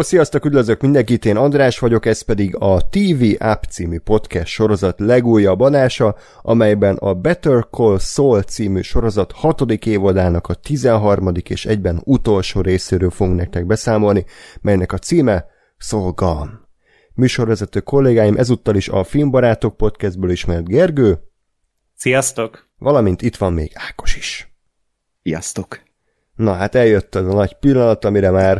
Hello, 0.00 0.12
sziasztok, 0.12 0.44
üdvözlök 0.44 0.80
mindenkit, 0.80 1.24
én 1.24 1.36
András 1.36 1.78
vagyok, 1.78 2.06
ez 2.06 2.22
pedig 2.22 2.56
a 2.58 2.88
TV 2.88 3.24
App 3.38 3.62
című 3.62 3.98
podcast 3.98 4.46
sorozat 4.46 5.00
legújabb 5.00 5.60
adása, 5.60 6.16
amelyben 6.42 6.96
a 6.96 7.14
Better 7.14 7.66
Call 7.70 7.98
Saul 7.98 8.42
című 8.42 8.80
sorozat 8.80 9.32
hatodik 9.32 9.86
évadának 9.86 10.46
a 10.46 10.54
13. 10.54 11.32
és 11.48 11.66
egyben 11.66 12.00
utolsó 12.04 12.60
részéről 12.60 13.10
fogunk 13.10 13.36
nektek 13.36 13.66
beszámolni, 13.66 14.24
melynek 14.60 14.92
a 14.92 14.98
címe 14.98 15.44
Saul 15.76 16.12
Gone. 16.12 16.60
Műsorvezető 17.14 17.80
kollégáim 17.80 18.36
ezúttal 18.36 18.76
is 18.76 18.88
a 18.88 19.04
Filmbarátok 19.04 19.76
podcastből 19.76 20.30
ismert 20.30 20.68
Gergő. 20.68 21.18
Sziasztok! 21.94 22.68
Valamint 22.78 23.22
itt 23.22 23.36
van 23.36 23.52
még 23.52 23.70
Ákos 23.74 24.16
is. 24.16 24.54
Sziasztok! 25.22 25.80
Na 26.34 26.52
hát 26.52 26.74
eljött 26.74 27.14
az 27.14 27.26
a 27.26 27.32
nagy 27.32 27.54
pillanat, 27.54 28.04
amire 28.04 28.30
már 28.30 28.58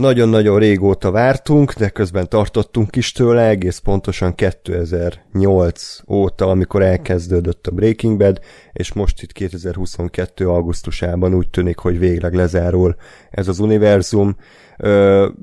nagyon-nagyon 0.00 0.58
régóta 0.58 1.10
vártunk, 1.10 1.72
de 1.72 1.88
közben 1.88 2.28
tartottunk 2.28 2.96
is 2.96 3.12
tőle, 3.12 3.48
egész 3.48 3.78
pontosan 3.78 4.34
2008 4.34 5.98
óta, 6.08 6.46
amikor 6.50 6.82
elkezdődött 6.82 7.66
a 7.66 7.70
Breaking 7.70 8.18
Bad, 8.18 8.40
és 8.72 8.92
most 8.92 9.22
itt 9.22 9.32
2022. 9.32 10.48
augusztusában 10.48 11.34
úgy 11.34 11.50
tűnik, 11.50 11.78
hogy 11.78 11.98
végleg 11.98 12.34
lezárul 12.34 12.96
ez 13.30 13.48
az 13.48 13.58
univerzum. 13.58 14.36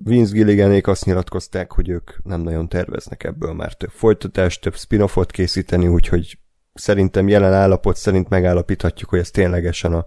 Vince 0.03 0.33
Gilliganék 0.33 0.87
azt 0.87 1.05
nyilatkozták, 1.05 1.71
hogy 1.71 1.89
ők 1.89 2.11
nem 2.23 2.41
nagyon 2.41 2.67
terveznek 2.67 3.23
ebből 3.23 3.53
már 3.53 3.73
több 3.73 3.91
folytatást, 3.93 4.61
több 4.61 4.75
spin-offot 4.75 5.31
készíteni, 5.31 5.87
úgyhogy 5.87 6.37
szerintem 6.73 7.27
jelen 7.27 7.53
állapot 7.53 7.95
szerint 7.95 8.29
megállapíthatjuk, 8.29 9.09
hogy 9.09 9.19
ez 9.19 9.31
ténylegesen 9.31 9.93
a 9.93 10.05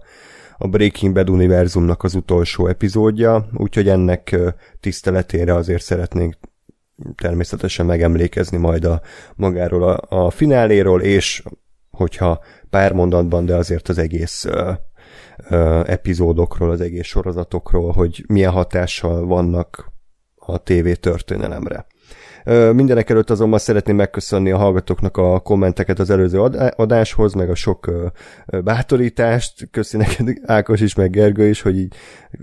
a 0.61 0.67
Breaking 0.67 1.13
Bad 1.13 1.29
univerzumnak 1.29 2.03
az 2.03 2.15
utolsó 2.15 2.67
epizódja, 2.67 3.47
úgyhogy 3.53 3.89
ennek 3.89 4.35
tiszteletére 4.79 5.55
azért 5.55 5.83
szeretnénk 5.83 6.35
természetesen 7.15 7.85
megemlékezni 7.85 8.57
majd 8.57 8.85
a 8.85 9.01
magáról 9.35 9.83
a, 9.83 10.25
a 10.25 10.29
fináléról, 10.29 11.01
és 11.01 11.43
hogyha 11.91 12.39
pár 12.69 12.93
mondatban, 12.93 13.45
de 13.45 13.55
azért 13.55 13.89
az 13.89 13.97
egész 13.97 14.45
ö, 14.45 14.71
ö, 15.49 15.81
epizódokról, 15.85 16.69
az 16.69 16.81
egész 16.81 17.05
sorozatokról, 17.05 17.91
hogy 17.91 18.23
milyen 18.27 18.51
hatással 18.51 19.25
vannak 19.25 19.91
a 20.35 20.63
TV 20.63 20.91
történelemre. 20.91 21.85
Mindenek 22.73 23.09
előtt 23.09 23.29
azonban 23.29 23.59
szeretném 23.59 23.95
megköszönni 23.95 24.51
a 24.51 24.57
hallgatóknak 24.57 25.17
a 25.17 25.39
kommenteket 25.39 25.99
az 25.99 26.09
előző 26.09 26.39
adáshoz, 26.75 27.33
meg 27.33 27.49
a 27.49 27.55
sok 27.55 27.91
bátorítást. 28.63 29.67
Köszi 29.71 29.97
neked 29.97 30.27
Ákos 30.45 30.81
is, 30.81 30.95
meg 30.95 31.09
Gergő 31.09 31.47
is, 31.47 31.61
hogy 31.61 31.77
így 31.77 31.95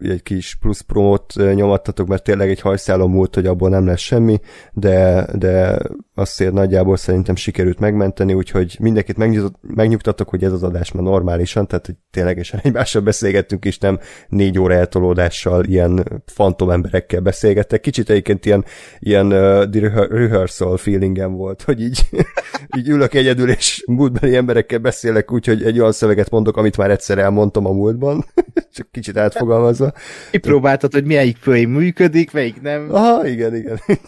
egy 0.02 0.22
kis 0.22 0.56
plusz 0.60 0.80
promót 0.80 1.34
nyomattatok, 1.54 2.06
mert 2.06 2.22
tényleg 2.22 2.50
egy 2.50 2.60
hajszálom 2.60 3.10
múlt, 3.10 3.34
hogy 3.34 3.46
abból 3.46 3.68
nem 3.68 3.86
lesz 3.86 4.00
semmi, 4.00 4.40
de, 4.72 5.26
de 5.34 5.78
azért 6.14 6.52
nagyjából 6.52 6.96
szerintem 6.96 7.36
sikerült 7.36 7.78
megmenteni, 7.78 8.34
úgyhogy 8.34 8.76
mindenkit 8.80 9.16
megnyugtatok, 9.60 10.28
hogy 10.28 10.44
ez 10.44 10.52
az 10.52 10.62
adás 10.62 10.92
már 10.92 11.02
normálisan, 11.02 11.66
tehát 11.66 11.86
hogy 11.86 11.94
ténylegesen 12.10 12.60
egymással 12.62 13.02
beszélgettünk 13.02 13.64
is, 13.64 13.78
nem 13.78 13.98
négy 14.28 14.58
óra 14.58 14.74
eltolódással 14.74 15.64
ilyen 15.64 16.22
fantom 16.26 16.70
emberekkel 16.70 17.20
beszélgettek. 17.20 17.80
Kicsit 17.80 18.10
egyébként 18.10 18.46
ilyen, 18.46 18.64
ilyen 18.98 19.26
uh, 19.26 19.64
rehearsal 19.94 20.76
feelingem 20.76 21.32
volt, 21.32 21.62
hogy 21.62 21.82
így, 21.82 22.08
így 22.78 22.88
ülök 22.88 23.14
egyedül, 23.14 23.50
és 23.50 23.84
múltbeli 23.86 24.36
emberekkel 24.36 24.78
beszélek, 24.78 25.32
úgyhogy 25.32 25.62
egy 25.62 25.80
olyan 25.80 25.92
szöveget 25.92 26.30
mondok, 26.30 26.56
amit 26.56 26.76
már 26.76 26.90
egyszer 26.90 27.18
elmondtam 27.18 27.66
a 27.66 27.72
múltban, 27.72 28.24
csak 28.74 28.90
kicsit 28.90 29.16
átfogalmazva. 29.16 29.92
Kipróbáltad, 30.30 30.92
hogy 30.92 31.04
melyik 31.04 31.36
főim 31.36 31.70
működik, 31.70 32.32
melyik 32.32 32.60
nem. 32.60 32.88
Aha, 32.90 33.26
igen, 33.26 33.54
igen. 33.54 33.80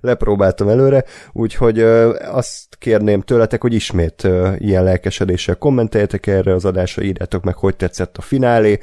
Lepróbáltam 0.00 0.68
előre, 0.68 1.04
úgyhogy 1.32 1.80
azt 1.80 2.76
kérném 2.78 3.20
tőletek, 3.20 3.62
hogy 3.62 3.74
ismét 3.74 4.28
ilyen 4.58 4.84
lelkesedéssel 4.84 5.56
kommenteljetek 5.56 6.26
erre 6.26 6.54
az 6.54 6.64
adásra, 6.64 7.02
írjátok 7.02 7.44
meg, 7.44 7.54
hogy 7.54 7.76
tetszett 7.76 8.16
a 8.16 8.22
finálé, 8.22 8.78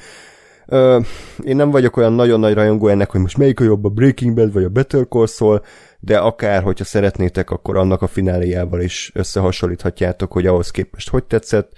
Ö, 0.71 0.99
én 1.43 1.55
nem 1.55 1.71
vagyok 1.71 1.97
olyan 1.97 2.13
nagyon 2.13 2.39
nagy 2.39 2.53
rajongó 2.53 2.87
ennek, 2.87 3.11
hogy 3.11 3.21
most 3.21 3.37
melyik 3.37 3.59
a 3.59 3.63
jobb, 3.63 3.85
a 3.85 3.89
Breaking 3.89 4.33
Bad 4.33 4.53
vagy 4.53 4.63
a 4.63 4.69
Better 4.69 5.07
Call 5.07 5.27
Saul, 5.27 5.61
de 5.99 6.17
akár, 6.17 6.63
hogyha 6.63 6.83
szeretnétek, 6.83 7.49
akkor 7.49 7.77
annak 7.77 8.01
a 8.01 8.07
fináléjával 8.07 8.81
is 8.81 9.11
összehasonlíthatjátok, 9.13 10.31
hogy 10.31 10.45
ahhoz 10.45 10.71
képest 10.71 11.09
hogy 11.09 11.23
tetszett. 11.23 11.71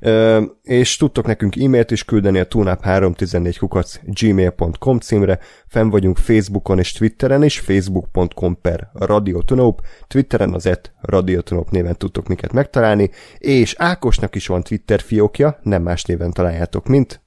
Uh, 0.00 0.42
és 0.62 0.96
tudtok 0.96 1.26
nekünk 1.26 1.56
e-mailt 1.56 1.90
is 1.90 2.04
küldeni 2.04 2.38
a 2.38 2.46
tunap314 2.46 3.56
kukac 3.58 3.98
gmail.com 4.04 4.98
címre, 4.98 5.38
fenn 5.66 5.88
vagyunk 5.88 6.16
Facebookon 6.16 6.78
és 6.78 6.92
Twitteren 6.92 7.42
is, 7.42 7.58
facebook.com 7.58 8.60
per 8.60 8.90
radiotonop, 8.92 9.80
Twitteren 10.06 10.54
az 10.54 10.66
et 10.66 10.92
radiotonop 11.00 11.70
néven 11.70 11.96
tudtok 11.96 12.28
minket 12.28 12.52
megtalálni, 12.52 13.10
és 13.38 13.74
Ákosnak 13.78 14.34
is 14.34 14.46
van 14.46 14.62
Twitter 14.62 15.00
fiókja, 15.00 15.58
nem 15.62 15.82
más 15.82 16.04
néven 16.04 16.30
találjátok, 16.30 16.86
mint 16.86 17.24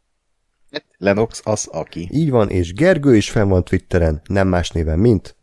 Lenox 1.02 1.42
az 1.44 1.68
aki. 1.72 2.10
Így 2.12 2.30
van, 2.30 2.50
és 2.50 2.74
Gergő 2.74 3.16
is 3.16 3.30
fenn 3.30 3.50
van 3.50 3.64
Twitteren, 3.64 4.22
nem 4.26 4.48
más 4.48 4.70
néven, 4.70 5.00
mint? 5.00 5.36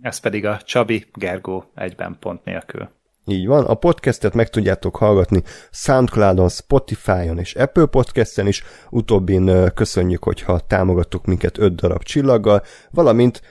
Ez 0.00 0.18
pedig 0.18 0.46
a 0.46 0.60
Csabi 0.64 1.06
Gergó 1.12 1.64
egyben 1.74 2.16
pont 2.20 2.44
nélkül. 2.44 2.88
Így 3.26 3.46
van, 3.46 3.64
a 3.64 3.74
podcastet 3.74 4.34
meg 4.34 4.50
tudjátok 4.50 4.96
hallgatni 4.96 5.42
Soundcloudon, 5.70 6.48
Spotify-on 6.48 7.38
és 7.38 7.54
Apple 7.54 7.86
Podcast-en 7.86 8.46
is, 8.46 8.62
utóbbin 8.90 9.70
köszönjük, 9.74 10.24
hogyha 10.24 10.60
támogattuk 10.60 11.24
minket 11.24 11.58
5 11.58 11.74
darab 11.74 12.02
csillaggal, 12.02 12.62
valamint 12.90 13.42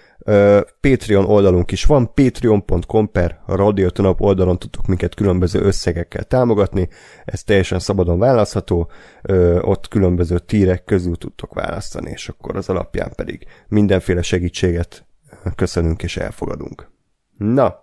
Patreon 0.79 1.25
oldalunk 1.25 1.71
is 1.71 1.85
van, 1.85 2.13
patreon.com 2.13 3.11
per 3.11 3.39
radiotonap 3.45 4.21
oldalon 4.21 4.59
tudtok 4.59 4.87
minket 4.87 5.15
különböző 5.15 5.59
összegekkel 5.59 6.23
támogatni, 6.23 6.89
ez 7.25 7.43
teljesen 7.43 7.79
szabadon 7.79 8.19
választható, 8.19 8.91
ott 9.61 9.87
különböző 9.87 10.39
tírek 10.39 10.83
közül 10.83 11.15
tudtok 11.15 11.53
választani, 11.53 12.09
és 12.09 12.29
akkor 12.29 12.55
az 12.55 12.69
alapján 12.69 13.11
pedig 13.15 13.45
mindenféle 13.67 14.21
segítséget 14.21 15.05
köszönünk 15.55 16.03
és 16.03 16.17
elfogadunk. 16.17 16.91
Na, 17.37 17.75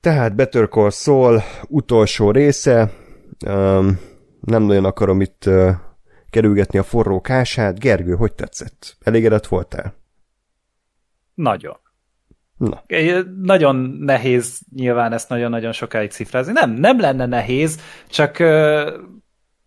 tehát 0.00 0.34
Better 0.34 0.68
Call 0.68 1.40
utolsó 1.68 2.30
része, 2.30 2.92
nem 4.40 4.62
nagyon 4.62 4.84
akarom 4.84 5.20
itt 5.20 5.50
kerülgetni 6.30 6.78
a 6.78 6.82
forró 6.82 7.20
kását. 7.20 7.78
Gergő, 7.78 8.14
hogy 8.14 8.34
tetszett? 8.34 8.96
Elégedett 9.00 9.46
voltál? 9.46 10.02
Nagyon. 11.34 11.76
Na. 12.56 12.82
Nagyon 13.42 13.76
nehéz 14.00 14.60
nyilván 14.74 15.12
ezt 15.12 15.28
nagyon-nagyon 15.28 15.72
sokáig 15.72 16.10
cifrázni. 16.10 16.52
Nem, 16.52 16.70
nem 16.70 17.00
lenne 17.00 17.26
nehéz, 17.26 17.80
csak 18.08 18.36
uh, 18.40 18.92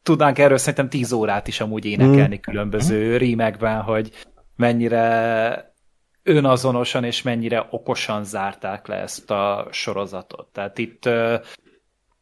tudnánk 0.04 0.40
erről 0.40 0.58
szerintem 0.58 0.90
tíz 0.90 1.12
órát 1.12 1.48
is 1.48 1.60
amúgy 1.60 1.86
énekelni 1.86 2.36
hmm. 2.36 2.42
különböző 2.42 3.18
rímekben, 3.18 3.82
hogy 3.82 4.12
mennyire 4.56 5.76
önazonosan 6.24 7.04
és 7.04 7.22
mennyire 7.22 7.68
okosan 7.70 8.24
zárták 8.24 8.88
le 8.88 8.96
ezt 8.96 9.32
a 9.32 9.68
sorozatot. 9.72 10.48
Tehát 10.52 10.78
itt 10.78 11.06
uh, 11.06 11.34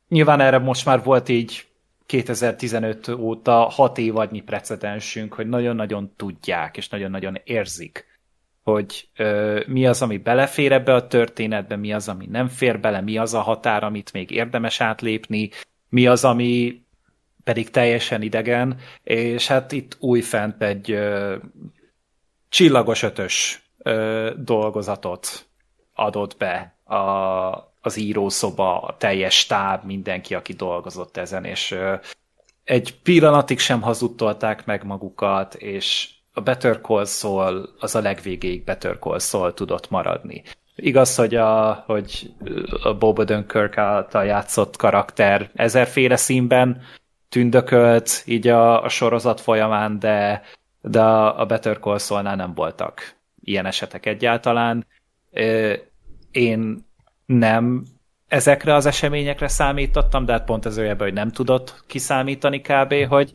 nyilván 0.07 0.39
erre 0.39 0.57
most 0.57 0.85
már 0.85 1.03
volt 1.03 1.29
így 1.29 1.67
2015 2.05 3.07
óta 3.07 3.53
hat 3.53 3.97
évadnyi 3.97 4.41
precedensünk, 4.41 5.33
hogy 5.33 5.47
nagyon-nagyon 5.47 6.13
tudják 6.15 6.77
és 6.77 6.89
nagyon-nagyon 6.89 7.41
érzik, 7.43 8.14
hogy 8.65 9.09
ö, 9.15 9.61
mi 9.67 9.87
az, 9.87 10.01
ami 10.01 10.17
belefér 10.17 10.71
ebbe 10.71 10.93
a 10.93 11.07
történetbe, 11.07 11.75
mi 11.75 11.93
az, 11.93 12.09
ami 12.09 12.25
nem 12.25 12.47
fér 12.47 12.79
bele, 12.79 13.01
mi 13.01 13.17
az 13.17 13.33
a 13.33 13.41
határ, 13.41 13.83
amit 13.83 14.13
még 14.13 14.31
érdemes 14.31 14.81
átlépni, 14.81 15.49
mi 15.89 16.07
az, 16.07 16.23
ami 16.23 16.81
pedig 17.43 17.69
teljesen 17.69 18.21
idegen, 18.21 18.77
és 19.03 19.47
hát 19.47 19.71
itt 19.71 19.97
újfent 19.99 20.61
egy 20.61 20.91
ö, 20.91 21.35
csillagos 22.49 23.03
ötös 23.03 23.61
ö, 23.77 24.31
dolgozatot 24.37 25.45
adott 25.93 26.37
be 26.37 26.75
a, 26.83 26.95
az 27.81 27.97
írószoba, 27.97 28.81
a 28.81 28.97
teljes 28.97 29.37
stáb, 29.37 29.83
mindenki, 29.83 30.35
aki 30.35 30.53
dolgozott 30.53 31.17
ezen, 31.17 31.45
és 31.45 31.71
ö, 31.71 31.95
egy 32.63 33.01
pillanatig 33.03 33.59
sem 33.59 33.81
hazudtolták 33.81 34.65
meg 34.65 34.83
magukat, 34.83 35.53
és 35.55 36.14
a 36.37 36.41
Better 36.41 36.81
Call 36.81 37.05
Saul 37.05 37.69
az 37.79 37.95
a 37.95 38.01
legvégéig 38.01 38.63
Better 38.63 38.99
Call 38.99 39.19
Saul 39.19 39.53
tudott 39.53 39.89
maradni. 39.89 40.43
Igaz, 40.75 41.15
hogy 41.15 41.35
a, 41.35 41.73
hogy 41.85 42.33
a 42.83 42.93
Bob 42.93 43.19
Odenkirk 43.19 43.77
által 43.77 44.25
játszott 44.25 44.75
karakter 44.75 45.49
ezerféle 45.53 46.15
színben 46.15 46.81
tündökölt 47.29 48.23
így 48.25 48.47
a, 48.47 48.83
a 48.83 48.89
sorozat 48.89 49.41
folyamán, 49.41 49.99
de, 49.99 50.41
de 50.81 51.01
a 51.01 51.45
Better 51.45 51.79
Call 51.79 51.97
Saul-nál 51.97 52.35
nem 52.35 52.53
voltak 52.53 53.15
ilyen 53.43 53.65
esetek 53.65 54.05
egyáltalán. 54.05 54.87
Én 56.31 56.87
nem 57.25 57.85
ezekre 58.27 58.73
az 58.73 58.85
eseményekre 58.85 59.47
számítottam, 59.47 60.25
de 60.25 60.31
hát 60.31 60.45
pont 60.45 60.65
ez 60.65 60.77
olyan, 60.77 60.97
hogy 60.97 61.13
nem 61.13 61.31
tudott 61.31 61.83
kiszámítani 61.87 62.61
kb., 62.61 62.93
hogy 63.07 63.31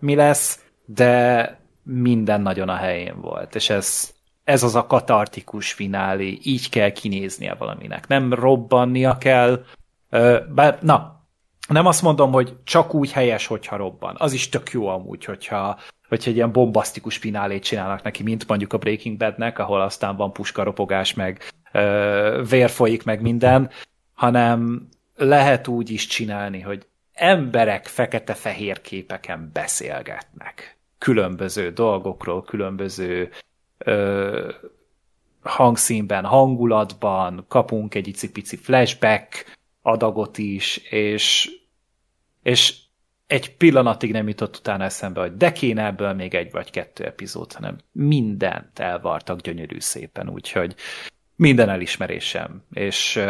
mi 0.00 0.14
lesz, 0.14 0.64
de 0.84 1.65
minden 1.86 2.40
nagyon 2.40 2.68
a 2.68 2.74
helyén 2.74 3.20
volt, 3.20 3.54
és 3.54 3.70
ez, 3.70 4.14
ez 4.44 4.62
az 4.62 4.74
a 4.74 4.86
katartikus 4.86 5.72
finálé, 5.72 6.38
így 6.42 6.68
kell 6.68 6.90
kinéznie 6.90 7.54
valaminek. 7.54 8.06
Nem 8.06 8.34
robbannia 8.34 9.18
kell, 9.18 9.64
bár, 10.54 10.78
na, 10.80 11.24
nem 11.68 11.86
azt 11.86 12.02
mondom, 12.02 12.32
hogy 12.32 12.52
csak 12.64 12.94
úgy 12.94 13.12
helyes, 13.12 13.46
hogyha 13.46 13.76
robban. 13.76 14.14
Az 14.18 14.32
is 14.32 14.48
tök 14.48 14.70
jó 14.70 14.86
amúgy, 14.86 15.24
hogyha, 15.24 15.78
hogyha 16.08 16.30
egy 16.30 16.36
ilyen 16.36 16.52
bombasztikus 16.52 17.16
finálét 17.16 17.64
csinálnak 17.64 18.02
neki, 18.02 18.22
mint 18.22 18.48
mondjuk 18.48 18.72
a 18.72 18.78
Breaking 18.78 19.16
Badnek, 19.16 19.58
ahol 19.58 19.80
aztán 19.80 20.16
van 20.16 20.32
puskaropogás, 20.32 21.14
meg 21.14 21.52
ö, 21.72 22.42
vér 22.48 22.70
folyik, 22.70 23.04
meg 23.04 23.20
minden, 23.20 23.70
hanem 24.14 24.88
lehet 25.16 25.68
úgy 25.68 25.90
is 25.90 26.06
csinálni, 26.06 26.60
hogy 26.60 26.86
emberek 27.12 27.86
fekete-fehér 27.86 28.80
képeken 28.80 29.50
beszélgetnek. 29.52 30.75
Különböző 30.98 31.70
dolgokról, 31.70 32.42
különböző 32.42 33.30
ö, 33.78 34.52
hangszínben, 35.42 36.24
hangulatban, 36.24 37.44
kapunk 37.48 37.94
egy 37.94 38.08
icipici 38.08 38.56
flashback 38.56 39.58
adagot 39.82 40.38
is, 40.38 40.76
és, 40.76 41.50
és 42.42 42.74
egy 43.26 43.56
pillanatig 43.56 44.12
nem 44.12 44.28
jutott 44.28 44.56
utána 44.56 44.84
eszembe, 44.84 45.20
hogy 45.20 45.36
de 45.36 45.52
kéne 45.52 45.84
ebből 45.84 46.12
még 46.12 46.34
egy 46.34 46.50
vagy 46.50 46.70
kettő 46.70 47.04
epizód, 47.04 47.52
hanem 47.52 47.78
mindent 47.92 48.78
elvartak 48.78 49.40
gyönyörű 49.40 49.80
szépen, 49.80 50.28
úgyhogy 50.28 50.74
minden 51.36 51.68
elismerésem, 51.68 52.64
és 52.72 53.20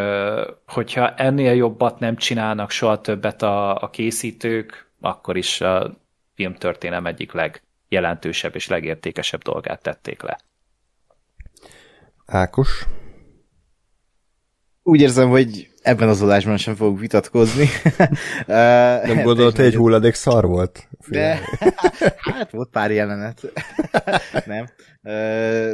hogyha 0.67 1.13
ennél 1.13 1.53
jobbat 1.53 1.99
nem 1.99 2.15
csinálnak 2.15 2.71
soha 2.71 3.01
többet 3.01 3.41
a, 3.41 3.81
a 3.81 3.89
készítők, 3.89 4.91
akkor 5.01 5.37
is 5.37 5.61
a 5.61 5.97
filmtörténelem 6.37 7.05
egyik 7.05 7.31
legjelentősebb 7.31 8.55
és 8.55 8.67
legértékesebb 8.67 9.41
dolgát 9.41 9.81
tették 9.81 10.21
le. 10.21 10.39
Ákos? 12.25 12.85
Úgy 14.83 15.01
érzem, 15.01 15.29
hogy 15.29 15.69
ebben 15.81 16.09
az 16.09 16.21
adásban 16.21 16.57
sem 16.57 16.75
fogok 16.75 16.99
vitatkozni. 16.99 17.67
Nem 19.07 19.23
gondolt, 19.23 19.55
hogy 19.55 19.65
egy 19.65 19.75
hulladék 19.75 20.13
szar 20.13 20.45
volt? 20.45 20.87
De, 21.07 21.39
hát 22.33 22.51
volt 22.51 22.69
pár 22.69 22.91
jelenet. 22.91 23.41
Nem. 24.45 24.65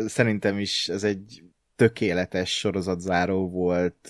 Szerintem 0.07 0.60
is 0.60 0.88
ez 0.88 1.04
egy 1.04 1.44
tökéletes 1.75 2.57
sorozatzáró 2.57 3.50
volt. 3.50 4.10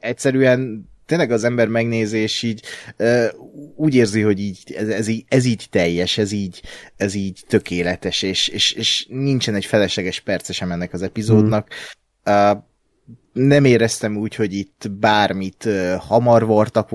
Egyszerűen 0.00 0.90
tényleg 1.06 1.30
az 1.30 1.44
ember 1.44 1.68
megnézés 1.68 2.42
így 2.42 2.62
úgy 3.76 3.94
érzi, 3.94 4.20
hogy 4.20 4.40
így, 4.40 4.74
ez, 4.76 4.88
ez, 4.88 5.08
így, 5.08 5.24
ez 5.28 5.44
így 5.44 5.66
teljes, 5.70 6.18
ez 6.18 6.32
így, 6.32 6.62
ez 6.96 7.14
így 7.14 7.40
tökéletes, 7.48 8.22
és, 8.22 8.48
és, 8.48 8.72
és 8.72 9.06
nincsen 9.08 9.54
egy 9.54 9.64
felesleges 9.64 10.20
perce 10.20 10.52
sem 10.52 10.72
ennek 10.72 10.92
az 10.92 11.02
epizódnak. 11.02 11.68
Hmm 12.22 12.70
nem 13.32 13.64
éreztem 13.64 14.16
úgy, 14.16 14.34
hogy 14.34 14.52
itt 14.52 14.90
bármit 15.00 15.68
hamar 15.98 16.46
vartak, 16.46 16.90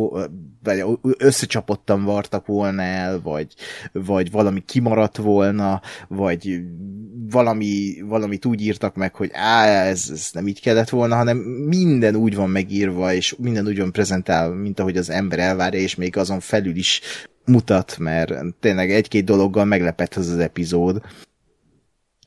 vagy 0.63 0.83
összecsapottan 1.17 2.03
vartak 2.03 2.45
volna 2.45 2.81
el, 2.81 3.21
vagy, 3.21 3.53
vagy 3.91 4.31
valami 4.31 4.63
kimaradt 4.65 5.17
volna, 5.17 5.81
vagy 6.07 6.61
valami, 7.29 8.01
valamit 8.05 8.45
úgy 8.45 8.61
írtak 8.61 8.95
meg, 8.95 9.15
hogy 9.15 9.29
á, 9.33 9.65
ez, 9.65 10.09
ez 10.11 10.29
nem 10.33 10.47
így 10.47 10.61
kellett 10.61 10.89
volna, 10.89 11.15
hanem 11.15 11.37
minden 11.67 12.15
úgy 12.15 12.35
van 12.35 12.49
megírva, 12.49 13.13
és 13.13 13.35
minden 13.37 13.67
úgy 13.67 13.79
van 13.79 13.91
prezentálva, 13.91 14.55
mint 14.55 14.79
ahogy 14.79 14.97
az 14.97 15.09
ember 15.09 15.39
elvárja, 15.39 15.79
és 15.79 15.95
még 15.95 16.17
azon 16.17 16.39
felül 16.39 16.75
is 16.75 17.01
mutat, 17.45 17.97
mert 17.97 18.33
tényleg 18.59 18.91
egy-két 18.91 19.25
dologgal 19.25 19.65
meglepett 19.65 20.13
az 20.15 20.29
az 20.29 20.37
epizód 20.37 21.01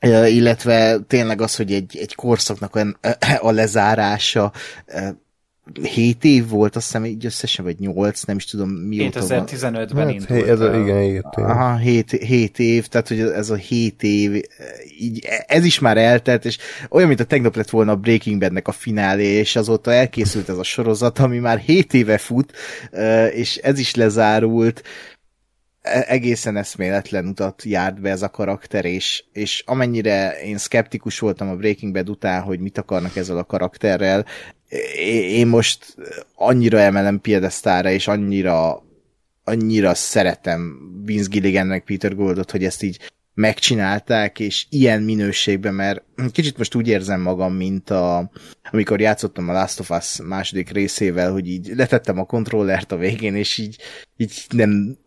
illetve 0.09 0.99
tényleg 1.07 1.41
az, 1.41 1.55
hogy 1.55 1.73
egy, 1.73 1.97
egy 2.01 2.15
korszaknak 2.15 2.75
a, 2.75 2.87
a 3.39 3.51
lezárása 3.51 4.51
7 5.81 6.23
év 6.23 6.47
volt, 6.49 6.75
azt 6.75 6.85
hiszem 6.85 7.05
így 7.05 7.25
összesen, 7.25 7.65
vagy 7.65 7.79
8, 7.79 8.23
nem 8.23 8.35
is 8.35 8.45
tudom 8.45 8.69
mióta 8.69 9.19
2015-ben 9.23 10.05
hát, 10.05 10.13
indult. 10.13 10.47
Ez 10.47 10.59
a, 10.59 10.79
igen, 10.79 11.01
igen. 11.01 11.21
Aha, 11.21 11.75
7, 11.75 12.11
7 12.11 12.59
év, 12.59 12.87
tehát 12.87 13.07
hogy 13.07 13.19
ez 13.19 13.49
a 13.49 13.55
7 13.55 14.03
év, 14.03 14.41
így, 14.99 15.27
ez 15.47 15.65
is 15.65 15.79
már 15.79 15.97
eltelt, 15.97 16.45
és 16.45 16.57
olyan, 16.89 17.07
mint 17.07 17.19
a 17.19 17.23
tegnap 17.23 17.55
lett 17.55 17.69
volna 17.69 17.91
a 17.91 17.95
Breaking 17.95 18.39
Badnek 18.39 18.67
a 18.67 18.71
finálé, 18.71 19.25
és 19.25 19.55
azóta 19.55 19.93
elkészült 19.93 20.49
ez 20.49 20.57
a 20.57 20.63
sorozat, 20.63 21.19
ami 21.19 21.37
már 21.37 21.57
7 21.57 21.93
éve 21.93 22.17
fut, 22.17 22.53
és 23.33 23.55
ez 23.55 23.79
is 23.79 23.95
lezárult, 23.95 24.81
E, 24.81 25.20
egészen 25.81 26.57
eszméletlen 26.57 27.27
utat 27.27 27.63
járt 27.63 28.01
be 28.01 28.09
ez 28.09 28.21
a 28.21 28.29
karakter, 28.29 28.85
és, 28.85 29.23
és 29.31 29.63
amennyire 29.65 30.41
én 30.43 30.57
skeptikus 30.57 31.19
voltam 31.19 31.49
a 31.49 31.55
Breaking 31.55 31.93
Bad 31.93 32.09
után, 32.09 32.41
hogy 32.41 32.59
mit 32.59 32.77
akarnak 32.77 33.15
ezzel 33.15 33.37
a 33.37 33.43
karakterrel, 33.43 34.25
én 35.05 35.47
most 35.47 35.95
annyira 36.35 36.79
emelem 36.79 37.21
piedesztára, 37.21 37.89
és 37.89 38.07
annyira 38.07 38.83
annyira 39.43 39.93
szeretem 39.93 40.79
Vince 41.05 41.27
Gilligannek 41.29 41.83
Peter 41.83 42.15
Goldot, 42.15 42.51
hogy 42.51 42.63
ezt 42.63 42.83
így 42.83 43.11
megcsinálták, 43.33 44.39
és 44.39 44.65
ilyen 44.69 45.01
minőségben, 45.01 45.73
mert 45.73 46.03
kicsit 46.31 46.57
most 46.57 46.75
úgy 46.75 46.87
érzem 46.87 47.21
magam, 47.21 47.53
mint 47.53 47.89
a, 47.89 48.31
amikor 48.71 48.99
játszottam 48.99 49.49
a 49.49 49.53
Last 49.53 49.79
of 49.79 49.89
Us 49.89 50.19
második 50.23 50.69
részével, 50.69 51.31
hogy 51.31 51.47
így 51.47 51.71
letettem 51.75 52.19
a 52.19 52.25
kontrollert 52.25 52.91
a 52.91 52.97
végén, 52.97 53.35
és 53.35 53.57
így, 53.57 53.77
így 54.17 54.45
nem, 54.49 54.97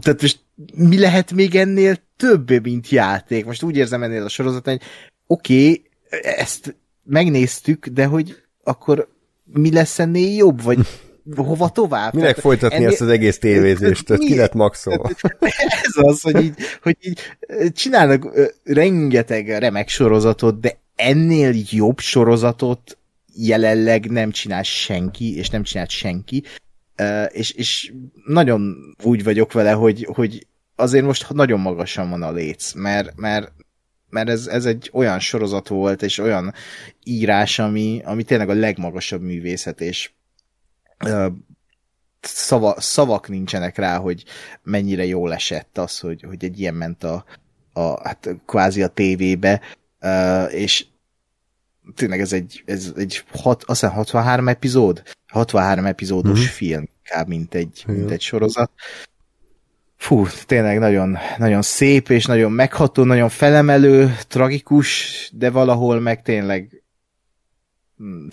tehát 0.00 0.22
most 0.22 0.40
mi 0.74 0.98
lehet 0.98 1.32
még 1.32 1.54
ennél 1.54 1.96
több, 2.16 2.62
mint 2.62 2.88
játék? 2.88 3.44
Most 3.44 3.62
úgy 3.62 3.76
érzem 3.76 4.02
ennél 4.02 4.24
a 4.24 4.28
sorozaton, 4.28 4.76
hogy 4.76 4.86
oké, 5.26 5.68
okay, 5.68 5.88
ezt 6.20 6.76
megnéztük, 7.02 7.86
de 7.86 8.04
hogy 8.04 8.36
akkor 8.64 9.08
mi 9.44 9.72
lesz 9.72 9.98
ennél 9.98 10.36
jobb, 10.36 10.62
vagy 10.62 10.78
hova 11.36 11.68
tovább? 11.68 12.14
Minek 12.14 12.28
Tehát 12.28 12.42
folytatni 12.42 12.76
ennél... 12.76 12.88
ezt 12.88 13.00
az 13.00 13.08
egész 13.08 13.38
tévézést? 13.38 14.04
Tehát 14.04 14.22
ki 14.22 14.36
lett 14.36 14.54
maxolva? 14.54 15.10
Ez 15.82 15.92
az, 15.94 16.20
hogy 16.20 16.44
így, 16.44 16.54
hogy 16.82 16.96
így 17.00 17.20
csinálnak 17.72 18.26
rengeteg 18.64 19.48
remek 19.48 19.88
sorozatot, 19.88 20.60
de 20.60 20.78
ennél 20.94 21.54
jobb 21.70 21.98
sorozatot 21.98 22.98
jelenleg 23.34 24.10
nem 24.10 24.30
csinál 24.30 24.62
senki, 24.62 25.36
és 25.36 25.50
nem 25.50 25.62
csinált 25.62 25.90
senki, 25.90 26.44
és, 27.32 27.50
és 27.50 27.92
nagyon 28.26 28.94
úgy 29.02 29.24
vagyok 29.24 29.52
vele, 29.52 29.72
hogy, 29.72 30.08
hogy 30.12 30.46
azért 30.76 31.04
most 31.04 31.30
nagyon 31.32 31.60
magasan 31.60 32.10
van 32.10 32.22
a 32.22 32.32
léc, 32.32 32.72
mert, 32.72 33.16
mert, 33.16 33.52
mert 34.08 34.28
ez, 34.28 34.46
ez 34.46 34.64
egy 34.64 34.90
olyan 34.92 35.18
sorozat 35.18 35.68
volt, 35.68 36.02
és 36.02 36.18
olyan 36.18 36.54
írás, 37.04 37.58
ami, 37.58 38.00
ami 38.04 38.22
tényleg 38.22 38.48
a 38.48 38.54
legmagasabb 38.54 39.22
művészet, 39.22 39.80
és 39.80 40.10
szava, 42.20 42.80
szavak 42.80 43.28
nincsenek 43.28 43.76
rá, 43.76 43.96
hogy 43.96 44.24
mennyire 44.62 45.04
jól 45.04 45.32
esett 45.32 45.78
az, 45.78 45.98
hogy, 45.98 46.22
hogy 46.22 46.44
egy 46.44 46.60
ilyen 46.60 46.74
ment 46.74 47.04
a, 47.04 47.24
a 47.72 48.08
hát 48.08 48.28
kvázi 48.46 48.82
a 48.82 48.88
tévébe, 48.88 49.60
és 50.50 50.86
tényleg 51.94 52.20
ez 52.20 52.32
egy, 52.32 52.62
ez 52.66 52.92
egy 52.96 53.24
hat, 53.32 53.64
azt 53.64 53.80
hiszem 53.80 53.94
63 53.94 54.48
epizód, 54.48 55.02
63 55.26 55.84
epizódos 55.86 56.38
uh-huh. 56.38 56.54
film, 56.54 56.88
inkább, 57.10 57.28
mint 57.28 57.54
egy, 57.54 57.84
mint 57.86 58.10
egy 58.10 58.20
sorozat. 58.20 58.70
Fú, 59.96 60.26
tényleg 60.46 60.78
nagyon, 60.78 61.18
nagyon 61.38 61.62
szép, 61.62 62.08
és 62.08 62.24
nagyon 62.24 62.52
megható, 62.52 63.04
nagyon 63.04 63.28
felemelő, 63.28 64.14
tragikus, 64.28 65.30
de 65.34 65.50
valahol 65.50 66.00
meg 66.00 66.22
tényleg 66.22 66.82
mm, 68.02 68.26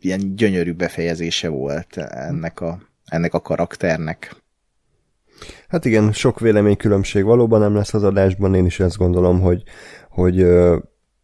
ilyen 0.00 0.34
gyönyörű 0.34 0.72
befejezése 0.72 1.48
volt 1.48 1.96
ennek 1.96 2.60
a, 2.60 2.80
ennek 3.04 3.34
a 3.34 3.40
karakternek. 3.40 4.36
Hát 5.68 5.84
igen, 5.84 6.12
sok 6.12 6.40
véleménykülönbség 6.40 7.24
valóban 7.24 7.60
nem 7.60 7.74
lesz 7.74 7.94
az 7.94 8.02
adásban, 8.02 8.54
én 8.54 8.64
is 8.66 8.80
ezt 8.80 8.96
gondolom, 8.96 9.40
hogy, 9.40 9.62
hogy 10.08 10.46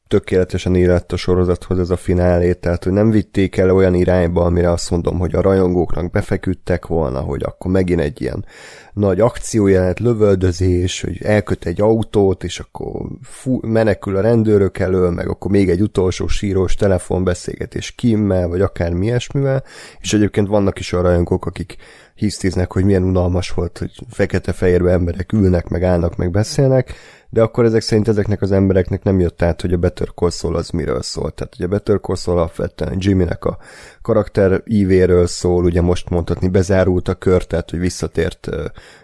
tökéletesen 0.09 0.75
érett 0.75 1.13
a 1.13 1.17
sorozathoz 1.17 1.79
ez 1.79 1.91
a 1.91 1.97
finálé, 1.97 2.53
tehát 2.53 2.85
hogy 2.85 2.93
nem 2.93 3.11
vitték 3.11 3.57
el 3.57 3.71
olyan 3.71 3.95
irányba, 3.95 4.45
amire 4.45 4.71
azt 4.71 4.91
mondom, 4.91 5.19
hogy 5.19 5.35
a 5.35 5.41
rajongóknak 5.41 6.11
befeküdtek 6.11 6.87
volna, 6.87 7.21
hogy 7.21 7.43
akkor 7.45 7.71
megint 7.71 8.01
egy 8.01 8.21
ilyen 8.21 8.45
nagy 8.93 9.21
akciójelenet, 9.21 10.01
lövöldözés, 10.01 11.01
hogy 11.01 11.23
elköt 11.23 11.67
egy 11.67 11.81
autót, 11.81 12.45
és 12.45 12.59
akkor 12.59 13.07
fú, 13.23 13.61
menekül 13.63 14.17
a 14.17 14.21
rendőrök 14.21 14.79
elől, 14.79 15.11
meg 15.11 15.29
akkor 15.29 15.51
még 15.51 15.71
egy 15.71 15.81
utolsó 15.81 16.27
sírós 16.27 16.75
telefonbeszélgetés 16.75 17.91
Kimmel, 17.91 18.49
vagy 18.49 18.61
akár 18.61 18.93
mi 18.93 19.07
ilyesmivel, 19.07 19.65
és 20.01 20.13
egyébként 20.13 20.49
vannak 20.49 20.79
is 20.79 20.93
olyan 20.93 21.05
rajongók, 21.05 21.47
akik 21.47 21.77
hisztiznek, 22.15 22.73
hogy 22.73 22.85
milyen 22.85 23.03
unalmas 23.03 23.51
volt, 23.51 23.79
hogy 23.79 23.91
fekete-fehérbe 24.09 24.91
emberek 24.91 25.33
ülnek, 25.33 25.69
meg 25.69 25.83
állnak, 25.83 26.17
meg 26.17 26.31
beszélnek, 26.31 26.95
de 27.31 27.43
akkor 27.43 27.65
ezek 27.65 27.81
szerint 27.81 28.09
ezeknek 28.09 28.43
az 28.43 28.53
embereknek 28.53 29.03
nem 29.03 29.21
jött 29.21 29.43
át, 29.43 29.61
hogy 29.61 29.73
a 29.73 29.77
Better 29.77 30.09
Call 30.15 30.31
Saul 30.31 30.57
az 30.57 30.69
miről 30.69 31.03
szól. 31.03 31.31
Tehát 31.31 31.55
ugye 31.55 31.65
a 31.65 31.69
Better 31.69 32.01
Call 32.01 32.17
Saul 32.17 32.39
alapvetően 32.39 32.97
Jimmynek 32.99 33.45
a 33.45 33.59
karakter 34.03 34.63
ívéről 34.65 35.27
szól, 35.27 35.65
ugye 35.65 35.81
most 35.81 36.11
mondhatni 36.11 36.49
bezárult 36.49 37.09
a 37.09 37.15
kör, 37.15 37.45
tehát 37.45 37.71
hogy 37.71 37.79
visszatért 37.79 38.49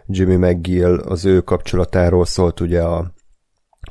Jimmy 0.07 0.37
McGill, 0.37 0.99
az 0.99 1.25
ő 1.25 1.41
kapcsolatáról 1.41 2.25
szólt 2.25 2.61
ugye 2.61 2.83
a 2.83 3.13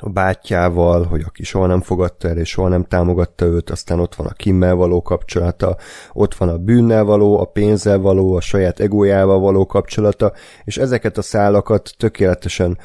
a 0.00 0.08
bátyjával, 0.08 1.04
hogy 1.04 1.22
aki 1.26 1.42
soha 1.42 1.66
nem 1.66 1.80
fogadta 1.80 2.28
el 2.28 2.38
és 2.38 2.48
soha 2.48 2.68
nem 2.68 2.84
támogatta 2.84 3.44
őt, 3.44 3.70
aztán 3.70 4.00
ott 4.00 4.14
van 4.14 4.26
a 4.26 4.32
Kimmel 4.32 4.74
való 4.74 5.02
kapcsolata, 5.02 5.76
ott 6.12 6.34
van 6.34 6.48
a 6.48 6.58
bűnnel 6.58 7.04
való, 7.04 7.40
a 7.40 7.44
pénzzel 7.44 7.98
való, 7.98 8.34
a 8.34 8.40
saját 8.40 8.80
egójával 8.80 9.38
való 9.38 9.66
kapcsolata, 9.66 10.32
és 10.64 10.76
ezeket 10.76 11.18
a 11.18 11.22
szálakat 11.22 11.94
tökéletesen 11.98 12.78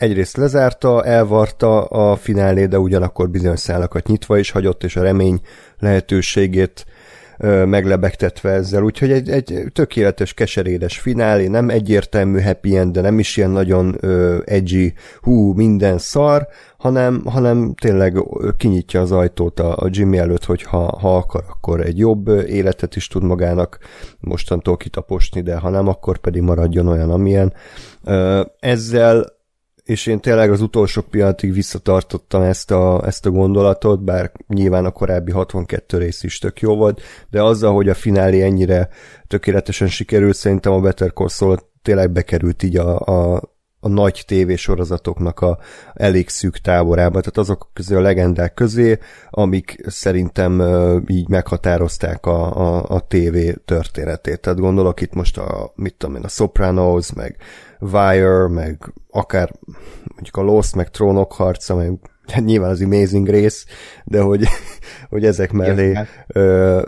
egyrészt 0.00 0.36
lezárta, 0.36 1.04
elvarta 1.04 1.84
a 1.84 2.16
finálé, 2.16 2.66
de 2.66 2.78
ugyanakkor 2.78 3.30
bizonyos 3.30 3.60
szálakat 3.60 4.06
nyitva 4.06 4.38
is 4.38 4.50
hagyott, 4.50 4.84
és 4.84 4.96
a 4.96 5.02
remény 5.02 5.40
lehetőségét 5.78 6.86
meglebegtetve 7.64 8.50
ezzel, 8.50 8.82
úgyhogy 8.82 9.12
egy, 9.12 9.30
egy 9.30 9.64
tökéletes, 9.72 10.34
keserédes 10.34 10.98
finálé, 10.98 11.46
nem 11.46 11.68
egyértelmű 11.68 12.40
happy 12.40 12.76
end, 12.76 12.92
de 12.92 13.00
nem 13.00 13.18
is 13.18 13.36
ilyen 13.36 13.50
nagyon 13.50 13.96
ö, 14.00 14.38
edgy, 14.44 14.92
hú, 15.20 15.52
minden 15.52 15.98
szar, 15.98 16.46
hanem, 16.78 17.22
hanem 17.24 17.74
tényleg 17.80 18.16
kinyitja 18.56 19.00
az 19.00 19.12
ajtót 19.12 19.60
a, 19.60 19.76
a 19.76 19.88
Jimmy 19.90 20.18
előtt, 20.18 20.44
hogy 20.44 20.62
ha, 20.62 20.98
ha 20.98 21.16
akar, 21.16 21.44
akkor 21.48 21.80
egy 21.80 21.98
jobb 21.98 22.28
életet 22.28 22.96
is 22.96 23.06
tud 23.08 23.22
magának 23.22 23.78
mostantól 24.20 24.76
kitaposni, 24.76 25.40
de 25.40 25.56
ha 25.56 25.68
nem, 25.68 25.88
akkor 25.88 26.18
pedig 26.18 26.42
maradjon 26.42 26.86
olyan, 26.86 27.10
amilyen. 27.10 27.52
Ezzel 28.58 29.38
és 29.90 30.06
én 30.06 30.20
tényleg 30.20 30.50
az 30.50 30.60
utolsó 30.60 31.02
pillanatig 31.02 31.52
visszatartottam 31.52 32.42
ezt 32.42 32.70
a, 32.70 33.06
ezt 33.06 33.26
a 33.26 33.30
gondolatot, 33.30 34.02
bár 34.04 34.32
nyilván 34.48 34.84
a 34.84 34.90
korábbi 34.90 35.32
62 35.32 35.98
rész 35.98 36.22
is 36.22 36.38
tök 36.38 36.60
jó 36.60 36.76
volt, 36.76 37.00
de 37.30 37.42
azzal, 37.42 37.74
hogy 37.74 37.88
a 37.88 37.94
finálé 37.94 38.42
ennyire 38.42 38.88
tökéletesen 39.26 39.88
sikerült, 39.88 40.34
szerintem 40.34 40.72
a 40.72 40.80
Better 40.80 41.12
Call 41.12 41.28
Saul 41.28 41.58
tényleg 41.82 42.10
bekerült 42.10 42.62
így 42.62 42.76
a, 42.76 42.98
a, 42.98 43.42
a 43.80 43.88
nagy 43.88 44.22
tévésorozatoknak 44.26 45.40
a 45.40 45.58
elég 45.94 46.28
szűk 46.28 46.56
táborába, 46.58 47.20
tehát 47.20 47.38
azok 47.38 47.70
közé 47.72 47.94
a 47.94 48.00
legendák 48.00 48.54
közé, 48.54 48.98
amik 49.30 49.84
szerintem 49.86 50.62
így 51.06 51.28
meghatározták 51.28 52.26
a, 52.26 52.56
a, 52.56 52.84
a 52.88 53.00
tévé 53.00 53.56
történetét. 53.64 54.40
Tehát 54.40 54.58
gondolok 54.58 55.00
itt 55.00 55.14
most 55.14 55.38
a, 55.38 55.72
mit 55.74 55.94
tudom 55.94 56.16
én, 56.16 56.22
a 56.22 56.28
Sopranos, 56.28 57.12
meg 57.12 57.36
Wire, 57.80 58.48
meg 58.48 58.92
akár 59.10 59.50
mondjuk 60.14 60.36
a 60.36 60.42
Lost, 60.42 60.74
meg 60.74 60.90
Trónok 60.90 61.32
harca, 61.32 61.74
meg 61.74 61.98
nyilván 62.44 62.70
az 62.70 62.80
Amazing 62.80 63.28
rész, 63.28 63.66
de 64.04 64.20
hogy, 64.20 64.46
hogy 65.10 65.24
ezek 65.24 65.52
mellé 65.52 65.98
ö, 66.26 66.82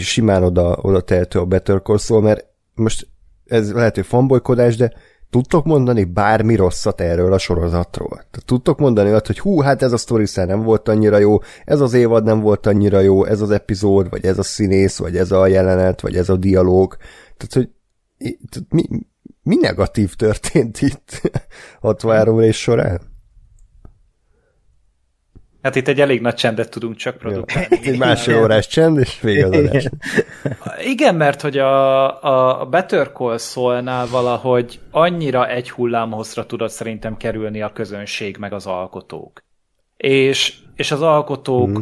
simán 0.00 0.42
oda, 0.42 0.78
oda 0.82 1.00
tehető 1.00 1.38
a 1.38 1.44
Better 1.44 1.82
Call 1.82 1.98
Saul, 1.98 2.22
mert 2.22 2.46
most 2.74 3.08
ez 3.44 3.72
lehet, 3.72 3.94
hogy 3.94 4.06
fanbolykodás, 4.06 4.76
de 4.76 4.92
tudtok 5.30 5.64
mondani 5.64 6.04
bármi 6.04 6.56
rosszat 6.56 7.00
erről 7.00 7.32
a 7.32 7.38
sorozatról? 7.38 8.08
Tehát 8.08 8.42
tudtok 8.44 8.78
mondani 8.78 9.08
olyat, 9.08 9.26
hogy 9.26 9.38
hú, 9.38 9.60
hát 9.60 9.82
ez 9.82 9.92
a 9.92 9.96
sztori 9.96 10.26
nem 10.34 10.62
volt 10.62 10.88
annyira 10.88 11.18
jó, 11.18 11.38
ez 11.64 11.80
az 11.80 11.92
évad 11.92 12.24
nem 12.24 12.40
volt 12.40 12.66
annyira 12.66 13.00
jó, 13.00 13.24
ez 13.24 13.40
az 13.40 13.50
epizód, 13.50 14.10
vagy 14.10 14.24
ez 14.24 14.38
a 14.38 14.42
színész, 14.42 14.98
vagy 14.98 15.16
ez 15.16 15.30
a 15.32 15.46
jelenet, 15.46 16.00
vagy 16.00 16.16
ez 16.16 16.28
a 16.28 16.36
dialóg. 16.36 16.96
Tehát, 17.36 17.52
hogy 17.52 17.68
mi, 18.68 18.84
mi 19.42 19.56
negatív 19.56 20.14
történt 20.14 20.80
itt 20.80 21.20
63 21.80 22.38
rész 22.38 22.56
során? 22.56 23.10
Hát 25.62 25.74
itt 25.74 25.88
egy 25.88 26.00
elég 26.00 26.20
nagy 26.20 26.34
csendet 26.34 26.70
tudunk 26.70 26.96
csak 26.96 27.16
produkálni. 27.16 27.78
egy 27.82 27.98
másfél 27.98 28.42
órás 28.42 28.66
csend, 28.66 28.98
és 28.98 29.20
vége 29.20 29.46
az 29.46 29.52
adás. 29.52 29.88
Igen, 30.84 31.14
mert 31.14 31.40
hogy 31.40 31.58
a, 31.58 32.60
a 32.60 32.66
Better 32.66 33.12
Call 33.12 33.38
szólnál 33.38 34.06
valahogy 34.06 34.80
annyira 34.90 35.48
egy 35.48 35.70
hullámhozra 35.70 36.46
tudott 36.46 36.70
szerintem 36.70 37.16
kerülni 37.16 37.62
a 37.62 37.72
közönség 37.72 38.36
meg 38.36 38.52
az 38.52 38.66
alkotók. 38.66 39.44
És, 39.96 40.54
és 40.74 40.90
az 40.90 41.02
alkotók, 41.02 41.68
mm. 41.68 41.80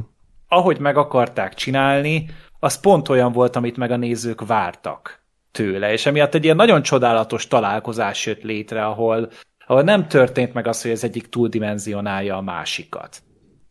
ahogy 0.48 0.78
meg 0.78 0.96
akarták 0.96 1.54
csinálni, 1.54 2.30
az 2.58 2.80
pont 2.80 3.08
olyan 3.08 3.32
volt, 3.32 3.56
amit 3.56 3.76
meg 3.76 3.90
a 3.90 3.96
nézők 3.96 4.46
vártak 4.46 5.22
tőle, 5.58 5.92
és 5.92 6.06
emiatt 6.06 6.34
egy 6.34 6.44
ilyen 6.44 6.56
nagyon 6.56 6.82
csodálatos 6.82 7.46
találkozás 7.46 8.26
jött 8.26 8.42
létre, 8.42 8.84
ahol, 8.86 9.30
ahol 9.66 9.82
nem 9.82 10.08
történt 10.08 10.54
meg 10.54 10.66
az, 10.66 10.82
hogy 10.82 10.90
ez 10.90 11.04
egyik 11.04 11.28
túldimenzionálja 11.28 12.36
a 12.36 12.40
másikat. 12.40 13.22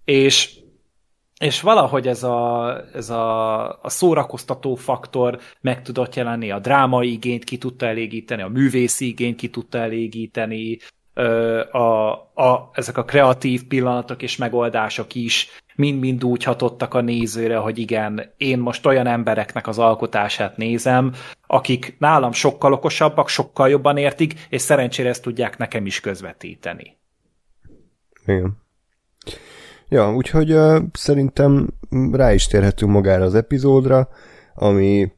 És, 0.06 0.56
és 1.40 1.62
valahogy 1.62 2.08
ez 2.08 2.24
a, 2.24 2.76
ez 2.94 3.10
a, 3.10 3.68
a 3.82 3.90
szórakoztató 3.90 4.76
faktor 4.76 5.40
meg 5.62 5.82
tudott 5.82 6.16
jelenni, 6.16 6.52
a 6.52 6.60
drámai 6.60 7.12
igényt 7.12 7.44
ki 7.44 7.58
tudta 7.58 7.86
elégíteni, 7.86 8.42
a 8.42 8.48
művészi 8.48 9.08
igényt 9.08 9.38
ki 9.38 9.50
tudta 9.50 9.78
elégíteni, 9.78 10.78
a, 11.72 12.12
a, 12.34 12.70
ezek 12.74 12.98
a 12.98 13.06
kreatív 13.06 13.68
pillanatok 13.68 14.22
és 14.22 14.38
megoldások 14.38 15.16
is 15.16 15.48
mind-mind 15.78 16.24
úgy 16.24 16.44
hatottak 16.44 16.94
a 16.94 17.02
nézőre, 17.02 17.58
hogy 17.58 17.78
igen, 17.78 18.34
én 18.38 18.60
most 18.60 18.86
olyan 18.86 19.08
embereknek 19.08 19.68
az 19.68 19.80
alkotását 19.80 20.58
nézem, 20.58 21.14
akik 21.48 21.96
nálam 22.00 22.32
sokkal 22.32 22.74
okosabbak, 22.74 23.28
sokkal 23.28 23.70
jobban 23.70 23.98
értik, 23.98 24.34
és 24.50 24.62
szerencsére 24.62 25.10
ezt 25.10 25.22
tudják 25.22 25.58
nekem 25.58 25.86
is 25.86 26.00
közvetíteni. 26.00 26.98
Igen. 28.26 28.58
Ja, 29.90 30.14
úgyhogy 30.14 30.54
uh, 30.54 30.82
szerintem 30.94 31.68
rá 32.12 32.34
is 32.34 32.48
térhetünk 32.48 32.92
magára 32.92 33.24
az 33.24 33.36
epizódra, 33.36 34.10
ami 34.56 35.12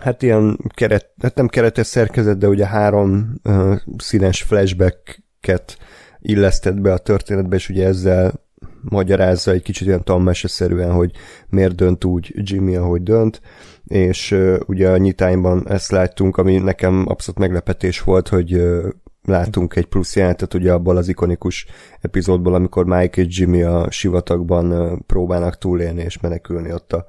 hát 0.00 0.22
ilyen 0.22 0.58
keret, 0.74 1.10
hát 1.22 1.34
nem 1.34 1.48
keretes 1.48 1.86
szerkezet, 1.86 2.38
de 2.38 2.48
ugye 2.48 2.66
három 2.66 3.34
uh, 3.44 3.76
színes 3.96 4.42
flashbacket 4.42 5.78
illesztett 6.20 6.80
be 6.80 6.92
a 6.92 6.98
történetbe, 6.98 7.56
és 7.56 7.68
ugye 7.68 7.86
ezzel 7.86 8.43
magyarázza 8.88 9.50
egy 9.50 9.62
kicsit 9.62 9.88
olyan 9.88 10.04
tanmeseszerűen, 10.04 10.92
hogy 10.92 11.10
miért 11.48 11.74
dönt 11.74 12.04
úgy 12.04 12.32
Jimmy, 12.36 12.76
ahogy 12.76 13.02
dönt, 13.02 13.40
és 13.84 14.30
uh, 14.30 14.56
ugye 14.66 14.90
a 14.90 14.96
nyitányban 14.96 15.68
ezt 15.68 15.90
láttunk, 15.90 16.36
ami 16.36 16.58
nekem 16.58 17.04
abszolút 17.08 17.40
meglepetés 17.40 18.00
volt, 18.00 18.28
hogy 18.28 18.54
uh, 18.54 18.84
látunk 19.22 19.76
egy 19.76 19.86
plusz 19.86 20.16
jelentet 20.16 20.54
ugye 20.54 20.72
abból 20.72 20.96
az 20.96 21.08
ikonikus 21.08 21.66
epizódból, 22.00 22.54
amikor 22.54 22.84
Mike 22.84 23.22
és 23.22 23.38
Jimmy 23.38 23.62
a 23.62 23.90
sivatagban 23.90 24.72
uh, 24.72 24.98
próbálnak 25.06 25.58
túlélni 25.58 26.02
és 26.02 26.20
menekülni 26.20 26.72
ott 26.72 26.92
a, 26.92 27.06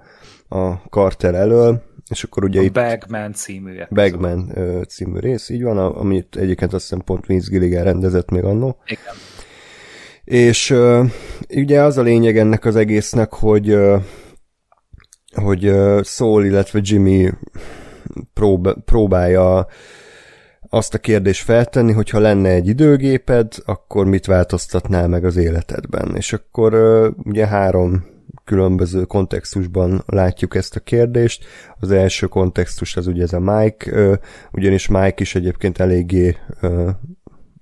a 0.58 0.90
kartel 0.90 1.36
elől, 1.36 1.82
és 2.10 2.24
akkor 2.24 2.44
ugye 2.44 2.60
a 2.60 2.64
itt... 2.64 2.74
Bagman 2.74 3.34
című 3.34 3.72
epizód. 3.72 4.12
Bagman 4.12 4.52
uh, 4.56 4.84
című 4.84 5.20
rész, 5.20 5.50
így 5.50 5.64
van, 5.64 5.78
amit 5.78 6.36
egyébként 6.36 6.74
azt 6.74 6.84
hiszem 6.84 7.00
pont 7.00 7.26
Vince 7.26 7.48
Gilligan 7.52 7.84
rendezett 7.84 8.30
még 8.30 8.44
annó. 8.44 8.78
Igen. 8.86 9.14
És 10.26 10.70
uh, 10.70 11.10
ugye 11.56 11.82
az 11.82 11.98
a 11.98 12.02
lényeg 12.02 12.38
ennek 12.38 12.66
az 12.66 12.76
egésznek, 12.76 13.34
hogy 13.34 13.72
uh, 13.72 14.02
hogy 15.34 15.68
uh, 15.68 16.04
Saul, 16.04 16.46
illetve 16.46 16.80
Jimmy 16.84 17.30
prób- 18.34 18.84
próbálja 18.86 19.68
azt 20.70 20.94
a 20.94 20.98
kérdést 20.98 21.44
feltenni, 21.44 21.92
hogy 21.92 22.10
ha 22.10 22.20
lenne 22.20 22.50
egy 22.50 22.68
időgéped, 22.68 23.54
akkor 23.66 24.06
mit 24.06 24.26
változtatnál 24.26 25.08
meg 25.08 25.26
az 25.26 25.36
életedben? 25.36 26.16
És 26.16 26.34
akkor 26.34 26.74
uh, 26.74 27.08
ugye 27.24 27.48
három 27.48 28.14
különböző 28.46 29.04
kontextusban 29.04 30.04
látjuk 30.06 30.56
ezt 30.56 30.76
a 30.76 30.80
kérdést. 30.80 31.46
Az 31.80 31.92
első 31.92 32.28
kontextus 32.28 32.96
az 32.96 33.08
ugye 33.08 33.24
ez 33.24 33.34
a 33.34 33.40
Mike, 33.40 34.20
ugyanis 34.52 34.88
Mike 34.88 35.16
is 35.18 35.36
egyébként 35.36 35.80
eléggé 35.80 36.38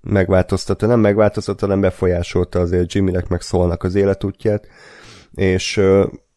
megváltoztatta, 0.03 0.87
nem 0.87 0.99
megváltoztatta, 0.99 1.65
hanem 1.65 1.81
befolyásolta 1.81 2.59
azért 2.59 2.93
Jimmynek 2.93 3.27
meg 3.27 3.41
szólnak 3.41 3.83
az 3.83 3.95
életútját, 3.95 4.67
és 5.33 5.81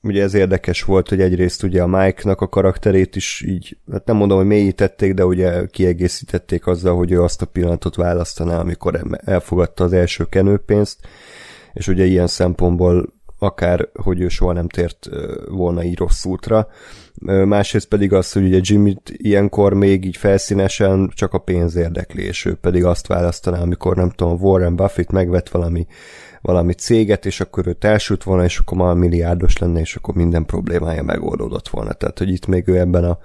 ugye 0.02 0.22
ez 0.22 0.34
érdekes 0.34 0.82
volt, 0.82 1.08
hogy 1.08 1.20
egyrészt 1.20 1.62
ugye 1.62 1.82
a 1.82 1.86
Mike-nak 1.86 2.40
a 2.40 2.48
karakterét 2.48 3.16
is 3.16 3.42
így, 3.46 3.78
hát 3.92 4.06
nem 4.06 4.16
mondom, 4.16 4.38
hogy 4.38 4.46
mélyítették, 4.46 5.14
de 5.14 5.24
ugye 5.24 5.66
kiegészítették 5.66 6.66
azzal, 6.66 6.96
hogy 6.96 7.12
ő 7.12 7.22
azt 7.22 7.42
a 7.42 7.46
pillanatot 7.46 7.94
választaná, 7.94 8.58
amikor 8.58 9.00
elfogadta 9.24 9.84
az 9.84 9.92
első 9.92 10.24
kenőpénzt, 10.24 11.06
és 11.72 11.88
ugye 11.88 12.04
ilyen 12.04 12.26
szempontból 12.26 13.14
akár, 13.38 13.88
hogy 13.94 14.20
ő 14.20 14.28
soha 14.28 14.52
nem 14.52 14.68
tért 14.68 15.08
volna 15.48 15.82
így 15.82 15.98
rossz 15.98 16.24
útra. 16.24 16.68
Másrészt 17.24 17.88
pedig 17.88 18.12
az, 18.12 18.32
hogy 18.32 18.44
ugye 18.44 18.58
Jimmy 18.62 18.96
ilyenkor 19.04 19.74
még 19.74 20.04
így 20.04 20.16
felszínesen 20.16 21.10
csak 21.14 21.32
a 21.32 21.38
pénz 21.38 21.76
érdekli, 21.76 22.22
és 22.22 22.44
ő 22.44 22.54
pedig 22.54 22.84
azt 22.84 23.06
választaná, 23.06 23.60
amikor 23.60 23.96
nem 23.96 24.10
tudom, 24.10 24.40
Warren 24.40 24.76
Buffett 24.76 25.10
megvett 25.10 25.48
valami, 25.48 25.86
valami 26.40 26.72
céget, 26.72 27.26
és 27.26 27.40
akkor 27.40 27.66
ő 27.66 27.72
társult 27.72 28.22
volna, 28.22 28.44
és 28.44 28.58
akkor 28.58 28.78
már 28.78 28.94
milliárdos 28.94 29.58
lenne, 29.58 29.80
és 29.80 29.96
akkor 29.96 30.14
minden 30.14 30.44
problémája 30.44 31.02
megoldódott 31.02 31.68
volna. 31.68 31.92
Tehát, 31.92 32.18
hogy 32.18 32.30
itt 32.30 32.46
még 32.46 32.68
ő 32.68 32.78
ebben 32.78 33.04
a, 33.04 33.18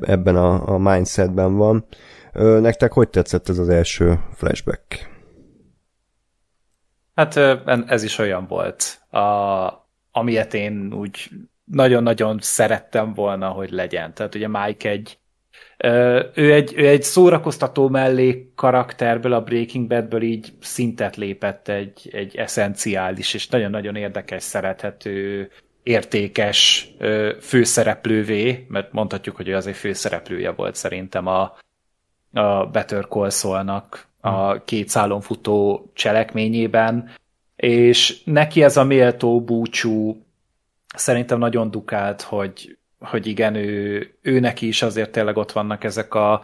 ebben 0.00 0.36
a, 0.36 0.74
a 0.74 0.78
mindsetben 0.78 1.56
van. 1.56 1.86
Nektek 2.60 2.92
hogy 2.92 3.08
tetszett 3.08 3.48
ez 3.48 3.58
az 3.58 3.68
első 3.68 4.20
flashback? 4.32 5.14
Hát 7.14 7.36
ez 7.86 8.02
is 8.02 8.18
olyan 8.18 8.46
volt, 8.46 9.00
a, 9.10 9.20
amilyet 10.10 10.54
én 10.54 10.92
úgy 10.92 11.30
nagyon-nagyon 11.70 12.38
szerettem 12.40 13.14
volna, 13.14 13.48
hogy 13.48 13.70
legyen. 13.70 14.14
Tehát 14.14 14.34
ugye 14.34 14.48
Mike 14.48 14.90
egy, 14.90 15.18
ő 16.34 16.52
egy, 16.52 16.72
ő 16.76 16.86
egy 16.86 17.02
szórakoztató 17.02 17.88
mellék 17.88 18.54
karakterből, 18.54 19.32
a 19.32 19.42
Breaking 19.42 19.86
Badből 19.86 20.22
így 20.22 20.52
szintet 20.60 21.16
lépett 21.16 21.68
egy, 21.68 22.08
egy 22.12 22.36
eszenciális 22.36 23.34
és 23.34 23.48
nagyon-nagyon 23.48 23.96
érdekes, 23.96 24.42
szerethető, 24.42 25.50
értékes 25.82 26.90
főszereplővé, 27.40 28.66
mert 28.68 28.92
mondhatjuk, 28.92 29.36
hogy 29.36 29.48
ő 29.48 29.54
azért 29.54 29.76
főszereplője 29.76 30.50
volt 30.50 30.74
szerintem 30.74 31.26
a, 31.26 31.56
a 32.32 32.66
Better 32.66 33.06
Call 33.08 33.30
Saul-nak 33.30 34.08
a 34.20 34.50
hmm. 34.50 34.62
két 34.64 34.88
szálon 34.88 35.20
futó 35.20 35.90
cselekményében, 35.94 37.10
és 37.56 38.24
neki 38.24 38.62
ez 38.62 38.76
a 38.76 38.84
méltó 38.84 39.40
búcsú 39.40 40.25
szerintem 40.96 41.38
nagyon 41.38 41.70
dukált, 41.70 42.22
hogy, 42.22 42.78
hogy 42.98 43.26
igen, 43.26 43.54
ő, 43.54 44.10
ő 44.22 44.40
neki 44.40 44.66
is 44.66 44.82
azért 44.82 45.10
tényleg 45.10 45.36
ott 45.36 45.52
vannak 45.52 45.84
ezek 45.84 46.14
a 46.14 46.42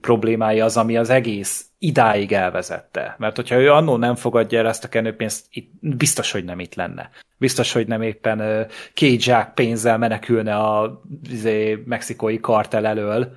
problémái 0.00 0.60
az, 0.60 0.76
ami 0.76 0.96
az 0.96 1.10
egész 1.10 1.66
idáig 1.78 2.32
elvezette. 2.32 3.14
Mert 3.18 3.36
hogyha 3.36 3.60
ő 3.60 3.70
annó 3.72 3.96
nem 3.96 4.14
fogadja 4.14 4.58
el 4.58 4.68
ezt 4.68 4.84
a 4.84 4.88
kenőpénzt, 4.88 5.46
itt 5.50 5.72
biztos, 5.80 6.32
hogy 6.32 6.44
nem 6.44 6.60
itt 6.60 6.74
lenne. 6.74 7.10
Biztos, 7.36 7.72
hogy 7.72 7.86
nem 7.86 8.02
éppen 8.02 8.66
két 8.94 9.20
zsák 9.20 9.54
pénzzel 9.54 9.98
menekülne 9.98 10.56
a 10.56 11.02
izé, 11.30 11.82
mexikói 11.86 12.40
kartel 12.40 12.86
elől, 12.86 13.36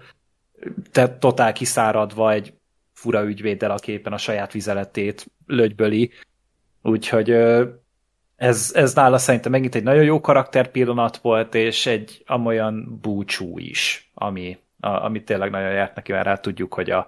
te 0.91 1.17
totál 1.17 1.53
kiszáradva 1.53 2.31
egy 2.31 2.53
fura 2.93 3.24
ügyvéddel, 3.24 3.71
aki 3.71 3.91
éppen 3.91 4.13
a 4.13 4.17
saját 4.17 4.51
vizeletét 4.51 5.25
lögyböli. 5.45 6.12
Úgyhogy 6.81 7.36
ez, 8.38 8.72
ez 8.75 8.94
nála 8.94 9.17
szerintem 9.17 9.51
megint 9.51 9.75
egy 9.75 9.84
nagyon 9.84 10.03
jó 10.03 10.22
karakter 10.22 10.72
pillanat 10.72 11.17
volt, 11.17 11.56
és 11.56 11.86
egy 11.86 12.24
amolyan 12.25 13.00
búcsú 13.01 13.60
is, 13.60 14.12
ami, 14.13 14.58
a, 14.79 14.88
ami 14.89 15.24
tényleg 15.24 15.50
nagyon 15.50 15.72
járt 15.72 15.96
neki, 15.96 16.12
mert 16.12 16.25
rá 16.25 16.36
tudjuk, 16.36 16.74
hogy 16.74 16.89
a, 16.89 17.08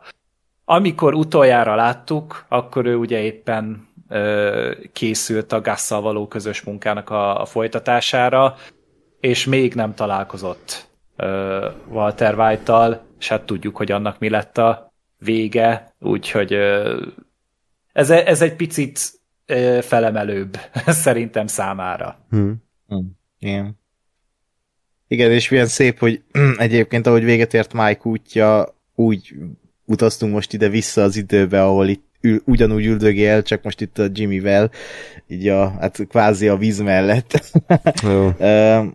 amikor 0.66 1.14
utoljára 1.14 1.76
láttuk, 1.76 2.46
akkor 2.48 2.86
ő 2.86 2.96
ugye 2.96 3.20
éppen 3.20 3.88
ö, 4.10 4.72
készült 4.94 5.52
a 5.52 5.62
Gasszal 5.62 6.02
való 6.02 6.28
közös 6.28 6.62
munkának 6.62 7.10
a, 7.10 7.42
a 7.42 7.46
folytatására, 7.46 8.56
és 9.20 9.46
még 9.46 9.74
nem 9.74 9.94
találkozott 9.94 10.88
ö, 11.16 11.68
Walter 11.88 12.40
White-tal, 12.40 13.02
és 13.20 13.28
hát 13.28 13.42
tudjuk, 13.46 13.78
hogy 13.78 13.92
annak 13.92 14.20
mi 14.20 14.30
lett 14.30 14.58
a 14.58 14.94
vége, 15.18 15.94
úgyhogy 16.00 16.54
ö, 16.54 17.02
ez, 17.94 18.10
ez 18.10 18.42
egy 18.42 18.56
picit 18.56 19.19
ö, 19.50 19.80
felemelőbb 19.82 20.58
szerintem 21.06 21.48
számára. 21.48 22.26
Hmm. 22.30 22.64
Hmm. 22.88 23.18
Igen. 23.40 23.78
Igen, 25.08 25.32
és 25.32 25.50
milyen 25.50 25.66
szép, 25.66 26.00
hogy 26.00 26.24
egyébként 26.58 27.08
ahogy 27.08 27.24
véget 27.24 27.54
ért 27.54 27.74
Mike 27.74 28.02
útja, 28.04 28.76
úgy 28.96 29.34
utaztunk 29.86 30.34
most 30.34 30.54
ide-vissza 30.54 31.02
az 31.02 31.16
időbe, 31.16 31.64
ahol 31.64 31.88
itt 31.88 32.06
ül, 32.22 32.42
ugyanúgy 32.46 32.86
üldögél, 32.86 33.42
csak 33.42 33.64
most 33.64 33.82
itt 33.82 33.98
a 33.98 34.08
Jimmyvel, 34.14 34.72
így 35.28 35.48
a, 35.48 35.70
hát 35.70 36.08
kvázi 36.08 36.48
a 36.48 36.58
víz 36.58 36.80
mellett. 36.80 37.52
Jó. 38.04 38.28
uh, 38.38 38.86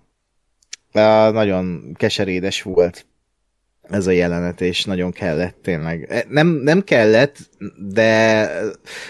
nagyon 1.32 1.92
keserédes 1.94 2.62
volt 2.62 3.06
ez 3.90 4.06
a 4.06 4.10
jelenet, 4.10 4.60
és 4.60 4.84
nagyon 4.84 5.12
kellett 5.12 5.56
tényleg. 5.62 6.06
E, 6.10 6.24
nem, 6.28 6.46
nem 6.48 6.82
kellett, 6.82 7.36
de 7.78 8.50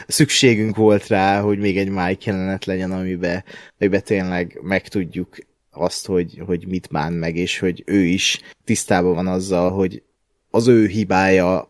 szükségünk 0.06 0.76
volt 0.76 1.06
rá, 1.06 1.40
hogy 1.40 1.58
még 1.58 1.78
egy 1.78 1.88
Mike 1.88 2.30
jelenet 2.30 2.64
legyen, 2.64 2.92
amiben, 2.92 3.44
amiben 3.78 4.02
tényleg 4.04 4.58
megtudjuk 4.62 5.36
azt, 5.70 6.06
hogy, 6.06 6.42
hogy 6.46 6.66
mit 6.66 6.88
bán 6.90 7.12
meg, 7.12 7.36
és 7.36 7.58
hogy 7.58 7.82
ő 7.86 8.00
is 8.00 8.40
tisztában 8.64 9.14
van 9.14 9.26
azzal, 9.26 9.70
hogy 9.70 10.02
az 10.50 10.66
ő 10.66 10.86
hibája 10.86 11.68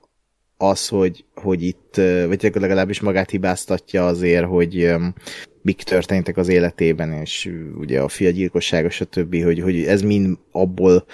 az, 0.57 0.89
hogy, 0.89 1.25
hogy 1.35 1.63
itt, 1.63 1.95
vagy 2.27 2.51
legalábbis 2.55 3.01
magát 3.01 3.31
hibáztatja 3.31 4.07
azért, 4.07 4.45
hogy 4.47 4.95
mik 5.63 5.83
történtek 5.83 6.37
az 6.37 6.49
életében, 6.49 7.13
és 7.13 7.51
ugye 7.79 8.01
a 8.01 8.09
fiagyilkossága, 8.09 8.91
stb., 8.91 9.43
hogy, 9.43 9.61
hogy 9.61 9.85
ez 9.85 10.03
mind 10.03 10.39
abból 10.51 11.07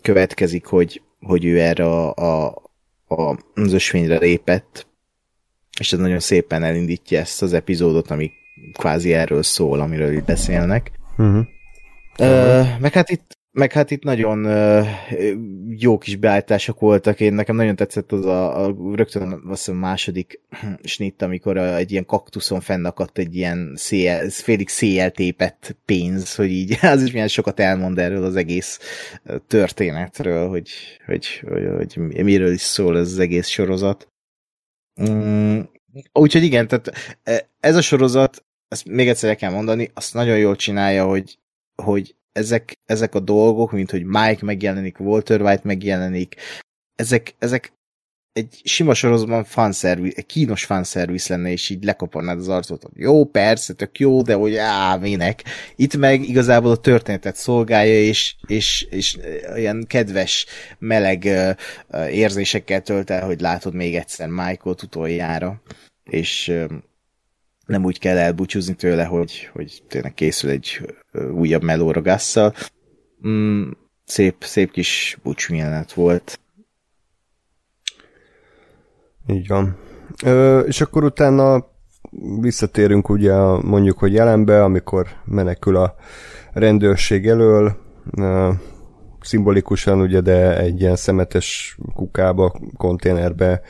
következik, 0.00 0.66
hogy, 0.66 1.02
hogy 1.20 1.44
ő 1.44 1.60
erre 1.60 1.84
a, 1.84 2.14
a, 2.14 2.62
a, 3.08 3.38
az 3.54 3.72
ösvényre 3.72 4.18
lépett, 4.18 4.86
és 5.80 5.92
ez 5.92 5.98
nagyon 5.98 6.20
szépen 6.20 6.62
elindítja 6.62 7.18
ezt 7.18 7.42
az 7.42 7.52
epizódot, 7.52 8.10
ami 8.10 8.30
kvázi 8.72 9.12
erről 9.12 9.42
szól, 9.42 9.80
amiről 9.80 10.12
itt 10.12 10.24
beszélnek. 10.24 10.90
Uh-huh. 11.18 11.46
Ö, 12.18 12.62
meg 12.78 12.92
hát 12.92 13.10
itt 13.10 13.38
meg 13.52 13.72
hát 13.72 13.90
itt 13.90 14.02
nagyon 14.02 14.44
jó 15.78 15.98
kis 15.98 16.16
beállítások 16.16 16.80
voltak, 16.80 17.20
én 17.20 17.32
nekem 17.32 17.56
nagyon 17.56 17.76
tetszett 17.76 18.12
az 18.12 18.24
a, 18.24 18.64
a 18.64 18.76
rögtön 18.94 19.32
azt 19.32 19.64
hiszem 19.64 19.76
második 19.76 20.40
snitt, 20.82 21.22
amikor 21.22 21.56
a, 21.56 21.76
egy 21.76 21.90
ilyen 21.90 22.06
kaktuszon 22.06 22.60
fennakadt 22.60 23.18
egy 23.18 23.36
ilyen 23.36 23.72
szél, 23.76 24.30
félig 24.30 24.68
széjjel 24.68 25.10
tépett 25.10 25.76
pénz, 25.84 26.34
hogy 26.34 26.50
így 26.50 26.78
az 26.82 27.02
is 27.02 27.12
milyen 27.12 27.28
sokat 27.28 27.60
elmond 27.60 27.98
erről 27.98 28.24
az 28.24 28.36
egész 28.36 28.78
történetről, 29.46 30.48
hogy, 30.48 30.70
hogy, 31.06 31.42
hogy, 31.48 31.94
hogy 31.94 32.24
miről 32.24 32.52
is 32.52 32.60
szól 32.60 32.98
ez 32.98 33.12
az 33.12 33.18
egész 33.18 33.48
sorozat. 33.48 34.08
Mm, 35.02 35.60
úgyhogy 36.12 36.42
igen, 36.42 36.68
tehát 36.68 37.18
ez 37.60 37.76
a 37.76 37.82
sorozat, 37.82 38.44
ezt 38.68 38.84
még 38.84 39.08
egyszer 39.08 39.30
el 39.30 39.36
kell 39.36 39.50
mondani, 39.50 39.90
azt 39.94 40.14
nagyon 40.14 40.38
jól 40.38 40.56
csinálja, 40.56 41.06
hogy, 41.06 41.38
hogy 41.82 42.14
ezek, 42.40 42.72
ezek 42.86 43.14
a 43.14 43.20
dolgok, 43.20 43.72
mint 43.72 43.90
hogy 43.90 44.04
Mike 44.04 44.44
megjelenik, 44.44 45.00
Walter 45.00 45.42
White 45.42 45.62
megjelenik, 45.64 46.34
ezek, 46.94 47.34
ezek 47.38 47.72
egy 48.32 48.60
sima 48.64 48.94
sorozatban 48.94 49.44
fanszervisz, 49.44 50.16
egy 50.16 50.26
kínos 50.26 50.64
fanszervisz 50.64 51.28
lenne, 51.28 51.50
és 51.50 51.68
így 51.68 51.84
lekaparnád 51.84 52.38
az 52.38 52.48
arcot, 52.48 52.82
hogy 52.82 52.92
jó, 52.94 53.24
persze, 53.24 53.72
tök 53.72 53.98
jó, 53.98 54.22
de 54.22 54.34
hogy 54.34 54.56
á, 54.56 54.96
minek. 54.96 55.44
Itt 55.76 55.96
meg 55.96 56.28
igazából 56.28 56.70
a 56.70 56.76
történetet 56.76 57.36
szolgálja, 57.36 58.00
és, 58.00 58.36
és, 58.46 58.86
és 58.90 59.18
olyan 59.52 59.84
kedves, 59.86 60.46
meleg 60.78 61.28
érzésekkel 62.10 62.82
tölt 62.82 63.10
el, 63.10 63.26
hogy 63.26 63.40
látod 63.40 63.74
még 63.74 63.96
egyszer 63.96 64.28
Michael-t 64.28 64.82
utoljára. 64.82 65.62
És 66.04 66.52
nem 67.70 67.84
úgy 67.84 67.98
kell 67.98 68.18
elbúcsúzni 68.18 68.74
tőle, 68.74 69.04
hogy, 69.04 69.50
hogy 69.52 69.82
tényleg 69.88 70.14
készül 70.14 70.50
egy 70.50 70.94
újabb 71.32 71.62
melóra 71.62 72.02
gasszal. 72.02 72.54
Mm, 73.28 73.70
szép, 74.04 74.36
szép 74.44 74.70
kis 74.70 75.18
búcsú 75.22 75.54
jelenet 75.54 75.92
volt. 75.92 76.40
Így 79.26 79.48
van. 79.48 79.76
Ö, 80.24 80.58
és 80.58 80.80
akkor 80.80 81.04
utána 81.04 81.66
visszatérünk 82.40 83.08
ugye 83.08 83.34
mondjuk, 83.62 83.98
hogy 83.98 84.12
jelenbe, 84.12 84.64
amikor 84.64 85.06
menekül 85.24 85.76
a 85.76 85.94
rendőrség 86.52 87.26
elől, 87.26 87.76
ö, 88.16 88.52
szimbolikusan 89.20 90.00
ugye, 90.00 90.20
de 90.20 90.58
egy 90.58 90.80
ilyen 90.80 90.96
szemetes 90.96 91.78
kukába, 91.94 92.60
konténerbe 92.76 93.60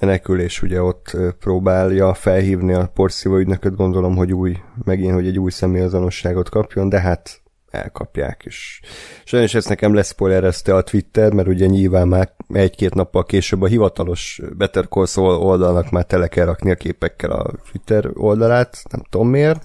menekül, 0.00 0.40
és 0.40 0.62
ugye 0.62 0.82
ott 0.82 1.16
próbálja 1.38 2.14
felhívni 2.14 2.72
a 2.72 2.90
porszívó 2.94 3.36
ügynököt, 3.36 3.76
gondolom, 3.76 4.16
hogy 4.16 4.32
új, 4.32 4.56
megint, 4.84 5.12
hogy 5.12 5.26
egy 5.26 5.38
új 5.38 5.50
személyazonosságot 5.50 6.48
kapjon, 6.48 6.88
de 6.88 7.00
hát 7.00 7.40
elkapják, 7.70 8.42
és 8.44 8.80
sajnos 9.24 9.54
ezt 9.54 9.68
nekem 9.68 9.94
leszpoilerezte 9.94 10.74
a 10.74 10.82
Twitter, 10.82 11.32
mert 11.32 11.48
ugye 11.48 11.66
nyilván 11.66 12.08
már 12.08 12.34
egy-két 12.48 12.94
nappal 12.94 13.24
később 13.24 13.62
a 13.62 13.66
hivatalos 13.66 14.40
Better 14.56 14.88
Call 14.88 15.06
Saul 15.06 15.34
oldalnak 15.34 15.90
már 15.90 16.04
tele 16.04 16.28
kell 16.28 16.44
rakni 16.44 16.70
a 16.70 16.74
képekkel 16.74 17.30
a 17.30 17.50
Twitter 17.70 18.10
oldalát, 18.14 18.82
nem 18.90 19.02
tudom 19.10 19.28
miért. 19.28 19.64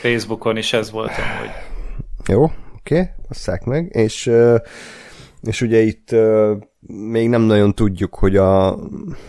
Facebookon 0.00 0.56
is 0.56 0.72
ez 0.72 0.90
volt 0.90 1.10
hogy 1.10 1.50
Jó, 2.26 2.42
oké, 2.42 2.54
okay, 2.98 3.08
basszák 3.28 3.64
meg, 3.64 3.88
és, 3.92 4.30
és 5.42 5.60
ugye 5.60 5.80
itt 5.80 6.10
még 6.86 7.28
nem 7.28 7.42
nagyon 7.42 7.74
tudjuk, 7.74 8.14
hogy 8.14 8.36
a, 8.36 8.78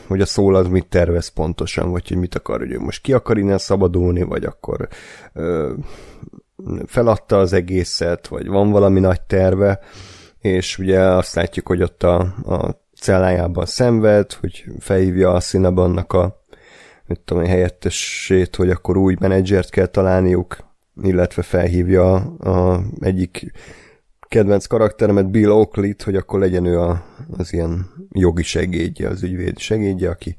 hogy 0.08 0.22
a 0.22 0.26
szól 0.26 0.56
az 0.56 0.68
mit 0.68 0.88
tervez 0.88 1.28
pontosan, 1.28 1.92
vagy 1.92 2.08
hogy 2.08 2.18
mit 2.18 2.36
akar, 2.36 2.60
hogy 2.60 2.72
ő 2.72 2.80
most 2.80 3.02
ki 3.02 3.14
akar 3.14 3.38
innen 3.38 3.58
szabadulni, 3.58 4.22
vagy 4.22 4.44
akkor 4.44 4.88
ö, 5.34 5.74
feladta 6.86 7.38
az 7.38 7.54
egészet, 7.54 8.28
vagy 8.28 8.48
van 8.48 8.72
valami 8.72 9.00
nagy 9.00 9.22
terve, 9.22 9.80
és 10.40 10.78
ugye 10.78 11.00
azt 11.00 11.36
látjuk, 11.36 11.68
hogy 11.68 11.82
ott 11.82 12.04
a, 12.04 12.20
a 12.46 12.82
cellájában 12.96 13.66
szenved, 13.66 14.34
hogy 14.34 14.66
felhívja 14.80 15.32
a 15.34 15.40
Cinnabonnak 15.40 16.14
a 16.14 16.40
mit 17.06 17.20
tudom, 17.20 17.46
helyettesét, 17.46 18.56
hogy 18.56 18.70
akkor 18.70 18.98
új 18.98 19.16
menedzsert 19.20 19.70
kell 19.70 19.86
találniuk, 19.86 20.58
illetve 21.02 21.42
felhívja 21.42 22.14
a, 22.14 22.50
a 22.50 22.82
egyik 23.00 23.52
kedvenc 24.32 24.66
karakteremet, 24.66 25.32
Bill 25.32 25.50
Oakley-t, 25.50 26.02
hogy 26.02 26.16
akkor 26.16 26.40
legyen 26.40 26.66
ő 26.66 26.80
a, 26.80 27.04
az 27.38 27.54
ilyen 27.54 27.86
jogi 28.12 28.44
segédje, 28.44 29.10
az 29.10 29.24
ügyvéd 29.24 29.60
segédje, 29.60 30.10
aki 30.10 30.36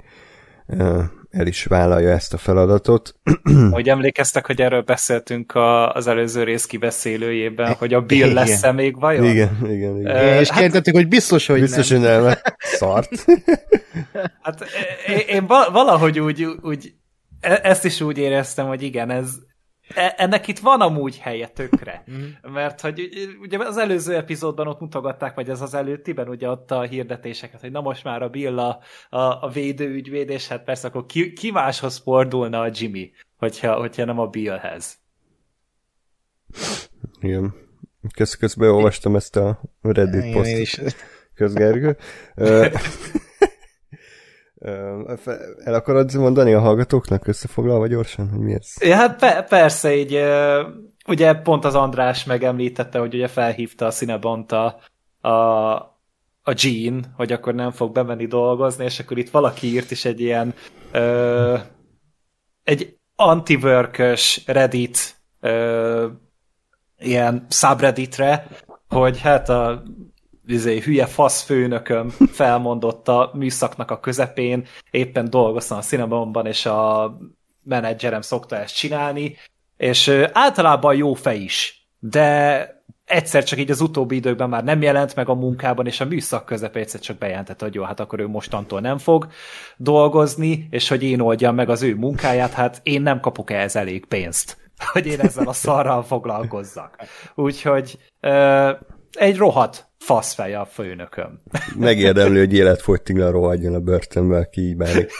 el 1.30 1.46
is 1.46 1.64
vállalja 1.64 2.10
ezt 2.10 2.34
a 2.34 2.36
feladatot. 2.36 3.14
Hogy 3.70 3.88
emlékeztek, 3.88 4.46
hogy 4.46 4.60
erről 4.60 4.82
beszéltünk 4.82 5.54
a, 5.54 5.92
az 5.92 6.06
előző 6.06 6.42
rész 6.42 6.66
kibeszélőjében, 6.66 7.72
hogy 7.72 7.94
a 7.94 8.00
Bill 8.00 8.32
lesz-e 8.32 8.72
még 8.72 9.00
vajon? 9.00 9.24
Igen, 9.24 9.56
igen, 9.62 9.98
igen. 9.98 10.16
Uh, 10.16 10.40
és 10.40 10.48
hát, 10.48 10.50
kijelentettük, 10.50 10.94
hogy 10.94 11.08
biztos, 11.08 11.46
hogy 11.46 11.60
biztos, 11.60 11.88
nem. 11.88 12.02
hogy 12.02 12.22
nem. 12.22 12.34
Szart. 12.58 13.24
hát 14.42 14.64
én, 15.06 15.36
én 15.36 15.46
valahogy 15.46 16.20
úgy, 16.20 16.44
úgy 16.62 16.92
e- 17.40 17.60
ezt 17.62 17.84
is 17.84 18.00
úgy 18.00 18.18
éreztem, 18.18 18.66
hogy 18.66 18.82
igen, 18.82 19.10
ez, 19.10 19.28
E, 19.28 19.51
ennek 19.94 20.48
itt 20.48 20.58
van 20.58 20.80
amúgy 20.80 21.18
helye 21.18 21.46
tökre, 21.46 22.04
mm. 22.10 22.52
mert 22.52 22.80
hogy 22.80 23.10
ugye 23.40 23.58
az 23.58 23.76
előző 23.76 24.14
epizódban 24.14 24.66
ott 24.66 24.80
mutogatták, 24.80 25.34
vagy 25.34 25.48
ez 25.48 25.60
az 25.60 25.74
előttiben 25.74 26.28
ugye 26.28 26.48
ott 26.48 26.70
a 26.70 26.82
hirdetéseket, 26.82 27.60
hogy 27.60 27.70
na 27.70 27.80
most 27.80 28.04
már 28.04 28.22
a 28.22 28.28
Bill 28.28 28.58
a, 28.58 28.80
a, 29.10 29.18
a 29.18 29.50
védőügyvéd, 29.52 30.30
és 30.30 30.48
hát 30.48 30.64
persze 30.64 30.88
akkor 30.88 31.06
ki, 31.06 31.32
ki 31.32 31.50
máshoz 31.50 31.98
fordulna 31.98 32.60
a 32.60 32.70
Jimmy, 32.72 33.12
hogyha, 33.36 33.74
hogyha 33.74 34.04
nem 34.04 34.18
a 34.18 34.26
Billhez. 34.26 34.98
Igen. 37.20 37.54
Kösz, 38.14 38.34
közben 38.34 38.70
olvastam 38.70 39.16
ezt 39.16 39.36
a 39.36 39.60
Reddit 39.80 40.32
posztot. 40.32 40.94
Közgergő. 41.34 41.96
El 45.64 45.74
akarod 45.74 46.14
mondani 46.14 46.52
a 46.52 46.60
hallgatóknak 46.60 47.26
összefoglalva 47.26 47.86
gyorsan, 47.86 48.28
hogy 48.28 48.40
mi 48.40 48.52
ez? 48.52 48.74
Ja, 48.80 48.96
hát 48.96 49.18
pe- 49.18 49.48
persze, 49.48 49.96
így 49.96 50.22
ugye 51.06 51.34
pont 51.34 51.64
az 51.64 51.74
András 51.74 52.24
megemlítette, 52.24 52.98
hogy 52.98 53.14
ugye 53.14 53.28
felhívta 53.28 53.86
a 53.86 53.90
Cinebont 53.90 54.52
a, 54.52 54.78
a, 55.20 55.30
a 56.42 56.54
Jean, 56.54 57.12
hogy 57.16 57.32
akkor 57.32 57.54
nem 57.54 57.70
fog 57.70 57.92
bemenni 57.92 58.26
dolgozni, 58.26 58.84
és 58.84 58.98
akkor 58.98 59.18
itt 59.18 59.30
valaki 59.30 59.66
írt 59.66 59.90
is 59.90 60.04
egy 60.04 60.20
ilyen 60.20 60.54
ö, 60.92 61.58
egy 62.64 62.96
anti 63.16 63.58
Reddit 64.46 65.16
ö, 65.40 66.06
ilyen 66.98 67.46
subredditre, 67.48 68.46
hogy 68.88 69.20
hát 69.20 69.48
a 69.48 69.82
izé, 70.46 70.80
hülye 70.80 71.06
fasz 71.06 71.42
főnököm 71.42 72.08
felmondott 72.32 73.08
a 73.08 73.30
műszaknak 73.34 73.90
a 73.90 74.00
közepén, 74.00 74.66
éppen 74.90 75.30
dolgoztam 75.30 75.78
a 75.78 75.82
Cinnamon-ban, 75.82 76.46
és 76.46 76.66
a 76.66 77.16
menedzserem 77.62 78.20
szokta 78.20 78.56
ezt 78.56 78.76
csinálni, 78.76 79.36
és 79.76 80.08
általában 80.32 80.94
jó 80.94 81.14
fej 81.14 81.38
is, 81.38 81.88
de 81.98 82.66
egyszer 83.04 83.44
csak 83.44 83.58
így 83.58 83.70
az 83.70 83.80
utóbbi 83.80 84.16
időkben 84.16 84.48
már 84.48 84.64
nem 84.64 84.82
jelent 84.82 85.14
meg 85.14 85.28
a 85.28 85.34
munkában, 85.34 85.86
és 85.86 86.00
a 86.00 86.04
műszak 86.04 86.44
közepén 86.44 86.82
egyszer 86.82 87.00
csak 87.00 87.18
bejelentette, 87.18 87.64
hogy 87.64 87.74
jó, 87.74 87.82
hát 87.82 88.00
akkor 88.00 88.20
ő 88.20 88.26
mostantól 88.26 88.80
nem 88.80 88.98
fog 88.98 89.26
dolgozni, 89.76 90.66
és 90.70 90.88
hogy 90.88 91.02
én 91.02 91.20
oldjam 91.20 91.54
meg 91.54 91.68
az 91.68 91.82
ő 91.82 91.94
munkáját, 91.94 92.52
hát 92.52 92.80
én 92.82 93.02
nem 93.02 93.20
kapok 93.20 93.50
ehhez 93.50 93.76
elég 93.76 94.06
pénzt, 94.06 94.56
hogy 94.92 95.06
én 95.06 95.20
ezzel 95.20 95.48
a 95.48 95.52
szarral 95.52 96.02
foglalkozzak. 96.02 96.96
Úgyhogy 97.34 97.98
egy 99.12 99.36
rohadt 99.36 99.91
faszfej 100.04 100.54
a 100.54 100.64
főnököm. 100.64 101.42
Megérdemli, 101.78 102.38
hogy 102.38 102.54
életfogytiglan 102.54 103.32
rohadjon 103.32 103.74
a 103.74 103.80
börtönbe, 103.80 104.36
aki 104.36 104.74
bánik 104.74 105.10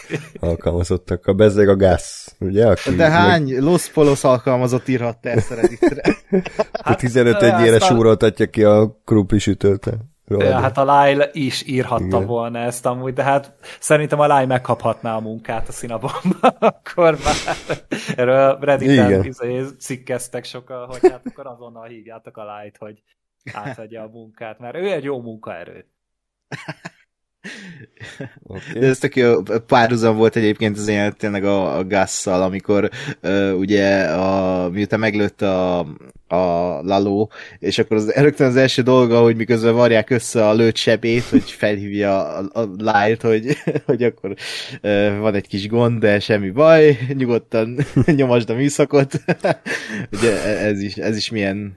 alkalmazottak. 0.40 1.27
A 1.27 1.33
bezzeg 1.33 1.68
a 1.68 1.77
gáz, 1.77 2.37
ugye? 2.38 2.66
Aki 2.66 2.95
De 2.95 3.11
hány 3.11 3.42
meg... 3.42 3.62
Los 3.62 3.88
Polos 3.88 4.25
alkalmazott 4.25 4.88
írhatta 4.88 5.29
ezt 5.29 5.51
a 5.51 5.55
Redditre? 5.55 6.03
Hát, 6.83 6.99
15 6.99 7.42
egy 7.42 7.66
éres 7.66 7.85
súroltatja 7.85 8.47
ki 8.47 8.64
a 8.64 9.01
krumpisütőt. 9.05 9.90
Ja, 10.27 10.61
hát 10.61 10.79
a 10.79 10.83
Lyle 10.83 11.29
is 11.33 11.66
írhatta 11.66 12.05
Igen. 12.05 12.27
volna 12.27 12.59
ezt 12.59 12.87
amúgy, 12.87 13.12
de 13.12 13.23
hát 13.23 13.55
szerintem 13.81 14.21
a 14.21 14.25
Lyle 14.25 14.47
megkaphatná 14.47 15.16
a 15.16 15.21
munkát 15.21 15.68
a 15.68 15.73
színabomba, 15.73 16.49
akkor 16.59 17.18
már 17.25 17.57
erről 18.16 18.59
Redditen 18.61 19.25
izé 19.25 19.64
cikkeztek 19.79 20.45
sokkal, 20.45 20.87
hogy 20.87 21.11
hát 21.11 21.23
akkor 21.25 21.47
azonnal 21.47 21.87
hívjátok 21.87 22.37
a 22.37 22.42
Lyle-t, 22.42 22.77
hogy 22.79 23.03
átadja 23.53 24.03
a 24.03 24.09
munkát, 24.09 24.59
mert 24.59 24.77
ő 24.77 24.93
egy 24.93 25.05
jó 25.05 25.21
munkaerő. 25.21 25.87
Okay. 28.43 28.81
De 28.81 28.87
ez 28.87 28.99
tök 28.99 29.17
jó 29.17 29.43
párhuzam 29.67 30.17
volt 30.17 30.37
egyébként 30.37 30.77
az 30.77 30.89
ilyen 30.89 31.17
tényleg 31.17 31.45
a, 31.45 31.77
a 31.77 31.85
Gasszal, 31.85 32.43
amikor 32.43 32.91
uh, 33.23 33.53
ugye 33.59 34.05
a, 34.05 34.69
miután 34.71 34.99
meglőtt 34.99 35.43
a, 35.43 35.79
a 36.29 36.81
Laló, 36.83 37.31
és 37.59 37.79
akkor 37.79 37.97
az, 37.97 38.13
rögtön 38.15 38.47
az 38.47 38.57
első 38.57 38.83
dolga, 38.83 39.21
hogy 39.21 39.37
miközben 39.37 39.75
varják 39.75 40.11
össze 40.11 40.49
a 40.49 40.53
lőtt 40.53 40.77
sebét, 40.77 41.23
hogy 41.23 41.51
felhívja 41.51 42.27
a, 42.27 42.61
a 42.61 42.63
Lyle-t, 42.77 43.23
hogy, 43.23 43.57
hogy 43.85 44.03
akkor 44.03 44.35
uh, 44.83 45.19
van 45.19 45.35
egy 45.35 45.47
kis 45.47 45.69
gond, 45.69 46.01
de 46.01 46.21
semmi 46.21 46.51
baj, 46.51 46.99
nyugodtan 47.13 47.77
nyomasd 48.17 48.51
a 48.51 48.55
műszakot. 48.55 49.13
ugye 50.19 50.43
ez 50.59 50.81
is, 50.81 50.97
ez 50.97 51.17
is 51.17 51.31
milyen 51.31 51.77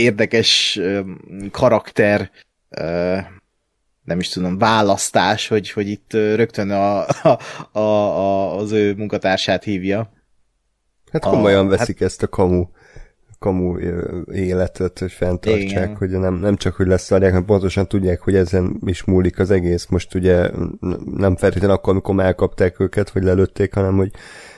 érdekes 0.00 0.80
karakter 1.50 2.30
nem 4.04 4.18
is 4.18 4.28
tudom, 4.28 4.58
választás, 4.58 5.48
hogy, 5.48 5.70
hogy 5.70 5.88
itt 5.88 6.12
rögtön 6.12 6.70
a, 6.70 7.06
a, 7.72 7.78
a, 7.78 8.56
az 8.56 8.72
ő 8.72 8.94
munkatársát 8.94 9.64
hívja. 9.64 10.12
Hát 11.12 11.22
komolyan 11.22 11.66
a, 11.66 11.68
veszik 11.68 11.98
hát, 11.98 12.08
ezt 12.08 12.22
a 12.22 12.28
kamu, 12.28 12.66
kamu 13.38 13.78
életet, 14.32 14.98
hogy 14.98 15.12
fenntartsák, 15.12 15.62
igen. 15.62 15.96
hogy 15.96 16.10
nem, 16.10 16.34
nem 16.34 16.56
csak, 16.56 16.74
hogy 16.74 16.86
leszarják, 16.86 17.30
hanem 17.30 17.46
pontosan 17.46 17.88
tudják, 17.88 18.20
hogy 18.20 18.34
ezen 18.34 18.80
is 18.84 19.04
múlik 19.04 19.38
az 19.38 19.50
egész. 19.50 19.86
Most 19.86 20.14
ugye 20.14 20.50
nem 21.14 21.36
feltétlenül 21.36 21.76
akkor, 21.76 21.92
amikor 21.92 22.20
elkapták 22.20 22.80
őket, 22.80 23.10
vagy 23.10 23.22
lelőtték, 23.22 23.74
hanem 23.74 23.96
hogy 23.96 24.10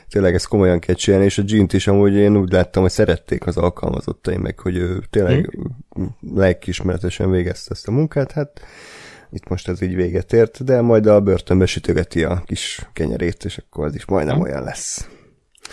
tényleg 0.09 0.35
ezt 0.35 0.49
komolyan 0.49 0.79
kell 0.79 0.95
csinálni, 0.95 1.25
és 1.25 1.39
a 1.39 1.43
Gint 1.43 1.73
is 1.73 1.87
amúgy 1.87 2.15
én 2.15 2.37
úgy 2.37 2.53
láttam, 2.53 2.83
hogy 2.83 2.91
szerették 2.91 3.47
az 3.47 3.57
alkalmazottai 3.57 4.37
meg, 4.37 4.59
hogy 4.59 4.77
ő 4.77 5.03
tényleg 5.11 5.51
hmm. 5.91 6.17
lelkismeretesen 6.35 7.31
végezte 7.31 7.71
ezt 7.71 7.89
a 7.89 7.91
munkát, 7.91 8.33
hát 8.33 8.61
itt 9.31 9.49
most 9.49 9.69
ez 9.69 9.83
így 9.83 9.95
véget 9.95 10.33
ért, 10.33 10.65
de 10.65 10.81
majd 10.81 11.07
a 11.07 11.21
börtönbe 11.21 11.67
sütögeti 11.67 12.25
a 12.25 12.43
kis 12.47 12.89
kenyerét, 12.93 13.45
és 13.45 13.59
akkor 13.59 13.85
az 13.85 13.95
is 13.95 14.05
majdnem 14.05 14.35
hmm. 14.35 14.45
olyan 14.45 14.63
lesz. 14.63 15.09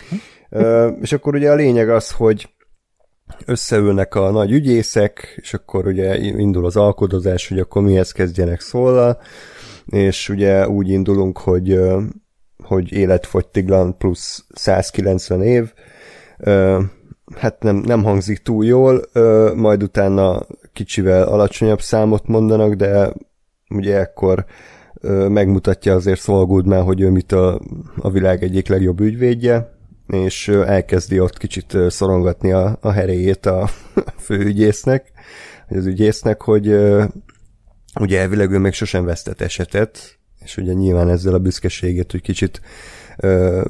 Hmm. 0.09 0.19
Ö, 0.49 0.87
és 0.87 1.11
akkor 1.11 1.35
ugye 1.35 1.51
a 1.51 1.55
lényeg 1.55 1.89
az, 1.89 2.11
hogy 2.11 2.49
összeülnek 3.45 4.15
a 4.15 4.31
nagy 4.31 4.51
ügyészek, 4.51 5.39
és 5.41 5.53
akkor 5.53 5.87
ugye 5.87 6.17
indul 6.17 6.65
az 6.65 6.75
alkodozás, 6.75 7.47
hogy 7.47 7.59
akkor 7.59 7.81
mihez 7.81 8.11
kezdjenek 8.11 8.61
szólal, 8.61 9.21
és 9.85 10.29
ugye 10.29 10.67
úgy 10.67 10.89
indulunk, 10.89 11.37
hogy 11.37 11.79
hogy 12.63 12.91
életfogytiglan 12.91 13.97
plusz 13.97 14.45
190 14.53 15.41
év, 15.41 15.73
hát 17.35 17.59
nem, 17.59 17.75
nem 17.75 18.03
hangzik 18.03 18.37
túl 18.37 18.65
jól, 18.65 19.05
majd 19.55 19.83
utána 19.83 20.41
kicsivel 20.73 21.23
alacsonyabb 21.27 21.81
számot 21.81 22.27
mondanak, 22.27 22.73
de 22.73 23.13
ugye 23.69 23.97
ekkor 23.97 24.45
megmutatja 25.27 25.93
azért 25.93 26.19
Saul 26.19 26.45
Goodman, 26.45 26.83
hogy 26.83 27.01
ő 27.01 27.09
mit 27.09 27.31
a, 27.31 27.61
a 27.97 28.09
világ 28.09 28.43
egyik 28.43 28.67
legjobb 28.67 28.99
ügyvédje, 28.99 29.77
és 30.07 30.47
elkezdi 30.47 31.19
ott 31.19 31.37
kicsit 31.37 31.77
szorongatni 31.87 32.51
a, 32.51 32.77
a 32.81 32.91
heréjét 32.91 33.45
a 33.45 33.69
főügyésznek, 34.25 35.11
az 35.69 35.85
ügyésznek, 35.85 36.41
hogy 36.41 36.67
ugye 37.99 38.19
elvileg 38.19 38.51
ő 38.51 38.57
még 38.57 38.73
sosem 38.73 39.05
vesztett 39.05 39.41
esetet, 39.41 40.19
és 40.43 40.57
ugye 40.57 40.73
nyilván 40.73 41.09
ezzel 41.09 41.33
a 41.33 41.39
büszkeségét, 41.39 42.11
hogy 42.11 42.21
kicsit 42.21 42.61
ö, 43.17 43.61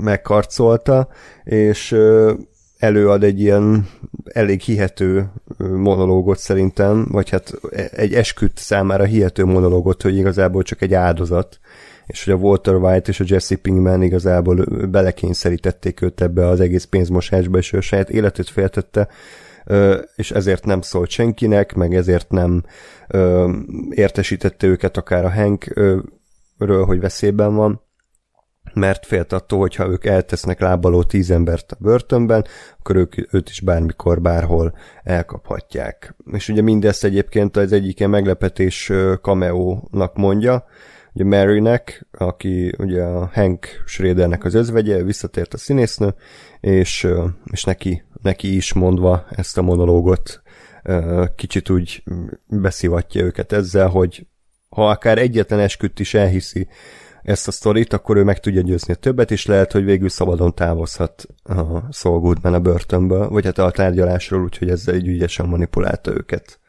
megkarcolta, 0.00 1.08
és 1.44 1.92
ö, 1.92 2.32
előad 2.78 3.22
egy 3.22 3.40
ilyen 3.40 3.88
elég 4.24 4.60
hihető 4.60 5.30
monológot 5.58 6.38
szerintem, 6.38 7.06
vagy 7.10 7.30
hát 7.30 7.52
egy 7.92 8.14
esküt 8.14 8.58
számára 8.58 9.04
hihető 9.04 9.44
monológot, 9.44 10.02
hogy 10.02 10.16
igazából 10.16 10.62
csak 10.62 10.82
egy 10.82 10.94
áldozat, 10.94 11.58
és 12.06 12.24
hogy 12.24 12.34
a 12.34 12.36
Walter 12.36 12.74
White 12.74 13.10
és 13.10 13.20
a 13.20 13.24
Jesse 13.26 13.56
Pinkman 13.56 14.02
igazából 14.02 14.64
belekényszerítették 14.90 16.02
őt 16.02 16.20
ebbe 16.20 16.46
az 16.46 16.60
egész 16.60 16.84
pénzmosásba, 16.84 17.58
és 17.58 17.72
ő 17.72 17.78
a 17.78 17.80
saját 17.80 18.10
életét 18.10 18.48
féltette, 18.48 19.08
és 20.16 20.30
ezért 20.30 20.64
nem 20.64 20.80
szólt 20.80 21.10
senkinek, 21.10 21.74
meg 21.74 21.94
ezért 21.94 22.30
nem 22.30 22.62
értesítette 23.90 24.66
őket 24.66 24.96
akár 24.96 25.24
a 25.24 25.32
Hankről, 25.32 26.84
hogy 26.86 27.00
veszélyben 27.00 27.54
van, 27.54 27.82
mert 28.74 29.06
félt 29.06 29.32
attól, 29.32 29.58
hogyha 29.58 29.88
ők 29.88 30.04
eltesznek 30.04 30.60
lábaló 30.60 31.02
tíz 31.02 31.30
embert 31.30 31.72
a 31.72 31.76
börtönben, 31.80 32.44
akkor 32.78 32.96
ők, 32.96 33.34
őt 33.34 33.48
is 33.48 33.60
bármikor, 33.60 34.20
bárhol 34.20 34.74
elkaphatják. 35.02 36.14
És 36.32 36.48
ugye 36.48 36.62
mindezt 36.62 37.04
egyébként 37.04 37.56
az 37.56 37.72
egyik 37.72 37.98
ilyen 37.98 38.10
meglepetés 38.10 38.92
cameo-nak 39.22 40.16
mondja, 40.16 40.64
ugye 41.12 41.24
Marynek, 41.24 42.06
aki 42.18 42.74
ugye 42.78 43.02
a 43.02 43.30
Hank 43.32 43.66
Schradernek 43.86 44.44
az 44.44 44.54
özvegye, 44.54 45.02
visszatért 45.02 45.54
a 45.54 45.58
színésznő, 45.58 46.14
és, 46.60 47.08
és 47.44 47.64
neki, 47.64 48.02
neki 48.22 48.56
is 48.56 48.72
mondva 48.72 49.26
ezt 49.30 49.58
a 49.58 49.62
monológot 49.62 50.42
kicsit 51.34 51.70
úgy 51.70 52.02
beszivatja 52.46 53.24
őket 53.24 53.52
ezzel, 53.52 53.88
hogy 53.88 54.26
ha 54.68 54.88
akár 54.88 55.18
egyetlen 55.18 55.60
esküt 55.60 56.00
is 56.00 56.14
elhiszi 56.14 56.68
ezt 57.22 57.48
a 57.48 57.50
sztorit, 57.50 57.92
akkor 57.92 58.16
ő 58.16 58.24
meg 58.24 58.40
tudja 58.40 58.60
győzni 58.60 58.92
a 58.92 58.96
többet, 58.96 59.30
és 59.30 59.46
lehet, 59.46 59.72
hogy 59.72 59.84
végül 59.84 60.08
szabadon 60.08 60.54
távozhat 60.54 61.26
a 61.42 61.92
Saul 61.92 62.18
Goodman 62.18 62.54
a 62.54 62.60
börtönből, 62.60 63.28
vagy 63.28 63.44
hát 63.44 63.58
a 63.58 63.70
tárgyalásról, 63.70 64.42
úgyhogy 64.42 64.70
ezzel 64.70 64.94
így 64.94 65.06
ügyesen 65.06 65.46
manipulálta 65.46 66.10
őket. 66.10 66.60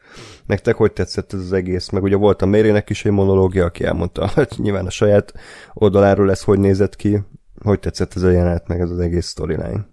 Nektek 0.46 0.76
hogy 0.76 0.92
tetszett 0.92 1.32
ez 1.32 1.40
az 1.40 1.52
egész? 1.52 1.88
Meg 1.88 2.02
ugye 2.02 2.16
volt 2.16 2.42
a 2.42 2.46
Mérének 2.46 2.90
is 2.90 3.04
egy 3.04 3.12
monológia, 3.12 3.64
aki 3.64 3.84
elmondta, 3.84 4.28
hogy 4.34 4.48
nyilván 4.56 4.86
a 4.86 4.90
saját 4.90 5.32
oldaláról 5.74 6.30
ez 6.30 6.42
hogy 6.42 6.58
nézett 6.58 6.96
ki. 6.96 7.20
Hogy 7.62 7.80
tetszett 7.80 8.14
ez 8.14 8.22
a 8.22 8.30
jelenet, 8.30 8.68
meg 8.68 8.80
ez 8.80 8.90
az 8.90 8.98
egész 8.98 9.28
storyline? 9.28 9.88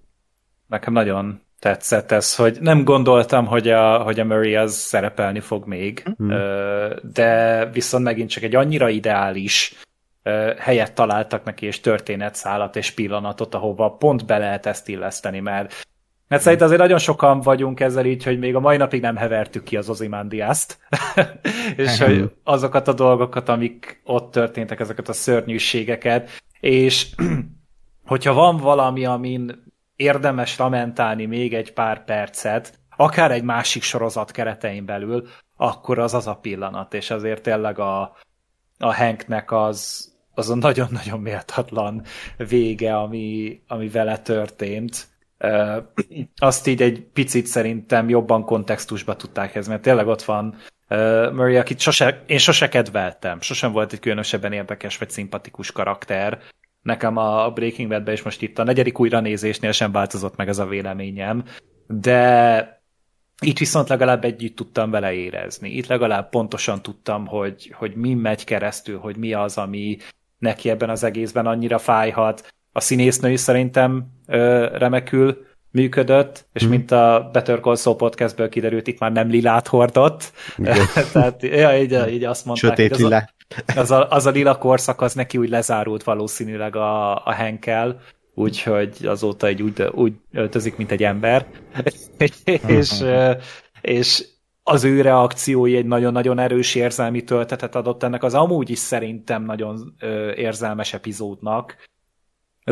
Nekem 0.68 0.94
nagyon 0.94 1.42
tetszett 1.60 2.12
ez, 2.12 2.36
hogy 2.36 2.58
nem 2.62 2.84
gondoltam, 2.84 3.46
hogy 3.46 3.70
a, 3.70 3.98
hogy 3.98 4.20
a 4.20 4.26
Murray 4.26 4.56
az 4.56 4.74
szerepelni 4.74 5.40
fog 5.40 5.66
még, 5.66 6.04
hmm. 6.18 6.34
de 7.14 7.66
viszont 7.66 8.04
megint 8.04 8.30
csak 8.30 8.44
egy 8.44 8.56
annyira 8.56 8.90
ideális 8.90 9.76
helyet 10.58 10.94
találtak 10.94 11.44
neki, 11.44 11.66
és 11.66 11.80
történetszálat 11.80 12.76
és 12.76 12.92
pillanatot, 12.92 13.56
ahova 13.56 13.90
pont 13.90 14.26
be 14.26 14.38
lehet 14.38 14.66
ezt 14.66 14.88
illeszteni, 14.88 15.40
mert 15.40 15.74
mert 16.28 16.42
szerintem 16.42 16.68
azért 16.68 16.82
nagyon 16.82 17.00
sokan 17.00 17.42
vagyunk 17.42 17.80
ezzel 17.80 18.06
így, 18.06 18.24
hogy 18.24 18.40
még 18.40 18.56
a 18.56 18.60
mai 18.60 18.78
napig 18.78 19.02
nem 19.02 19.16
hevertük 19.16 19.64
ki 19.64 19.78
az 19.78 19.90
Ozymandiaszt, 19.90 20.80
és 21.76 22.00
hogy 22.02 22.32
azokat 22.44 22.88
a 22.88 22.94
dolgokat, 22.94 23.50
amik 23.50 24.02
ott 24.04 24.32
történtek, 24.32 24.80
ezeket 24.80 25.10
a 25.10 25.14
szörnyűségeket, 25.14 26.30
és 26.60 27.08
hogyha 28.06 28.34
van 28.34 28.58
valami, 28.58 29.06
amin 29.06 29.64
érdemes 29.98 30.58
lamentálni 30.58 31.26
még 31.26 31.54
egy 31.54 31.74
pár 31.74 32.04
percet, 32.04 32.80
akár 32.96 33.32
egy 33.32 33.44
másik 33.44 33.84
sorozat 33.84 34.32
keretein 34.32 34.86
belül, 34.86 35.28
akkor 35.56 36.00
az 36.00 36.14
az 36.14 36.28
a 36.28 36.36
pillanat, 36.36 36.94
és 36.94 37.10
azért 37.10 37.42
tényleg 37.42 37.80
a, 37.80 38.02
a 38.80 38.96
Hanknek 38.96 39.52
az, 39.52 40.12
az 40.34 40.50
a 40.50 40.56
nagyon-nagyon 40.56 41.20
méltatlan 41.20 42.04
vége, 42.38 42.98
ami, 42.98 43.62
ami 43.68 43.90
vele 43.90 44.18
történt. 44.18 45.08
Uh, 45.40 45.78
azt 46.36 46.68
így 46.68 46.82
egy 46.82 47.02
picit 47.14 47.46
szerintem 47.46 48.10
jobban 48.10 48.44
kontextusba 48.44 49.16
tudták 49.16 49.56
ez, 49.56 49.68
mert 49.68 49.82
tényleg 49.82 50.08
ott 50.08 50.24
van 50.24 50.56
uh, 50.90 51.32
Murray, 51.32 51.58
akit 51.58 51.80
sose, 51.80 52.24
én 52.26 52.38
sose 52.38 52.70
kedveltem, 52.70 53.42
sosem 53.42 53.72
volt 53.72 53.94
egy 53.94 54.00
különösebben 54.00 54.54
érdekes 54.54 54.98
vagy 54.98 55.10
szimpatikus 55.10 55.72
karakter, 55.72 56.40
Nekem 56.88 57.18
a 57.18 57.50
Breaking 57.50 57.90
Badben 57.90 58.14
is 58.14 58.22
most 58.22 58.42
itt 58.42 58.60
a 58.60 58.64
negyedik 58.64 59.00
újranézésnél 59.00 59.72
sem 59.72 59.92
változott 59.92 60.36
meg 60.36 60.48
ez 60.48 60.60
a 60.60 60.66
véleményem, 60.66 61.44
de 61.88 62.82
itt 63.42 63.58
viszont 63.58 63.90
legalább 63.90 64.24
együtt 64.24 64.56
tudtam 64.56 64.92
vele 64.92 65.14
érezni. 65.14 65.70
Itt 65.70 65.88
legalább 65.88 66.30
pontosan 66.30 66.82
tudtam, 66.82 67.26
hogy, 67.26 67.74
hogy 67.76 67.96
mi 67.96 68.14
megy 68.14 68.44
keresztül, 68.44 68.98
hogy 68.98 69.18
mi 69.18 69.34
az, 69.34 69.58
ami 69.58 69.98
neki 70.38 70.70
ebben 70.70 70.90
az 70.90 71.04
egészben 71.04 71.46
annyira 71.46 71.78
fájhat. 71.78 72.54
A 72.72 72.80
színésznő 72.80 73.32
is 73.32 73.40
szerintem 73.40 74.08
ö, 74.28 74.68
remekül 74.78 75.46
működött, 75.72 76.48
és 76.54 76.66
mm. 76.66 76.70
mint 76.70 76.92
a 76.92 77.30
Better 77.34 77.60
Call 77.60 77.76
Saul 77.76 77.96
podcastből 77.96 78.50
kiderült, 78.50 78.88
itt 78.88 79.00
már 79.00 79.12
nem 79.12 79.30
lilát 79.30 79.68
hordott. 79.68 80.32
Tehát 81.14 81.44
ja, 81.44 81.78
így, 81.78 82.14
így 82.14 82.24
azt 82.24 82.46
mondták. 82.46 82.70
Sötét 82.70 82.98
lila. 82.98 83.36
Az 83.76 83.92
a, 83.92 84.10
az 84.10 84.26
a 84.26 84.30
lila 84.30 84.58
korszak 84.58 85.02
az 85.02 85.14
neki 85.14 85.38
úgy 85.38 85.50
lezárult 85.50 86.04
valószínűleg 86.04 86.76
a, 86.76 87.26
a 87.26 87.32
Henkel, 87.32 88.02
úgyhogy 88.34 89.06
azóta 89.06 89.48
egy 89.48 89.62
úgy, 89.62 89.82
úgy 89.92 90.14
öltözik, 90.32 90.78
mint 90.78 90.92
egy 90.92 91.04
ember. 91.04 91.48
és, 92.68 93.04
és 93.82 94.26
az 94.64 94.84
ő 94.84 95.02
reakciói 95.02 95.76
egy 95.76 95.86
nagyon-nagyon 95.86 96.40
erős 96.40 96.76
érzelmi 96.76 97.24
töltetet 97.24 97.76
adott 97.76 98.04
ennek 98.04 98.24
az 98.24 98.34
amúgy 98.34 98.70
is 98.70 98.80
szerintem 98.80 99.44
nagyon 99.44 99.96
érzelmes 100.36 100.94
epizódnak, 100.94 101.76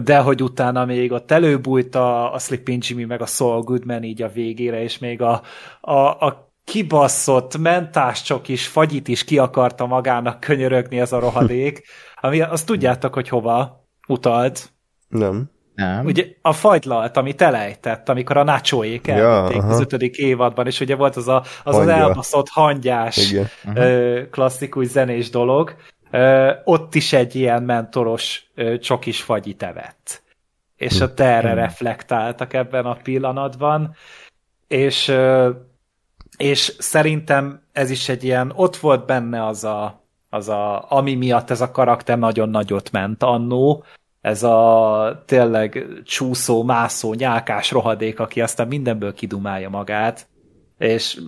de 0.04 0.18
hogy 0.18 0.44
utána 0.44 0.86
még 0.86 1.12
ott 1.12 1.32
előbújt 1.32 1.96
a, 1.96 2.34
a 2.34 2.40
Slipping 2.40 2.84
Jimmy 2.88 3.04
meg 3.04 3.22
a 3.22 3.26
Saul 3.26 3.62
Goodman 3.62 4.04
így 4.04 4.22
a 4.22 4.30
végére, 4.30 4.82
és 4.82 4.98
még 4.98 5.22
a, 5.22 5.42
a, 5.82 6.00
a 6.00 6.45
kibaszott 6.65 7.58
mentáscsok 7.58 8.47
is, 8.47 8.67
fagyit 8.67 9.08
is 9.08 9.23
ki 9.23 9.38
akarta 9.38 9.86
magának 9.86 10.39
könyörögni 10.39 10.99
ez 10.99 11.12
a 11.12 11.19
rohadék, 11.19 11.82
ami 12.21 12.41
azt 12.41 12.65
tudjátok, 12.65 13.13
hogy 13.13 13.30
hova 13.30 13.88
utalt. 14.08 14.73
Nem. 15.08 15.54
Nem. 15.75 16.06
Ugye 16.06 16.25
a 16.41 16.54
fagylalt, 16.54 17.17
amit 17.17 17.41
elejtett, 17.41 18.10
amikor 18.10 18.38
a 18.38 18.43
nácsóék 18.43 19.08
elvitték 19.08 19.62
ja, 19.62 19.67
az 19.67 19.80
ötödik 19.80 20.17
évadban, 20.17 20.67
és 20.67 20.80
ugye 20.80 20.95
volt 20.95 21.15
az 21.15 21.28
a, 21.28 21.43
az, 21.63 21.78
az 21.78 21.88
elbaszott 21.88 22.49
hangyás 22.49 23.32
Igen. 23.32 23.47
Ö, 23.75 24.21
klasszikus 24.32 24.88
zenés 24.88 25.30
dolog, 25.30 25.75
ö, 26.12 26.51
ott 26.63 26.95
is 26.95 27.13
egy 27.13 27.36
ilyen 27.36 27.63
mentoros 27.63 28.43
ö, 28.56 28.78
csokis 28.78 29.21
fagyit 29.21 29.63
evett. 29.63 30.23
És 30.75 30.97
hm. 30.97 31.04
ott 31.04 31.19
erre 31.19 31.49
hm. 31.49 31.56
reflektáltak 31.56 32.54
ebben 32.54 32.86
a 32.86 32.97
pillanatban, 33.04 33.95
és 34.67 35.08
ö, 35.08 35.49
és 36.38 36.76
szerintem 36.78 37.62
ez 37.71 37.89
is 37.89 38.10
egy 38.10 38.24
ilyen, 38.24 38.52
ott 38.56 38.76
volt 38.76 39.06
benne 39.06 39.45
az 39.45 39.63
a, 39.63 40.04
az 40.30 40.50
a, 40.50 40.91
ami 40.91 41.15
miatt 41.15 41.50
ez 41.50 41.62
a 41.62 41.71
karakter 41.71 42.17
nagyon 42.17 42.50
nagyot 42.50 42.91
ment 42.91 43.24
annó, 43.24 43.84
ez 44.21 44.43
a 44.43 45.24
tényleg 45.26 45.86
csúszó, 46.04 46.63
mászó, 46.63 47.13
nyálkás 47.13 47.71
rohadék, 47.71 48.19
aki 48.19 48.41
aztán 48.41 48.67
mindenből 48.67 49.13
kidumálja 49.13 49.69
magát, 49.69 50.28
és 50.78 51.21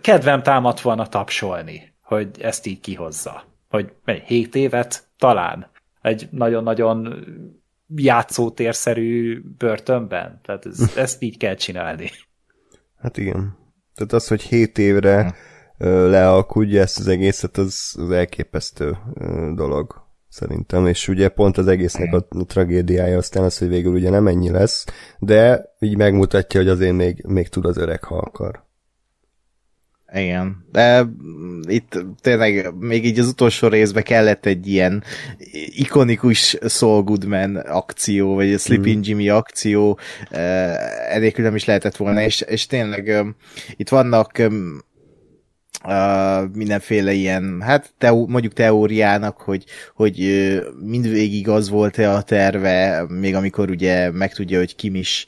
kedvem 0.00 0.42
támadt 0.42 0.80
volna 0.80 1.06
tapsolni, 1.06 1.94
hogy 2.00 2.28
ezt 2.40 2.66
így 2.66 2.80
kihozza. 2.80 3.44
Hogy 3.68 3.92
7 4.26 4.54
évet 4.54 5.08
talán 5.18 5.70
egy 6.00 6.28
nagyon-nagyon 6.30 7.24
játszótérszerű 7.96 9.42
börtönben. 9.58 10.40
Tehát 10.42 10.66
ez, 10.66 10.92
ezt 10.96 11.22
így 11.22 11.36
kell 11.36 11.54
csinálni. 11.54 12.10
Hát 12.98 13.16
igen. 13.16 13.56
Tehát 13.94 14.12
az, 14.12 14.28
hogy 14.28 14.42
7 14.42 14.78
évre 14.78 15.34
lealkudja 15.78 16.80
ezt 16.80 16.98
az 16.98 17.08
egészet, 17.08 17.56
az, 17.56 17.94
az 17.98 18.10
elképesztő 18.10 18.96
dolog 19.54 20.02
szerintem, 20.28 20.86
és 20.86 21.08
ugye 21.08 21.28
pont 21.28 21.58
az 21.58 21.66
egésznek 21.66 22.14
a 22.14 22.26
tragédiája 22.46 23.16
aztán 23.16 23.44
az, 23.44 23.58
hogy 23.58 23.68
végül 23.68 23.92
ugye 23.92 24.10
nem 24.10 24.26
ennyi 24.26 24.50
lesz, 24.50 24.84
de 25.18 25.64
így 25.78 25.96
megmutatja, 25.96 26.60
hogy 26.60 26.68
azért 26.68 26.94
még, 26.94 27.24
még 27.26 27.48
tud 27.48 27.64
az 27.64 27.76
öreg, 27.76 28.04
ha 28.04 28.16
akar. 28.16 28.64
Igen, 30.14 30.64
de 30.72 31.06
itt 31.66 32.04
tényleg 32.20 32.74
még 32.78 33.04
így 33.04 33.18
az 33.18 33.28
utolsó 33.28 33.68
részben 33.68 34.02
kellett 34.02 34.46
egy 34.46 34.66
ilyen 34.66 35.04
ikonikus 35.66 36.56
Saul 36.68 37.02
Goodman 37.02 37.56
akció, 37.56 38.34
vagy 38.34 38.52
a 38.52 38.58
Sleeping 38.58 38.98
mm. 38.98 39.02
Jimmy 39.02 39.28
akció, 39.28 39.98
enélkül 41.08 41.44
nem 41.44 41.54
is 41.54 41.64
lehetett 41.64 41.96
volna, 41.96 42.22
és, 42.22 42.40
és 42.40 42.66
tényleg 42.66 43.24
itt 43.76 43.88
vannak 43.88 44.42
uh, 45.84 46.50
mindenféle 46.54 47.12
ilyen, 47.12 47.60
hát 47.60 47.92
teó, 47.98 48.26
mondjuk 48.26 48.52
teóriának, 48.52 49.40
hogy, 49.40 49.64
hogy 49.94 50.16
mindvégig 50.84 51.48
az 51.48 51.68
volt-e 51.68 52.10
a 52.10 52.22
terve, 52.22 53.04
még 53.08 53.34
amikor 53.34 53.70
ugye 53.70 54.10
megtudja, 54.10 54.58
hogy 54.58 54.76
Kim 54.76 54.94
is 54.94 55.26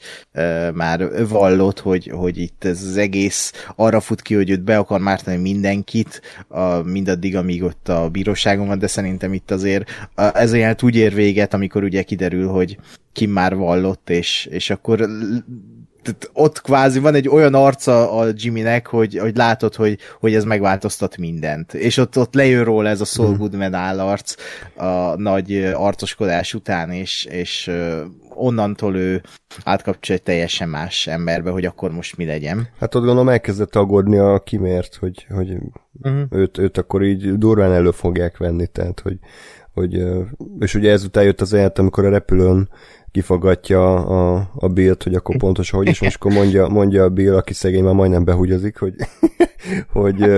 már 0.73 1.27
vallott, 1.27 1.79
hogy, 1.79 2.11
hogy 2.13 2.37
itt 2.37 2.63
ez 2.63 2.83
az 2.83 2.97
egész 2.97 3.53
arra 3.75 3.99
fut 3.99 4.21
ki, 4.21 4.35
hogy 4.35 4.49
őt 4.49 4.63
be 4.63 4.77
akar 4.77 4.99
mártani 4.99 5.37
mindenkit, 5.37 6.21
uh, 6.49 6.83
mindaddig, 6.83 7.35
amíg 7.35 7.63
ott 7.63 7.89
a 7.89 8.09
bíróságon 8.09 8.67
van, 8.67 8.79
de 8.79 8.87
szerintem 8.87 9.33
itt 9.33 9.51
azért 9.51 9.89
uh, 10.17 10.29
ez 10.33 10.53
olyan 10.53 10.75
úgy 10.81 10.95
ér 10.95 11.13
véget, 11.13 11.53
amikor 11.53 11.83
ugye 11.83 12.03
kiderül, 12.03 12.47
hogy 12.47 12.77
Kim 13.11 13.31
már 13.31 13.55
vallott, 13.55 14.09
és, 14.09 14.47
és 14.51 14.69
akkor 14.69 15.07
tehát 16.05 16.29
ott 16.33 16.61
kvázi 16.61 16.99
van 16.99 17.13
egy 17.13 17.27
olyan 17.27 17.53
arca 17.53 18.11
a 18.11 18.25
Jimmynek, 18.35 18.87
hogy, 18.87 19.17
hogy 19.17 19.35
látod, 19.35 19.75
hogy, 19.75 19.97
hogy 20.19 20.35
ez 20.35 20.43
megváltoztat 20.43 21.17
mindent. 21.17 21.73
És 21.73 21.97
ott, 21.97 22.17
ott 22.17 22.33
lejön 22.33 22.63
róla 22.63 22.89
ez 22.89 23.01
a 23.01 23.05
Saul 23.05 23.27
hmm. 23.27 23.37
Goodman 23.37 23.73
állarc 23.73 24.35
a 24.75 25.15
nagy 25.15 25.55
arcoskodás 25.73 26.53
után, 26.53 26.91
és, 26.91 27.25
és 27.25 27.71
onnantól 28.29 28.95
ő 28.95 29.23
átkapcsol 29.63 30.15
egy 30.15 30.23
teljesen 30.23 30.69
más 30.69 31.07
emberbe, 31.07 31.49
hogy 31.49 31.65
akkor 31.65 31.91
most 31.91 32.17
mi 32.17 32.25
legyen. 32.25 32.67
Hát 32.79 32.95
ott 32.95 33.03
gondolom 33.03 33.29
elkezdett 33.29 33.75
aggódni 33.75 34.17
a 34.17 34.39
kimért, 34.39 34.95
hogy, 34.95 35.25
hogy 35.29 35.57
uh-huh. 36.01 36.21
őt, 36.29 36.57
őt 36.57 36.77
akkor 36.77 37.03
így 37.03 37.37
durván 37.37 37.73
elő 37.73 37.91
fogják 37.91 38.37
venni, 38.37 38.67
tehát 38.67 38.99
hogy, 38.99 39.17
hogy 39.73 40.03
és 40.59 40.75
ugye 40.75 40.91
ezután 40.91 41.23
jött 41.23 41.41
az 41.41 41.53
elját, 41.53 41.79
amikor 41.79 42.05
a 42.05 42.09
repülőn 42.09 42.69
kifogatja 43.15 43.93
a, 44.05 44.49
a 44.55 44.67
Bill-t, 44.67 45.03
hogy 45.03 45.15
akkor 45.15 45.37
pontosan 45.37 45.79
hogy 45.79 45.87
is 45.87 46.01
most 46.01 46.15
akkor 46.15 46.31
mondja, 46.31 46.67
mondja 46.67 47.03
a 47.03 47.09
Bill, 47.09 47.35
aki 47.35 47.53
szegény 47.53 47.83
már 47.83 47.93
majdnem 47.93 48.23
behugyozik, 48.23 48.77
hogy, 48.77 48.95
hogy, 49.99 50.31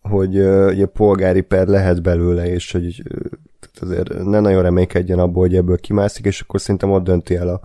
hogy, 0.00 0.42
hogy 0.64 0.86
polgári 0.86 1.40
per 1.40 1.66
lehet 1.66 2.02
belőle, 2.02 2.50
és 2.50 2.72
hogy 2.72 3.02
azért 3.80 4.24
ne 4.24 4.40
nagyon 4.40 4.62
reménykedjen 4.62 5.18
abból, 5.18 5.42
hogy 5.42 5.56
ebből 5.56 5.78
kimászik, 5.78 6.24
és 6.24 6.40
akkor 6.40 6.60
szerintem 6.60 6.90
ott 6.90 7.04
dönti 7.04 7.36
el 7.36 7.48
a, 7.48 7.60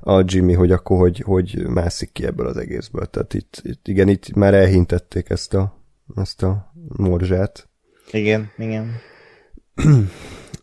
a 0.00 0.22
Jimmy, 0.26 0.52
hogy 0.52 0.72
akkor 0.72 0.98
hogy, 0.98 1.20
hogy 1.20 1.66
mászik 1.68 2.12
ki 2.12 2.24
ebből 2.24 2.46
az 2.46 2.56
egészből. 2.56 3.06
Tehát 3.06 3.34
itt, 3.34 3.60
itt 3.62 3.88
igen, 3.88 4.08
itt 4.08 4.34
már 4.34 4.54
elhintették 4.54 5.30
ezt 5.30 5.54
a, 5.54 5.76
ezt 6.16 6.42
a 6.42 6.72
morzsát. 6.96 7.68
Igen, 8.10 8.50
igen. 8.56 8.90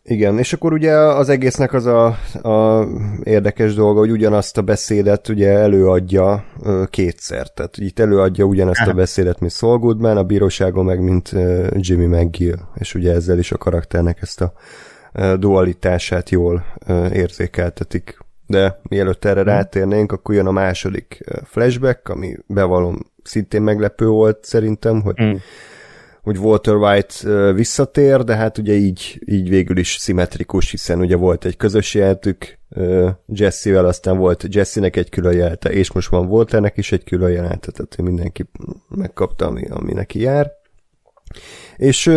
Igen, 0.05 0.37
és 0.37 0.53
akkor 0.53 0.73
ugye 0.73 0.91
az 0.93 1.29
egésznek 1.29 1.73
az 1.73 1.85
a, 1.85 2.05
a 2.49 2.87
érdekes 3.23 3.73
dolga, 3.73 3.99
hogy 3.99 4.11
ugyanazt 4.11 4.57
a 4.57 4.61
beszédet 4.61 5.29
ugye 5.29 5.49
előadja 5.49 6.45
kétszer. 6.89 7.47
Tehát 7.47 7.77
itt 7.77 7.99
előadja 7.99 8.45
ugyanazt 8.45 8.87
a 8.87 8.93
beszédet, 8.93 9.39
mint 9.39 9.51
Saul 9.51 9.77
Goodman, 9.77 10.17
a 10.17 10.23
bíróságon 10.23 10.85
meg, 10.85 11.01
mint 11.01 11.31
Jimmy 11.75 12.05
McGill. 12.05 12.57
És 12.75 12.95
ugye 12.95 13.13
ezzel 13.13 13.37
is 13.37 13.51
a 13.51 13.57
karakternek 13.57 14.21
ezt 14.21 14.41
a 14.41 14.53
dualitását 15.37 16.29
jól 16.29 16.65
érzékeltetik. 17.11 18.17
De 18.47 18.79
mielőtt 18.89 19.25
erre 19.25 19.41
hmm. 19.41 19.49
rátérnénk, 19.49 20.11
akkor 20.11 20.35
jön 20.35 20.47
a 20.47 20.51
második 20.51 21.23
flashback, 21.43 22.09
ami 22.09 22.37
bevallom 22.47 23.11
szintén 23.23 23.61
meglepő 23.61 24.07
volt 24.07 24.45
szerintem, 24.45 25.01
hogy 25.01 25.17
hmm 25.17 25.37
hogy 26.23 26.37
Walter 26.37 26.75
White 26.75 27.51
visszatér, 27.53 28.23
de 28.23 28.35
hát 28.35 28.57
ugye 28.57 28.73
így, 28.73 29.21
így 29.25 29.49
végül 29.49 29.77
is 29.77 29.95
szimmetrikus, 29.99 30.71
hiszen 30.71 30.99
ugye 30.99 31.15
volt 31.15 31.45
egy 31.45 31.57
közös 31.57 31.93
jelentük 31.93 32.59
Jesse-vel, 33.27 33.85
aztán 33.85 34.17
volt 34.17 34.55
Jesse-nek 34.55 34.95
egy 34.95 35.09
külön 35.09 35.33
jelente, 35.33 35.71
és 35.71 35.91
most 35.91 36.09
van 36.09 36.27
Walternek 36.27 36.77
is 36.77 36.91
egy 36.91 37.03
külön 37.03 37.31
jelente, 37.31 37.71
tehát 37.71 37.97
mindenki 37.97 38.49
megkapta, 38.87 39.45
ami, 39.45 39.65
ami 39.69 39.93
neki 39.93 40.19
jár. 40.19 40.51
És 41.77 42.11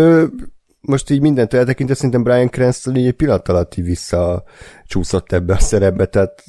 most 0.80 1.10
így 1.10 1.20
mindent 1.20 1.54
eltekintve, 1.54 1.94
szerintem 1.94 2.22
Brian 2.22 2.50
Cranston 2.50 2.96
így 2.96 3.06
egy 3.06 3.12
pillanat 3.12 3.48
alatt 3.48 3.76
így 3.76 3.84
visszacsúszott 3.84 5.32
ebbe 5.32 5.54
a 5.54 5.58
szerepbe, 5.58 6.06
tehát 6.06 6.42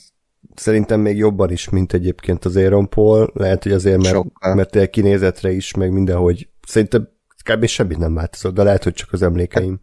szerintem 0.55 0.99
még 0.99 1.17
jobban 1.17 1.51
is, 1.51 1.69
mint 1.69 1.93
egyébként 1.93 2.45
az 2.45 2.57
Aaron 2.57 2.89
Paul. 2.89 3.31
Lehet, 3.33 3.63
hogy 3.63 3.71
azért, 3.71 3.97
mert, 3.97 4.15
Sokkal. 4.15 4.55
mert 4.55 4.89
kinézetre 4.89 5.51
is, 5.51 5.73
meg 5.73 5.91
mindenhogy 5.91 6.49
szerintem 6.67 7.15
kb. 7.47 7.65
semmit 7.65 7.97
nem 7.97 8.13
változott, 8.13 8.53
de 8.53 8.63
lehet, 8.63 8.83
hogy 8.83 8.93
csak 8.93 9.13
az 9.13 9.21
emlékeim. 9.21 9.79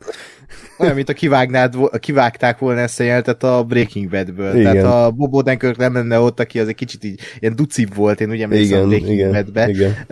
Olyan, 0.78 0.94
mint 0.94 1.08
a 1.08 1.12
kivágnád, 1.12 1.74
kivágták 2.00 2.58
volna 2.58 2.80
ezt 2.80 3.00
a 3.00 3.02
jelentet 3.02 3.42
a 3.42 3.64
Breaking 3.64 4.10
Badből. 4.10 4.56
Igen. 4.56 4.72
Tehát 4.72 4.92
a 4.92 5.10
Bob 5.10 5.34
Odenkirk 5.34 5.76
nem 5.76 5.94
lenne 5.94 6.18
ott, 6.18 6.40
aki 6.40 6.60
az 6.60 6.68
egy 6.68 6.74
kicsit 6.74 7.04
így 7.04 7.20
ilyen 7.38 7.56
ducibb 7.56 7.94
volt, 7.94 8.20
én 8.20 8.30
ugye 8.30 8.42
emlékszem 8.44 8.82
a 8.82 8.86
Breaking 8.86 9.12
igen, 9.12 9.32
Badbe. 9.32 9.68
Igen. 9.68 9.90
Uh, 9.90 10.06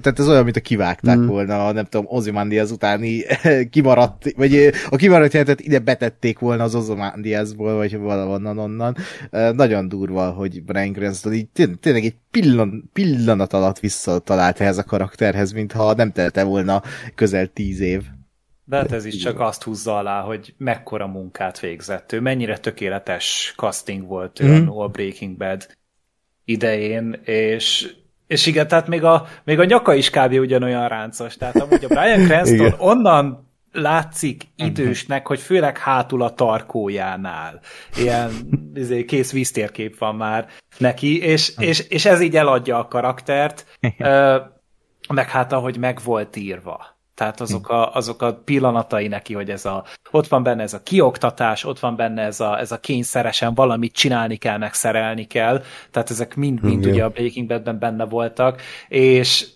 tehát 0.00 0.18
ez 0.18 0.28
olyan, 0.28 0.44
mint 0.44 0.56
a 0.56 0.60
kivágták 0.60 1.16
mm. 1.16 1.26
volna, 1.26 1.72
nem 1.72 1.84
tudom, 1.84 2.06
Ozymandias 2.08 2.70
utáni 2.70 3.22
kimaradt, 3.70 4.32
vagy 4.36 4.70
a 4.90 4.96
kimaradt 4.96 5.32
jelentet 5.32 5.60
ide 5.60 5.78
betették 5.78 6.38
volna 6.38 6.62
az 6.62 6.74
Ozymandiasból, 6.74 7.76
vagy 7.76 7.98
valahonnan 7.98 8.58
onnan. 8.58 8.96
Uh, 9.32 9.52
nagyon 9.52 9.88
durva, 9.88 10.30
hogy 10.30 10.62
Brian 10.62 10.92
Cranston 10.92 11.32
így 11.32 11.48
tényleg 11.80 12.04
egy 12.04 12.14
pillan, 12.30 12.90
pillanat 12.92 13.52
alatt 13.52 13.78
visszatalált 13.78 14.60
ehhez 14.60 14.78
a 14.78 14.84
karakterhez, 14.84 15.52
mintha 15.52 15.94
nem 15.94 16.12
telte 16.12 16.42
volna 16.42 16.82
közel 17.14 17.46
tíz 17.46 17.80
év. 17.80 18.02
De 18.68 18.76
hát 18.76 18.92
ez 18.92 19.04
is 19.04 19.16
csak 19.16 19.40
azt 19.40 19.62
húzza 19.62 19.96
alá, 19.96 20.20
hogy 20.20 20.54
mekkora 20.56 21.06
munkát 21.06 21.60
végzett 21.60 22.12
ő, 22.12 22.20
mennyire 22.20 22.58
tökéletes 22.58 23.52
casting 23.56 24.06
volt 24.06 24.40
ő 24.40 24.60
mm. 24.60 24.68
a 24.68 24.88
Breaking 24.88 25.36
Bad 25.36 25.66
idején, 26.44 27.20
és, 27.24 27.94
és 28.26 28.46
igen, 28.46 28.68
tehát 28.68 28.88
még 28.88 29.04
a, 29.04 29.26
még 29.44 29.58
a 29.58 29.64
nyaka 29.64 29.94
is 29.94 30.10
kb. 30.10 30.32
ugyanolyan 30.32 30.88
ráncos. 30.88 31.36
Tehát 31.36 31.56
amúgy 31.56 31.84
a 31.84 31.88
Brian 31.88 32.24
Cranston 32.28 32.74
onnan 32.78 33.48
látszik 33.72 34.42
mhm. 34.56 34.66
idősnek, 34.66 35.26
hogy 35.26 35.40
főleg 35.40 35.78
hátul 35.78 36.22
a 36.22 36.34
tarkójánál. 36.34 37.60
Ilyen 37.96 38.30
izé, 38.74 39.04
kész 39.04 39.32
víztérkép 39.32 39.98
van 39.98 40.14
már 40.14 40.46
neki, 40.78 41.22
és, 41.22 41.54
mhm. 41.54 41.64
és, 41.64 41.80
és 41.88 42.04
ez 42.04 42.20
így 42.20 42.36
eladja 42.36 42.78
a 42.78 42.88
karaktert, 42.88 43.78
meg 45.08 45.28
hát 45.28 45.52
ahogy 45.52 45.78
meg 45.78 46.00
volt 46.04 46.36
írva. 46.36 46.97
Tehát 47.18 47.40
azok 47.40 47.68
a, 47.68 47.94
azok 47.94 48.22
a 48.22 48.34
pillanatai 48.34 49.08
neki, 49.08 49.34
hogy 49.34 49.50
ez 49.50 49.64
a, 49.64 49.84
ott 50.10 50.28
van 50.28 50.42
benne 50.42 50.62
ez 50.62 50.74
a 50.74 50.82
kioktatás, 50.82 51.64
ott 51.64 51.78
van 51.78 51.96
benne 51.96 52.22
ez 52.22 52.40
a, 52.40 52.58
ez 52.58 52.72
a 52.72 52.80
kényszeresen 52.80 53.54
valamit 53.54 53.92
csinálni 53.92 54.36
kell, 54.36 54.58
meg 54.58 54.74
szerelni 54.74 55.26
kell. 55.26 55.62
Tehát 55.90 56.10
ezek 56.10 56.36
mind-mind 56.36 56.86
ugye 56.86 57.04
a 57.04 57.08
Breaking 57.08 57.46
Badben 57.46 57.78
benne 57.78 58.04
voltak, 58.04 58.62
és 58.88 59.48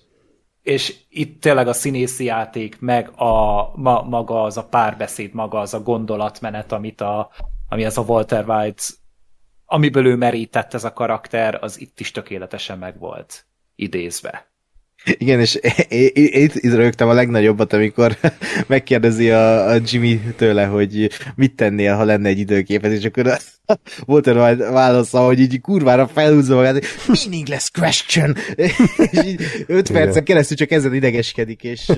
és 0.62 0.96
itt 1.08 1.40
tényleg 1.40 1.68
a 1.68 1.72
színészi 1.72 2.24
játék, 2.24 2.80
meg 2.80 3.20
a 3.20 3.70
ma, 3.76 4.02
maga 4.02 4.42
az 4.42 4.56
a 4.56 4.64
párbeszéd, 4.64 5.34
maga 5.34 5.58
az 5.58 5.74
a 5.74 5.82
gondolatmenet, 5.82 6.72
amit 6.72 7.00
a, 7.00 7.30
ami 7.68 7.84
ez 7.84 7.96
a 7.96 8.02
Walter 8.02 8.48
White, 8.48 8.82
amiből 9.64 10.06
ő 10.06 10.16
merített 10.16 10.74
ez 10.74 10.84
a 10.84 10.92
karakter, 10.92 11.58
az 11.60 11.80
itt 11.80 12.00
is 12.00 12.10
tökéletesen 12.10 12.78
megvolt 12.78 13.46
idézve. 13.74 14.51
Igen, 15.04 15.40
és 15.40 15.58
itt, 16.44 16.54
itt 16.54 16.74
rögtem 16.74 17.08
a 17.08 17.12
legnagyobbat, 17.12 17.72
amikor 17.72 18.16
megkérdezi 18.66 19.30
a, 19.30 19.68
a 19.68 19.78
Jimmy 19.84 20.20
tőle, 20.36 20.64
hogy 20.64 21.10
mit 21.34 21.54
tennél, 21.54 21.94
ha 21.94 22.04
lenne 22.04 22.28
egy 22.28 22.38
időképet, 22.38 22.92
és 22.92 23.04
akkor 23.04 23.38
Walter 24.06 24.36
White 24.42 24.70
válasza, 24.70 25.20
hogy 25.20 25.40
így 25.40 25.60
kurvára 25.60 26.08
felhúzza 26.08 26.54
magát, 26.54 26.84
meaningless 27.06 27.70
question, 27.70 28.36
és 28.56 29.24
így 29.24 29.42
öt 29.66 29.90
percen 29.90 30.24
keresztül 30.24 30.56
csak 30.56 30.70
ezen 30.70 30.94
idegeskedik, 30.94 31.62
és 31.62 31.92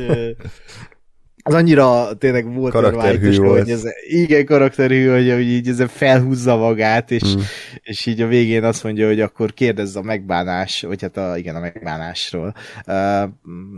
az 1.46 1.54
annyira 1.54 2.14
tényleg 2.18 2.54
volt 2.54 2.72
karakterhű 2.72 3.37
volt. 3.37 3.59
hogy 3.59 3.70
ez, 3.70 3.83
igen, 4.09 4.44
karakterhű, 4.44 5.09
hogy, 5.09 5.30
hogy 5.33 5.48
így 5.48 5.68
ezen 5.68 5.88
felhúzza 5.88 6.57
magát, 6.57 7.11
és, 7.11 7.37
mm. 7.37 7.40
és 7.83 8.07
így 8.07 8.20
a 8.20 8.26
végén 8.26 8.64
azt 8.64 8.83
mondja, 8.85 9.07
hogy 9.07 9.20
akkor 9.20 9.54
kérdezz 9.54 9.96
a 9.96 10.02
megbánás, 10.02 10.83
vagy 10.83 11.02
hát 11.02 11.16
a, 11.16 11.37
igen, 11.37 11.57
a 11.57 11.61
megbánásról. 11.61 12.54
Uh, 12.87 13.22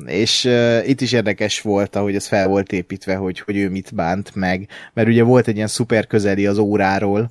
és 0.04 0.44
uh, 0.44 0.88
itt 0.88 1.00
is 1.00 1.12
érdekes 1.12 1.60
volt, 1.60 1.96
ahogy 1.96 2.14
ez 2.14 2.26
fel 2.26 2.48
volt 2.48 2.72
építve, 2.72 3.14
hogy, 3.14 3.40
hogy 3.40 3.56
ő 3.56 3.70
mit 3.70 3.94
bánt 3.94 4.34
meg, 4.34 4.68
mert 4.92 5.08
ugye 5.08 5.22
volt 5.22 5.48
egy 5.48 5.56
ilyen 5.56 5.66
szuper 5.66 6.06
közeli 6.06 6.46
az 6.46 6.58
óráról, 6.58 7.30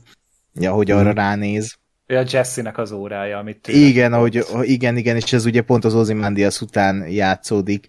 ahogy 0.61 0.91
mm. 0.91 0.95
arra 0.95 1.11
ránéz, 1.11 1.77
a 2.07 2.23
Jesse-nek 2.31 2.77
az 2.77 2.91
órája, 2.91 3.37
amit 3.37 3.67
Igen, 3.67 4.13
ahogy, 4.13 4.45
igen, 4.61 4.97
igen, 4.97 5.15
és 5.15 5.33
ez 5.33 5.45
ugye 5.45 5.61
pont 5.61 5.85
az 5.85 5.95
Ozymandias 5.95 6.61
után 6.61 7.07
játszódik, 7.07 7.87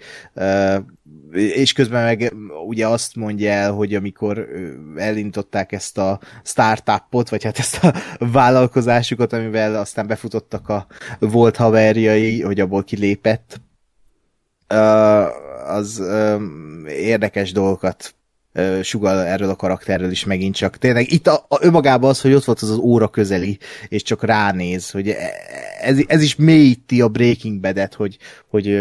és 1.37 1.72
közben 1.72 2.05
meg 2.05 2.35
ugye 2.66 2.87
azt 2.87 3.16
mondja 3.16 3.51
el, 3.51 3.72
hogy 3.72 3.94
amikor 3.94 4.49
elindították 4.96 5.72
ezt 5.72 5.99
a 5.99 6.20
startupot, 6.44 7.29
vagy 7.29 7.44
hát 7.44 7.59
ezt 7.59 7.85
a 7.85 7.94
vállalkozásukat, 8.18 9.33
amivel 9.33 9.77
aztán 9.77 10.07
befutottak 10.07 10.68
a 10.68 10.87
volt 11.18 11.57
haverjai, 11.57 12.42
hogy 12.42 12.61
abból 12.61 12.85
kilépett, 12.85 13.61
az 15.66 16.03
érdekes 16.88 17.53
dolgokat 17.53 18.14
sugal 18.83 19.19
erről 19.19 19.49
a 19.49 19.57
karakterről 19.57 20.11
is 20.11 20.25
megint 20.25 20.55
csak. 20.55 20.77
Tényleg 20.77 21.12
itt 21.12 21.27
a, 21.27 21.45
a 21.49 21.59
önmagában 21.61 22.11
az, 22.11 22.21
hogy 22.21 22.33
ott 22.33 22.45
volt 22.45 22.61
az 22.61 22.71
az 22.71 22.77
óra 22.77 23.09
közeli, 23.09 23.59
és 23.88 24.03
csak 24.03 24.25
ránéz, 24.25 24.90
hogy 24.90 25.09
e, 25.09 25.14
ez, 25.81 25.99
ez 26.07 26.23
is 26.23 26.37
mélyíti 26.37 27.01
a 27.01 27.09
Breaking 27.09 27.61
Bad-et, 27.61 27.95
hogy, 27.95 28.16
hogy, 28.49 28.79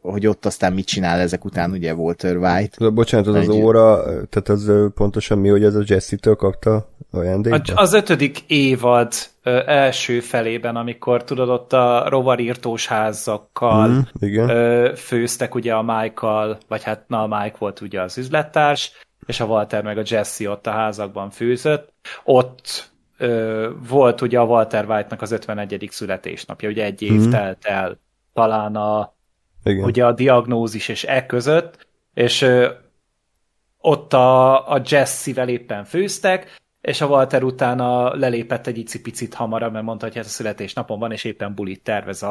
hogy 0.00 0.26
ott 0.26 0.46
aztán 0.46 0.72
mit 0.72 0.86
csinál 0.86 1.20
ezek 1.20 1.44
után, 1.44 1.70
ugye 1.70 1.94
Walter 1.94 2.36
White. 2.36 2.90
Bocsánat, 2.90 3.26
az 3.26 3.34
Egy... 3.34 3.48
az 3.48 3.54
óra, 3.54 4.02
tehát 4.04 4.48
az 4.48 4.70
pontosan 4.94 5.38
mi, 5.38 5.48
hogy 5.48 5.64
ez 5.64 5.74
a 5.74 5.82
Jesse-től 5.86 6.34
kapta 6.34 6.88
ajándékba? 7.10 7.74
Az 7.74 7.92
ötödik 7.92 8.40
évad 8.46 9.12
ö, 9.42 9.62
első 9.66 10.20
felében, 10.20 10.76
amikor 10.76 11.24
tudod, 11.24 11.48
ott 11.48 11.72
a 11.72 12.08
rovarírtós 12.08 12.86
házakkal 12.86 13.88
mm, 13.88 13.98
igen. 14.20 14.48
Ö, 14.48 14.92
főztek 14.96 15.54
ugye 15.54 15.74
a 15.74 15.82
Michael, 15.82 16.58
vagy 16.68 16.82
hát 16.82 17.04
na 17.06 17.22
a 17.22 17.40
Mike 17.40 17.56
volt 17.58 17.80
ugye 17.80 18.00
az 18.00 18.18
üzlettárs, 18.18 18.92
és 19.26 19.40
a 19.40 19.44
Walter 19.44 19.82
meg 19.82 19.98
a 19.98 20.02
Jesse 20.04 20.50
ott 20.50 20.66
a 20.66 20.70
házakban 20.70 21.30
főzött. 21.30 21.92
Ott 22.24 22.90
ö, 23.18 23.68
volt 23.88 24.20
ugye 24.20 24.38
a 24.38 24.44
Walter 24.44 24.90
White-nak 24.90 25.22
az 25.22 25.32
51. 25.32 25.88
születésnapja, 25.90 26.68
ugye 26.68 26.84
egy 26.84 27.02
év 27.02 27.26
mm. 27.26 27.30
telt 27.30 27.64
el 27.64 27.98
talán 28.32 28.76
a, 28.76 29.12
Igen. 29.64 29.84
ugye 29.84 30.06
a 30.06 30.12
diagnózis 30.12 30.88
és 30.88 31.04
e 31.04 31.26
között, 31.26 31.86
és 32.14 32.42
ö, 32.42 32.68
ott 33.78 34.12
a, 34.12 34.68
a 34.72 34.82
Jesse-vel 34.84 35.48
éppen 35.48 35.84
főztek, 35.84 36.58
és 36.80 37.00
a 37.00 37.06
Walter 37.06 37.42
utána 37.42 38.16
lelépett 38.16 38.66
egy 38.66 38.78
icipicit 38.78 39.34
hamarabb, 39.34 39.72
mert 39.72 39.84
mondta, 39.84 40.06
hogy 40.06 40.16
hát 40.16 40.24
a 40.24 40.28
születésnapon 40.28 40.98
van, 40.98 41.12
és 41.12 41.24
éppen 41.24 41.54
bulit 41.54 41.82
tervez 41.82 42.24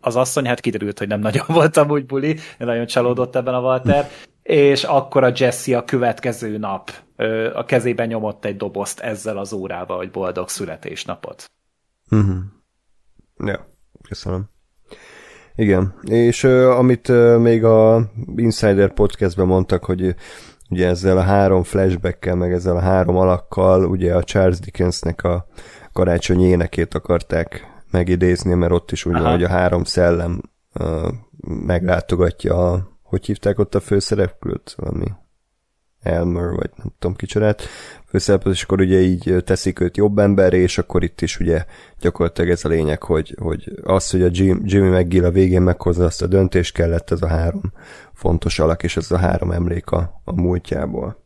az 0.00 0.16
asszony, 0.16 0.46
hát 0.46 0.60
kiderült, 0.60 0.98
hogy 0.98 1.08
nem 1.08 1.20
nagyon 1.20 1.46
voltam 1.58 1.90
úgy 1.90 2.06
buli, 2.06 2.36
nagyon 2.58 2.86
csalódott 2.86 3.36
ebben 3.36 3.54
a 3.54 3.60
Walter, 3.60 4.08
és 4.42 4.84
akkor 4.84 5.24
a 5.24 5.32
Jesse 5.34 5.76
a 5.76 5.84
következő 5.84 6.58
nap 6.58 6.90
a 7.54 7.64
kezében 7.64 8.06
nyomott 8.06 8.44
egy 8.44 8.56
dobozt 8.56 9.00
ezzel 9.00 9.38
az 9.38 9.52
órával, 9.52 9.96
hogy 9.96 10.10
boldog 10.10 10.48
születésnapot. 10.48 11.44
Uh-huh. 12.10 12.36
Ja, 13.44 13.68
köszönöm. 14.08 14.48
Igen, 15.54 15.94
és 16.02 16.42
uh, 16.42 16.78
amit 16.78 17.08
uh, 17.08 17.38
még 17.38 17.64
a 17.64 18.10
Insider 18.36 18.92
podcastben 18.92 19.46
mondtak, 19.46 19.84
hogy 19.84 20.14
ugye 20.70 20.86
ezzel 20.88 21.18
a 21.18 21.22
három 21.22 21.62
flashbackkel, 21.62 22.34
meg 22.34 22.52
ezzel 22.52 22.76
a 22.76 22.80
három 22.80 23.16
alakkal, 23.16 23.84
ugye 23.84 24.14
a 24.14 24.22
Charles 24.22 24.58
Dickensnek 24.58 25.22
a 25.22 25.46
karácsony 25.92 26.42
énekét 26.42 26.94
akarták 26.94 27.74
megidézni, 27.90 28.54
mert 28.54 28.72
ott 28.72 28.92
is 28.92 29.04
úgy 29.04 29.12
van, 29.12 29.30
hogy 29.30 29.44
a 29.44 29.48
három 29.48 29.84
szellem 29.84 30.40
uh, 30.80 31.08
meglátogatja 31.66 32.72
a, 32.72 32.88
hogy 33.02 33.26
hívták 33.26 33.58
ott 33.58 33.74
a 33.74 33.80
főszereplőt? 33.80 34.74
Valami 34.76 35.06
Elmer, 36.00 36.50
vagy 36.50 36.70
nem 36.76 36.92
tudom 36.98 37.16
kicsodát 37.16 37.62
főszereplőt, 38.16 38.54
és 38.54 38.62
akkor 38.62 38.80
ugye 38.80 39.00
így 39.00 39.36
teszik 39.44 39.80
őt 39.80 39.96
jobb 39.96 40.18
emberre, 40.18 40.56
és 40.56 40.78
akkor 40.78 41.02
itt 41.02 41.20
is 41.20 41.40
ugye 41.40 41.64
gyakorlatilag 42.00 42.50
ez 42.50 42.64
a 42.64 42.68
lényeg, 42.68 43.02
hogy, 43.02 43.36
hogy 43.40 43.72
az, 43.82 44.10
hogy 44.10 44.22
a 44.22 44.28
Jim, 44.30 44.60
Jimmy 44.64 44.88
McGill 44.88 45.24
a 45.24 45.30
végén 45.30 45.62
meghozza 45.62 46.04
azt 46.04 46.22
a 46.22 46.26
döntést, 46.26 46.74
kellett 46.74 47.10
ez 47.10 47.22
a 47.22 47.28
három 47.28 47.72
fontos 48.12 48.58
alak, 48.58 48.82
és 48.82 48.96
ez 48.96 49.10
a 49.10 49.18
három 49.18 49.50
emlék 49.50 49.90
a, 49.90 50.20
a 50.24 50.32
múltjából. 50.32 51.24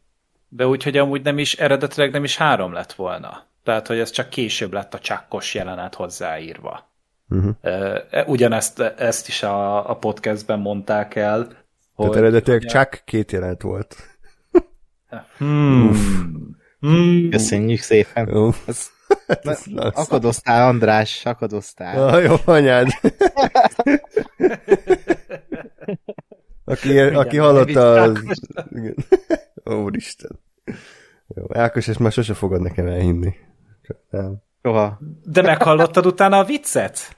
De 0.48 0.66
úgy, 0.66 0.82
hogy 0.82 0.96
amúgy 0.96 1.22
nem 1.22 1.38
is, 1.38 1.54
eredetileg 1.54 2.12
nem 2.12 2.24
is 2.24 2.36
három 2.36 2.72
lett 2.72 2.92
volna. 2.92 3.46
Tehát, 3.64 3.86
hogy 3.86 3.98
ez 3.98 4.10
csak 4.10 4.28
később 4.28 4.72
lett 4.72 4.94
a 4.94 4.98
csakkos 4.98 5.54
jelenet 5.54 5.94
hozzáírva. 5.94 6.90
Uh-huh. 7.28 7.54
Ugyanezt 8.26 8.80
ezt 8.80 9.28
is 9.28 9.42
a, 9.42 9.90
a 9.90 9.96
podcastben 9.96 10.58
mondták 10.58 11.14
el. 11.14 11.48
Tehát 11.96 12.16
eredetileg 12.16 12.64
csak 12.64 13.02
két 13.04 13.32
jelenet 13.32 13.62
volt. 13.62 13.96
Hmm. 15.38 16.58
Hmm. 16.80 17.30
Köszönjük 17.30 17.80
szépen. 17.80 18.28
Jó. 18.28 18.50
Ez, 18.66 18.90
ez 19.42 19.66
akadoztál, 19.94 20.68
András, 20.68 21.24
akadoztál. 21.24 22.08
Ah, 22.08 22.24
jó, 22.24 22.34
anyád. 22.44 22.88
aki, 26.64 26.98
aki 26.98 27.36
hallotta 27.36 28.02
az... 28.02 28.22
Úristen. 29.84 30.40
Jó, 31.26 31.44
Ákos, 31.48 31.86
és 31.86 31.96
már 31.96 32.12
sose 32.12 32.34
fogod 32.34 32.60
nekem 32.60 32.86
elhinni. 32.86 33.34
Nem. 34.10 34.42
Soha. 34.62 34.98
De 35.24 35.42
meghallottad 35.42 36.06
utána 36.06 36.38
a 36.38 36.44
viccet? 36.44 37.16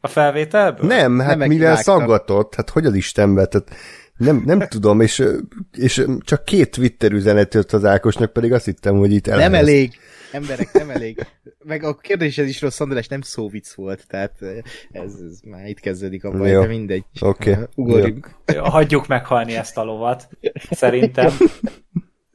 A 0.00 0.08
felvételből? 0.08 0.86
Nem, 0.86 1.18
hát 1.18 1.36
nem 1.36 1.48
mivel 1.48 1.76
szaggatott, 1.76 2.54
hát 2.54 2.70
hogy 2.70 2.86
az 2.86 2.94
Istenbe, 2.94 3.46
tehát 3.46 3.70
nem, 4.16 4.42
nem 4.44 4.68
tudom, 4.68 5.00
és, 5.00 5.24
és 5.72 6.06
csak 6.20 6.44
két 6.44 6.70
Twitter 6.70 7.12
üzenet 7.12 7.54
jött 7.54 7.72
az 7.72 7.84
Ákosnak, 7.84 8.32
pedig 8.32 8.52
azt 8.52 8.64
hittem, 8.64 8.96
hogy 8.96 9.12
itt 9.12 9.26
elhez. 9.26 9.50
Nem 9.50 9.54
elég, 9.54 9.98
emberek, 10.32 10.72
nem 10.72 10.90
elég. 10.90 11.26
Meg 11.64 11.82
a 11.82 11.96
kérdés 11.96 12.38
ez 12.38 12.46
is 12.46 12.60
rossz, 12.60 12.80
András, 12.80 13.08
nem 13.08 13.20
szóvic 13.20 13.74
volt, 13.74 14.06
tehát 14.06 14.42
ez, 14.90 15.12
ez 15.14 15.40
már 15.44 15.66
itt 15.66 15.80
kezdődik 15.80 16.24
a 16.24 16.30
baj, 16.30 16.50
de 16.50 16.66
mindegy. 16.66 17.04
Oké. 17.20 17.50
Okay. 17.52 17.64
Ugorjunk. 17.74 18.30
Jó. 18.54 18.62
Hagyjuk 18.62 19.06
meghalni 19.06 19.54
ezt 19.54 19.76
a 19.76 19.84
lovat, 19.84 20.28
szerintem. 20.70 21.32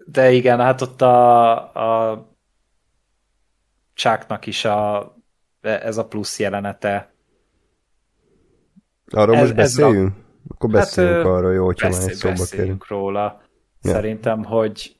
De 0.06 0.32
igen, 0.32 0.60
hát 0.60 0.82
ott 0.82 1.02
a, 1.02 2.10
a 2.10 2.30
Csáknak 3.94 4.46
is 4.46 4.66
a, 4.66 5.16
ez 5.62 5.98
a 5.98 6.06
plusz 6.06 6.40
jelenete. 6.40 7.14
Arról 9.08 9.36
ez, 9.36 9.42
most 9.42 9.56
beszéljünk? 9.56 10.14
Akkor 10.48 10.70
beszéljünk 10.70 11.16
hát, 11.16 11.26
arról, 11.26 11.54
jó, 11.54 11.66
hogyha 11.66 11.88
beszél, 11.88 12.06
már 12.06 12.16
szóba 12.16 12.34
beszéljünk 12.34 12.88
róla. 12.88 13.42
Ja. 13.82 13.92
Szerintem, 13.92 14.44
hogy 14.44 14.96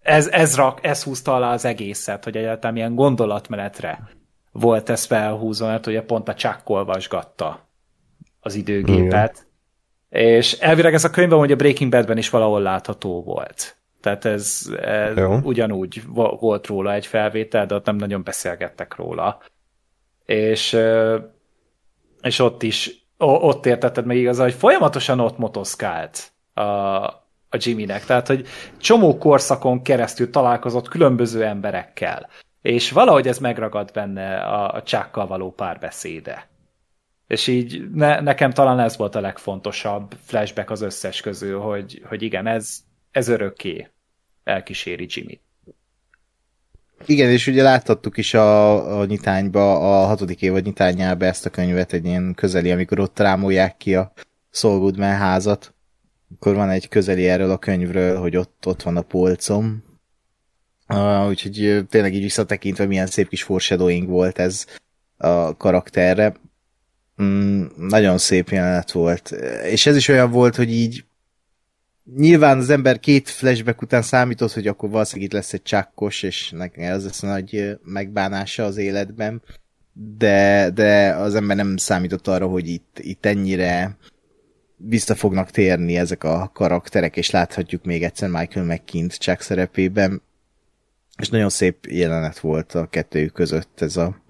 ez, 0.00 0.28
ez, 0.28 0.56
rak, 0.56 0.84
ez 0.84 1.02
húzta 1.02 1.34
alá 1.34 1.52
az 1.52 1.64
egészet, 1.64 2.24
hogy 2.24 2.36
egyáltalán 2.36 2.72
milyen 2.72 2.94
gondolatmenetre 2.94 4.08
volt 4.52 4.88
ez 4.88 5.04
felhúzva, 5.04 5.66
mert 5.66 5.86
ugye 5.86 6.02
pont 6.02 6.28
a 6.28 6.34
Chuck 6.34 6.68
olvasgatta 6.68 7.68
az 8.40 8.54
időgépet. 8.54 9.46
Igen. 10.10 10.26
És 10.36 10.52
elvileg 10.52 10.94
ez 10.94 11.04
a 11.04 11.10
könyvben, 11.10 11.38
hogy 11.38 11.52
a 11.52 11.56
Breaking 11.56 11.90
Badben 11.90 12.18
is 12.18 12.30
valahol 12.30 12.62
látható 12.62 13.22
volt. 13.22 13.76
Tehát 14.00 14.24
ez, 14.24 14.70
ez 14.80 15.16
ugyanúgy 15.42 16.02
volt 16.40 16.66
róla 16.66 16.92
egy 16.92 17.06
felvétel, 17.06 17.66
de 17.66 17.74
ott 17.74 17.86
nem 17.86 17.96
nagyon 17.96 18.22
beszélgettek 18.22 18.96
róla. 18.96 19.42
És, 20.24 20.78
és 22.20 22.38
ott 22.38 22.62
is 22.62 22.97
ott 23.18 23.66
értetted 23.66 24.06
meg 24.06 24.16
igaz, 24.16 24.38
hogy 24.38 24.54
folyamatosan 24.54 25.20
ott 25.20 25.38
motoszkált 25.38 26.32
a, 26.54 26.62
a 26.62 27.56
Jimmynek. 27.58 28.04
Tehát, 28.04 28.26
hogy 28.26 28.46
csomó 28.76 29.18
korszakon 29.18 29.82
keresztül 29.82 30.30
találkozott 30.30 30.88
különböző 30.88 31.44
emberekkel. 31.44 32.28
És 32.62 32.90
valahogy 32.90 33.28
ez 33.28 33.38
megragad 33.38 33.90
benne 33.92 34.36
a, 34.36 34.74
a 34.74 34.82
csákkal 34.82 35.26
való 35.26 35.52
párbeszéde. 35.52 36.48
És 37.26 37.46
így 37.46 37.90
ne, 37.90 38.20
nekem 38.20 38.52
talán 38.52 38.78
ez 38.78 38.96
volt 38.96 39.14
a 39.14 39.20
legfontosabb 39.20 40.14
flashback 40.24 40.70
az 40.70 40.80
összes 40.80 41.20
közül, 41.20 41.60
hogy, 41.60 42.02
hogy 42.08 42.22
igen, 42.22 42.46
ez, 42.46 42.78
ez 43.10 43.28
örökké 43.28 43.88
elkíséri 44.44 45.06
Jimmy. 45.08 45.40
Igen, 47.06 47.30
és 47.30 47.46
ugye 47.46 47.62
láthattuk 47.62 48.16
is 48.16 48.34
a, 48.34 48.98
a 49.00 49.04
nyitányba, 49.04 50.00
a 50.02 50.06
hatodik 50.06 50.42
évad 50.42 50.64
nyitányába 50.64 51.24
ezt 51.24 51.46
a 51.46 51.50
könyvet, 51.50 51.92
egy 51.92 52.04
ilyen 52.04 52.34
közeli, 52.34 52.70
amikor 52.70 53.00
ott 53.00 53.18
rámolják 53.18 53.76
ki 53.76 53.94
a 53.94 54.12
Saul 54.50 55.00
házat. 55.00 55.74
Akkor 56.34 56.54
van 56.54 56.70
egy 56.70 56.88
közeli 56.88 57.28
erről 57.28 57.50
a 57.50 57.58
könyvről, 57.58 58.18
hogy 58.18 58.36
ott, 58.36 58.66
ott 58.66 58.82
van 58.82 58.96
a 58.96 59.02
polcom. 59.02 59.84
Uh, 60.88 61.28
úgyhogy 61.28 61.86
tényleg 61.88 62.14
így 62.14 62.22
visszatekintve 62.22 62.86
milyen 62.86 63.06
szép 63.06 63.28
kis 63.28 63.42
foreshadowing 63.42 64.08
volt 64.08 64.38
ez 64.38 64.66
a 65.16 65.56
karakterre. 65.56 66.34
Mm, 67.22 67.64
nagyon 67.76 68.18
szép 68.18 68.48
jelenet 68.48 68.92
volt. 68.92 69.30
És 69.64 69.86
ez 69.86 69.96
is 69.96 70.08
olyan 70.08 70.30
volt, 70.30 70.56
hogy 70.56 70.72
így 70.72 71.04
nyilván 72.16 72.58
az 72.58 72.70
ember 72.70 73.00
két 73.00 73.28
flashback 73.28 73.82
után 73.82 74.02
számított, 74.02 74.52
hogy 74.52 74.66
akkor 74.66 74.90
valószínűleg 74.90 75.28
itt 75.28 75.36
lesz 75.36 75.52
egy 75.52 75.62
csakkos, 75.62 76.22
és 76.22 76.50
nekem 76.50 76.84
ez 76.84 77.04
lesz 77.04 77.20
nagy 77.20 77.78
megbánása 77.82 78.64
az 78.64 78.76
életben, 78.76 79.42
de, 80.18 80.70
de 80.70 81.14
az 81.14 81.34
ember 81.34 81.56
nem 81.56 81.76
számított 81.76 82.26
arra, 82.26 82.46
hogy 82.46 82.68
itt, 82.68 82.98
itt 82.98 83.26
ennyire 83.26 83.96
vissza 84.76 85.14
fognak 85.14 85.50
térni 85.50 85.96
ezek 85.96 86.24
a 86.24 86.50
karakterek, 86.54 87.16
és 87.16 87.30
láthatjuk 87.30 87.84
még 87.84 88.02
egyszer 88.02 88.28
Michael 88.28 88.66
McKint 88.66 89.18
Chuck 89.18 89.40
szerepében, 89.40 90.22
és 91.18 91.28
nagyon 91.28 91.48
szép 91.48 91.86
jelenet 91.86 92.38
volt 92.38 92.74
a 92.74 92.86
kettőjük 92.86 93.32
között 93.32 93.80
ez 93.80 93.96
a 93.96 94.22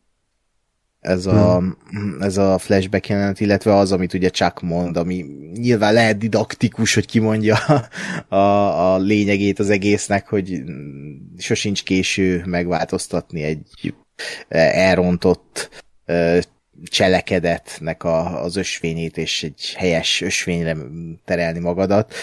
ez 1.00 1.26
a, 1.26 1.58
hmm. 1.58 2.16
ez 2.20 2.36
a 2.36 2.58
flashback 2.58 3.08
jelenet, 3.08 3.40
illetve 3.40 3.74
az, 3.74 3.92
amit 3.92 4.14
ugye 4.14 4.28
Chuck 4.28 4.60
mond, 4.60 4.96
ami 4.96 5.24
nyilván 5.54 5.92
lehet 5.92 6.18
didaktikus, 6.18 6.94
hogy 6.94 7.06
kimondja 7.06 7.56
a, 8.28 8.36
a 8.94 8.98
lényegét 8.98 9.58
az 9.58 9.70
egésznek, 9.70 10.28
hogy 10.28 10.62
sosincs 11.38 11.82
késő 11.82 12.42
megváltoztatni 12.46 13.42
egy 13.42 13.94
elrontott 14.48 15.84
cselekedetnek 16.84 18.04
a, 18.04 18.42
az 18.42 18.56
ösvényét, 18.56 19.16
és 19.16 19.42
egy 19.42 19.74
helyes 19.76 20.20
ösvényre 20.20 20.76
terelni 21.24 21.58
magadat. 21.58 22.14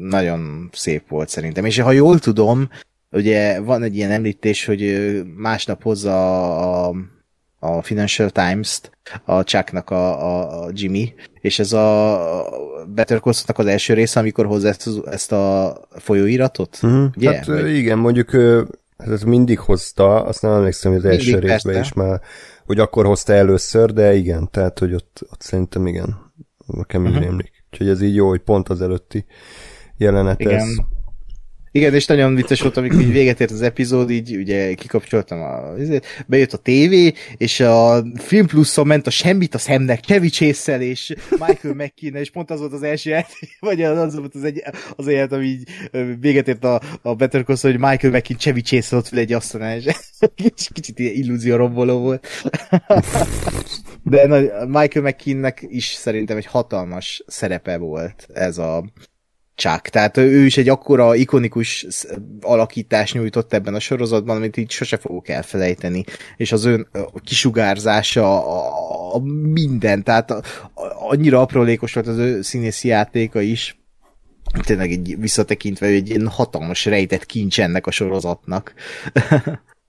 Nagyon 0.00 0.70
szép 0.72 1.08
volt 1.08 1.28
szerintem. 1.28 1.64
És 1.64 1.78
ha 1.78 1.92
jól 1.92 2.18
tudom, 2.18 2.68
ugye 3.10 3.60
van 3.60 3.82
egy 3.82 3.96
ilyen 3.96 4.10
említés, 4.10 4.64
hogy 4.64 5.22
másnap 5.36 5.82
hozza 5.82 6.86
a, 6.86 6.94
a 7.58 7.82
Financial 7.82 8.30
Times-t 8.30 8.90
a 9.24 9.42
Chucknak 9.44 9.90
a, 9.90 10.24
a, 10.24 10.64
a 10.64 10.70
Jimmy, 10.72 11.14
és 11.40 11.58
ez 11.58 11.72
a 11.72 12.18
Better 12.94 13.20
call 13.20 13.32
az 13.54 13.66
első 13.66 13.94
része, 13.94 14.20
amikor 14.20 14.46
hozza 14.46 14.68
ezt, 14.68 14.88
ezt 15.04 15.32
a 15.32 15.76
folyóiratot? 15.90 16.78
Uh-huh. 16.82 17.10
Ugye? 17.16 17.34
Hát 17.34 17.46
Vagy... 17.46 17.76
igen, 17.76 17.98
mondjuk 17.98 18.30
hát 18.98 19.08
ez 19.08 19.22
mindig 19.22 19.58
hozta, 19.58 20.24
azt 20.24 20.42
nem 20.42 20.52
emlékszem, 20.52 20.92
hogy 20.92 21.00
az 21.00 21.06
mindig 21.06 21.28
első 21.28 21.38
részben 21.38 21.80
is 21.80 21.92
már, 21.92 22.20
hogy 22.66 22.78
akkor 22.78 23.06
hozta 23.06 23.32
először, 23.32 23.92
de 23.92 24.14
igen, 24.14 24.48
tehát, 24.50 24.78
hogy 24.78 24.94
ott, 24.94 25.20
ott 25.30 25.40
szerintem 25.40 25.86
igen, 25.86 26.32
nekem 26.66 27.04
uh-huh. 27.04 27.24
emlék. 27.24 27.64
Úgyhogy 27.72 27.88
ez 27.88 28.02
így 28.02 28.14
jó, 28.14 28.28
hogy 28.28 28.40
pont 28.40 28.68
az 28.68 28.82
előtti 28.82 29.24
jelenet 29.96 30.40
igen. 30.40 30.54
ez. 30.54 30.64
Igen, 31.72 31.94
és 31.94 32.06
nagyon 32.06 32.34
vicces 32.34 32.60
volt, 32.60 32.76
amikor 32.76 33.00
így 33.00 33.12
véget 33.12 33.40
ért 33.40 33.50
az 33.50 33.62
epizód, 33.62 34.10
így 34.10 34.36
ugye 34.36 34.74
kikapcsoltam 34.74 35.40
a 35.40 35.74
bejött 36.26 36.52
a 36.52 36.56
tévé, 36.56 37.12
és 37.36 37.60
a 37.60 38.04
Film 38.14 38.46
Pluszon 38.46 38.86
ment 38.86 39.06
a 39.06 39.10
semmit 39.10 39.54
a 39.54 39.58
szemnek, 39.58 40.00
Chevy 40.00 40.30
és 40.66 41.14
Michael 41.30 41.74
McKean, 41.74 42.14
és 42.14 42.30
pont 42.30 42.50
az 42.50 42.58
volt 42.58 42.72
az 42.72 42.82
első 42.82 43.10
jel, 43.10 43.26
vagy 43.60 43.82
az 43.82 44.16
volt 44.16 44.34
az, 44.34 44.44
egy, 44.44 44.62
az 44.96 45.06
élet, 45.06 45.32
ami 45.32 45.46
így 45.46 45.68
véget 46.20 46.48
ért 46.48 46.64
a, 46.64 46.80
a 47.02 47.14
Better 47.14 47.44
Call 47.44 47.56
hogy 47.60 47.78
Michael 47.78 48.12
McKean 48.12 48.38
Chevy 48.38 48.60
chase 48.60 48.96
ott 48.96 49.12
egy 49.12 49.32
asztalán, 49.32 49.76
és 49.76 50.68
kicsit 50.72 50.98
ilyen 50.98 51.14
illúzió 51.14 51.56
romboló 51.56 51.98
volt. 51.98 52.26
De 54.02 54.26
Michael 54.66 55.04
McKeannek 55.04 55.66
is 55.68 55.84
szerintem 55.84 56.36
egy 56.36 56.46
hatalmas 56.46 57.22
szerepe 57.26 57.76
volt 57.76 58.26
ez 58.32 58.58
a 58.58 58.84
Chuck. 59.60 59.88
Tehát 59.88 60.16
ő 60.16 60.44
is 60.44 60.56
egy 60.56 60.68
akkora 60.68 61.14
ikonikus 61.14 61.86
alakítást 62.40 63.14
nyújtott 63.14 63.52
ebben 63.52 63.74
a 63.74 63.80
sorozatban, 63.80 64.36
amit 64.36 64.56
így 64.56 64.70
sose 64.70 64.96
fogok 64.96 65.28
elfelejteni. 65.28 66.04
És 66.36 66.52
az 66.52 66.64
ön 66.64 66.88
kisugárzása, 67.24 68.46
a, 68.46 69.14
a 69.14 69.18
minden, 69.52 70.02
tehát 70.02 70.30
a, 70.30 70.42
a, 70.74 70.82
annyira 71.10 71.40
aprólékos 71.40 71.92
volt 71.92 72.06
az 72.06 72.16
ő 72.16 72.42
színészi 72.42 72.88
játéka 72.88 73.40
is. 73.40 73.78
Tényleg 74.64 74.90
egy 74.90 75.16
visszatekintve, 75.18 75.86
hogy 75.86 75.94
egy 75.94 76.08
ilyen 76.08 76.28
hatalmas 76.28 76.84
rejtett 76.84 77.26
kincs 77.26 77.60
ennek 77.60 77.86
a 77.86 77.90
sorozatnak. 77.90 78.74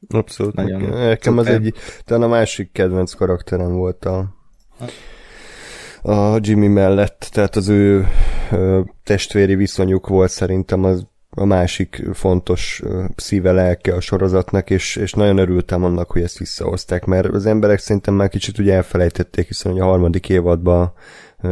Abszolút. 0.09 0.55
Nagyon 0.55 0.81
Nekem 0.81 1.37
az 1.37 1.47
egy, 1.47 1.73
talán 2.05 2.23
a 2.23 2.27
másik 2.27 2.71
kedvenc 2.71 3.13
karakterem 3.13 3.71
volt 3.71 4.05
a, 4.05 4.35
a 6.01 6.37
Jimmy 6.39 6.67
mellett, 6.67 7.29
tehát 7.31 7.55
az 7.55 7.69
ő 7.69 8.07
testvéri 9.03 9.55
viszonyuk 9.55 10.07
volt 10.07 10.31
szerintem 10.31 10.83
az 10.83 11.09
a 11.35 11.45
másik 11.45 12.03
fontos 12.13 12.81
szíve 13.15 13.51
lelke 13.51 13.93
a 13.95 13.99
sorozatnak, 13.99 14.69
és, 14.69 14.95
és 14.95 15.13
nagyon 15.13 15.37
örültem 15.37 15.83
annak, 15.83 16.11
hogy 16.11 16.21
ezt 16.21 16.37
visszahozták, 16.37 17.05
mert 17.05 17.27
az 17.27 17.45
emberek 17.45 17.79
szerintem 17.79 18.13
már 18.13 18.29
kicsit 18.29 18.57
ugye 18.57 18.73
elfelejtették, 18.73 19.47
hiszen 19.47 19.71
a 19.71 19.85
harmadik 19.85 20.29
évadban 20.29 20.93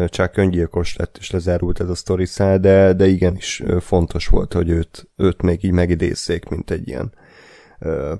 csak 0.07 0.37
öngyilkos 0.37 0.95
lett, 0.95 1.17
és 1.19 1.31
lezárult 1.31 1.79
ez 1.79 1.89
a 1.89 1.95
sztori 1.95 2.25
de, 2.37 2.93
de 2.93 3.07
igenis 3.07 3.63
fontos 3.79 4.27
volt, 4.27 4.53
hogy 4.53 4.69
őt, 4.69 5.09
őt 5.15 5.41
még 5.41 5.63
így 5.63 5.71
megidézzék, 5.71 6.49
mint 6.49 6.71
egy 6.71 6.87
ilyen 6.87 7.13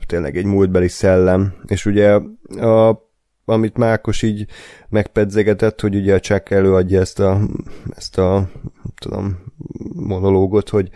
tényleg 0.07 0.37
egy 0.37 0.45
múltbeli 0.45 0.87
szellem, 0.87 1.53
és 1.65 1.85
ugye 1.85 2.11
a 2.59 3.08
amit 3.49 3.77
Mákos 3.77 4.21
így 4.21 4.45
megpedzegetett, 4.89 5.81
hogy 5.81 5.95
ugye 5.95 6.19
csak 6.19 6.49
előadja 6.49 6.99
ezt 6.99 7.19
a, 7.19 7.39
ezt 7.95 8.17
a 8.17 8.49
tudom, 8.97 9.37
monológot, 9.93 10.69
hogy 10.69 10.89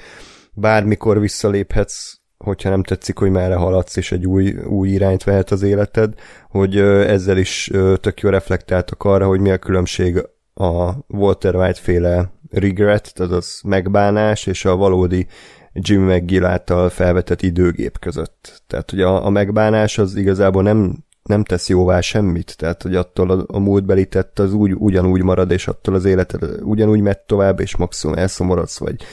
bármikor 0.54 1.20
visszaléphetsz, 1.20 2.14
hogyha 2.38 2.70
nem 2.70 2.84
tetszik, 2.84 3.18
hogy 3.18 3.32
merre 3.32 3.56
haladsz, 3.56 3.96
és 3.96 4.12
egy 4.12 4.26
új, 4.26 4.56
új 4.58 4.90
irányt 4.90 5.24
vehet 5.24 5.52
az 5.52 5.62
életed, 5.62 6.14
hogy 6.50 6.78
ezzel 6.78 7.38
is 7.38 7.72
tök 8.00 8.20
jó 8.20 8.30
reflektáltak 8.30 9.04
arra, 9.04 9.28
hogy 9.28 9.40
mi 9.40 9.52
a 9.52 9.58
különbség 9.58 10.28
a 10.54 10.92
Walter 11.08 11.56
White 11.56 11.80
féle 11.80 12.32
regret, 12.52 13.20
azaz 13.20 13.62
megbánás, 13.64 14.46
és 14.46 14.66
a 14.66 14.76
valódi 14.76 15.28
Jimmy 15.74 16.16
McGill 16.16 16.46
által 16.46 16.90
felvetett 16.90 17.42
időgép 17.42 18.00
között. 18.00 18.64
Tehát, 18.68 18.90
hogy 18.90 19.02
a, 19.02 19.26
a 19.26 19.30
megbánás 19.30 19.98
az 19.98 20.16
igazából 20.16 20.64
nem 20.64 21.03
nem 21.24 21.44
tesz 21.44 21.70
jóvá 21.70 22.02
semmit, 22.02 22.58
tehát 22.58 22.82
hogy 22.82 22.96
attól 22.96 23.30
a, 23.30 23.44
a 23.48 23.60
múltbeli 23.60 24.06
tett 24.06 24.40
az 24.40 24.54
úgy, 24.54 24.74
ugyanúgy 24.74 25.22
marad, 25.22 25.52
és 25.52 25.68
attól 25.68 25.96
az 25.96 26.06
életed 26.06 26.44
ugyanúgy 26.62 27.02
megy 27.02 27.20
tovább, 27.20 27.60
és 27.60 27.76
maximum 27.76 28.18
elszomorodsz, 28.18 28.78
vagy, 28.78 29.04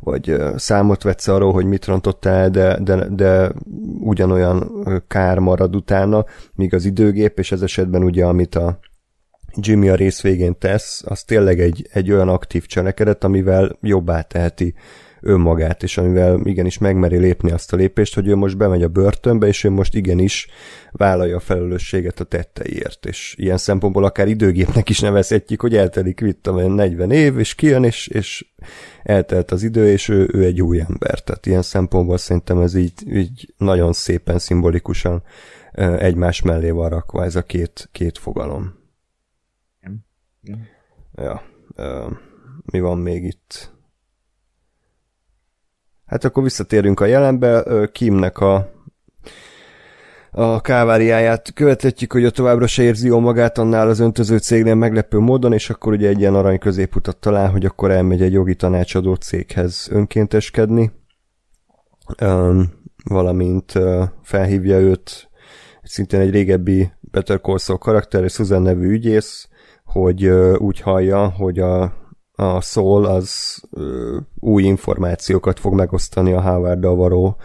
vagy 0.00 0.36
számot 0.56 1.02
vetsz 1.02 1.28
arról, 1.28 1.52
hogy 1.52 1.64
mit 1.64 1.84
rontottál, 1.84 2.50
de, 2.50 2.78
de, 2.80 3.08
de 3.08 3.52
ugyanolyan 4.00 4.84
kár 5.08 5.38
marad 5.38 5.76
utána, 5.76 6.24
míg 6.54 6.74
az 6.74 6.84
időgép, 6.84 7.38
és 7.38 7.52
ez 7.52 7.62
esetben 7.62 8.04
ugye, 8.04 8.24
amit 8.24 8.54
a 8.54 8.78
Jimmy 9.54 9.88
a 9.88 9.94
rész 9.94 10.20
végén 10.20 10.58
tesz, 10.58 11.02
az 11.06 11.24
tényleg 11.24 11.60
egy, 11.60 11.88
egy 11.92 12.12
olyan 12.12 12.28
aktív 12.28 12.66
cselekedet, 12.66 13.24
amivel 13.24 13.78
jobbá 13.80 14.20
teheti 14.20 14.74
önmagát, 15.20 15.82
és 15.82 15.98
amivel 15.98 16.40
igenis 16.44 16.78
megmeri 16.78 17.16
lépni 17.16 17.50
azt 17.50 17.72
a 17.72 17.76
lépést, 17.76 18.14
hogy 18.14 18.26
ő 18.26 18.34
most 18.34 18.56
bemegy 18.56 18.82
a 18.82 18.88
börtönbe, 18.88 19.46
és 19.46 19.64
ő 19.64 19.70
most 19.70 19.94
igenis 19.94 20.48
vállalja 20.90 21.36
a 21.36 21.40
felelősséget 21.40 22.20
a 22.20 22.24
tetteiért, 22.24 23.06
és 23.06 23.34
ilyen 23.38 23.56
szempontból 23.56 24.04
akár 24.04 24.28
időgépnek 24.28 24.88
is 24.88 25.00
nevezhetjük, 25.00 25.60
hogy 25.60 25.76
eltelik 25.76 26.20
vitt 26.20 26.46
a 26.46 26.68
40 26.68 27.10
év, 27.10 27.38
és 27.38 27.54
kijön, 27.54 27.84
és, 27.84 28.06
és 28.06 28.46
eltelt 29.02 29.50
az 29.50 29.62
idő, 29.62 29.90
és 29.90 30.08
ő, 30.08 30.28
ő 30.32 30.44
egy 30.44 30.62
új 30.62 30.80
ember. 30.80 31.22
Tehát 31.22 31.46
ilyen 31.46 31.62
szempontból 31.62 32.18
szerintem 32.18 32.60
ez 32.60 32.74
így, 32.74 33.16
így 33.16 33.54
nagyon 33.56 33.92
szépen, 33.92 34.38
szimbolikusan 34.38 35.22
egymás 35.98 36.42
mellé 36.42 36.70
van 36.70 36.88
rakva 36.88 37.24
ez 37.24 37.36
a 37.36 37.42
két, 37.42 37.88
két 37.92 38.18
fogalom. 38.18 38.78
Ja. 41.14 41.42
Mi 42.64 42.80
van 42.80 42.98
még 42.98 43.24
itt? 43.24 43.72
Hát 46.10 46.24
akkor 46.24 46.42
visszatérünk 46.42 47.00
a 47.00 47.06
jelenbe. 47.06 47.64
Kimnek 47.92 48.38
a 48.38 48.78
a 50.32 50.60
káváriáját 50.60 51.52
követhetjük, 51.54 52.12
hogy 52.12 52.24
a 52.24 52.30
továbbra 52.30 52.66
se 52.66 52.82
érzi 52.82 53.06
jól 53.06 53.20
magát 53.20 53.58
annál 53.58 53.88
az 53.88 53.98
öntöző 53.98 54.38
cégnél 54.38 54.74
meglepő 54.74 55.18
módon, 55.18 55.52
és 55.52 55.70
akkor 55.70 55.92
ugye 55.92 56.08
egy 56.08 56.18
ilyen 56.18 56.34
arany 56.34 56.58
középutat 56.58 57.16
talál, 57.16 57.50
hogy 57.50 57.64
akkor 57.64 57.90
elmegy 57.90 58.22
egy 58.22 58.32
jogi 58.32 58.54
tanácsadó 58.54 59.14
céghez 59.14 59.88
önkénteskedni, 59.90 60.90
um, 62.22 62.72
valamint 63.04 63.74
uh, 63.74 64.04
felhívja 64.22 64.78
őt 64.78 65.30
szintén 65.82 66.20
egy 66.20 66.30
régebbi 66.30 66.92
Better 67.00 67.40
Call 67.40 67.58
Saul 67.58 67.78
karakter, 67.78 68.30
Susan 68.30 68.62
nevű 68.62 68.88
ügyész, 68.90 69.48
hogy 69.84 70.26
uh, 70.26 70.54
úgy 70.58 70.80
hallja, 70.80 71.28
hogy 71.28 71.58
a 71.58 71.92
a 72.40 72.60
Soul 72.60 73.06
az 73.06 73.60
ö, 73.70 74.18
új 74.38 74.62
információkat 74.62 75.60
fog 75.60 75.74
megosztani 75.74 76.32
a 76.32 76.40
howard 76.40 76.84
való 76.84 77.36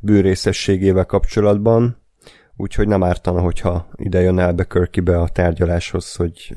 bűnrészességével 0.00 1.04
kapcsolatban, 1.04 1.96
úgyhogy 2.56 2.88
nem 2.88 3.02
ártana, 3.02 3.40
hogyha 3.40 3.88
ide 3.96 4.20
jön 4.20 4.38
Albuquerque-be 4.38 5.18
a 5.18 5.28
tárgyaláshoz, 5.28 6.14
hogy 6.14 6.52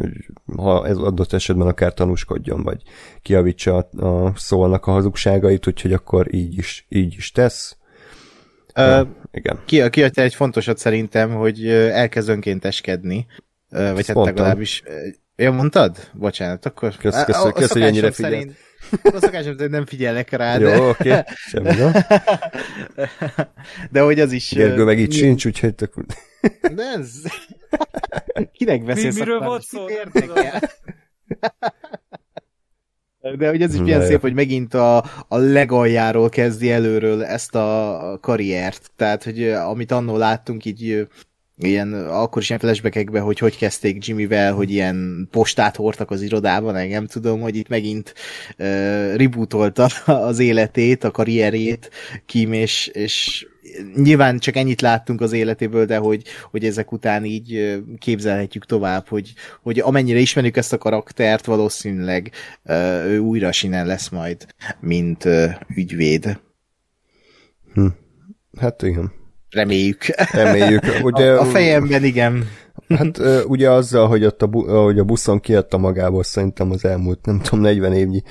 ha 0.58 0.88
ez 0.88 0.98
adott 0.98 1.34
esetben 1.34 1.68
akár 1.68 1.94
tanúskodjon, 1.94 2.64
vagy 2.64 2.82
kiavítsa 3.22 3.78
a, 3.78 4.06
a 4.06 4.34
szólnak 4.36 4.86
a 4.86 4.92
hazugságait, 4.92 5.68
úgyhogy 5.68 5.94
akkor 5.94 6.34
így 6.34 6.58
is, 6.58 6.86
így 6.90 7.14
is 7.18 7.32
tesz. 7.32 7.78
Uh, 8.78 9.08
igen. 9.32 9.60
Ki, 9.66 9.90
kiadta 9.90 10.22
egy 10.22 10.36
fontosat 10.36 10.78
szerintem, 10.78 11.34
hogy 11.34 11.68
elkezd 11.70 12.30
önkénteskedni, 12.30 13.26
vagy 13.70 14.08
hát 14.08 14.26
legalábbis 14.26 14.84
Ja, 15.36 15.52
mondtad? 15.52 16.10
Bocsánat, 16.14 16.66
akkor... 16.66 16.96
Kösz, 16.98 17.24
kösz, 17.24 17.26
kösz, 17.26 17.52
kösz 17.54 17.72
hogy 17.72 17.82
ennyire 17.82 18.12
figyel. 18.12 18.32
Szerint, 18.32 18.56
a 19.04 19.20
szokásom 19.20 19.56
hogy 19.58 19.70
nem 19.70 19.86
figyelek 19.86 20.30
rá, 20.30 20.58
de... 20.58 20.76
Jó, 20.76 20.90
oké, 20.90 21.10
okay. 21.10 21.24
semmi 21.48 21.76
no. 21.76 21.92
De 23.92 24.02
hogy 24.02 24.20
az 24.20 24.32
is... 24.32 24.54
Gergő 24.54 24.84
meg 24.84 25.00
itt 25.00 25.08
mi... 25.08 25.14
sincs, 25.14 25.46
úgyhogy 25.46 25.76
tök... 25.76 25.94
De 26.76 26.84
ez... 26.98 27.22
Kinek 28.52 28.84
beszélsz? 28.84 29.14
Mi, 29.14 29.20
miről 29.20 29.40
volt 29.40 29.64
szó? 29.64 29.86
De 33.38 33.50
hogy 33.50 33.62
ez 33.62 33.74
is 33.74 33.80
milyen 33.80 34.06
szép, 34.06 34.22
hogy 34.22 34.34
megint 34.34 34.74
a, 34.74 34.98
a 35.28 35.38
legaljáról 35.38 36.30
kezdi 36.30 36.72
előről 36.72 37.24
ezt 37.24 37.56
a 37.56 38.18
karriert. 38.22 38.92
Tehát, 38.96 39.24
hogy 39.24 39.50
amit 39.50 39.92
annól 39.92 40.18
láttunk, 40.18 40.66
így 40.66 41.08
ilyen, 41.58 41.94
akkor 41.94 42.42
is 42.42 42.48
ilyen 42.50 42.62
flashbackekben, 42.62 43.24
hogy 43.24 43.40
hogy 43.40 43.58
kezdték 43.58 44.06
Jimmyvel, 44.06 44.54
hogy 44.54 44.72
ilyen 44.72 45.28
postát 45.32 45.76
hordtak 45.76 46.12
az 46.12 46.22
irodában, 46.22 46.76
engem 46.76 47.08
tudom, 47.08 47.42
hogy 47.42 47.56
itt 47.56 47.68
megint 47.68 48.14
uh, 48.58 49.16
rebootolta 49.16 49.86
az 50.06 50.40
életét, 50.40 51.04
a 51.04 51.12
karrierét 51.12 51.90
Kim, 52.26 52.54
és, 52.54 52.88
és 52.88 53.48
nyilván 53.96 54.40
csak 54.40 54.56
ennyit 54.56 54.82
láttunk 54.82 55.22
az 55.22 55.32
életéből, 55.32 55.86
de 55.86 55.98
hogy, 55.98 56.24
hogy 56.52 56.66
ezek 56.66 56.92
után 56.92 57.26
így 57.26 57.82
képzelhetjük 57.98 58.66
tovább, 58.66 59.08
hogy, 59.08 59.34
hogy 59.62 59.80
amennyire 59.80 60.20
ismerjük 60.20 60.58
ezt 60.58 60.74
a 60.74 60.78
karaktert, 60.78 61.46
valószínűleg 61.46 62.32
uh, 62.64 63.06
ő 63.06 63.20
újra 63.20 63.52
sinen 63.52 63.86
lesz 63.86 64.10
majd, 64.10 64.46
mint 64.80 65.26
uh, 65.26 65.52
ügyvéd. 65.76 66.40
Hm. 67.74 67.88
Hát 68.58 68.82
igen. 68.82 69.24
Reméljük. 69.56 70.06
Reméljük. 70.32 70.84
Ugye, 71.04 71.32
a, 71.32 71.42
a 71.42 71.46
fejemben 71.46 72.04
igen. 72.04 72.48
Hát 72.88 73.22
ugye 73.48 73.72
azzal, 73.72 74.08
hogy, 74.08 74.26
ott 74.26 74.42
a, 74.42 74.48
bu- 74.48 74.70
hogy 74.70 75.00
a 75.00 75.04
buszon 75.04 75.40
kiadta 75.40 75.78
magából 75.78 76.24
szerintem 76.24 76.72
az 76.72 76.86
elmúlt, 76.86 77.26
nem 77.26 77.40
tudom, 77.40 77.60
40 77.60 77.94
évnyi 77.94 78.22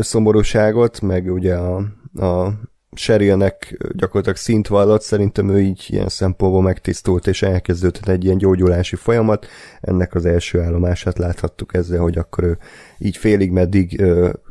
szomorúságot, 0.00 1.00
meg 1.00 1.32
ugye 1.32 1.54
a, 1.54 1.76
a 2.14 2.52
Sherilnek 2.94 3.78
gyakorlatilag 3.92 4.36
szint 4.36 4.68
vallott, 4.68 5.02
szerintem 5.02 5.48
ő 5.48 5.60
így 5.60 5.86
ilyen 5.88 6.08
szempontból 6.08 6.62
megtisztult, 6.62 7.26
és 7.26 7.42
elkezdődött 7.42 8.08
egy 8.08 8.24
ilyen 8.24 8.38
gyógyulási 8.38 8.96
folyamat. 8.96 9.46
Ennek 9.80 10.14
az 10.14 10.24
első 10.24 10.60
állomását 10.60 11.18
láthattuk 11.18 11.74
ezzel, 11.74 12.00
hogy 12.00 12.18
akkor 12.18 12.44
ő 12.44 12.58
így 12.98 13.16
félig 13.16 13.50
meddig 13.50 14.02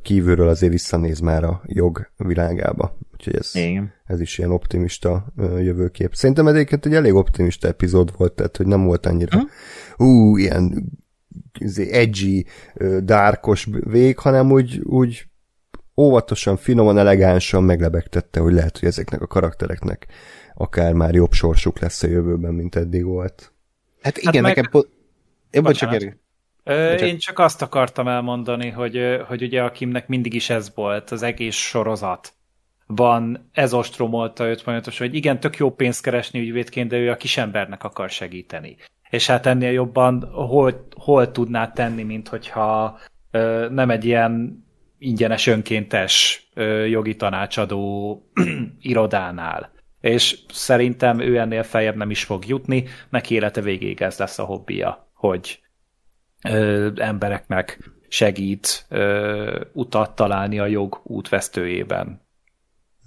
kívülről 0.01 0.47
azért 0.47 0.71
visszanéz 0.71 1.19
már 1.19 1.43
a 1.43 1.61
jog 1.65 2.09
világába. 2.17 2.97
Úgyhogy 3.13 3.35
ez, 3.35 3.51
ez 4.11 4.21
is 4.21 4.37
ilyen 4.37 4.51
optimista 4.51 5.33
jövőkép. 5.37 6.13
Szerintem 6.13 6.47
egyébként 6.47 6.85
egy 6.85 6.93
elég 6.93 7.13
optimista 7.13 7.67
epizód 7.67 8.17
volt, 8.17 8.33
tehát 8.33 8.57
hogy 8.57 8.67
nem 8.67 8.83
volt 8.83 9.05
annyira 9.05 9.37
hm? 9.37 9.45
hú, 9.95 10.37
ilyen 10.37 10.83
izé, 11.59 11.91
edgy, 11.91 12.45
dárkos 13.03 13.67
vég, 13.71 14.17
hanem 14.17 14.51
úgy, 14.51 14.79
úgy 14.83 15.25
óvatosan, 15.97 16.57
finoman, 16.57 16.97
elegánsan 16.97 17.63
meglebegtette, 17.63 18.39
hogy 18.39 18.53
lehet, 18.53 18.77
hogy 18.77 18.87
ezeknek 18.87 19.21
a 19.21 19.27
karaktereknek 19.27 20.07
akár 20.53 20.93
már 20.93 21.13
jobb 21.13 21.31
sorsuk 21.31 21.79
lesz 21.79 22.03
a 22.03 22.07
jövőben, 22.07 22.53
mint 22.53 22.75
eddig 22.75 23.05
volt. 23.05 23.53
Hát 24.01 24.17
igen, 24.17 24.33
hát 24.33 24.41
meg... 24.43 24.55
nekem... 24.55 24.71
Po- 24.71 24.89
Én 25.49 25.63
csak 25.63 26.19
Ö, 26.63 26.93
Én 26.93 27.17
csak 27.17 27.39
azt 27.39 27.61
akartam 27.61 28.07
elmondani, 28.07 28.69
hogy, 28.69 28.99
hogy 29.27 29.43
ugye 29.43 29.63
a 29.63 29.71
Kimnek 29.71 30.07
mindig 30.07 30.33
is 30.33 30.49
ez 30.49 30.71
volt, 30.75 31.11
az 31.11 31.21
egész 31.21 31.55
sorozat 31.55 32.33
van, 32.95 33.49
ez 33.51 33.73
ostromolta 33.73 34.47
őt 34.47 34.61
folyamatosan, 34.61 35.07
hogy 35.07 35.15
igen, 35.15 35.39
tök 35.39 35.57
jó 35.57 35.71
pénzt 35.71 36.03
keresni 36.03 36.39
ügyvédként, 36.39 36.89
de 36.89 36.97
ő 36.97 37.09
a 37.09 37.17
kisembernek 37.17 37.83
akar 37.83 38.09
segíteni. 38.09 38.75
És 39.09 39.27
hát 39.27 39.45
ennél 39.45 39.71
jobban 39.71 40.29
hol, 40.31 40.87
hol 40.95 41.31
tudná 41.31 41.71
tenni, 41.71 42.03
mint 42.03 42.27
hogyha 42.27 42.99
ö, 43.31 43.67
nem 43.69 43.89
egy 43.89 44.05
ilyen 44.05 44.65
ingyenes 44.97 45.47
önkéntes 45.47 46.45
ö, 46.53 46.85
jogi 46.85 47.15
tanácsadó 47.15 48.15
irodánál. 48.79 49.71
És 50.01 50.39
szerintem 50.49 51.19
ő 51.19 51.37
ennél 51.37 51.63
feljebb 51.63 51.95
nem 51.95 52.09
is 52.09 52.23
fog 52.23 52.47
jutni, 52.47 52.83
neki 53.09 53.33
élete 53.33 53.61
végéig 53.61 54.01
ez 54.01 54.17
lesz 54.17 54.39
a 54.39 54.43
hobbija, 54.43 55.11
hogy 55.13 55.59
ö, 56.49 56.89
embereknek 56.95 57.91
segít 58.07 58.85
ö, 58.89 59.61
utat 59.73 60.15
találni 60.15 60.59
a 60.59 60.65
jog 60.65 61.01
útvesztőjében. 61.03 62.20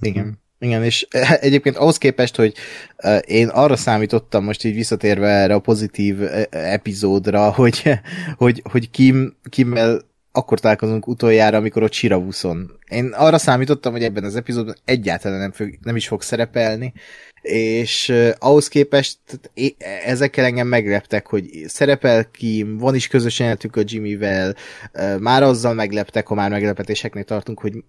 Igen. 0.07 0.43
Igen, 0.59 0.85
és 0.85 1.07
egyébként 1.41 1.77
ahhoz 1.77 1.99
képest, 1.99 2.37
hogy 2.37 2.55
én 3.27 3.49
arra 3.49 3.77
számítottam 3.77 4.45
most 4.45 4.65
így 4.65 4.75
visszatérve 4.75 5.29
erre 5.29 5.55
a 5.55 5.59
pozitív 5.59 6.17
epizódra, 6.51 7.51
hogy, 7.61 7.83
hogy, 8.37 8.63
hogy 8.71 8.91
Kim, 8.91 9.37
Kimmel 9.49 10.01
akkor 10.33 10.61
találkozunk 10.61 11.07
utoljára, 11.07 11.57
amikor 11.57 11.83
ott 11.83 11.93
Siravuszon. 11.93 12.79
Én 12.89 13.07
arra 13.07 13.39
számítottam, 13.39 13.93
hogy 13.93 14.03
ebben 14.03 14.25
az 14.25 14.37
epizódban 14.37 14.77
egyáltalán 14.85 15.39
nem, 15.39 15.53
fog, 15.53 15.79
nem 15.83 15.97
is 15.97 16.07
fog 16.07 16.23
szerepelni, 16.23 16.93
és 17.43 18.09
uh, 18.09 18.31
ahhoz 18.39 18.69
képest 18.69 19.19
ezekkel 20.05 20.45
engem 20.45 20.67
megleptek, 20.67 21.27
hogy 21.27 21.65
szerepel 21.67 22.31
ki, 22.31 22.67
van 22.79 22.95
is 22.95 23.09
közös 23.09 23.39
jelenetük 23.39 23.77
a 23.77 23.83
Jimmyvel, 23.85 24.55
uh, 24.93 25.19
már 25.19 25.43
azzal 25.43 25.75
megleptek, 25.75 26.27
ha 26.27 26.35
már 26.35 26.51
meglepetéseknél 26.51 27.25
tartunk, 27.25 27.61
hogy 27.61 27.85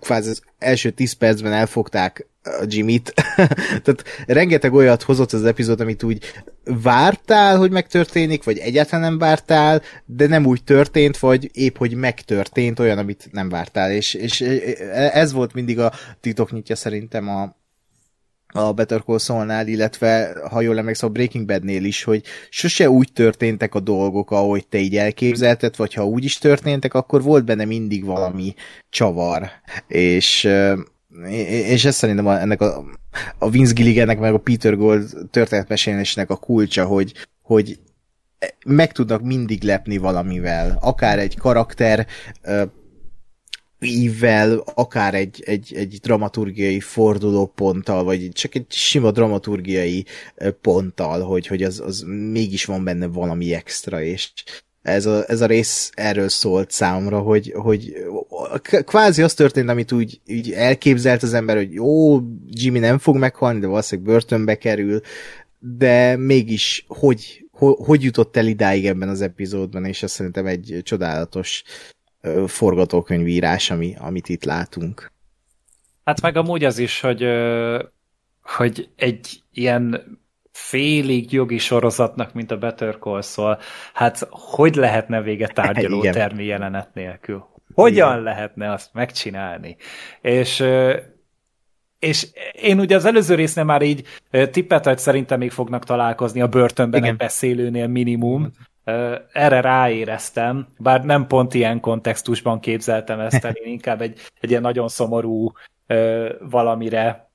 kvázi 0.00 0.30
az 0.30 0.42
első 0.58 0.90
10 0.90 1.12
percben 1.12 1.52
elfogták 1.52 2.26
a 2.42 2.64
Jimmy-t. 2.66 3.14
Tehát 3.84 4.04
rengeteg 4.26 4.72
olyat 4.72 5.02
hozott 5.02 5.32
az 5.32 5.44
epizód, 5.44 5.80
amit 5.80 6.02
úgy 6.02 6.32
vártál, 6.64 7.56
hogy 7.56 7.70
megtörténik, 7.70 8.44
vagy 8.44 8.58
egyáltalán 8.58 9.08
nem 9.08 9.18
vártál, 9.18 9.82
de 10.04 10.26
nem 10.26 10.46
úgy 10.46 10.64
történt, 10.64 11.18
vagy 11.18 11.50
épp, 11.52 11.76
hogy 11.76 11.94
megtörtént 11.94 12.78
olyan, 12.78 12.98
amit 12.98 13.28
nem 13.32 13.48
vártál. 13.48 13.92
És, 13.92 14.14
és 14.14 14.31
ez 15.12 15.32
volt 15.32 15.54
mindig 15.54 15.78
a 15.78 15.92
titoknyitja 16.20 16.76
szerintem 16.76 17.28
a, 17.28 17.56
a 18.60 18.72
Better 18.72 19.02
Call 19.02 19.18
Saul-nál, 19.18 19.66
illetve 19.66 20.36
ha 20.50 20.60
jól 20.60 20.78
emlékszem 20.78 21.08
a 21.08 21.12
Breaking 21.12 21.46
Bad-nél 21.46 21.84
is, 21.84 22.02
hogy 22.02 22.24
sose 22.50 22.90
úgy 22.90 23.12
történtek 23.12 23.74
a 23.74 23.80
dolgok, 23.80 24.30
ahogy 24.30 24.66
te 24.66 24.78
így 24.78 24.96
elképzelted, 24.96 25.76
vagy 25.76 25.94
ha 25.94 26.06
úgy 26.06 26.24
is 26.24 26.38
történtek, 26.38 26.94
akkor 26.94 27.22
volt 27.22 27.44
benne 27.44 27.64
mindig 27.64 28.04
valami 28.04 28.54
csavar. 28.90 29.50
És 29.86 30.48
és 31.30 31.84
ez 31.84 31.94
szerintem 31.94 32.26
a, 32.26 32.40
ennek 32.40 32.60
a, 32.60 32.84
a 33.38 33.50
Vince 33.50 33.72
Gilligannek 33.72 34.18
meg 34.18 34.34
a 34.34 34.38
Peter 34.38 34.76
Gold 34.76 35.10
történetmesélésnek 35.30 36.30
a 36.30 36.36
kulcsa, 36.36 36.84
hogy, 36.84 37.12
hogy 37.42 37.78
meg 38.66 38.92
tudnak 38.92 39.22
mindig 39.22 39.62
lepni 39.62 39.96
valamivel. 39.96 40.78
Akár 40.80 41.18
egy 41.18 41.36
karakter 41.36 42.06
ívvel, 43.82 44.62
akár 44.74 45.14
egy, 45.14 45.42
egy, 45.46 45.72
egy 45.76 45.98
dramaturgiai 46.02 46.80
fordulóponttal, 46.80 48.04
vagy 48.04 48.28
csak 48.32 48.54
egy 48.54 48.66
sima 48.68 49.10
dramaturgiai 49.10 50.04
ponttal, 50.60 51.20
hogy, 51.20 51.46
hogy 51.46 51.62
az, 51.62 51.80
az 51.80 52.04
mégis 52.06 52.64
van 52.64 52.84
benne 52.84 53.06
valami 53.06 53.54
extra, 53.54 54.02
és 54.02 54.30
ez 54.82 55.06
a, 55.06 55.24
ez 55.28 55.40
a 55.40 55.46
rész 55.46 55.90
erről 55.94 56.28
szólt 56.28 56.70
számomra, 56.70 57.18
hogy, 57.18 57.52
hogy 57.56 57.94
kvázi 58.84 59.22
az 59.22 59.34
történt, 59.34 59.68
amit 59.68 59.92
úgy, 59.92 60.20
úgy 60.28 60.52
elképzelt 60.52 61.22
az 61.22 61.34
ember, 61.34 61.56
hogy 61.56 61.72
jó, 61.72 62.20
Jimmy 62.48 62.78
nem 62.78 62.98
fog 62.98 63.16
meghalni, 63.16 63.60
de 63.60 63.66
valószínűleg 63.66 64.10
börtönbe 64.10 64.58
kerül, 64.58 65.00
de 65.58 66.16
mégis 66.16 66.84
hogy, 66.88 67.46
hogy, 67.50 67.74
hogy 67.78 68.02
jutott 68.02 68.36
el 68.36 68.46
idáig 68.46 68.86
ebben 68.86 69.08
az 69.08 69.20
epizódban, 69.20 69.84
és 69.84 70.02
ez 70.02 70.10
szerintem 70.10 70.46
egy 70.46 70.80
csodálatos 70.82 71.62
forgatókönyvírás, 72.46 73.70
ami, 73.70 73.94
amit 73.98 74.28
itt 74.28 74.44
látunk. 74.44 75.12
Hát 76.04 76.20
meg 76.20 76.36
amúgy 76.36 76.64
az 76.64 76.78
is, 76.78 77.00
hogy, 77.00 77.26
hogy 78.42 78.88
egy 78.96 79.42
ilyen 79.52 80.02
félig 80.52 81.32
jogi 81.32 81.58
sorozatnak, 81.58 82.32
mint 82.32 82.50
a 82.50 82.58
Better 82.58 82.98
Call 82.98 83.22
Saul, 83.22 83.58
hát 83.92 84.28
hogy 84.30 84.74
lehetne 84.74 85.22
vége 85.22 85.46
tárgyaló 85.46 86.00
termi 86.00 86.44
jelenet 86.44 86.94
nélkül? 86.94 87.44
Hogyan 87.74 88.10
Igen. 88.10 88.22
lehetne 88.22 88.72
azt 88.72 88.92
megcsinálni? 88.92 89.76
És 90.20 90.64
és 91.98 92.28
én 92.52 92.80
ugye 92.80 92.96
az 92.96 93.04
előző 93.04 93.34
résznél 93.34 93.64
már 93.64 93.82
így 93.82 94.06
tippet, 94.50 94.84
hogy 94.84 94.98
szerintem 94.98 95.38
még 95.38 95.50
fognak 95.50 95.84
találkozni 95.84 96.40
a 96.40 96.46
börtönben 96.46 97.00
Igen. 97.00 97.12
egy 97.12 97.18
beszélőnél 97.18 97.86
minimum, 97.86 98.52
erre 99.32 99.60
ráéreztem, 99.60 100.68
bár 100.78 101.04
nem 101.04 101.26
pont 101.26 101.54
ilyen 101.54 101.80
kontextusban 101.80 102.60
képzeltem 102.60 103.20
ezt 103.20 103.44
el, 103.44 103.52
én 103.52 103.72
inkább 103.72 104.00
egy, 104.00 104.20
egy 104.40 104.50
ilyen 104.50 104.62
nagyon 104.62 104.88
szomorú 104.88 105.52
valamire 106.40 107.30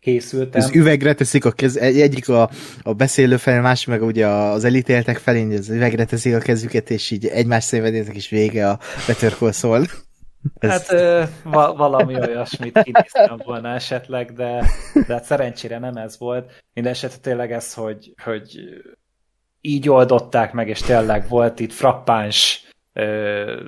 készültem. 0.00 0.60
Az 0.60 0.74
üvegre 0.74 1.14
teszik 1.14 1.44
a 1.44 1.50
kez, 1.50 1.76
egyik 1.76 2.28
a, 2.28 2.50
a 2.82 2.92
beszélő 2.92 3.36
fel, 3.36 3.60
másik 3.60 3.88
meg 3.88 4.02
ugye 4.02 4.26
az 4.26 4.64
elítéltek 4.64 5.18
felé, 5.18 5.56
az 5.56 5.68
üvegre 5.68 6.04
teszik 6.04 6.34
a 6.34 6.38
kezüket, 6.38 6.90
és 6.90 7.10
így 7.10 7.26
egymás 7.26 7.64
szenvedének 7.64 8.16
is 8.16 8.28
vége 8.28 8.68
a 8.68 8.78
Better 9.06 9.32
Call 9.32 9.52
Saul. 9.52 9.84
Ez... 10.58 10.70
Hát 10.70 10.92
ö, 10.92 11.22
va- 11.44 11.76
valami 11.76 12.14
olyasmit 12.14 12.82
kinéztem 12.82 13.40
volna 13.44 13.68
esetleg, 13.74 14.32
de, 14.32 14.64
de 15.06 15.14
hát 15.14 15.24
szerencsére 15.24 15.78
nem 15.78 15.96
ez 15.96 16.18
volt. 16.18 16.50
Mindenesetre 16.74 17.18
tényleg 17.18 17.52
ez, 17.52 17.74
hogy, 17.74 18.14
hogy 18.22 18.60
így 19.60 19.88
oldották 19.88 20.52
meg, 20.52 20.68
és 20.68 20.80
tényleg 20.80 21.28
volt 21.28 21.60
itt 21.60 21.72
frappáns 21.72 22.68
ö, 22.92 23.60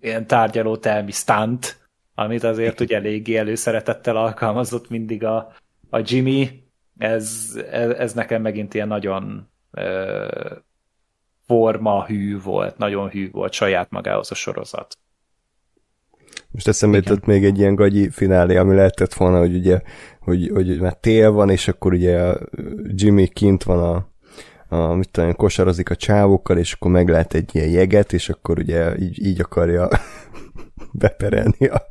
ilyen 0.00 0.26
tárgyalótelmi 0.26 1.10
stunt, 1.10 1.88
amit 2.14 2.44
azért 2.44 2.80
ugye 2.80 2.96
eléggé 2.96 3.36
előszeretettel 3.36 4.16
alkalmazott 4.16 4.88
mindig 4.88 5.24
a, 5.24 5.52
a 5.90 6.00
Jimmy. 6.04 6.64
Ez, 6.98 7.56
ez, 7.70 7.90
ez 7.90 8.12
nekem 8.12 8.42
megint 8.42 8.74
ilyen 8.74 8.88
nagyon 8.88 9.50
ö, 9.70 10.26
forma 11.46 12.06
hű 12.06 12.40
volt, 12.40 12.78
nagyon 12.78 13.08
hű 13.08 13.30
volt 13.30 13.52
saját 13.52 13.90
magához 13.90 14.30
a 14.30 14.34
sorozat. 14.34 14.98
Most 16.50 16.68
eszembe 16.68 16.96
jutott 16.96 17.24
még 17.24 17.44
egy 17.44 17.58
ilyen 17.58 17.74
gagyi 17.74 18.10
finálé, 18.10 18.56
ami 18.56 18.74
lehetett 18.74 19.14
volna, 19.14 19.38
hogy 19.38 19.54
ugye, 19.54 19.80
hogy, 20.20 20.50
hogy 20.54 20.80
már 20.80 20.94
tél 20.94 21.30
van, 21.30 21.50
és 21.50 21.68
akkor 21.68 21.92
ugye 21.92 22.34
Jimmy 22.84 23.28
kint 23.28 23.62
van 23.62 23.78
a, 23.78 24.08
a, 24.68 24.94
mit 24.94 25.10
tudom, 25.10 25.34
kosarozik 25.34 25.90
a 25.90 25.96
csávokkal, 25.96 26.58
és 26.58 26.72
akkor 26.72 26.90
meglát 26.90 27.34
egy 27.34 27.54
ilyen 27.54 27.68
jeget, 27.68 28.12
és 28.12 28.28
akkor 28.28 28.58
ugye 28.58 28.98
így, 28.98 29.26
így 29.26 29.40
akarja 29.40 29.88
beperelni 30.92 31.66
a, 31.66 31.82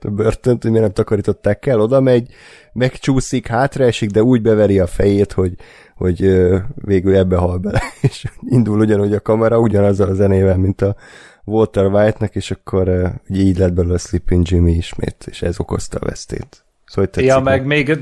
a 0.00 0.10
börtönt, 0.10 0.62
hogy 0.62 0.70
miért 0.70 0.86
nem 0.86 0.94
takarították 0.94 1.66
el, 1.66 1.80
oda 1.80 2.00
megy, 2.00 2.32
megcsúszik, 2.72 3.46
hátraesik, 3.46 4.10
de 4.10 4.22
úgy 4.22 4.42
beveri 4.42 4.78
a 4.78 4.86
fejét, 4.86 5.32
hogy, 5.32 5.54
hogy 5.96 6.38
végül 6.74 7.16
ebbe 7.16 7.36
hal 7.36 7.58
bele, 7.58 7.82
és 8.02 8.24
indul 8.48 8.80
ugyanúgy 8.80 9.14
a 9.14 9.20
kamera, 9.20 9.58
ugyanazzal 9.58 10.08
a 10.08 10.14
zenével, 10.14 10.56
mint 10.56 10.82
a 10.82 10.96
Walter 11.44 11.86
White-nak, 11.86 12.34
és 12.34 12.50
akkor 12.50 12.88
ugye 13.28 13.40
így 13.40 13.58
lett 13.58 13.72
belőle 13.72 13.94
a 13.94 13.98
Sleeping 13.98 14.48
Jimmy 14.48 14.72
ismét, 14.72 15.24
és 15.30 15.42
ez 15.42 15.60
okozta 15.60 15.98
a 15.98 16.06
vesztét. 16.06 16.65
Szóval 16.86 17.10
tetszik, 17.10 17.28
ja, 17.28 17.40
meg 17.40 17.66
még 17.66 17.98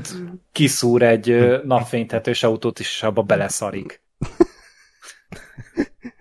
kiszúr 0.51 1.01
egy 1.01 1.61
napfénytetős 1.63 2.43
autót 2.43 2.79
is, 2.79 2.87
és 2.87 3.03
abba 3.03 3.21
beleszarik. 3.21 4.01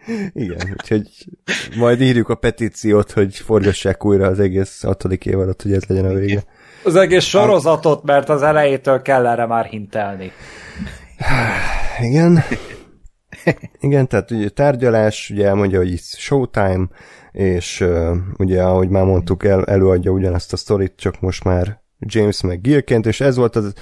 Igen, 0.33 0.77
úgyhogy 0.81 1.09
majd 1.77 2.01
írjuk 2.01 2.29
a 2.29 2.35
petíciót, 2.35 3.11
hogy 3.11 3.37
forgassák 3.37 4.05
újra 4.05 4.27
az 4.27 4.41
egész 4.41 4.83
hatodik 4.83 5.27
évadot, 5.27 5.62
hogy 5.62 5.73
ez 5.73 5.85
legyen 5.85 6.05
a 6.05 6.15
vége. 6.15 6.45
Az 6.85 6.97
egész 6.97 7.25
sorozatot, 7.25 8.03
mert 8.03 8.29
az 8.29 8.43
elejétől 8.43 9.03
kell 9.03 9.27
erre 9.27 9.47
már 9.47 9.65
hintelni. 9.65 10.33
Igen. 12.09 12.45
Igen, 13.81 14.09
tehát 14.09 14.31
ugye 14.31 14.49
tárgyalás, 14.49 15.31
ugye 15.31 15.47
elmondja, 15.47 15.79
hogy 15.79 15.93
itt 15.93 16.05
showtime, 16.05 16.89
és 17.33 17.81
uh, 17.81 18.17
ugye, 18.37 18.62
ahogy 18.62 18.89
már 18.89 19.05
mondtuk, 19.05 19.45
el, 19.45 19.65
előadja 19.65 20.11
ugyanazt 20.11 20.53
a 20.53 20.57
sztorit, 20.57 20.93
csak 20.97 21.21
most 21.21 21.45
már 21.45 21.83
James 21.99 22.40
meg 22.40 22.61
Gilként, 22.61 23.07
és 23.07 23.20
ez 23.20 23.36
volt 23.36 23.57
az 23.57 23.74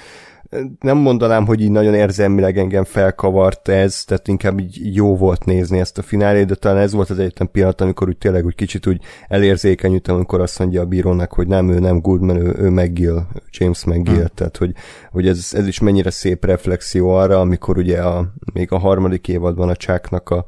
nem 0.81 0.97
mondanám, 0.97 1.47
hogy 1.47 1.61
így 1.61 1.71
nagyon 1.71 1.95
érzelmileg 1.95 2.59
engem 2.59 2.85
felkavart 2.85 3.69
ez, 3.69 4.05
tehát 4.05 4.29
inkább 4.29 4.59
így 4.61 4.95
jó 4.95 5.17
volt 5.17 5.45
nézni 5.45 5.79
ezt 5.79 5.99
a 5.99 6.03
finálét, 6.03 6.47
de 6.47 6.55
talán 6.55 6.79
ez 6.79 6.93
volt 6.93 7.11
az 7.11 7.19
egyetlen 7.19 7.51
pillanat, 7.53 7.81
amikor 7.81 8.09
úgy 8.09 8.17
tényleg 8.17 8.45
úgy 8.45 8.55
kicsit 8.55 8.87
úgy 8.87 9.03
elérzékenyültem, 9.29 10.15
amikor 10.15 10.41
azt 10.41 10.59
mondja 10.59 10.81
a 10.81 10.87
bírónak, 10.87 11.33
hogy 11.33 11.47
nem, 11.47 11.71
ő 11.71 11.79
nem 11.79 12.01
Goodman, 12.01 12.37
ő, 12.37 12.55
ő 12.59 12.71
McGill, 12.71 13.23
James 13.51 13.85
McGill, 13.85 14.15
hmm. 14.15 14.27
tehát 14.35 14.57
hogy, 14.57 14.73
hogy 15.11 15.29
ez, 15.29 15.51
ez 15.53 15.67
is 15.67 15.81
mennyire 15.81 16.11
szép 16.11 16.45
reflexió 16.45 17.11
arra, 17.11 17.41
amikor 17.41 17.79
ugye 17.79 18.03
a, 18.03 18.33
még 18.53 18.73
a 18.73 18.79
harmadik 18.79 19.29
évadban 19.29 19.69
a 19.69 19.77
Chucknak 19.77 20.31
a, 20.31 20.47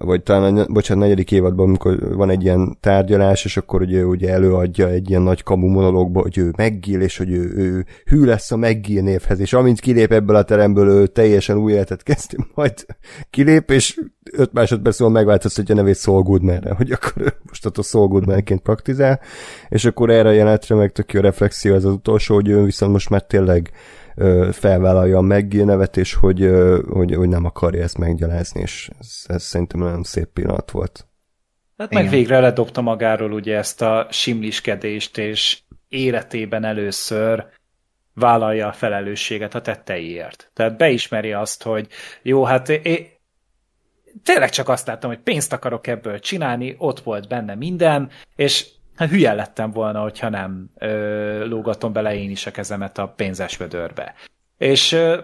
vagy 0.00 0.22
talán 0.22 0.66
bocsánat, 0.68 1.02
negyedik 1.02 1.32
évadban, 1.32 1.66
amikor 1.66 2.16
van 2.16 2.30
egy 2.30 2.42
ilyen 2.42 2.76
tárgyalás, 2.80 3.44
és 3.44 3.56
akkor 3.56 3.80
ugye, 3.80 4.04
ugye 4.04 4.32
előadja 4.32 4.88
egy 4.88 5.10
ilyen 5.10 5.22
nagy 5.22 5.42
kamu 5.42 5.68
monológba, 5.68 6.20
hogy 6.20 6.38
ő 6.38 6.52
meggil, 6.56 7.00
és 7.00 7.16
hogy 7.16 7.30
ő, 7.30 7.52
ő 7.56 7.84
hű 8.04 8.24
lesz 8.24 8.52
a 8.52 8.56
meggil 8.56 9.02
névhez, 9.02 9.40
és 9.40 9.52
amint 9.52 9.80
kilép 9.80 10.12
ebből 10.12 10.36
a 10.36 10.42
teremből, 10.42 10.88
ő 10.88 11.06
teljesen 11.06 11.56
új 11.56 11.72
életet 11.72 12.02
kezd, 12.02 12.36
majd 12.54 12.86
kilép, 13.30 13.70
és 13.70 14.00
öt 14.32 14.52
másodperc 14.52 15.00
múlva 15.00 15.14
megváltoztatja 15.14 15.74
a 15.74 15.78
nevét 15.78 15.96
Saul 15.96 16.22
Goodmanre, 16.22 16.74
hogy 16.74 16.90
akkor 16.90 17.22
ő 17.22 17.32
a 17.74 17.82
Saul 17.82 18.08
Goodmanként 18.08 18.60
praktizál, 18.60 19.20
és 19.68 19.84
akkor 19.84 20.10
erre 20.10 20.28
a 20.28 20.32
jelenetre 20.32 20.74
meg 20.74 20.92
tök 20.92 21.12
jó 21.12 21.20
reflexió 21.20 21.74
ez 21.74 21.84
az 21.84 21.92
utolsó, 21.92 22.34
hogy 22.34 22.48
ő 22.48 22.64
viszont 22.64 22.92
most 22.92 23.10
már 23.10 23.22
tényleg 23.22 23.70
felvállalja 24.52 25.18
a 25.18 25.22
Maggie 25.22 25.64
nevet, 25.64 25.96
és 25.96 26.14
hogy, 26.14 26.50
hogy, 26.88 27.14
hogy 27.14 27.28
nem 27.28 27.44
akarja 27.44 27.82
ezt 27.82 27.98
meggyalázni, 27.98 28.60
és 28.60 28.90
ez, 28.98 29.24
ez 29.26 29.42
szerintem 29.42 29.80
nagyon 29.80 30.02
szép 30.02 30.26
pillanat 30.26 30.70
volt. 30.70 31.06
Hát 31.76 31.92
meg 31.92 32.08
végre 32.08 32.40
ledobta 32.40 32.80
magáról 32.80 33.32
ugye 33.32 33.56
ezt 33.56 33.82
a 33.82 34.06
simliskedést, 34.10 35.18
és 35.18 35.58
életében 35.88 36.64
először 36.64 37.46
vállalja 38.14 38.68
a 38.68 38.72
felelősséget 38.72 39.54
a 39.54 39.60
tetteiért. 39.60 40.50
Tehát 40.54 40.76
beismeri 40.76 41.32
azt, 41.32 41.62
hogy 41.62 41.88
jó, 42.22 42.44
hát 42.44 42.68
én, 42.68 43.06
tényleg 44.22 44.50
csak 44.50 44.68
azt 44.68 44.86
láttam, 44.86 45.10
hogy 45.10 45.18
pénzt 45.18 45.52
akarok 45.52 45.86
ebből 45.86 46.18
csinálni, 46.18 46.74
ott 46.78 47.00
volt 47.00 47.28
benne 47.28 47.54
minden, 47.54 48.10
és 48.36 48.66
hát 48.96 49.08
hülye 49.08 49.32
lettem 49.32 49.70
volna, 49.70 50.00
hogyha 50.00 50.28
nem 50.28 50.70
ö, 50.78 51.46
lógatom 51.46 51.92
bele 51.92 52.14
én 52.14 52.30
is 52.30 52.46
a 52.46 52.50
kezemet 52.50 52.98
a 52.98 53.08
pénzes 53.08 53.56
vödörbe. 53.56 54.14
És, 54.58 54.92
ö, 54.92 55.18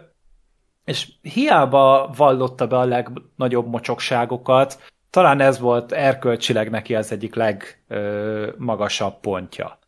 és 0.84 1.08
hiába 1.22 2.12
vallotta 2.16 2.66
be 2.66 2.78
a 2.78 2.84
legnagyobb 2.84 3.66
mocsokságokat, 3.66 4.82
talán 5.10 5.40
ez 5.40 5.58
volt 5.58 5.92
erkölcsileg 5.92 6.70
neki 6.70 6.94
az 6.94 7.12
egyik 7.12 7.34
legmagasabb 7.34 9.20
pontja 9.20 9.78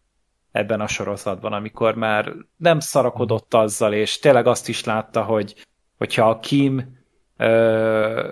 ebben 0.53 0.80
a 0.80 0.87
sorozatban, 0.87 1.53
amikor 1.53 1.95
már 1.95 2.32
nem 2.57 2.80
szarakodott 2.80 3.55
azzal, 3.55 3.93
és 3.93 4.18
tényleg 4.18 4.47
azt 4.47 4.68
is 4.68 4.85
látta, 4.85 5.22
hogy 5.22 5.66
hogyha 5.99 6.28
a 6.30 6.41
Kim 6.41 6.99
ö, 7.37 8.28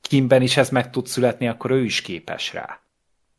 Kimben 0.00 0.42
is 0.42 0.56
ez 0.56 0.70
meg 0.70 0.90
tud 0.90 1.06
születni, 1.06 1.48
akkor 1.48 1.70
ő 1.70 1.84
is 1.84 2.02
képes 2.02 2.52
rá. 2.52 2.83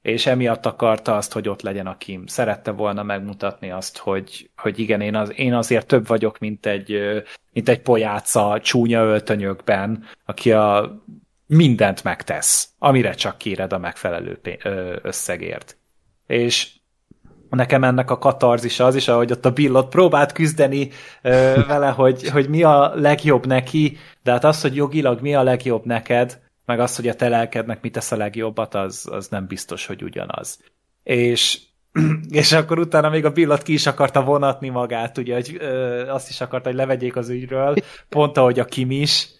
És 0.05 0.25
emiatt 0.25 0.65
akarta 0.65 1.15
azt, 1.15 1.33
hogy 1.33 1.49
ott 1.49 1.61
legyen 1.61 1.87
a 1.87 1.97
Kim. 1.97 2.25
Szerette 2.25 2.71
volna 2.71 3.03
megmutatni 3.03 3.71
azt, 3.71 3.97
hogy, 3.97 4.49
hogy 4.57 4.79
igen, 4.79 5.01
én, 5.01 5.15
az, 5.15 5.31
én 5.35 5.53
azért 5.53 5.87
több 5.87 6.07
vagyok, 6.07 6.39
mint 6.39 6.65
egy, 6.65 6.99
mint 7.53 7.69
egy 7.69 7.81
pojáca 7.81 8.59
csúnya 8.61 9.03
öltönyökben, 9.03 10.03
aki 10.25 10.51
a 10.51 10.95
mindent 11.47 12.03
megtesz, 12.03 12.69
amire 12.79 13.13
csak 13.13 13.37
kéred 13.37 13.73
a 13.73 13.77
megfelelő 13.77 14.39
összegért. 15.01 15.77
És 16.27 16.71
nekem 17.49 17.83
ennek 17.83 18.11
a 18.11 18.17
katarzisa 18.17 18.85
az 18.85 18.95
is, 18.95 19.07
ahogy 19.07 19.31
ott 19.31 19.45
a 19.45 19.51
Billot 19.51 19.89
próbált 19.89 20.31
küzdeni 20.31 20.89
ö, 21.21 21.53
vele, 21.67 21.89
hogy, 21.89 22.29
hogy 22.29 22.49
mi 22.49 22.63
a 22.63 22.91
legjobb 22.95 23.45
neki, 23.45 23.97
de 24.23 24.31
hát 24.31 24.43
az, 24.43 24.61
hogy 24.61 24.75
jogilag 24.75 25.21
mi 25.21 25.35
a 25.35 25.43
legjobb 25.43 25.85
neked, 25.85 26.43
meg 26.65 26.79
az, 26.79 26.95
hogy 26.95 27.07
a 27.07 27.15
te 27.15 27.29
lelkednek 27.29 27.81
mit 27.81 27.91
tesz 27.91 28.11
a 28.11 28.17
legjobbat, 28.17 28.75
az, 28.75 29.07
az 29.11 29.27
nem 29.27 29.47
biztos, 29.47 29.85
hogy 29.85 30.03
ugyanaz. 30.03 30.59
És, 31.03 31.61
és 32.29 32.51
akkor 32.51 32.79
utána 32.79 33.09
még 33.09 33.25
a 33.25 33.31
Billot 33.31 33.61
ki 33.61 33.73
is 33.73 33.85
akarta 33.85 34.23
vonatni 34.23 34.69
magát, 34.69 35.17
ugye, 35.17 35.33
hogy 35.33 35.57
ö, 35.59 36.07
azt 36.09 36.29
is 36.29 36.41
akarta, 36.41 36.69
hogy 36.69 36.77
levegyék 36.77 37.15
az 37.15 37.29
ügyről, 37.29 37.75
pont 38.09 38.37
ahogy 38.37 38.59
a 38.59 38.65
Kim 38.65 38.91
is, 38.91 39.35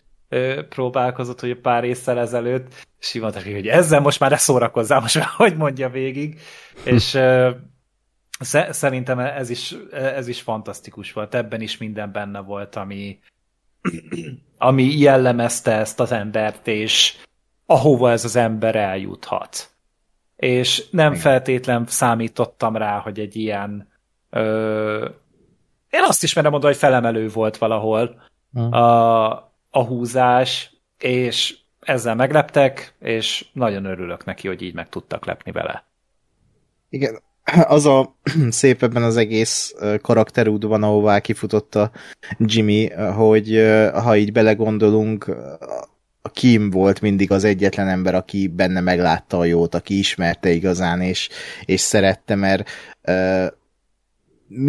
próbálkozott, 0.70 1.40
hogy 1.40 1.56
pár 1.56 1.84
észszel 1.84 2.20
ezelőtt, 2.20 2.88
és 3.00 3.14
így 3.14 3.22
mondta, 3.22 3.42
hogy 3.44 3.68
ezzel 3.68 4.00
most 4.00 4.20
már 4.20 4.30
ne 4.30 4.38
szórakozzál, 4.38 5.00
most 5.00 5.16
már 5.16 5.28
hogy 5.36 5.56
mondja 5.56 5.90
végig, 5.90 6.40
és 6.84 7.18
szerintem 8.70 9.20
ez 9.20 9.50
is, 9.50 9.76
ez 9.92 10.28
is 10.28 10.42
fantasztikus 10.42 11.14
volt, 11.14 11.36
ebben 11.36 11.62
is 11.62 11.78
minden 11.78 12.12
benne 12.12 12.40
volt, 12.40 12.76
ami, 12.76 13.20
ami 14.58 14.84
jellemezte 14.84 15.72
ezt 15.72 16.00
az 16.00 16.12
embert, 16.12 16.68
és 16.68 17.18
ahova 17.66 18.12
ez 18.12 18.26
az 18.26 18.36
ember 18.36 18.76
eljuthat. 18.76 19.70
És 20.36 20.90
nem 20.90 21.12
Igen. 21.12 21.22
feltétlen 21.22 21.86
számítottam 21.88 22.76
rá, 22.76 23.00
hogy 23.00 23.20
egy 23.20 23.36
ilyen 23.36 23.88
ö, 24.30 25.10
én 25.90 26.04
azt 26.08 26.24
ismerem 26.24 26.52
mondani, 26.52 26.72
hogy 26.72 26.82
felemelő 26.82 27.28
volt 27.28 27.58
valahol 27.58 28.22
hmm. 28.54 28.72
a, 28.72 29.26
a 29.70 29.84
húzás, 29.84 30.74
és 30.98 31.58
ezzel 31.80 32.16
megleptek, 32.16 32.96
és 33.00 33.46
nagyon 33.54 33.86
örülök 33.86 34.26
neki, 34.26 34.48
hogy 34.48 34.62
így 34.62 34.74
meg 34.74 34.90
tudtak 34.90 35.26
lepni 35.26 35.52
vele. 35.52 35.86
Igen, 36.90 37.20
az 37.54 37.86
a 37.86 38.16
szép 38.50 38.84
ebben 38.84 39.04
az 39.04 39.18
egész 39.18 39.76
karakterúdban, 40.02 40.84
ahová 40.84 41.20
kifutott 41.20 41.76
a 41.76 41.92
Jimmy, 42.38 42.90
hogy 42.94 43.64
ha 43.94 44.18
így 44.18 44.32
belegondolunk, 44.32 45.28
a 46.22 46.30
Kim 46.30 46.70
volt 46.70 47.02
mindig 47.02 47.32
az 47.32 47.44
egyetlen 47.44 47.88
ember, 47.88 48.16
aki 48.16 48.48
benne 48.48 48.80
meglátta 48.80 49.38
a 49.38 49.46
jót, 49.46 49.76
aki 49.76 49.98
ismerte 49.98 50.50
igazán, 50.50 51.02
és, 51.02 51.30
és 51.66 51.82
szerette, 51.82 52.36
mert 52.36 52.70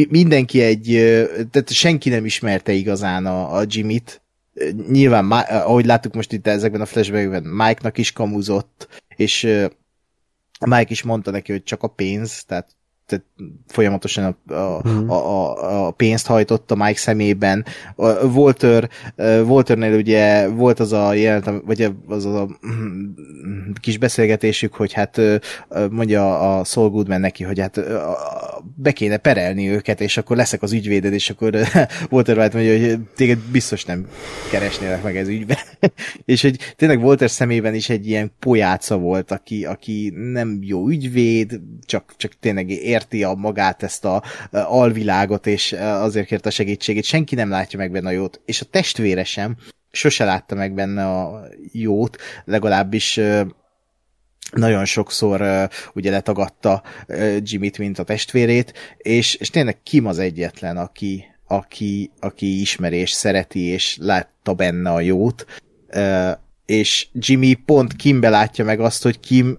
mindenki 0.09 0.63
egy, 0.63 0.85
tehát 1.51 1.71
senki 1.71 2.09
nem 2.09 2.25
ismerte 2.25 2.73
igazán 2.73 3.27
a, 3.27 3.57
a 3.57 3.65
Jimmy-t, 3.67 4.21
nyilván, 4.91 5.31
ahogy 5.31 5.87
láttuk 5.87 6.15
most 6.15 6.33
itt 6.33 6.47
ezekben 6.47 6.81
a 6.81 6.87
flashbackben, 6.87 7.43
Mike-nak 7.43 7.99
is 7.99 8.13
kamuzott, 8.13 9.03
és 9.17 9.49
Mike 10.61 10.91
is 10.91 11.03
mondta 11.03 11.31
neki, 11.31 11.53
hogy 11.53 11.63
csak 11.63 11.83
a 11.83 11.89
pénz, 11.89 12.45
tehát 12.45 12.77
tehát 13.07 13.27
folyamatosan 13.67 14.37
a, 14.49 14.55
a, 14.55 14.81
hmm. 14.81 15.11
a, 15.11 15.15
a, 15.15 15.87
a 15.87 15.91
pénzt 15.91 16.27
hajtott 16.27 16.71
a 16.71 16.75
Mike 16.75 16.99
szemében. 16.99 17.65
A 17.95 18.09
Walter, 18.25 18.89
Walternél 19.45 19.97
ugye 19.97 20.49
volt 20.49 20.81
az 20.81 20.93
a 20.93 21.13
jelent, 21.15 21.63
vagy 21.65 21.93
az 22.09 22.25
a 22.25 22.49
kis 23.81 23.99
beszélgetésük, 23.99 24.75
hogy 24.75 24.93
hát 24.93 25.21
mondja 25.91 26.57
a 26.59 26.65
Saul 26.65 26.91
Goodman 26.91 27.21
neki, 27.21 27.45
hogy 27.45 27.61
hát 27.61 27.81
be 28.75 28.93
kéne 28.93 29.17
perelni 29.17 29.69
őket, 29.69 30.01
és 30.01 30.17
akkor 30.17 30.37
leszek 30.37 30.63
az 30.63 30.73
ügyvéded, 30.73 31.13
és 31.13 31.31
akkor 31.31 31.55
Walter 32.11 32.39
White 32.39 32.57
mondja, 32.57 32.89
hogy 32.89 32.99
téged 33.17 33.39
biztos 33.39 33.85
nem 33.85 34.07
keresnélek 34.51 35.03
meg 35.03 35.17
ez 35.17 35.29
ügyben. 35.29 35.59
és 36.25 36.43
hogy 36.43 36.75
tényleg 36.77 37.05
Walter 37.05 37.31
szemében 37.31 37.75
is 37.75 37.89
egy 37.89 38.09
ilyen 38.09 38.33
pojáca 38.39 38.97
volt, 38.97 39.31
aki, 39.31 39.65
aki 39.65 40.13
nem 40.33 40.59
jó 40.63 40.89
ügyvéd, 40.89 41.61
csak, 41.87 42.15
csak 42.17 42.33
tényleg 42.41 42.71
érti 42.71 43.25
a 43.29 43.35
magát, 43.35 43.83
ezt 43.83 44.05
a, 44.05 44.15
a 44.15 44.23
alvilágot, 44.51 45.47
és 45.47 45.73
azért 45.73 46.27
kérte 46.27 46.49
a 46.49 46.53
segítségét. 46.53 47.05
Senki 47.05 47.35
nem 47.35 47.51
látja 47.51 47.79
meg 47.79 47.91
benne 47.91 48.09
a 48.09 48.13
jót, 48.13 48.41
és 48.45 48.61
a 48.61 48.65
testvére 48.65 49.25
sem 49.25 49.57
sose 49.91 50.25
látta 50.25 50.55
meg 50.55 50.75
benne 50.75 51.07
a 51.07 51.49
jót, 51.73 52.17
legalábbis 52.45 53.21
nagyon 54.53 54.85
sokszor 54.85 55.41
uh, 55.41 55.65
ugye 55.95 56.11
letagadta 56.11 56.83
Jimmy-t, 57.39 57.79
mint 57.79 57.99
a 57.99 58.05
testvérét, 58.05 58.97
és, 58.97 59.35
és 59.35 59.51
tényleg 59.51 59.83
Kim 59.83 60.07
az 60.07 60.19
egyetlen, 60.19 60.77
aki, 60.77 61.25
aki, 61.47 62.11
aki 62.21 62.61
ismeri 62.61 62.97
és 62.97 63.11
szereti, 63.11 63.61
és 63.61 63.97
látta 64.01 64.55
benne 64.55 64.91
a 64.91 65.01
jót, 65.01 65.47
és 66.67 67.09
Jimmy 67.13 67.55
pont 67.55 67.97
Kimbe 67.97 68.29
látja 68.29 68.65
meg 68.65 68.81
azt, 68.81 69.03
hogy 69.03 69.21
Kim 69.21 69.59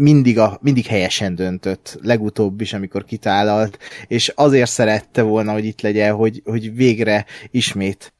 mindig, 0.00 0.38
a, 0.38 0.58
mindig 0.62 0.86
helyesen 0.86 1.34
döntött, 1.34 1.98
legutóbb 2.02 2.60
is, 2.60 2.72
amikor 2.72 3.04
kitálalt, 3.04 3.78
és 4.06 4.32
azért 4.34 4.70
szerette 4.70 5.22
volna, 5.22 5.52
hogy 5.52 5.64
itt 5.64 5.80
legyen, 5.80 6.14
hogy, 6.14 6.42
hogy 6.44 6.74
végre 6.74 7.26
ismét 7.50 8.12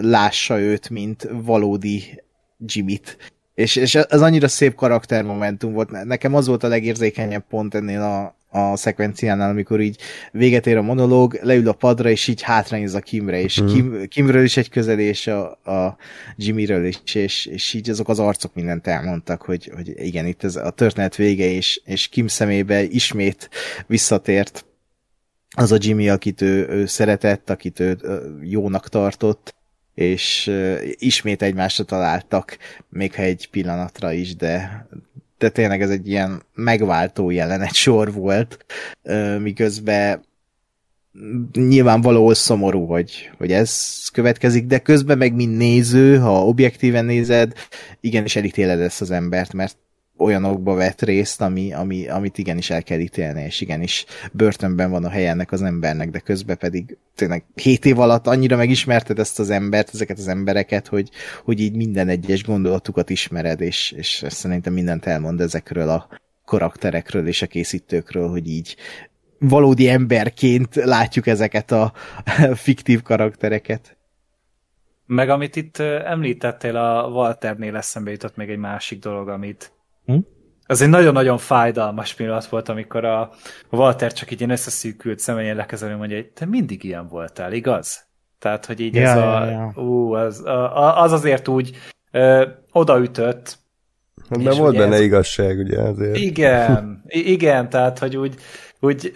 lássa 0.00 0.60
őt, 0.60 0.90
mint 0.90 1.28
valódi 1.44 2.22
Jimmy-t. 2.58 3.16
És, 3.54 3.76
és 3.76 3.94
ez 3.94 4.20
annyira 4.20 4.48
szép 4.48 4.74
karaktermomentum 4.74 5.72
volt. 5.72 6.04
Nekem 6.04 6.34
az 6.34 6.46
volt 6.46 6.62
a 6.62 6.68
legérzékenyebb 6.68 7.44
pont 7.48 7.74
ennél 7.74 8.00
a, 8.00 8.36
a 8.54 8.76
szekvenciánál, 8.76 9.50
amikor 9.50 9.80
így 9.80 9.98
véget 10.32 10.66
ér 10.66 10.76
a 10.76 10.82
monológ, 10.82 11.38
leül 11.42 11.68
a 11.68 11.72
padra, 11.72 12.10
és 12.10 12.28
így 12.28 12.42
hátrányz 12.42 12.94
a 12.94 13.00
Kimre, 13.00 13.40
és 13.40 13.62
mm. 13.62 13.66
Kim, 13.66 14.08
Kimről 14.08 14.44
is 14.44 14.56
egy 14.56 14.68
közelés 14.68 15.26
a, 15.26 15.50
a 15.50 15.96
Jimmyről 16.36 16.84
is, 16.86 17.14
és, 17.14 17.46
és 17.46 17.72
így 17.72 17.90
azok 17.90 18.08
az 18.08 18.18
arcok 18.18 18.54
mindent 18.54 18.86
elmondtak, 18.86 19.42
hogy, 19.42 19.70
hogy 19.74 19.92
igen, 19.96 20.26
itt 20.26 20.44
ez 20.44 20.56
a 20.56 20.70
történet 20.70 21.16
vége, 21.16 21.44
és, 21.44 21.80
és 21.84 22.08
Kim 22.08 22.26
szemébe 22.26 22.82
ismét 22.82 23.50
visszatért 23.86 24.64
az 25.56 25.72
a 25.72 25.76
Jimmy, 25.80 26.08
akit 26.08 26.40
ő, 26.40 26.68
ő 26.68 26.86
szeretett, 26.86 27.50
akit 27.50 27.80
ő 27.80 27.98
jónak 28.42 28.88
tartott, 28.88 29.54
és 29.94 30.52
ismét 30.84 31.42
egymásra 31.42 31.84
találtak, 31.84 32.58
még 32.88 33.14
ha 33.14 33.22
egy 33.22 33.48
pillanatra 33.50 34.12
is, 34.12 34.36
de, 34.36 34.86
de 35.44 35.50
tényleg 35.50 35.82
ez 35.82 35.90
egy 35.90 36.08
ilyen 36.08 36.42
megváltó 36.54 37.30
jelenet 37.30 37.74
sor 37.74 38.12
volt, 38.12 38.64
miközben 39.38 40.24
nyilván 41.52 42.00
valahol 42.00 42.34
szomorú, 42.34 42.86
hogy, 42.86 43.30
hogy 43.38 43.52
ez 43.52 44.02
következik, 44.12 44.66
de 44.66 44.78
közben 44.78 45.18
meg 45.18 45.34
mint 45.34 45.56
néző, 45.56 46.18
ha 46.18 46.46
objektíven 46.46 47.04
nézed, 47.04 47.52
igenis 48.00 48.36
elítéled 48.36 48.80
ezt 48.80 49.00
az 49.00 49.10
embert, 49.10 49.52
mert 49.52 49.76
olyanokba 50.16 50.74
vett 50.74 51.02
részt, 51.02 51.40
ami, 51.40 51.72
ami, 51.72 52.08
amit 52.08 52.38
igenis 52.38 52.70
el 52.70 52.82
kell 52.82 52.98
ítélni, 52.98 53.42
és 53.42 53.60
igenis 53.60 54.04
börtönben 54.32 54.90
van 54.90 55.04
a 55.04 55.08
helye 55.08 55.30
ennek 55.30 55.52
az 55.52 55.62
embernek, 55.62 56.10
de 56.10 56.18
közben 56.18 56.58
pedig 56.58 56.96
tényleg 57.14 57.44
7 57.54 57.84
év 57.84 57.98
alatt 57.98 58.26
annyira 58.26 58.56
megismerted 58.56 59.18
ezt 59.18 59.38
az 59.38 59.50
embert, 59.50 59.90
ezeket 59.94 60.18
az 60.18 60.28
embereket, 60.28 60.86
hogy, 60.86 61.10
hogy 61.44 61.60
így 61.60 61.76
minden 61.76 62.08
egyes 62.08 62.44
gondolatukat 62.44 63.10
ismered, 63.10 63.60
és, 63.60 63.92
és 63.96 64.24
szerintem 64.28 64.72
mindent 64.72 65.06
elmond 65.06 65.40
ezekről 65.40 65.88
a 65.88 66.08
karakterekről 66.44 67.26
és 67.26 67.42
a 67.42 67.46
készítőkről, 67.46 68.28
hogy 68.28 68.48
így 68.48 68.76
valódi 69.38 69.88
emberként 69.88 70.74
látjuk 70.74 71.26
ezeket 71.26 71.70
a 71.70 71.92
fiktív 72.54 73.02
karaktereket. 73.02 73.96
Meg 75.06 75.28
amit 75.28 75.56
itt 75.56 75.78
említettél, 75.78 76.76
a 76.76 77.08
Walternél 77.08 77.76
eszembe 77.76 78.10
jutott 78.10 78.36
még 78.36 78.50
egy 78.50 78.58
másik 78.58 78.98
dolog, 78.98 79.28
amit 79.28 79.73
Hm? 80.04 80.18
az 80.66 80.80
egy 80.80 80.88
nagyon-nagyon 80.88 81.38
fájdalmas 81.38 82.14
pillanat 82.14 82.46
volt, 82.46 82.68
amikor 82.68 83.04
a 83.04 83.30
Walter 83.70 84.12
csak 84.12 84.30
így 84.30 84.38
ilyen 84.38 84.50
összeszűkült 84.50 85.18
személyen 85.18 85.56
lekezelő 85.56 85.96
mondja, 85.96 86.16
hogy 86.16 86.26
te 86.26 86.46
mindig 86.46 86.84
ilyen 86.84 87.08
voltál, 87.08 87.52
igaz? 87.52 88.06
Tehát, 88.38 88.66
hogy 88.66 88.80
így 88.80 88.94
ja, 88.94 89.02
ez 89.02 89.16
ja, 89.16 89.36
a, 89.36 89.50
ja. 89.50 89.72
Ú, 89.82 90.12
az, 90.12 90.44
a, 90.44 91.02
az 91.02 91.12
azért 91.12 91.48
úgy 91.48 91.76
ö, 92.10 92.46
odaütött. 92.72 93.58
Hát, 94.28 94.42
mert 94.42 94.56
volt 94.56 94.76
benne 94.76 94.94
ez, 94.94 95.00
igazság, 95.00 95.58
ugye 95.58 95.80
azért. 95.80 96.16
Igen, 96.16 97.02
igen, 97.36 97.70
tehát, 97.70 97.98
hogy 97.98 98.16
úgy, 98.16 98.34
úgy 98.80 99.12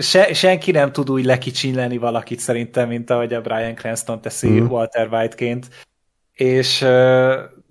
se, 0.00 0.32
senki 0.32 0.70
nem 0.70 0.92
tud 0.92 1.10
úgy 1.10 1.24
lekicsinleni 1.24 1.96
valakit 1.96 2.38
szerintem, 2.38 2.88
mint 2.88 3.10
ahogy 3.10 3.34
a 3.34 3.40
Brian 3.40 3.74
Cranston 3.74 4.20
teszi 4.20 4.48
mm. 4.48 4.66
Walter 4.66 5.08
White-ként. 5.12 5.68
És 6.32 6.86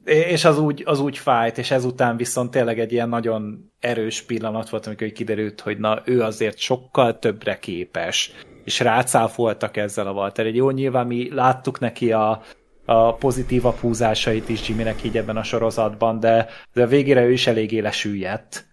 és 0.05 0.45
az 0.45 0.59
úgy, 0.59 0.83
az 0.85 0.99
úgy 0.99 1.17
fájt, 1.17 1.57
és 1.57 1.71
ezután 1.71 2.17
viszont 2.17 2.51
tényleg 2.51 2.79
egy 2.79 2.91
ilyen 2.91 3.09
nagyon 3.09 3.71
erős 3.79 4.21
pillanat 4.21 4.69
volt, 4.69 4.85
amikor 4.85 5.11
kiderült, 5.11 5.61
hogy 5.61 5.77
na, 5.77 6.01
ő 6.05 6.21
azért 6.21 6.57
sokkal 6.57 7.19
többre 7.19 7.59
képes, 7.59 8.31
és 8.63 8.79
rácáfoltak 8.79 9.77
ezzel 9.77 10.07
a 10.07 10.11
Walter. 10.11 10.45
Egy 10.45 10.55
jó, 10.55 10.69
nyilván 10.69 11.07
mi 11.07 11.33
láttuk 11.33 11.79
neki 11.79 12.11
a, 12.11 12.41
a 12.85 13.13
pozitív 13.13 13.61
húzásait 13.61 14.49
is 14.49 14.69
Jimmynek 14.69 15.03
így 15.03 15.17
ebben 15.17 15.37
a 15.37 15.43
sorozatban, 15.43 16.19
de, 16.19 16.47
de 16.73 16.83
a 16.83 16.87
végére 16.87 17.23
ő 17.23 17.31
is 17.31 17.47
eléggé 17.47 17.79
lesüllyedt, 17.79 18.65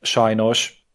sajnos, 0.00 0.86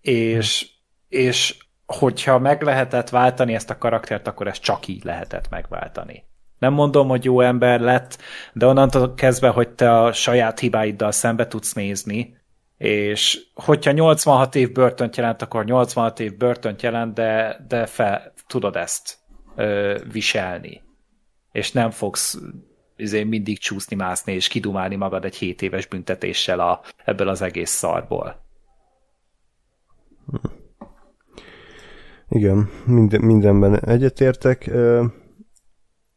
és, 0.00 0.70
és 1.08 1.56
hogyha 1.86 2.38
meg 2.38 2.62
lehetett 2.62 3.08
váltani 3.08 3.54
ezt 3.54 3.70
a 3.70 3.78
karaktert, 3.78 4.26
akkor 4.26 4.46
ezt 4.46 4.62
csak 4.62 4.86
így 4.86 5.04
lehetett 5.04 5.48
megváltani. 5.48 6.27
Nem 6.58 6.72
mondom, 6.72 7.08
hogy 7.08 7.24
jó 7.24 7.40
ember 7.40 7.80
lett, 7.80 8.18
de 8.52 8.66
onnantól 8.66 9.14
kezdve, 9.14 9.48
hogy 9.48 9.68
te 9.68 9.98
a 9.98 10.12
saját 10.12 10.58
hibáiddal 10.58 11.12
szembe 11.12 11.46
tudsz 11.46 11.72
nézni, 11.72 12.36
és 12.78 13.46
hogyha 13.54 13.90
86 13.90 14.54
év 14.54 14.72
börtönt 14.72 15.16
jelent, 15.16 15.42
akkor 15.42 15.64
86 15.64 16.20
év 16.20 16.36
börtönt 16.36 16.82
jelent, 16.82 17.14
de, 17.14 17.64
de 17.68 17.86
fel, 17.86 18.32
tudod 18.46 18.76
ezt 18.76 19.18
ö, 19.56 19.98
viselni. 20.12 20.82
És 21.52 21.72
nem 21.72 21.90
fogsz 21.90 22.38
izé, 22.96 23.22
mindig 23.22 23.58
csúszni, 23.58 23.96
mászni, 23.96 24.32
és 24.32 24.48
kidumálni 24.48 24.96
magad 24.96 25.24
egy 25.24 25.36
7 25.36 25.62
éves 25.62 25.86
büntetéssel 25.86 26.60
a, 26.60 26.80
ebből 27.04 27.28
az 27.28 27.42
egész 27.42 27.70
szarból. 27.70 28.46
Igen, 32.28 32.70
minden, 32.86 33.20
mindenben 33.20 33.84
egyetértek 33.84 34.70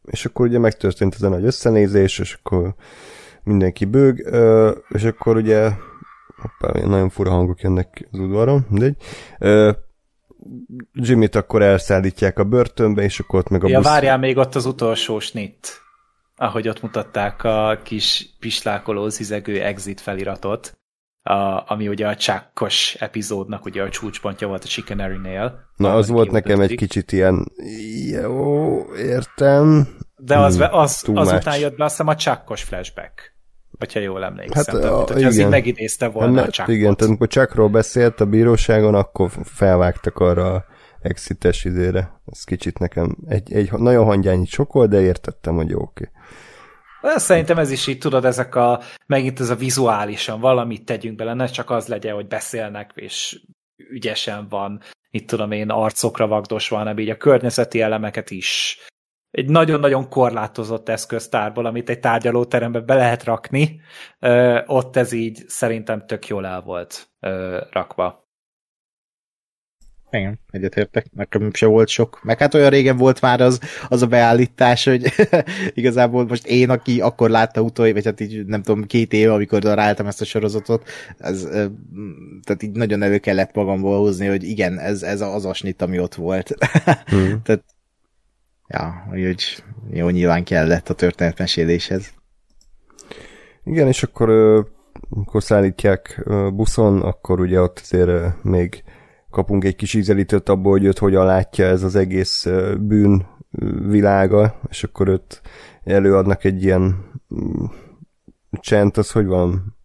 és 0.05 0.25
akkor 0.25 0.47
ugye 0.47 0.59
megtörtént 0.59 1.13
ez 1.13 1.21
a 1.21 1.29
nagy 1.29 1.45
összenézés, 1.45 2.19
és 2.19 2.37
akkor 2.41 2.73
mindenki 3.43 3.85
bőg, 3.85 4.27
és 4.89 5.03
akkor 5.03 5.35
ugye 5.35 5.71
hoppá, 6.41 6.85
nagyon 6.85 7.09
fura 7.09 7.29
hangok 7.29 7.61
jönnek 7.61 8.07
az 8.11 8.19
udvaron, 8.19 8.65
mindegy. 8.69 8.95
Jimmy-t 10.93 11.35
akkor 11.35 11.61
elszállítják 11.61 12.39
a 12.39 12.43
börtönbe, 12.43 13.03
és 13.03 13.19
akkor 13.19 13.39
ott 13.39 13.49
meg 13.49 13.63
a 13.63 13.67
ja, 13.67 13.77
busz... 13.77 13.87
várjál 13.87 14.17
még 14.17 14.37
ott 14.37 14.55
az 14.55 14.65
utolsó 14.65 15.19
snit, 15.19 15.81
ahogy 16.35 16.67
ott 16.67 16.81
mutatták 16.81 17.43
a 17.43 17.79
kis 17.83 18.35
pislákoló, 18.39 19.09
zizegő 19.09 19.61
exit 19.61 20.01
feliratot 20.01 20.80
a, 21.23 21.63
ami 21.71 21.87
ugye 21.87 22.07
a 22.07 22.15
csákkos 22.15 22.95
epizódnak 22.99 23.65
ugye 23.65 23.83
a 23.83 23.89
csúcspontja 23.89 24.47
volt 24.47 24.63
a 24.63 24.67
Chickenary-nél. 24.67 25.59
Na, 25.75 25.93
az 25.93 26.09
volt 26.09 26.31
nekem 26.31 26.59
egy 26.59 26.75
kicsit 26.75 27.11
ilyen, 27.11 27.51
jó, 28.11 28.95
értem. 28.95 29.87
De 30.15 30.37
az, 30.37 30.55
hmm, 30.55 30.67
az, 30.71 31.03
azután 31.13 31.59
jött 31.59 31.77
be 31.77 31.83
azt 31.83 31.93
hiszem 31.93 32.07
a 32.07 32.15
csákkos 32.15 32.63
flashback. 32.63 33.35
Hogyha 33.79 33.99
jól 33.99 34.23
emlékszem. 34.23 34.63
Hát, 34.75 34.81
tehát, 34.81 35.09
a, 35.09 35.13
igen. 35.15 35.27
az 35.27 35.37
így 35.37 35.47
megidézte 35.47 36.07
volna 36.07 36.41
a, 36.41 36.45
a 36.45 36.49
csákkot. 36.49 36.75
Igen, 36.75 36.95
tehát 36.95 37.07
amikor 37.07 37.27
Chuckról 37.27 37.69
beszélt 37.69 38.21
a 38.21 38.25
bíróságon, 38.25 38.95
akkor 38.95 39.31
felvágtak 39.43 40.19
arra 40.19 40.53
a 40.53 40.65
exites 41.01 41.65
izére. 41.65 42.21
Ez 42.25 42.43
kicsit 42.43 42.79
nekem 42.79 43.17
egy, 43.27 43.53
egy 43.53 43.71
nagyon 43.71 44.05
hangyányi 44.05 44.45
sokol, 44.45 44.87
de 44.87 45.01
értettem, 45.01 45.55
hogy 45.55 45.69
jó, 45.69 45.81
oké. 45.81 46.09
Okay. 46.09 46.20
Szerintem 47.01 47.57
ez 47.57 47.71
is 47.71 47.87
így, 47.87 47.97
tudod, 47.97 48.25
ezek 48.25 48.55
a, 48.55 48.79
megint 49.05 49.39
ez 49.39 49.49
a 49.49 49.55
vizuálisan 49.55 50.39
valamit 50.39 50.85
tegyünk 50.85 51.15
bele, 51.15 51.33
ne 51.33 51.45
csak 51.45 51.69
az 51.69 51.87
legyen, 51.87 52.15
hogy 52.15 52.27
beszélnek, 52.27 52.91
és 52.95 53.41
ügyesen 53.75 54.47
van, 54.49 54.81
itt 55.09 55.27
tudom 55.27 55.51
én, 55.51 55.69
arcokra 55.69 56.27
vagdosva, 56.27 56.77
hanem 56.77 56.99
így 56.99 57.09
a 57.09 57.17
környezeti 57.17 57.81
elemeket 57.81 58.31
is 58.31 58.79
egy 59.31 59.49
nagyon-nagyon 59.49 60.09
korlátozott 60.09 60.89
eszköztárból, 60.89 61.65
amit 61.65 61.89
egy 61.89 61.99
tárgyalóterembe 61.99 62.79
be 62.79 62.95
lehet 62.95 63.23
rakni, 63.23 63.81
ott 64.65 64.95
ez 64.95 65.11
így 65.11 65.43
szerintem 65.47 66.05
tök 66.05 66.27
jól 66.27 66.45
el 66.45 66.61
volt 66.61 67.09
rakva. 67.71 68.20
Igen, 70.11 70.39
egyetértek, 70.49 71.05
nekem 71.11 71.53
se 71.53 71.65
volt 71.65 71.87
sok. 71.87 72.19
Meg 72.23 72.39
hát 72.39 72.53
olyan 72.53 72.69
régen 72.69 72.97
volt 72.97 73.21
már 73.21 73.41
az, 73.41 73.59
az 73.89 74.01
a 74.01 74.07
beállítás, 74.07 74.83
hogy 74.83 75.13
igazából 75.73 76.25
most 76.25 76.47
én, 76.47 76.69
aki 76.69 77.01
akkor 77.01 77.29
látta 77.29 77.61
utoljára, 77.61 77.97
vagy 77.97 78.05
hát 78.05 78.19
így 78.19 78.45
nem 78.45 78.61
tudom, 78.61 78.83
két 78.83 79.13
év, 79.13 79.31
amikor 79.31 79.59
daráltam 79.59 80.07
ezt 80.07 80.21
a 80.21 80.25
sorozatot, 80.25 80.89
ez, 81.17 81.47
tehát 82.43 82.63
így 82.63 82.71
nagyon 82.71 83.01
elő 83.01 83.17
kellett 83.17 83.55
magamból 83.55 83.99
hozni, 83.99 84.27
hogy 84.27 84.43
igen, 84.43 84.79
ez, 84.79 85.03
ez 85.03 85.21
az 85.21 85.45
a 85.45 85.53
snit, 85.53 85.81
ami 85.81 85.99
ott 85.99 86.15
volt. 86.15 86.55
hmm. 87.05 87.41
tehát, 87.43 87.63
ja, 88.67 89.07
úgyhogy 89.11 89.63
jó, 89.91 90.09
nyilván 90.09 90.43
kellett 90.43 90.89
a 90.89 90.93
történetmeséléshez. 90.93 92.13
Igen, 93.63 93.87
és 93.87 94.03
akkor 94.03 94.29
amikor 95.09 95.43
szállítják 95.43 96.23
buszon, 96.53 97.01
akkor 97.01 97.39
ugye 97.39 97.61
ott 97.61 97.79
azért 97.79 98.43
még 98.43 98.83
kapunk 99.31 99.63
egy 99.63 99.75
kis 99.75 99.93
ízelítőt 99.93 100.49
abból, 100.49 100.71
hogy 100.71 100.85
őt 100.85 100.97
hogyan 100.97 101.25
látja 101.25 101.65
ez 101.65 101.83
az 101.83 101.95
egész 101.95 102.47
bűn 102.79 103.25
világa, 103.87 104.59
és 104.69 104.83
akkor 104.83 105.07
őt 105.07 105.41
előadnak 105.83 106.43
egy 106.43 106.63
ilyen 106.63 106.81
mm, 107.35 107.65
csent, 108.51 108.97
az 108.97 109.11
hogy 109.11 109.25
van? 109.25 109.75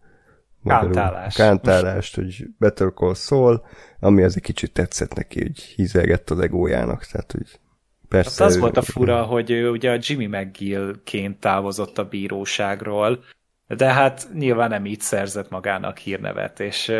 Kántálás. 0.64 1.34
Kántálást, 1.34 2.14
hogy 2.14 2.46
Better 2.58 2.92
Call 2.94 3.14
Saul, 3.14 3.62
ami 4.00 4.22
az 4.22 4.36
egy 4.36 4.42
kicsit 4.42 4.72
tetszett 4.72 5.14
neki, 5.14 5.40
hogy 5.42 5.60
hízelgett 5.60 6.30
az 6.30 6.38
egójának, 6.38 7.04
tehát 7.04 7.32
hogy 7.32 7.60
persze... 8.08 8.42
Hát 8.42 8.52
az 8.52 8.56
ő, 8.56 8.60
volt 8.60 8.76
a 8.76 8.82
fura, 8.82 9.22
hogy 9.22 9.50
ő 9.50 9.70
ugye 9.70 9.90
a 9.90 9.98
Jimmy 10.00 10.26
McGill-ként 10.26 11.40
távozott 11.40 11.98
a 11.98 12.08
bíróságról, 12.08 13.24
de 13.66 13.92
hát 13.92 14.28
nyilván 14.34 14.68
nem 14.68 14.86
így 14.86 15.00
szerzett 15.00 15.50
magának 15.50 15.98
hírnevet, 15.98 16.60
és 16.60 16.92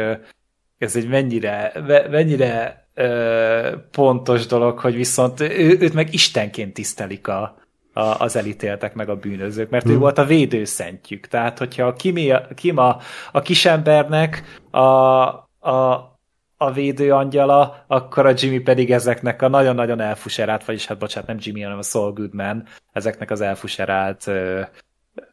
ez 0.79 0.97
egy 0.97 1.09
mennyire, 1.09 1.72
mennyire 2.11 2.87
ö, 2.95 3.77
pontos 3.91 4.47
dolog, 4.47 4.79
hogy 4.79 4.95
viszont 4.95 5.41
ő, 5.41 5.77
őt 5.81 5.95
meg 5.95 6.14
istenként 6.14 6.74
tisztelik 6.74 7.29
a, 7.29 7.59
a, 7.93 8.01
az 8.01 8.37
elítéltek 8.37 8.95
meg 8.95 9.09
a 9.09 9.16
bűnözők, 9.16 9.70
mert 9.70 9.85
hmm. 9.85 9.95
ő 9.95 9.99
volt 9.99 10.18
a 10.18 10.24
védőszentjük. 10.24 11.27
Tehát, 11.27 11.59
hogyha 11.59 11.87
a 11.87 11.93
Kimi, 11.93 12.33
Kim 12.55 12.77
a, 12.77 12.97
a 13.33 13.41
kisembernek 13.41 14.43
a, 14.70 14.79
a, 14.79 16.16
a 16.57 16.72
védő 16.72 17.12
angyala, 17.12 17.85
akkor 17.87 18.27
a 18.27 18.33
Jimmy 18.37 18.59
pedig 18.59 18.93
ezeknek 18.93 19.43
a 19.43 19.49
nagyon-nagyon 19.49 20.01
elfuserált, 20.01 20.64
vagyis 20.64 20.87
hát 20.87 20.99
bocsánat, 20.99 21.29
nem 21.29 21.39
Jimmy, 21.41 21.62
hanem 21.62 21.79
a 21.79 21.83
Saul 21.83 22.12
Goodman, 22.12 22.64
ezeknek 22.93 23.31
az 23.31 23.41
elfuserált 23.41 24.31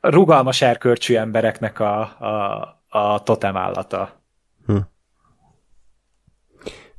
rugalmas 0.02 0.62
erkölcsű 0.62 1.16
embereknek 1.16 1.80
a, 1.80 2.00
a, 2.02 2.82
a 2.90 3.24
totem 3.24 3.58
állata. 3.58 4.22
Hm. 4.66 4.78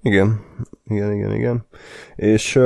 Igen, 0.04 0.40
igen, 0.86 1.12
igen, 1.12 1.34
igen. 1.34 1.66
És, 2.16 2.60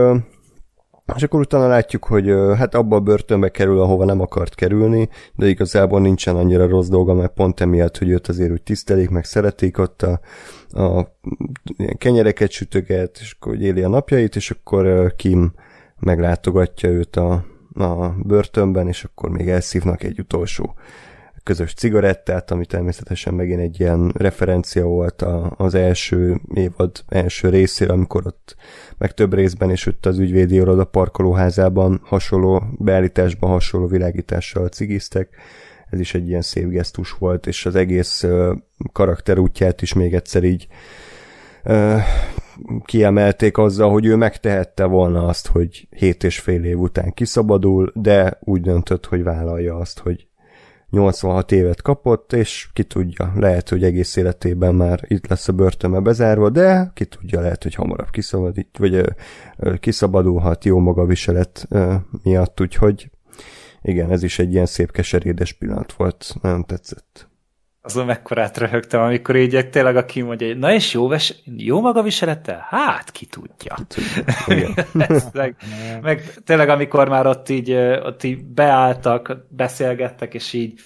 és 1.16 1.22
akkor 1.22 1.40
utána 1.40 1.66
látjuk, 1.66 2.04
hogy 2.04 2.28
hát 2.56 2.74
abba 2.74 2.96
a 2.96 3.00
börtönbe 3.00 3.48
kerül, 3.48 3.80
ahova 3.80 4.04
nem 4.04 4.20
akart 4.20 4.54
kerülni, 4.54 5.08
de 5.34 5.48
igazából 5.48 6.00
nincsen 6.00 6.36
annyira 6.36 6.68
rossz 6.68 6.88
dolga, 6.88 7.14
mert 7.14 7.32
pont 7.32 7.60
emiatt, 7.60 7.98
hogy 7.98 8.08
őt 8.08 8.28
azért 8.28 8.50
úgy 8.50 8.62
tisztelik, 8.62 9.10
meg 9.10 9.24
szeretik 9.24 9.78
ott 9.78 10.02
a, 10.02 10.20
a 10.82 11.16
ilyen 11.76 11.96
kenyereket 11.98 12.50
sütöget, 12.50 13.18
és 13.20 13.36
akkor 13.38 13.60
éli 13.60 13.82
a 13.82 13.88
napjait, 13.88 14.36
és 14.36 14.50
akkor 14.50 15.14
Kim 15.16 15.52
meglátogatja 15.98 16.88
őt 16.88 17.16
a, 17.16 17.44
a 17.74 18.14
börtönben, 18.22 18.88
és 18.88 19.04
akkor 19.04 19.30
még 19.30 19.48
elszívnak 19.48 20.02
egy 20.02 20.20
utolsó 20.20 20.74
közös 21.48 21.74
cigarettát, 21.74 22.50
ami 22.50 22.66
természetesen 22.66 23.34
megint 23.34 23.60
egy 23.60 23.80
ilyen 23.80 24.12
referencia 24.16 24.84
volt 24.84 25.22
a, 25.22 25.54
az 25.56 25.74
első 25.74 26.40
évad 26.54 27.04
első 27.08 27.48
részére, 27.48 27.92
amikor 27.92 28.26
ott 28.26 28.56
meg 28.98 29.14
több 29.14 29.34
részben 29.34 29.70
is 29.70 29.86
ott 29.86 30.06
az 30.06 30.18
ügyvédi 30.18 30.58
a 30.58 30.84
parkolóházában 30.84 32.00
hasonló 32.04 32.62
beállításban 32.78 33.50
hasonló 33.50 33.86
világítással 33.86 34.68
cigiztek. 34.68 35.28
Ez 35.90 36.00
is 36.00 36.14
egy 36.14 36.28
ilyen 36.28 36.42
szép 36.42 36.68
gesztus 36.68 37.12
volt, 37.12 37.46
és 37.46 37.66
az 37.66 37.74
egész 37.74 38.24
karakter 38.92 39.38
útját 39.38 39.82
is 39.82 39.92
még 39.92 40.14
egyszer 40.14 40.44
így 40.44 40.68
kiemelték 42.84 43.58
azzal, 43.58 43.90
hogy 43.90 44.06
ő 44.06 44.16
megtehette 44.16 44.84
volna 44.84 45.26
azt, 45.26 45.46
hogy 45.46 45.88
hét 45.90 46.24
és 46.24 46.38
fél 46.38 46.64
év 46.64 46.78
után 46.78 47.12
kiszabadul, 47.12 47.92
de 47.94 48.38
úgy 48.40 48.60
döntött, 48.60 49.06
hogy 49.06 49.22
vállalja 49.22 49.76
azt, 49.76 49.98
hogy 49.98 50.27
86 50.90 51.52
évet 51.52 51.82
kapott, 51.82 52.32
és 52.32 52.68
ki 52.72 52.84
tudja, 52.84 53.32
lehet, 53.36 53.68
hogy 53.68 53.84
egész 53.84 54.16
életében 54.16 54.74
már 54.74 55.04
itt 55.06 55.26
lesz 55.26 55.48
a 55.48 55.52
börtönbe 55.52 56.00
bezárva, 56.00 56.50
de 56.50 56.90
ki 56.94 57.04
tudja, 57.04 57.40
lehet, 57.40 57.62
hogy 57.62 57.74
hamarabb 57.74 58.10
kiszabadít, 58.10 58.78
vagy 58.78 59.04
kiszabadulhat 59.80 60.64
jó 60.64 60.78
magaviselet 60.78 61.68
miatt, 62.22 62.60
úgyhogy 62.60 63.10
igen, 63.82 64.10
ez 64.10 64.22
is 64.22 64.38
egy 64.38 64.52
ilyen 64.52 64.66
szép 64.66 64.90
keserédes 64.90 65.52
pillanat 65.52 65.92
volt, 65.92 66.34
nagyon 66.42 66.64
tetszett. 66.64 67.27
Azon 67.82 68.06
mekkorát 68.06 68.58
röhögtem, 68.58 69.00
amikor 69.00 69.36
így 69.36 69.68
tényleg 69.70 69.96
a 69.96 70.04
Kim 70.04 70.26
mondja, 70.26 70.54
na 70.54 70.72
és 70.72 70.92
jó, 70.92 71.08
ves- 71.08 71.42
jó 71.56 71.80
magaviselettel? 71.80 72.66
Hát, 72.68 73.10
ki 73.10 73.26
tudja. 73.26 73.76
Meg, 75.32 75.56
meg 76.02 76.34
tényleg, 76.44 76.68
amikor 76.68 77.08
már 77.08 77.26
ott 77.26 77.48
így, 77.48 77.72
ott 78.02 78.22
így 78.22 78.44
beálltak, 78.44 79.36
beszélgettek, 79.48 80.34
és 80.34 80.52
így 80.52 80.80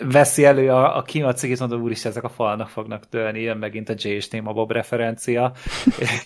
veszi 0.00 0.44
elő 0.44 0.70
a, 0.70 0.96
a 0.96 1.02
Kim 1.02 1.24
a 1.24 1.32
cigit, 1.32 1.58
mondom, 1.58 1.82
úristen, 1.82 2.10
ezek 2.10 2.24
a 2.24 2.28
falnak 2.28 2.68
fognak 2.68 3.08
tölni, 3.08 3.40
jön 3.40 3.56
megint 3.56 3.88
a 3.88 3.94
J 3.96 4.08
és 4.08 4.28
Néma 4.28 4.52
Bob 4.52 4.72
referencia. 4.72 5.52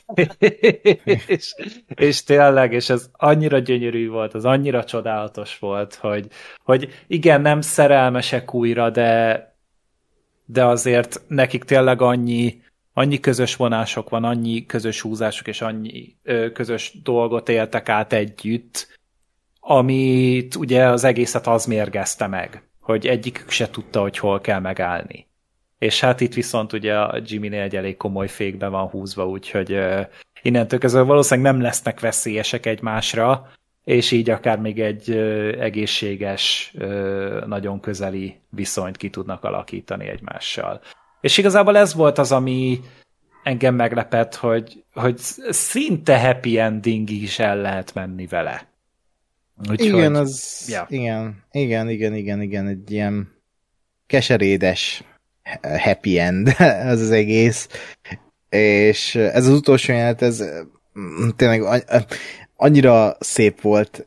és, 1.26 1.54
és 1.94 2.22
tényleg, 2.22 2.72
és 2.72 2.90
ez 2.90 3.10
annyira 3.12 3.58
gyönyörű 3.58 4.08
volt, 4.08 4.34
az 4.34 4.44
annyira 4.44 4.84
csodálatos 4.84 5.58
volt, 5.58 5.94
hogy, 5.94 6.26
hogy 6.64 7.04
igen, 7.06 7.40
nem 7.40 7.60
szerelmesek 7.60 8.54
újra, 8.54 8.90
de, 8.90 9.55
de 10.46 10.64
azért 10.64 11.20
nekik 11.28 11.64
tényleg 11.64 12.00
annyi, 12.02 12.60
annyi 12.92 13.20
közös 13.20 13.56
vonások 13.56 14.08
van, 14.08 14.24
annyi 14.24 14.66
közös 14.66 15.00
húzások 15.00 15.46
és 15.46 15.60
annyi 15.60 16.16
ö, 16.22 16.52
közös 16.52 16.98
dolgot 17.02 17.48
éltek 17.48 17.88
át 17.88 18.12
együtt, 18.12 18.98
amit 19.60 20.54
ugye 20.54 20.88
az 20.88 21.04
egészet 21.04 21.46
az 21.46 21.66
mérgezte 21.66 22.26
meg 22.26 22.66
hogy 22.86 23.06
egyikük 23.06 23.50
se 23.50 23.70
tudta, 23.70 24.00
hogy 24.00 24.18
hol 24.18 24.40
kell 24.40 24.60
megállni. 24.60 25.26
És 25.78 26.00
hát 26.00 26.20
itt 26.20 26.34
viszont 26.34 26.72
ugye 26.72 26.98
a 26.98 27.20
Jimmy-nél 27.24 27.62
egy 27.62 27.76
elég 27.76 27.96
komoly 27.96 28.28
fékbe 28.28 28.68
van 28.68 28.88
húzva, 28.88 29.28
úgyhogy 29.28 29.72
uh, 29.72 30.06
innentől 30.42 30.78
kezdve 30.78 31.00
valószínűleg 31.00 31.52
nem 31.52 31.62
lesznek 31.62 32.00
veszélyesek 32.00 32.66
egymásra, 32.66 33.50
és 33.86 34.10
így 34.10 34.30
akár 34.30 34.58
még 34.58 34.80
egy 34.80 35.10
egészséges, 35.60 36.74
nagyon 37.46 37.80
közeli 37.80 38.40
viszonyt 38.50 38.96
ki 38.96 39.10
tudnak 39.10 39.44
alakítani 39.44 40.08
egymással. 40.08 40.80
És 41.20 41.38
igazából 41.38 41.76
ez 41.76 41.94
volt 41.94 42.18
az, 42.18 42.32
ami 42.32 42.80
engem 43.42 43.74
meglepett, 43.74 44.34
hogy, 44.34 44.84
hogy 44.92 45.16
szinte 45.48 46.20
happy 46.20 46.58
ending 46.58 47.10
is 47.10 47.38
el 47.38 47.56
lehet 47.56 47.94
menni 47.94 48.26
vele. 48.26 48.68
Úgyhogy, 49.70 49.86
igen, 49.86 50.14
az, 50.14 50.64
ja. 50.68 50.86
igen, 50.88 51.44
igen, 51.50 51.88
igen, 51.88 52.14
igen, 52.14 52.42
igen, 52.42 52.66
egy 52.66 52.90
ilyen 52.90 53.32
keserédes 54.06 55.02
happy 55.78 56.18
end 56.18 56.48
az 56.92 57.00
az 57.00 57.10
egész, 57.10 57.68
és 58.48 59.14
ez 59.14 59.46
az 59.46 59.52
utolsó 59.52 59.92
jelenet, 59.92 60.22
ez 60.22 60.44
mm, 60.98 61.28
tényleg 61.36 61.62
annyira 62.56 63.16
szép 63.20 63.60
volt. 63.60 64.06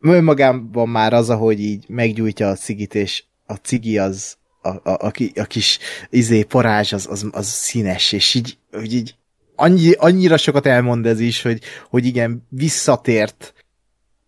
Önmagában 0.00 0.88
már 0.88 1.12
az, 1.12 1.30
ahogy 1.30 1.60
így 1.60 1.84
meggyújtja 1.88 2.48
a 2.48 2.54
cigit, 2.54 2.94
és 2.94 3.24
a 3.46 3.54
cigi 3.54 3.98
az, 3.98 4.36
a, 4.62 4.68
a, 4.68 4.80
a, 4.84 5.12
a 5.34 5.44
kis 5.44 5.78
izé, 6.10 6.42
parázs 6.42 6.92
az, 6.92 7.06
az, 7.10 7.26
az 7.30 7.46
színes, 7.46 8.12
és 8.12 8.34
így, 8.34 8.58
hogy 8.72 8.94
így 8.94 9.14
annyi, 9.56 9.92
annyira 9.92 10.36
sokat 10.36 10.66
elmond 10.66 11.06
ez 11.06 11.20
is, 11.20 11.42
hogy, 11.42 11.62
hogy 11.90 12.06
igen, 12.06 12.46
visszatért 12.48 13.54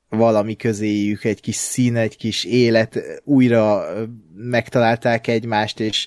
valami 0.09 0.57
közéjük, 0.57 1.25
egy 1.25 1.41
kis 1.41 1.57
szín, 1.57 1.97
egy 1.97 2.17
kis 2.17 2.45
élet, 2.45 3.01
újra 3.25 3.87
megtalálták 4.35 5.27
egymást, 5.27 5.81
és 5.81 6.07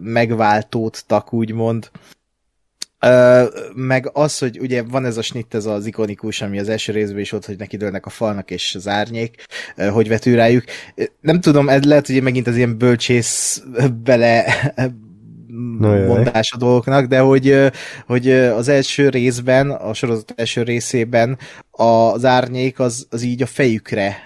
megváltódtak, 0.00 1.32
úgymond. 1.32 1.90
Meg 3.74 4.10
az, 4.12 4.38
hogy 4.38 4.58
ugye 4.60 4.82
van 4.82 5.04
ez 5.04 5.16
a 5.16 5.22
snitt, 5.22 5.54
ez 5.54 5.66
az 5.66 5.86
ikonikus, 5.86 6.42
ami 6.42 6.58
az 6.58 6.68
első 6.68 6.92
részben 6.92 7.20
is 7.20 7.32
ott, 7.32 7.46
hogy 7.46 7.56
neki 7.58 7.76
dőlnek 7.76 8.06
a 8.06 8.10
falnak 8.10 8.50
és 8.50 8.74
az 8.74 8.88
árnyék, 8.88 9.44
hogy 9.92 10.08
vető 10.08 10.34
rájuk. 10.34 10.64
Nem 11.20 11.40
tudom, 11.40 11.68
ez 11.68 11.84
lehet, 11.84 12.06
hogy 12.06 12.22
megint 12.22 12.46
az 12.46 12.56
ilyen 12.56 12.78
bölcsész 12.78 13.62
bele 14.04 14.44
mondás 16.06 16.52
a 16.52 16.56
dolgoknak, 16.56 17.06
de 17.06 17.18
hogy, 17.18 17.70
hogy 18.06 18.30
az 18.30 18.68
első 18.68 19.08
részben, 19.08 19.70
a 19.70 19.94
sorozat 19.94 20.32
első 20.36 20.62
részében 20.62 21.38
az 21.70 22.24
árnyék 22.24 22.78
az, 22.78 23.06
az 23.10 23.22
így 23.22 23.42
a 23.42 23.46
fejükre, 23.46 24.22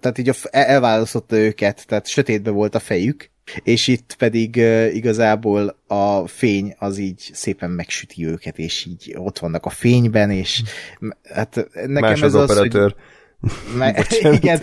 tehát 0.00 0.18
így 0.18 0.28
a, 0.28 0.34
elválasztotta 0.50 1.36
őket, 1.36 1.86
tehát 1.86 2.06
sötétbe 2.06 2.50
volt 2.50 2.74
a 2.74 2.78
fejük, 2.78 3.30
és 3.62 3.86
itt 3.86 4.14
pedig 4.18 4.56
uh, 4.56 4.94
igazából 4.94 5.76
a 5.86 6.26
fény 6.26 6.74
az 6.78 6.98
így 6.98 7.30
szépen 7.32 7.70
megsüti 7.70 8.26
őket, 8.26 8.58
és 8.58 8.84
így 8.84 9.14
ott 9.18 9.38
vannak 9.38 9.66
a 9.66 9.70
fényben, 9.70 10.30
és 10.30 10.62
hát 11.22 11.68
nekem 11.72 12.10
Más 12.10 12.22
ez 12.22 12.34
az, 12.34 12.50
operatőr. 12.50 12.82
hogy 12.82 12.94
Me- 13.76 14.12
igen, 14.40 14.60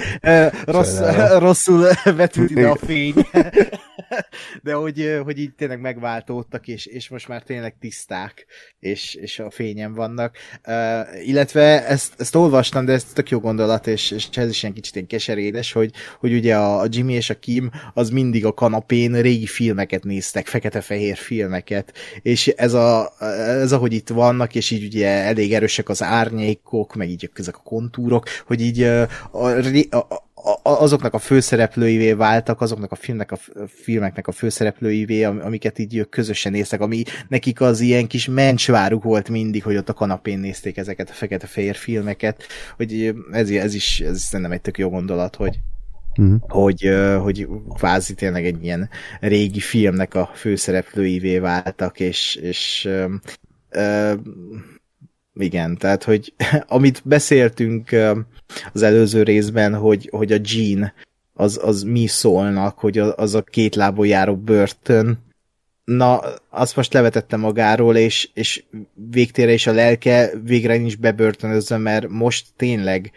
rossz, 0.66 1.00
rosszul 1.38 1.88
vetült 2.04 2.50
ide 2.50 2.68
a 2.68 2.76
fény. 2.76 3.14
De 4.64 4.74
hogy, 4.74 5.20
hogy 5.24 5.40
így 5.40 5.54
tényleg 5.54 5.80
megváltódtak, 5.80 6.68
és, 6.68 6.86
és 6.86 7.10
most 7.10 7.28
már 7.28 7.44
tényleg 7.44 7.76
tiszták, 7.80 8.46
és, 8.80 9.14
és 9.14 9.40
a 9.40 9.50
fényen 9.50 9.94
vannak. 9.94 10.38
Uh, 10.68 11.28
illetve 11.28 11.88
ezt, 11.88 12.14
ezt 12.18 12.36
olvastam, 12.36 12.86
de 12.86 12.94
ez 12.94 13.04
tök 13.04 13.30
jó 13.30 13.40
gondolat, 13.40 13.88
és, 13.88 14.12
és 14.12 14.30
ez 14.34 14.50
is 14.50 14.64
ilyen 14.64 14.76
kicsit 14.76 14.96
ilyen 14.96 15.08
keserédes, 15.08 15.72
hogy, 15.72 15.92
hogy 16.20 16.34
ugye 16.34 16.56
a, 16.56 16.80
a 16.80 16.88
Jimmy 16.90 17.14
és 17.14 17.30
a 17.30 17.40
Kim 17.40 17.72
az 17.94 18.10
mindig 18.10 18.46
a 18.46 18.54
kanapén 18.54 19.22
régi 19.22 19.46
filmeket 19.46 20.04
néztek, 20.04 20.48
fekete-fehér 20.48 21.18
filmeket, 21.18 21.94
és 22.22 22.48
ez, 22.48 22.74
a, 22.74 23.14
ez 23.20 23.72
ahogy 23.72 23.94
itt 23.94 24.10
vannak, 24.10 24.56
és 24.56 24.72
így 24.72 24.86
ugye 24.86 25.08
elég 25.08 25.54
erősek 25.54 25.90
az 25.90 26.04
árnyékok, 26.04 26.96
meg 26.96 27.10
így 27.10 27.30
ezek 27.34 27.56
a 27.56 27.62
kontúrok, 27.64 28.26
hogy 28.46 28.62
így 28.66 28.82
a, 28.82 29.08
a, 29.32 30.26
a, 30.46 30.70
azoknak 30.70 31.14
a 31.14 31.20
főszereplőivé 31.20 32.14
váltak, 32.14 32.62
azoknak 32.62 32.92
a 32.92 32.96
filmnek 32.96 33.32
a, 33.32 33.38
filmeknek 33.68 34.28
a 34.28 34.32
főszereplőivé, 34.32 35.24
amiket 35.24 35.80
így 35.80 35.96
ők 35.96 36.10
közösen 36.10 36.52
néztek, 36.52 36.82
ami 36.82 37.04
nekik 37.28 37.62
az 37.62 37.80
ilyen 37.80 38.08
kis 38.08 38.28
mencsváruk 38.28 39.04
volt 39.04 39.30
mindig, 39.30 39.64
hogy 39.64 39.76
ott 39.76 39.90
a 39.90 39.94
kanapén 39.94 40.40
nézték 40.40 40.78
ezeket 40.78 41.10
a 41.10 41.14
fekete-fehér 41.14 41.76
filmeket, 41.76 42.44
hogy 42.76 43.16
ez, 43.32 43.50
ez 43.50 43.74
is 43.74 44.00
ez 44.00 44.22
szerintem 44.22 44.54
egy 44.54 44.62
tök 44.62 44.78
jó 44.78 44.90
gondolat, 44.90 45.36
hogy 45.36 45.60
uh-huh. 46.18 46.40
hogy, 46.48 46.90
hogy 47.22 47.48
kvázi 47.76 48.14
tényleg 48.14 48.46
egy 48.46 48.64
ilyen 48.64 48.90
régi 49.20 49.60
filmnek 49.60 50.14
a 50.14 50.32
főszereplőivé 50.34 51.40
váltak, 51.40 52.00
és, 52.00 52.36
és 52.36 52.90
igen, 55.36 55.78
tehát, 55.78 56.04
hogy 56.04 56.34
amit 56.68 57.02
beszéltünk 57.04 57.96
az 58.74 58.82
előző 58.82 59.24
részben, 59.24 59.76
hogy, 59.76 60.10
hogy 60.12 60.32
a 60.32 60.40
Jean 60.44 60.94
az, 61.34 61.60
az 61.64 61.84
mi 61.84 62.08
szólnak, 62.08 62.80
hogy 62.80 62.98
az 62.98 63.34
a 63.34 63.42
két 63.42 63.76
lábon 63.76 64.08
járó 64.08 64.36
börtön, 64.36 65.24
na, 65.86 66.22
azt 66.50 66.76
most 66.76 66.94
levetette 66.94 67.36
magáról, 67.38 67.96
és, 67.96 68.30
és 68.34 68.64
végtére 68.94 69.52
is 69.54 69.68
a 69.68 69.72
lelke 69.72 70.32
végre 70.44 70.78
nincs 70.78 70.98
bebörtönözve, 70.98 71.78
mert 71.78 72.08
most 72.10 72.48
tényleg 72.56 73.12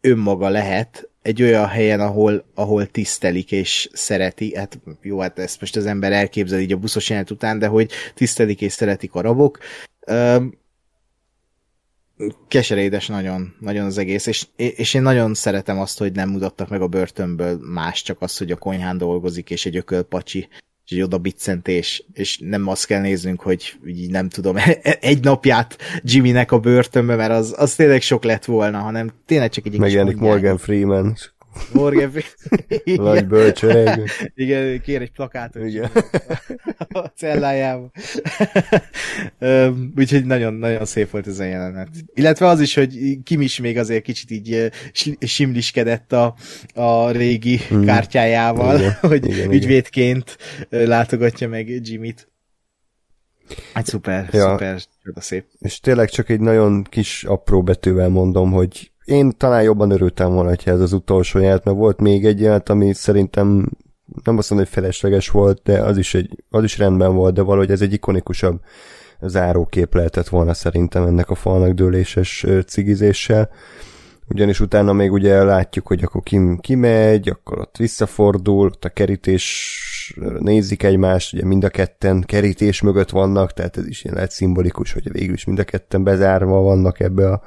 önmaga 0.00 0.48
lehet 0.48 1.08
egy 1.22 1.42
olyan 1.42 1.66
helyen, 1.66 2.00
ahol, 2.00 2.44
ahol 2.54 2.86
tisztelik 2.86 3.52
és 3.52 3.88
szereti, 3.92 4.56
hát 4.56 4.80
jó, 5.02 5.18
hát 5.18 5.38
ezt 5.38 5.60
most 5.60 5.76
az 5.76 5.86
ember 5.86 6.12
elképzeli 6.12 6.62
így 6.62 6.72
a 6.72 6.76
buszos 6.76 7.08
jelenet 7.08 7.30
után, 7.30 7.58
de 7.58 7.66
hogy 7.66 7.90
tisztelik 8.14 8.60
és 8.60 8.72
szeretik 8.72 9.14
a 9.14 9.20
rabok, 9.20 9.58
keserédes 12.48 13.06
nagyon, 13.06 13.54
nagyon 13.60 13.84
az 13.84 13.98
egész, 13.98 14.26
és, 14.26 14.46
és 14.56 14.94
én 14.94 15.02
nagyon 15.02 15.34
szeretem 15.34 15.78
azt, 15.78 15.98
hogy 15.98 16.12
nem 16.12 16.28
mutattak 16.28 16.68
meg 16.68 16.80
a 16.80 16.86
börtönből 16.86 17.58
más, 17.72 18.02
csak 18.02 18.20
az, 18.20 18.36
hogy 18.36 18.50
a 18.50 18.56
konyhán 18.56 18.98
dolgozik, 18.98 19.50
és 19.50 19.66
egy 19.66 19.76
ökölpacsi, 19.76 20.48
és 20.84 20.92
egy 20.92 21.02
oda 21.02 21.18
biccentés, 21.18 22.04
és 22.12 22.38
nem 22.38 22.68
azt 22.68 22.86
kell 22.86 23.00
néznünk, 23.00 23.40
hogy 23.40 23.78
így 23.86 24.10
nem 24.10 24.28
tudom, 24.28 24.56
egy 25.00 25.24
napját 25.24 25.76
Jimmynek 26.02 26.52
a 26.52 26.58
börtönbe, 26.58 27.16
mert 27.16 27.32
az, 27.32 27.54
az 27.56 27.74
tényleg 27.74 28.00
sok 28.00 28.24
lett 28.24 28.44
volna, 28.44 28.78
hanem 28.78 29.12
tényleg 29.26 29.50
csak 29.50 29.66
egy 29.66 29.78
Megjelenik 29.78 30.16
Morgan 30.16 30.58
Freeman, 30.58 31.16
Morgan 31.72 32.12
Nagy 32.84 33.26
bölcsöreg. 33.26 34.10
Igen, 34.34 34.80
kér 34.80 35.00
egy 35.00 35.10
plakátot 35.10 35.66
Igen. 35.66 35.90
a 36.88 36.98
cellájába. 36.98 37.90
Úgyhogy 39.96 40.24
nagyon, 40.24 40.54
nagyon 40.54 40.84
szép 40.84 41.10
volt 41.10 41.26
ez 41.26 41.38
a 41.38 41.44
jelenet. 41.44 41.88
Illetve 42.14 42.46
az 42.46 42.60
is, 42.60 42.74
hogy 42.74 43.18
Kim 43.24 43.40
is 43.40 43.58
még 43.58 43.78
azért 43.78 44.02
kicsit 44.02 44.30
így 44.30 44.70
simliskedett 45.20 46.12
a, 46.12 46.34
a 46.74 47.10
régi 47.10 47.60
mm. 47.74 47.84
kártyájával, 47.84 48.78
igen, 48.78 48.96
hogy 49.10 49.26
igen, 49.26 49.52
ügyvédként 49.52 50.36
igen. 50.70 50.86
látogatja 50.86 51.48
meg 51.48 51.68
Jimmy-t. 51.88 52.30
Egy 53.74 53.86
szuper, 53.86 54.28
ja. 54.32 54.50
szuper, 54.50 54.82
szép. 55.14 55.44
És 55.58 55.80
tényleg 55.80 56.08
csak 56.08 56.28
egy 56.28 56.40
nagyon 56.40 56.82
kis 56.82 57.24
apró 57.24 57.62
betűvel 57.62 58.08
mondom, 58.08 58.50
hogy 58.50 58.91
én 59.04 59.32
talán 59.36 59.62
jobban 59.62 59.90
örültem 59.90 60.32
volna, 60.32 60.48
hogyha 60.48 60.70
ez 60.70 60.80
az 60.80 60.92
utolsó 60.92 61.38
jelent, 61.38 61.64
mert 61.64 61.76
volt 61.76 62.00
még 62.00 62.24
egy 62.24 62.40
jelent, 62.40 62.68
ami 62.68 62.92
szerintem 62.94 63.68
nem 64.24 64.38
azt 64.38 64.50
mondom, 64.50 64.68
hogy 64.68 64.82
felesleges 64.82 65.28
volt, 65.28 65.60
de 65.64 65.80
az 65.80 65.98
is, 65.98 66.14
egy, 66.14 66.44
az 66.50 66.64
is 66.64 66.78
rendben 66.78 67.14
volt, 67.14 67.34
de 67.34 67.42
valahogy 67.42 67.70
ez 67.70 67.80
egy 67.80 67.92
ikonikusabb 67.92 68.60
zárókép 69.20 69.94
lehetett 69.94 70.28
volna 70.28 70.54
szerintem 70.54 71.06
ennek 71.06 71.30
a 71.30 71.34
falnak 71.34 71.72
dőléses 71.72 72.46
cigizéssel. 72.66 73.50
Ugyanis 74.28 74.60
utána 74.60 74.92
még 74.92 75.12
ugye 75.12 75.42
látjuk, 75.42 75.86
hogy 75.86 76.02
akkor 76.02 76.22
kim 76.22 76.58
kimegy, 76.58 77.28
akkor 77.28 77.58
ott 77.58 77.76
visszafordul, 77.76 78.66
ott 78.66 78.84
a 78.84 78.88
kerítés 78.88 79.76
nézik 80.38 80.82
egymást, 80.82 81.32
ugye 81.32 81.44
mind 81.44 81.64
a 81.64 81.68
ketten 81.68 82.20
kerítés 82.20 82.80
mögött 82.80 83.10
vannak, 83.10 83.52
tehát 83.52 83.76
ez 83.76 83.86
is 83.86 84.04
ilyen 84.04 84.14
lehet 84.16 84.30
szimbolikus, 84.30 84.92
hogy 84.92 85.12
végül 85.12 85.34
is 85.34 85.44
mind 85.44 85.58
a 85.58 85.64
ketten 85.64 86.04
bezárva 86.04 86.60
vannak 86.60 87.00
ebbe 87.00 87.28
a 87.30 87.42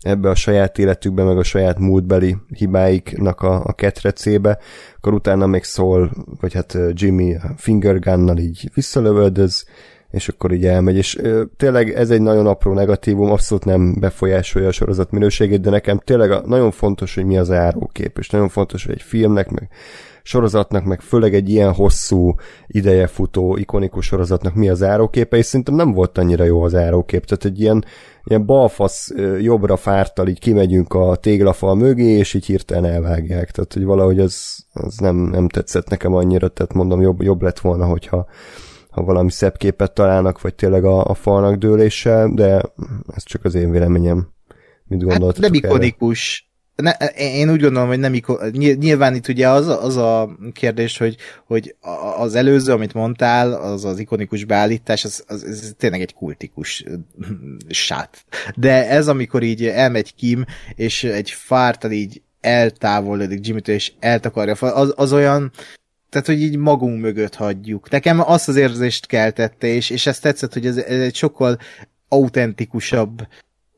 ebbe 0.00 0.30
a 0.30 0.34
saját 0.34 0.78
életükbe, 0.78 1.22
meg 1.22 1.38
a 1.38 1.42
saját 1.42 1.78
múltbeli 1.78 2.36
hibáiknak 2.48 3.40
a, 3.40 3.64
a 3.64 3.72
ketrecébe, 3.72 4.58
akkor 4.96 5.14
utána 5.14 5.46
még 5.46 5.64
szól, 5.64 6.10
vagy 6.40 6.54
hát 6.54 6.78
Jimmy 6.92 7.36
finger 7.56 7.98
gunnal 7.98 8.38
így 8.38 8.70
visszalövöldöz, 8.74 9.64
és 10.10 10.28
akkor 10.28 10.52
így 10.52 10.64
elmegy, 10.66 10.96
és 10.96 11.16
ö, 11.18 11.42
tényleg 11.56 11.90
ez 11.90 12.10
egy 12.10 12.20
nagyon 12.20 12.46
apró 12.46 12.72
negatívum, 12.72 13.30
abszolút 13.30 13.64
nem 13.64 13.94
befolyásolja 14.00 14.68
a 14.68 14.72
sorozat 14.72 15.10
minőségét, 15.10 15.60
de 15.60 15.70
nekem 15.70 15.98
tényleg 15.98 16.30
a, 16.30 16.42
nagyon 16.46 16.70
fontos, 16.70 17.14
hogy 17.14 17.24
mi 17.24 17.38
az 17.38 17.50
árókép, 17.50 18.18
és 18.18 18.30
nagyon 18.30 18.48
fontos, 18.48 18.84
hogy 18.84 18.94
egy 18.94 19.02
filmnek, 19.02 19.50
meg 19.50 19.68
sorozatnak, 20.22 20.84
meg 20.84 21.00
főleg 21.00 21.34
egy 21.34 21.48
ilyen 21.48 21.72
hosszú 21.72 22.34
ideje 22.66 23.06
futó, 23.06 23.56
ikonikus 23.56 24.06
sorozatnak 24.06 24.54
mi 24.54 24.68
az 24.68 24.82
áróképe, 24.82 25.36
és 25.36 25.46
szerintem 25.46 25.74
nem 25.74 25.92
volt 25.92 26.18
annyira 26.18 26.44
jó 26.44 26.62
az 26.62 26.74
árókép, 26.74 27.24
tehát 27.24 27.44
egy 27.44 27.60
ilyen, 27.60 27.84
ilyen 28.24 28.46
balfasz 28.46 29.12
jobbra 29.40 29.76
fártal 29.76 30.28
így 30.28 30.38
kimegyünk 30.38 30.94
a 30.94 31.16
téglafal 31.16 31.74
mögé, 31.74 32.08
és 32.08 32.34
így 32.34 32.46
hirtelen 32.46 32.92
elvágják, 32.92 33.50
tehát 33.50 33.72
hogy 33.72 33.84
valahogy 33.84 34.20
az, 34.20 34.66
az 34.72 34.96
nem, 34.96 35.16
nem 35.16 35.48
tetszett 35.48 35.88
nekem 35.88 36.14
annyira, 36.14 36.48
tehát 36.48 36.72
mondom, 36.72 37.00
jobb, 37.00 37.22
jobb 37.22 37.42
lett 37.42 37.58
volna, 37.58 37.84
hogyha 37.84 38.26
ha 38.90 39.02
valami 39.02 39.30
szebb 39.30 39.56
képet 39.56 39.92
találnak, 39.92 40.40
vagy 40.40 40.54
tényleg 40.54 40.84
a, 40.84 41.04
a 41.04 41.14
falnak 41.14 41.54
dőléssel, 41.56 42.30
de 42.34 42.62
ez 43.14 43.22
csak 43.22 43.44
az 43.44 43.54
én 43.54 43.70
véleményem. 43.70 44.28
Mit 44.84 45.02
gondoltatok 45.02 45.42
hát 45.42 45.52
nem 45.52 45.62
ikonikus, 45.62 46.48
ne, 46.82 46.90
én 47.16 47.50
úgy 47.50 47.60
gondolom, 47.60 47.88
hogy 47.88 47.98
nem 47.98 48.14
nyilván 48.52 49.14
itt 49.14 49.28
ugye 49.28 49.48
az, 49.48 49.68
az 49.68 49.96
a 49.96 50.36
kérdés, 50.52 50.98
hogy, 50.98 51.16
hogy 51.46 51.74
az 52.18 52.34
előző, 52.34 52.72
amit 52.72 52.94
mondtál, 52.94 53.52
az 53.52 53.84
az 53.84 53.98
ikonikus 53.98 54.44
beállítás, 54.44 55.04
az, 55.04 55.24
az, 55.26 55.42
az 55.42 55.74
tényleg 55.78 56.00
egy 56.00 56.14
kultikus 56.14 56.84
sát. 57.68 58.24
De 58.56 58.88
ez, 58.88 59.08
amikor 59.08 59.42
így 59.42 59.66
elmegy 59.66 60.14
Kim, 60.14 60.44
és 60.74 61.04
egy 61.04 61.30
fártal 61.30 61.90
így 61.90 62.22
eltávolodik 62.40 63.46
Jimmy-től, 63.46 63.74
és 63.74 63.92
eltakarja, 63.98 64.52
az, 64.54 64.92
az 64.96 65.12
olyan, 65.12 65.52
tehát, 66.10 66.26
hogy 66.26 66.42
így 66.42 66.56
magunk 66.56 67.00
mögött 67.00 67.34
hagyjuk. 67.34 67.90
Nekem 67.90 68.20
azt 68.20 68.48
az 68.48 68.56
érzést 68.56 69.06
keltette, 69.06 69.66
és, 69.66 69.90
és 69.90 70.06
ezt 70.06 70.22
tetszett, 70.22 70.52
hogy 70.52 70.66
ez, 70.66 70.76
ez 70.76 71.00
egy 71.00 71.14
sokkal 71.14 71.58
autentikusabb 72.08 73.26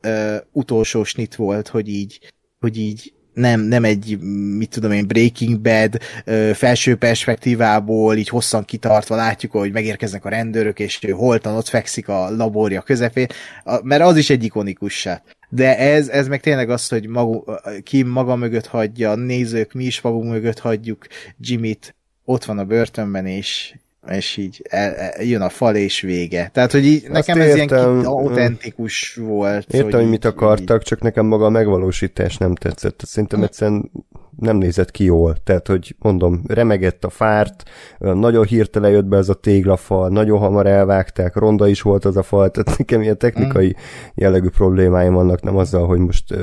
uh, 0.03 0.35
utolsó 0.51 1.03
snit 1.03 1.35
volt, 1.35 1.67
hogy 1.67 1.87
így 1.87 2.19
hogy 2.59 2.77
így 2.77 3.13
nem, 3.33 3.61
nem 3.61 3.83
egy, 3.83 4.19
mit 4.57 4.69
tudom 4.69 4.91
én, 4.91 5.07
Breaking 5.07 5.59
Bad 5.59 5.99
ö, 6.25 6.51
felső 6.53 6.95
perspektívából, 6.95 8.15
így 8.15 8.27
hosszan 8.27 8.65
kitartva 8.65 9.15
látjuk, 9.15 9.51
hogy 9.51 9.71
megérkeznek 9.71 10.25
a 10.25 10.29
rendőrök, 10.29 10.79
és 10.79 11.03
ő 11.03 11.11
holtan 11.11 11.55
ott 11.55 11.67
fekszik 11.67 12.07
a 12.07 12.29
laborja 12.29 12.81
közepén, 12.81 13.27
a, 13.63 13.79
mert 13.83 14.01
az 14.01 14.17
is 14.17 14.29
egy 14.29 14.43
ikonikus 14.43 15.07
De 15.49 15.77
ez, 15.77 16.07
ez 16.07 16.27
meg 16.27 16.39
tényleg 16.39 16.69
az, 16.69 16.87
hogy 16.87 17.07
magu, 17.07 17.43
ki 17.83 18.03
maga 18.03 18.35
mögött 18.35 18.67
hagyja, 18.67 19.15
nézők, 19.15 19.73
mi 19.73 19.83
is 19.83 20.01
magunk 20.01 20.31
mögött 20.31 20.59
hagyjuk 20.59 21.07
Jimmy-t, 21.39 21.95
ott 22.31 22.45
van 22.45 22.57
a 22.57 22.65
börtönben, 22.65 23.25
és, 23.25 23.75
és 24.07 24.37
így 24.37 24.61
el, 24.69 24.93
el, 24.93 25.23
jön 25.23 25.41
a 25.41 25.49
fal 25.49 25.75
és 25.75 26.01
vége. 26.01 26.49
Tehát, 26.53 26.71
hogy 26.71 26.85
így, 26.85 27.09
nekem 27.09 27.39
értem, 27.39 27.59
ez 27.59 27.71
ilyen 27.73 28.05
autentikus 28.05 29.15
volt. 29.15 29.73
Értem, 29.73 29.91
hogy, 29.91 29.93
hogy 29.93 30.09
mit 30.09 30.25
akartak, 30.25 30.81
így... 30.81 30.87
csak 30.87 31.01
nekem 31.01 31.25
maga 31.25 31.45
a 31.45 31.49
megvalósítás 31.49 32.37
nem 32.37 32.55
tetszett. 32.55 33.01
Szerintem 33.05 33.43
egyszerűen 33.43 33.91
nem 34.37 34.57
nézett 34.57 34.91
ki 34.91 35.03
jól. 35.03 35.35
Tehát, 35.43 35.67
hogy 35.67 35.95
mondom, 35.99 36.41
remegett 36.47 37.03
a 37.03 37.09
fárt, 37.09 37.63
nagyon 37.97 38.45
hirtelen 38.45 38.91
jött 38.91 39.05
be 39.05 39.17
ez 39.17 39.29
a 39.29 39.33
téglafal, 39.33 40.09
nagyon 40.09 40.39
hamar 40.39 40.67
elvágták, 40.67 41.35
ronda 41.35 41.67
is 41.67 41.81
volt 41.81 42.05
az 42.05 42.17
a 42.17 42.23
fal, 42.23 42.51
tehát 42.51 42.77
nekem 42.77 43.01
ilyen 43.01 43.17
technikai 43.17 43.67
mm. 43.67 43.81
jellegű 44.13 44.49
problémáim 44.49 45.13
vannak, 45.13 45.41
nem 45.41 45.57
azzal, 45.57 45.87
hogy 45.87 45.99
most, 45.99 46.35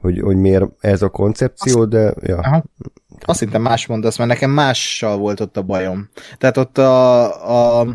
hogy, 0.00 0.20
hogy 0.20 0.36
miért 0.36 0.64
ez 0.80 1.02
a 1.02 1.08
koncepció, 1.08 1.80
Azt... 1.80 1.88
de 1.88 2.14
ja. 2.20 2.36
Aha. 2.36 2.64
Azt 3.20 3.40
hiszem 3.40 3.62
más 3.62 3.86
mondasz, 3.86 4.18
mert 4.18 4.30
nekem 4.30 4.50
mással 4.50 5.16
volt 5.16 5.40
ott 5.40 5.56
a 5.56 5.62
bajom. 5.62 6.08
Tehát 6.38 6.56
ott 6.56 6.78
a, 6.78 7.80
a 7.80 7.86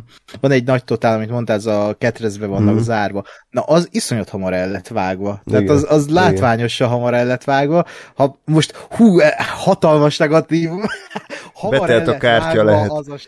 van 0.41 0.51
egy 0.51 0.64
nagy 0.64 0.84
totál, 0.84 1.16
amit 1.16 1.30
mondtál, 1.30 1.55
ez 1.55 1.66
a 1.66 1.95
ketrezbe 1.97 2.45
vannak 2.45 2.76
mm. 2.76 2.78
zárva. 2.78 3.24
Na, 3.49 3.61
az 3.61 3.88
iszonyat 3.91 4.30
hamar 4.30 4.53
el 4.53 4.72
lett 4.72 4.88
vágva. 4.88 5.41
Tehát 5.45 5.61
Igen. 5.61 5.76
az, 5.76 5.86
az 5.89 6.09
látványosan 6.09 6.88
hamar 6.88 7.14
el 7.14 7.26
lett 7.26 7.43
vágva. 7.43 7.86
Ha 8.16 8.39
most 8.45 8.76
hú, 8.76 9.20
e, 9.20 9.45
hatalmas 9.57 10.18
negatív. 10.18 10.70
hamar 11.53 11.80
Betelt 11.80 12.07
a 12.07 12.18
kártya 12.18 12.64
vágva, 12.64 12.64
lehet. 12.64 12.89
Az 12.89 13.07
a 13.07 13.18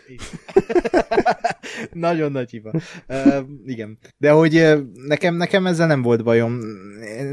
Nagyon 1.92 2.32
nagy 2.32 2.50
hiba. 2.50 2.70
Uh, 3.08 3.38
igen. 3.66 3.98
De 4.18 4.30
hogy 4.30 4.84
nekem, 5.06 5.34
nekem 5.34 5.66
ezzel 5.66 5.86
nem 5.86 6.02
volt 6.02 6.24
bajom. 6.24 6.58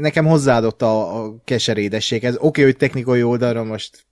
Nekem 0.00 0.26
hozzáadott 0.26 0.82
a, 0.82 1.24
a 1.24 1.34
keserédesség. 1.44 2.24
Oké, 2.24 2.36
okay, 2.40 2.64
hogy 2.64 2.76
technikai 2.76 3.22
oldalra 3.22 3.64
most 3.64 4.06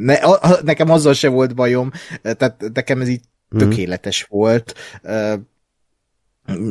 ne, 0.00 0.14
a, 0.14 0.62
nekem 0.62 0.90
azzal 0.90 1.12
se 1.12 1.28
volt 1.28 1.54
bajom, 1.54 1.90
tehát 2.22 2.64
nekem 2.72 3.00
ez 3.00 3.08
így 3.08 3.22
mm. 3.54 3.58
tökéletes 3.58 4.22
volt. 4.22 4.74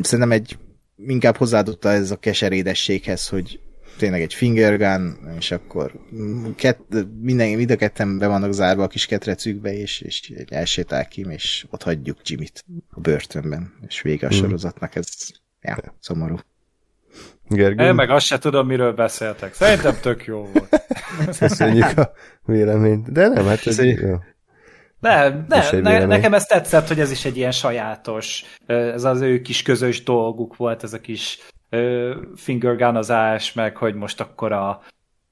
Szerintem 0.02 0.32
egy 0.32 0.58
inkább 0.98 1.36
hozzáadott 1.36 1.86
ez 1.86 2.12
a 2.12 2.16
keserédességhez, 2.16 3.28
hogy 3.28 3.60
tényleg 3.98 4.22
egy 4.22 4.34
fingergun, 4.34 5.18
és 5.38 5.52
akkor 5.52 5.92
kett, 6.56 6.96
minden, 7.22 7.50
mind 7.50 7.72
a 7.72 7.76
ketten 7.76 8.18
be 8.18 8.28
vannak 8.28 8.54
zárva 8.54 8.84
a 8.84 8.88
kis 8.88 9.06
ketrecükbe, 9.06 9.74
és, 9.74 10.02
és 10.02 10.34
elsétál 10.50 11.08
ki, 11.08 11.26
és 11.30 11.66
ott 11.70 11.84
hagyjuk 11.84 12.18
Jimmy-t 12.24 12.66
a 12.90 13.00
börtönben, 13.00 13.74
és 13.88 14.02
vége 14.02 14.28
a 14.28 14.34
mm. 14.34 14.38
sorozatnak, 14.38 14.96
ez 14.96 15.08
ja, 15.62 15.96
szomorú. 16.00 16.36
Gergő? 17.50 17.84
Én 17.84 17.94
meg 17.94 18.10
azt 18.10 18.26
se 18.26 18.38
tudom, 18.38 18.68
miről 18.68 18.94
beszéltek. 18.94 19.54
Szerintem 19.54 19.96
tök 20.02 20.26
jó 20.26 20.48
volt. 20.54 20.86
Köszönjük 21.40 21.98
a 21.98 22.12
véleményt. 22.46 23.12
De 23.12 23.28
nem, 23.28 23.46
hát 23.46 23.68
ez 23.68 23.84
jó. 23.84 24.16
Ne, 25.00 25.30
ne, 25.48 25.80
ne, 25.82 26.06
nekem 26.06 26.34
ez 26.34 26.46
tetszett, 26.46 26.88
hogy 26.88 27.00
ez 27.00 27.12
is 27.12 27.26
egy 27.26 27.38
ilyen 27.38 27.52
sajátos, 27.52 28.44
ez 28.66 29.04
az 29.04 29.22
ő 29.22 29.42
kis 29.42 29.62
közös 29.62 30.04
dolguk 30.04 30.56
volt, 30.56 30.84
ez 30.84 30.94
a 30.94 31.00
kis 31.00 31.40
fingergunozás, 32.36 33.54
meg 33.54 33.78
hogy 33.78 33.96
most 33.96 34.22
akkor 34.22 34.52
a, 34.52 34.82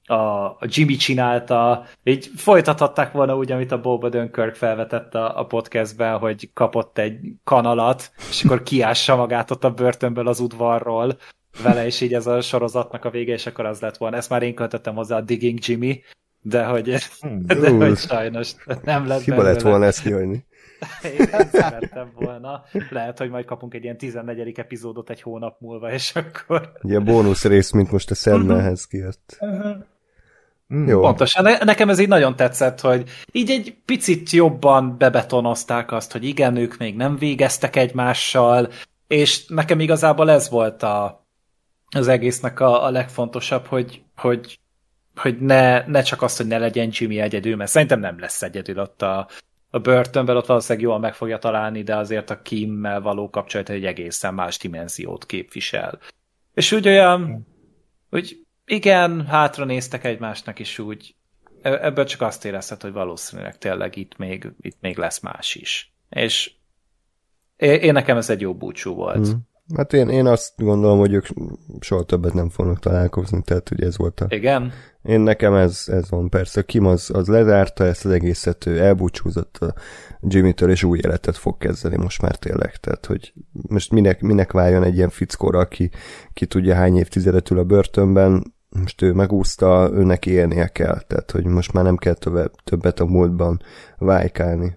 a, 0.06 0.14
a 0.14 0.58
Jimmy 0.68 0.96
csinálta, 0.96 1.84
így 2.04 2.30
folytathatták 2.36 3.12
volna 3.12 3.36
úgy, 3.36 3.52
amit 3.52 3.72
a 3.72 3.80
Boba 3.80 4.08
Dunkirk 4.08 4.54
felvetett 4.54 5.14
a, 5.14 5.38
a 5.38 5.46
podcastben, 5.46 6.18
hogy 6.18 6.50
kapott 6.52 6.98
egy 6.98 7.18
kanalat, 7.44 8.10
és 8.28 8.44
akkor 8.44 8.62
kiássa 8.62 9.16
magát 9.16 9.50
ott 9.50 9.64
a 9.64 9.70
börtönből 9.70 10.28
az 10.28 10.40
udvarról, 10.40 11.16
vele, 11.62 11.86
és 11.86 12.00
így 12.00 12.14
ez 12.14 12.26
a 12.26 12.40
sorozatnak 12.40 13.04
a 13.04 13.10
vége, 13.10 13.32
és 13.32 13.46
akkor 13.46 13.66
az 13.66 13.80
lett 13.80 13.96
volna. 13.96 14.16
Ezt 14.16 14.30
már 14.30 14.42
én 14.42 14.54
költöttem 14.54 14.94
hozzá 14.94 15.16
a 15.16 15.20
Digging 15.20 15.58
Jimmy, 15.62 16.02
de 16.42 16.64
hogy, 16.64 16.94
hmm, 17.20 17.46
de 17.60 17.70
hogy 17.70 17.96
sajnos 17.96 18.54
nem 18.82 19.06
lett 19.06 19.22
Hiba 19.22 19.42
lett 19.42 19.60
volna 19.60 19.84
ezt 19.84 20.02
kihagyni. 20.02 20.44
Én, 21.02 21.10
én 21.18 21.48
szerettem 21.52 22.12
volna. 22.14 22.64
Lehet, 22.90 23.18
hogy 23.18 23.30
majd 23.30 23.44
kapunk 23.44 23.74
egy 23.74 23.82
ilyen 23.82 23.96
14. 23.96 24.58
epizódot 24.58 25.10
egy 25.10 25.22
hónap 25.22 25.60
múlva, 25.60 25.92
és 25.92 26.12
akkor... 26.14 26.72
Ilyen 26.82 27.04
bónusz 27.04 27.44
rész, 27.44 27.70
mint 27.70 27.90
most 27.90 28.10
a 28.10 28.14
Sandmanhez 28.14 28.86
kijött. 28.86 29.38
Mm, 30.74 30.86
Jó. 30.86 31.00
Pontosan. 31.00 31.42
Ne, 31.42 31.58
nekem 31.64 31.88
ez 31.88 31.98
így 31.98 32.08
nagyon 32.08 32.36
tetszett, 32.36 32.80
hogy 32.80 33.08
így 33.32 33.50
egy 33.50 33.76
picit 33.84 34.30
jobban 34.30 34.98
bebetonozták 34.98 35.92
azt, 35.92 36.12
hogy 36.12 36.24
igen, 36.24 36.56
ők 36.56 36.76
még 36.76 36.96
nem 36.96 37.16
végeztek 37.16 37.76
egymással, 37.76 38.68
és 39.06 39.46
nekem 39.46 39.80
igazából 39.80 40.30
ez 40.30 40.50
volt 40.50 40.82
a, 40.82 41.25
az 41.96 42.08
egésznek 42.08 42.60
a, 42.60 42.84
a 42.84 42.90
legfontosabb, 42.90 43.66
hogy, 43.66 44.02
hogy, 44.16 44.58
hogy 45.14 45.38
ne, 45.40 45.86
ne 45.86 46.02
csak 46.02 46.22
az, 46.22 46.36
hogy 46.36 46.46
ne 46.46 46.58
legyen 46.58 46.88
Jimmy 46.92 47.18
egyedül, 47.20 47.56
mert 47.56 47.70
szerintem 47.70 48.00
nem 48.00 48.18
lesz 48.18 48.42
egyedül 48.42 48.78
ott 48.78 49.02
a, 49.02 49.28
a 49.70 49.78
börtönben, 49.78 50.36
ott 50.36 50.46
valószínűleg 50.46 50.88
jól 50.88 50.98
meg 50.98 51.14
fogja 51.14 51.38
találni, 51.38 51.82
de 51.82 51.96
azért 51.96 52.30
a 52.30 52.42
Kimmel 52.42 53.00
való 53.00 53.30
kapcsolat 53.30 53.68
egy 53.68 53.84
egészen 53.84 54.34
más 54.34 54.58
dimenziót 54.58 55.26
képvisel. 55.26 55.98
És 56.54 56.72
úgy 56.72 56.86
olyan, 56.88 57.46
hogy 58.10 58.40
igen, 58.64 59.26
hátra 59.26 59.64
néztek 59.64 60.04
egymásnak 60.04 60.58
is 60.58 60.78
úgy, 60.78 61.14
e, 61.62 61.72
ebből 61.72 62.04
csak 62.04 62.20
azt 62.20 62.44
érezted, 62.44 62.82
hogy 62.82 62.92
valószínűleg 62.92 63.58
tényleg 63.58 63.96
itt 63.96 64.16
még, 64.16 64.52
itt 64.60 64.76
még 64.80 64.98
lesz 64.98 65.20
más 65.20 65.54
is. 65.54 65.92
És 66.08 66.54
Én, 67.56 67.80
én 67.80 67.92
nekem 67.92 68.16
ez 68.16 68.30
egy 68.30 68.40
jó 68.40 68.54
búcsú 68.54 68.94
volt. 68.94 69.26
Hmm. 69.26 69.48
Hát 69.74 69.92
én, 69.92 70.08
én 70.08 70.26
azt 70.26 70.52
gondolom, 70.56 70.98
hogy 70.98 71.12
ők 71.12 71.26
soha 71.80 72.02
többet 72.02 72.34
nem 72.34 72.48
fognak 72.48 72.78
találkozni, 72.78 73.42
tehát 73.42 73.70
ugye 73.70 73.86
ez 73.86 73.96
volt 73.96 74.20
a... 74.20 74.26
Igen? 74.28 74.72
Én 75.02 75.20
nekem 75.20 75.54
ez, 75.54 75.84
ez 75.86 76.10
van, 76.10 76.28
persze. 76.28 76.62
Kim 76.62 76.86
az, 76.86 77.10
az 77.12 77.26
lezárta 77.26 77.84
ezt 77.84 78.04
az 78.04 78.10
egészet, 78.10 78.66
ő 78.66 78.78
elbúcsúzott 78.78 79.56
a 79.56 79.74
Jimmy-től, 80.20 80.70
és 80.70 80.82
új 80.82 80.98
életet 80.98 81.36
fog 81.36 81.58
kezdeni 81.58 81.96
most 81.96 82.22
már 82.22 82.36
tényleg. 82.36 82.76
Tehát, 82.76 83.06
hogy 83.06 83.32
most 83.52 83.92
minek, 83.92 84.20
minek 84.20 84.52
váljon 84.52 84.82
egy 84.82 84.96
ilyen 84.96 85.08
fickóra, 85.08 85.58
aki 85.58 85.90
ki 86.32 86.46
tudja 86.46 86.74
hány 86.74 86.96
évtizedet 86.96 87.50
ül 87.50 87.58
a 87.58 87.64
börtönben, 87.64 88.54
most 88.68 89.02
ő 89.02 89.12
megúszta, 89.12 89.90
őnek 89.92 90.26
élnie 90.26 90.66
kell, 90.66 91.00
tehát 91.00 91.30
hogy 91.30 91.44
most 91.44 91.72
már 91.72 91.84
nem 91.84 91.96
kell 91.96 92.14
többet, 92.14 92.54
többet 92.64 93.00
a 93.00 93.06
múltban 93.06 93.60
vájkálni. 93.98 94.76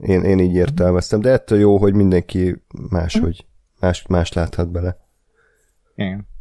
Én, 0.00 0.22
én 0.22 0.38
így 0.38 0.54
értelmeztem, 0.54 1.20
de 1.20 1.30
ettől 1.30 1.58
jó, 1.58 1.76
hogy 1.76 1.94
mindenki 1.94 2.62
máshogy, 2.90 3.46
más, 3.84 4.04
más 4.06 4.32
láthat 4.32 4.70
bele. 4.70 4.96
Igen. 5.94 6.32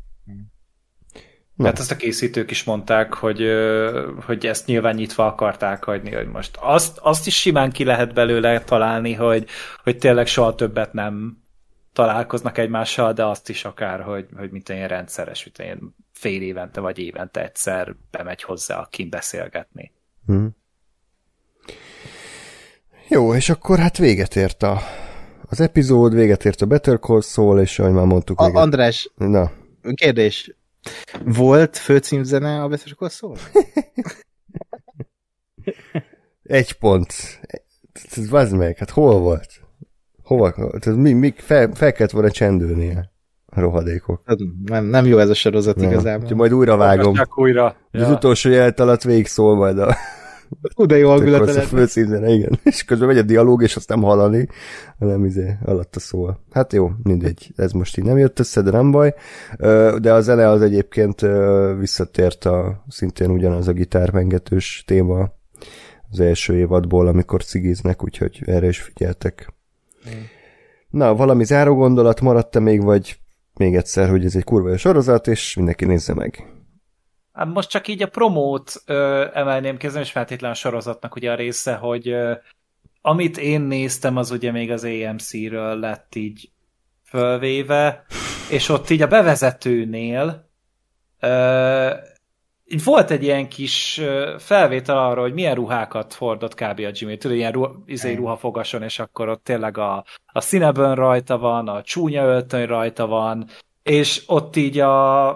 Na. 1.56 1.66
Hát 1.66 1.80
ezt 1.80 1.92
a 1.92 1.96
készítők 1.96 2.52
is 2.52 2.64
mondták, 2.64 3.14
hogy, 3.14 3.48
hogy 4.26 4.46
ezt 4.46 4.66
nyilván 4.66 4.96
nyitva 4.96 5.26
akarták 5.26 5.84
hagyni, 5.84 6.14
hogy 6.14 6.28
most 6.28 6.58
azt, 6.62 6.98
azt 6.98 7.28
is 7.28 7.40
simán 7.40 7.72
ki 7.72 7.84
lehet 7.84 8.14
belőle 8.14 8.60
találni, 8.60 9.14
hogy, 9.14 9.48
hogy 9.84 9.98
tényleg 9.98 10.28
soha 10.28 10.56
többet 10.56 10.94
nem 10.94 11.44
találkoznak 11.94 12.58
egymással, 12.58 13.14
de 13.14 13.26
azt 13.26 13.50
is 13.50 13.66
akár, 13.66 14.02
hogy, 14.02 14.28
hogy 14.38 14.52
mint 14.52 14.70
ilyen 14.70 14.88
rendszeres, 14.88 15.44
mint 15.44 15.58
ilyen 15.58 15.96
fél 16.12 16.42
évente 16.42 16.80
vagy 16.80 17.00
évente 17.00 17.44
egyszer 17.44 17.96
bemegy 18.12 18.44
hozzá 18.44 18.80
a 18.80 18.88
kim 18.90 19.10
beszélgetni. 19.10 19.92
Hmm. 20.26 20.56
Jó, 23.08 23.36
és 23.36 23.50
akkor 23.50 23.80
hát 23.80 23.98
véget 23.98 24.36
ért 24.36 24.64
a, 24.64 24.80
az 25.54 25.60
epizód, 25.60 26.14
véget 26.14 26.46
ért 26.46 26.62
a 26.62 26.66
Better 26.66 27.00
Call 27.00 27.22
Saul, 27.22 27.60
és 27.60 27.80
ahogy 27.80 27.94
már 27.94 28.06
mondtuk... 28.06 28.40
A, 28.40 28.46
véget... 28.46 28.62
András, 28.62 29.12
Na. 29.16 29.52
kérdés. 29.94 30.56
Volt 31.26 31.78
főcímzene 31.78 32.62
a 32.62 32.68
Better 32.68 32.94
Call 32.96 33.10
Saul? 33.10 33.38
Egy 36.44 36.74
pont. 36.74 37.14
Ez 38.16 38.30
vazd 38.30 38.56
meg, 38.56 38.78
hát 38.78 38.90
hol 38.90 39.20
volt? 39.20 39.62
Hova? 40.24 40.52
Tehát 40.52 41.00
mi, 41.00 41.14
mi 41.14 41.34
fel, 41.38 41.72
fel 41.74 41.92
kellett 41.92 42.12
volna 42.12 42.32
csendülnie 42.32 43.12
a 43.46 43.60
rohadékok. 43.60 44.22
Hát 44.26 44.38
nem, 44.66 44.86
nem 44.86 45.06
jó 45.06 45.18
ez 45.18 45.30
a 45.30 45.34
sorozat 45.34 45.76
nem. 45.76 45.92
igazából. 45.92 46.22
Úgyhogy 46.22 46.38
majd 46.38 46.54
újra 46.54 46.78
vágom. 46.78 47.16
újra. 47.36 47.76
Ja. 47.92 48.06
Az 48.06 48.12
utolsó 48.12 48.50
jelet 48.50 48.80
alatt 48.80 49.02
végig 49.02 49.28
szól 49.28 49.56
majd 49.56 49.78
a 49.80 49.96
De 50.86 50.98
jó 50.98 51.10
hangulata 51.10 51.60
a 51.60 51.64
főcímzene, 51.64 52.30
igen. 52.30 52.60
És 52.64 52.84
közben 52.84 53.08
megy 53.08 53.18
a 53.18 53.22
dialóg, 53.22 53.62
és 53.62 53.76
azt 53.76 53.90
nem 53.90 54.02
hallani, 54.02 54.48
hanem 55.00 55.26
izé 55.26 55.58
alatta 55.66 56.00
szól. 56.00 56.40
Hát 56.52 56.74
jó, 56.74 56.92
mindegy. 57.04 57.52
Ez 57.56 57.72
most 57.72 57.98
így 57.98 58.06
nem 58.06 58.18
jött 58.18 58.40
össze, 58.40 58.62
de 58.62 58.72
nem 58.72 58.92
baj. 58.92 59.14
De 60.02 60.14
a 60.14 60.22
zene 60.22 60.50
az 60.50 60.62
egyébként 60.62 61.26
visszatért 61.80 62.46
a 62.46 62.84
szintén 62.88 63.30
ugyanaz 63.30 63.68
a 63.68 63.72
gitármengetős 63.72 64.84
téma 64.88 65.32
az 66.12 66.20
első 66.20 66.58
évadból, 66.58 67.08
amikor 67.08 67.44
cigiznek, 67.44 68.04
úgyhogy 68.04 68.42
erre 68.46 68.68
is 68.68 68.82
figyeltek. 68.82 69.54
Mm. 70.10 70.20
Na, 70.90 71.16
valami 71.16 71.44
záró 71.44 71.76
gondolat 71.76 72.22
maradt-e 72.22 72.60
még, 72.60 72.84
vagy 72.84 73.18
még 73.54 73.76
egyszer, 73.76 74.10
hogy 74.10 74.26
ez 74.26 74.36
egy 74.36 74.44
kurva 74.44 74.70
jó 74.70 74.76
sorozat, 74.76 75.28
és 75.28 75.56
mindenki 75.56 75.86
nézze 75.86 76.14
meg. 76.14 76.53
Hát 77.34 77.48
most 77.48 77.70
csak 77.70 77.88
így 77.88 78.02
a 78.02 78.08
promót 78.08 78.74
ö, 78.86 79.26
emelném 79.34 79.78
ki, 79.78 79.86
ez 79.86 79.94
nem 79.94 80.02
is 80.02 80.12
feltétlenül 80.12 80.56
a 80.56 80.60
sorozatnak 80.60 81.16
ugye 81.16 81.32
a 81.32 81.36
része, 81.36 81.76
hogy 81.76 82.10
ö, 82.10 82.34
amit 83.02 83.38
én 83.38 83.62
néztem, 83.62 84.18
az 84.18 84.32
ugye 84.32 84.52
még 84.52 84.72
az 84.72 84.84
AMC-ről 84.84 85.80
lett 85.80 86.16
így 86.16 86.50
fölvéve, 87.04 88.06
és 88.50 88.70
ott 88.70 88.90
így 88.90 89.02
a 89.02 89.08
bevezetőnél 89.08 90.50
ö, 91.20 91.90
így 92.66 92.84
volt 92.84 93.12
egy 93.12 93.24
ilyen 93.24 93.50
kis 93.50 94.02
felvétel 94.38 94.98
arra, 94.98 95.22
hogy 95.22 95.34
milyen 95.34 95.56
ruhákat 95.56 96.14
hordott 96.14 96.54
kb. 96.54 96.80
a 96.80 96.90
Jimmy. 96.92 97.18
Tudod, 97.18 97.38
ilyen 97.38 97.52
ruha, 97.52 97.84
izé, 97.86 98.14
ruhafogason, 98.14 98.84
és 98.84 99.00
akkor 99.00 99.30
ott 99.30 99.44
tényleg 99.44 99.78
a, 99.78 100.06
a 100.26 100.42
színebön 100.42 100.96
rajta 100.96 101.38
van, 101.38 101.68
a 101.68 101.82
csúnya 101.82 102.24
öltöny 102.24 102.66
rajta 102.66 103.08
van, 103.08 103.48
és 103.84 104.24
ott 104.28 104.56
így 104.56 104.80
a, 104.80 105.30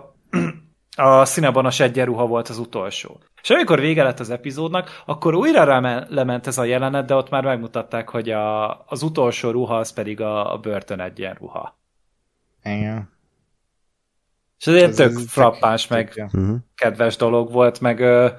a 0.97 1.25
színebanos 1.25 1.79
egyenruha 1.79 2.25
volt 2.25 2.49
az 2.49 2.57
utolsó. 2.57 3.19
És 3.41 3.49
amikor 3.49 3.79
vége 3.79 4.03
lett 4.03 4.19
az 4.19 4.29
epizódnak, 4.29 5.03
akkor 5.05 5.35
újra 5.35 5.79
lement 6.09 6.47
ez 6.47 6.57
a 6.57 6.63
jelenet, 6.63 7.05
de 7.05 7.15
ott 7.15 7.29
már 7.29 7.43
megmutatták, 7.43 8.09
hogy 8.09 8.29
a, 8.29 8.79
az 8.85 9.01
utolsó 9.03 9.51
ruha 9.51 9.77
az 9.77 9.93
pedig 9.93 10.21
a, 10.21 10.53
a 10.53 10.57
börtön 10.57 10.99
egyenruha. 10.99 11.77
Igen. 12.63 13.15
És 14.59 14.67
ez 14.67 14.73
egy 14.73 14.95
tök 14.95 15.11
ez 15.11 15.31
frappáns, 15.31 15.87
meg. 15.87 16.29
Mhm. 16.31 16.55
kedves 16.75 17.15
dolog 17.15 17.51
volt, 17.51 17.79
meg 17.79 17.99
ö, 17.99 18.29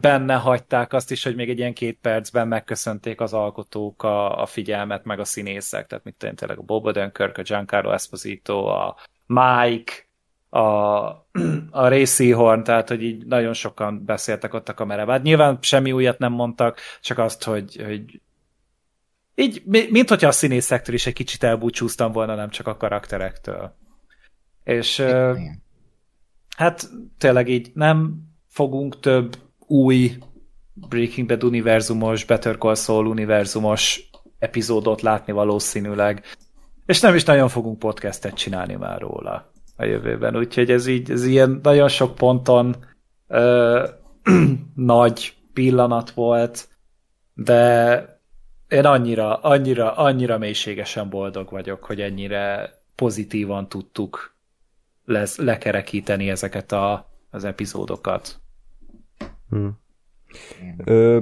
benne 0.00 0.34
hagyták 0.34 0.92
azt 0.92 1.10
is, 1.10 1.24
hogy 1.24 1.34
még 1.34 1.50
egy 1.50 1.58
ilyen 1.58 1.74
két 1.74 1.98
percben 2.00 2.48
megköszönték 2.48 3.20
az 3.20 3.32
alkotók 3.32 4.02
a, 4.02 4.42
a 4.42 4.46
figyelmet, 4.46 5.04
meg 5.04 5.20
a 5.20 5.24
színészek, 5.24 5.86
tehát 5.86 6.04
mit 6.04 6.34
tényleg 6.36 6.58
a 6.58 6.62
Bob 6.62 6.86
Odenkirk, 6.86 7.38
a 7.38 7.42
Giancarlo 7.42 7.90
Esposito, 7.90 8.66
a 8.66 8.96
Mike, 9.26 9.92
a, 10.48 10.58
a 11.70 11.88
Ray 11.88 12.04
Seahorn, 12.04 12.62
tehát 12.62 12.88
hogy 12.88 13.02
így 13.02 13.26
nagyon 13.26 13.52
sokan 13.52 14.04
beszéltek 14.04 14.54
ott 14.54 14.68
a 14.68 14.74
kamerában. 14.74 15.14
Hát 15.14 15.22
nyilván 15.22 15.58
semmi 15.60 15.92
újat 15.92 16.18
nem 16.18 16.32
mondtak, 16.32 16.78
csak 17.00 17.18
azt, 17.18 17.44
hogy, 17.44 17.82
hogy 17.84 18.20
így, 19.34 19.62
mint 19.90 20.08
hogyha 20.08 20.28
a 20.28 20.32
színészektől 20.32 20.94
is 20.94 21.06
egy 21.06 21.12
kicsit 21.12 21.42
elbúcsúztam 21.42 22.12
volna, 22.12 22.34
nem 22.34 22.50
csak 22.50 22.66
a 22.66 22.76
karakterektől. 22.76 23.76
És 24.64 24.98
Igen. 24.98 25.62
hát 26.56 26.90
tényleg 27.18 27.48
így 27.48 27.70
nem 27.74 28.14
fogunk 28.48 29.00
több 29.00 29.36
új 29.58 30.18
Breaking 30.72 31.28
Bad 31.28 31.44
univerzumos, 31.44 32.24
Better 32.24 32.58
Call 32.58 32.74
Saul 32.74 33.06
univerzumos 33.06 34.10
epizódot 34.38 35.00
látni 35.00 35.32
valószínűleg, 35.32 36.24
és 36.86 37.00
nem 37.00 37.14
is 37.14 37.24
nagyon 37.24 37.48
fogunk 37.48 37.78
podcastet 37.78 38.34
csinálni 38.34 38.74
már 38.74 39.00
róla 39.00 39.52
a 39.80 39.84
jövőben, 39.84 40.36
úgyhogy 40.36 40.70
ez 40.70 40.86
így, 40.86 41.10
ez 41.10 41.24
ilyen 41.24 41.60
nagyon 41.62 41.88
sok 41.88 42.14
ponton 42.14 42.76
ö, 43.26 43.84
nagy 44.74 45.36
pillanat 45.52 46.10
volt, 46.10 46.68
de 47.34 48.02
én 48.68 48.84
annyira, 48.84 49.36
annyira, 49.36 49.94
annyira 49.94 50.38
mélységesen 50.38 51.08
boldog 51.08 51.50
vagyok, 51.50 51.84
hogy 51.84 52.00
ennyire 52.00 52.72
pozitívan 52.94 53.68
tudtuk 53.68 54.34
lesz, 55.04 55.36
lekerekíteni 55.36 56.30
ezeket 56.30 56.72
a, 56.72 57.10
az 57.30 57.44
epizódokat. 57.44 58.40
Hmm. 59.48 59.78
Ö, 60.84 61.20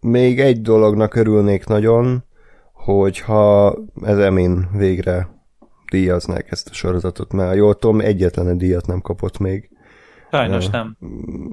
még 0.00 0.40
egy 0.40 0.62
dolognak 0.62 1.14
örülnék 1.14 1.66
nagyon, 1.66 2.24
hogyha 2.72 3.76
ez 4.02 4.18
Emin 4.18 4.68
végre 4.72 5.35
díjaznák 5.90 6.50
ezt 6.50 6.68
a 6.68 6.72
sorozatot, 6.72 7.32
mert 7.32 7.56
jól 7.56 7.74
tudom, 7.74 8.00
egyetlen 8.00 8.48
egy 8.48 8.56
díjat 8.56 8.86
nem 8.86 9.00
kapott 9.00 9.38
még. 9.38 9.70
Sajnos 10.30 10.68
nem. 10.68 10.96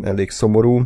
Elég 0.02 0.30
szomorú. 0.30 0.82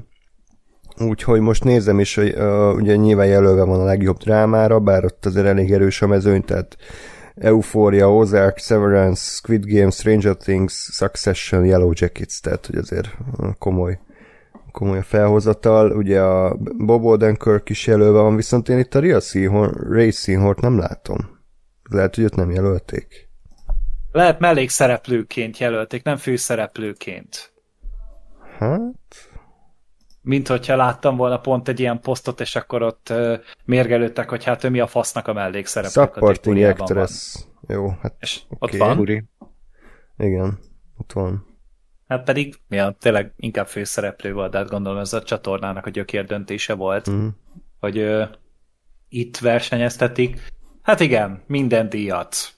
Úgyhogy 1.00 1.40
most 1.40 1.64
nézem 1.64 2.00
is, 2.00 2.16
hogy 2.16 2.34
uh, 2.38 2.76
ugye 2.76 2.96
nyilván 2.96 3.28
jelölve 3.28 3.64
van 3.64 3.80
a 3.80 3.84
legjobb 3.84 4.18
drámára, 4.18 4.80
bár 4.80 5.06
ott 5.06 5.26
azért 5.26 5.46
elég 5.46 5.72
erős 5.72 6.02
a 6.02 6.08
mezőny, 6.08 6.42
tehát 6.42 6.78
Euphoria, 7.36 8.14
Ozark, 8.14 8.58
Severance, 8.58 9.22
Squid 9.22 9.66
Game, 9.66 9.90
Stranger 9.90 10.36
Things, 10.36 10.74
Succession, 10.74 11.66
Yellow 11.66 11.92
Jackets, 11.94 12.42
tehát 12.42 12.66
hogy 12.66 12.76
azért 12.76 13.18
komoly, 13.58 14.00
komoly 14.72 14.98
a 14.98 15.04
felhozatal. 15.04 15.92
Ugye 15.92 16.22
a 16.22 16.58
Bob 16.78 17.06
Odenkirk 17.06 17.70
is 17.70 17.88
jelölve 17.88 18.20
van, 18.20 18.36
viszont 18.36 18.70
én 18.70 18.78
itt 18.78 18.96
a 18.96 19.00
Real 19.00 19.20
Seahorn, 19.20 19.94
Ray 19.94 20.12
nem 20.62 20.78
látom. 20.78 21.18
Lehet, 21.90 22.16
hogy 22.16 22.24
őt 22.24 22.36
nem 22.36 22.52
jelölték. 22.52 23.27
Lehet 24.18 24.40
mellékszereplőként 24.40 25.58
jelölték, 25.58 26.04
nem 26.04 26.18
főszereplőként. 26.18 27.54
Hát 28.60 29.30
mint 30.22 30.48
hogyha 30.48 30.76
láttam 30.76 31.16
volna 31.16 31.40
pont 31.40 31.68
egy 31.68 31.80
ilyen 31.80 32.00
posztot, 32.00 32.40
és 32.40 32.56
akkor 32.56 32.82
ott 32.82 33.08
uh, 33.10 33.40
mérgelődtek, 33.66 34.30
hogy 34.30 34.44
hát 34.44 34.64
ő 34.64 34.70
mi 34.70 34.80
a 34.80 34.88
fasznak 34.88 35.28
a 35.28 35.34
mellékszereplő. 35.34 36.02
Supporting 36.04 36.62
actress. 36.64 37.36
Van. 37.62 37.78
Jó, 37.78 37.90
hát 38.02 38.16
És 38.20 38.42
okay. 38.50 38.80
ott 38.80 38.88
van? 38.88 39.00
Uri. 39.00 39.24
Igen, 40.18 40.60
ott 40.98 41.14
van. 41.14 41.46
Hát 42.08 42.24
pedig, 42.24 42.56
ja, 42.70 42.96
tényleg 43.00 43.34
inkább 43.36 43.68
főszereplő 43.68 44.34
volt, 44.34 44.52
de 44.52 44.58
hát 44.58 44.70
gondolom 44.70 45.00
ez 45.00 45.14
a 45.14 45.24
csatornának 45.24 45.86
a 45.86 45.90
gyökér 45.90 46.26
döntése 46.26 46.74
volt, 46.74 47.10
mm. 47.10 47.28
hogy 47.80 47.98
uh, 47.98 48.28
itt 49.10 49.38
versenyeztetik. 49.38 50.42
Hát 50.82 51.00
igen, 51.00 51.44
minden 51.48 51.90
díjat 51.90 52.57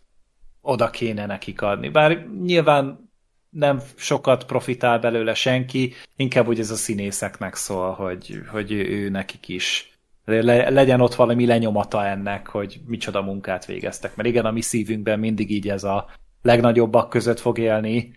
oda 0.62 0.90
kéne 0.90 1.26
nekik 1.26 1.62
adni. 1.62 1.90
Bár 1.90 2.28
nyilván 2.44 3.10
nem 3.50 3.82
sokat 3.96 4.46
profitál 4.46 5.00
belőle 5.00 5.34
senki, 5.34 5.94
inkább 6.16 6.48
úgy 6.48 6.60
ez 6.60 6.72
a 6.72 6.76
színészeknek 6.76 7.56
szól, 7.56 7.92
hogy, 7.92 8.42
hogy 8.52 8.72
ő, 8.72 8.86
ő 8.86 9.10
nekik 9.10 9.48
is 9.48 10.00
le, 10.26 10.70
legyen 10.70 11.02
ott 11.02 11.16
valami 11.16 11.46
lenyomata 11.46 12.06
ennek, 12.06 12.48
hogy 12.48 12.80
micsoda 12.86 13.22
munkát 13.22 13.66
végeztek. 13.66 14.16
Mert 14.16 14.30
igen, 14.30 14.46
a 14.46 14.52
mi 14.52 14.62
szívünkben 14.62 15.20
mindig 15.20 15.52
így 15.52 15.70
ez 15.70 15.84
a 15.84 16.10
legnagyobbak 16.42 17.10
között 17.10 17.40
fog 17.40 17.58
élni, 17.58 18.14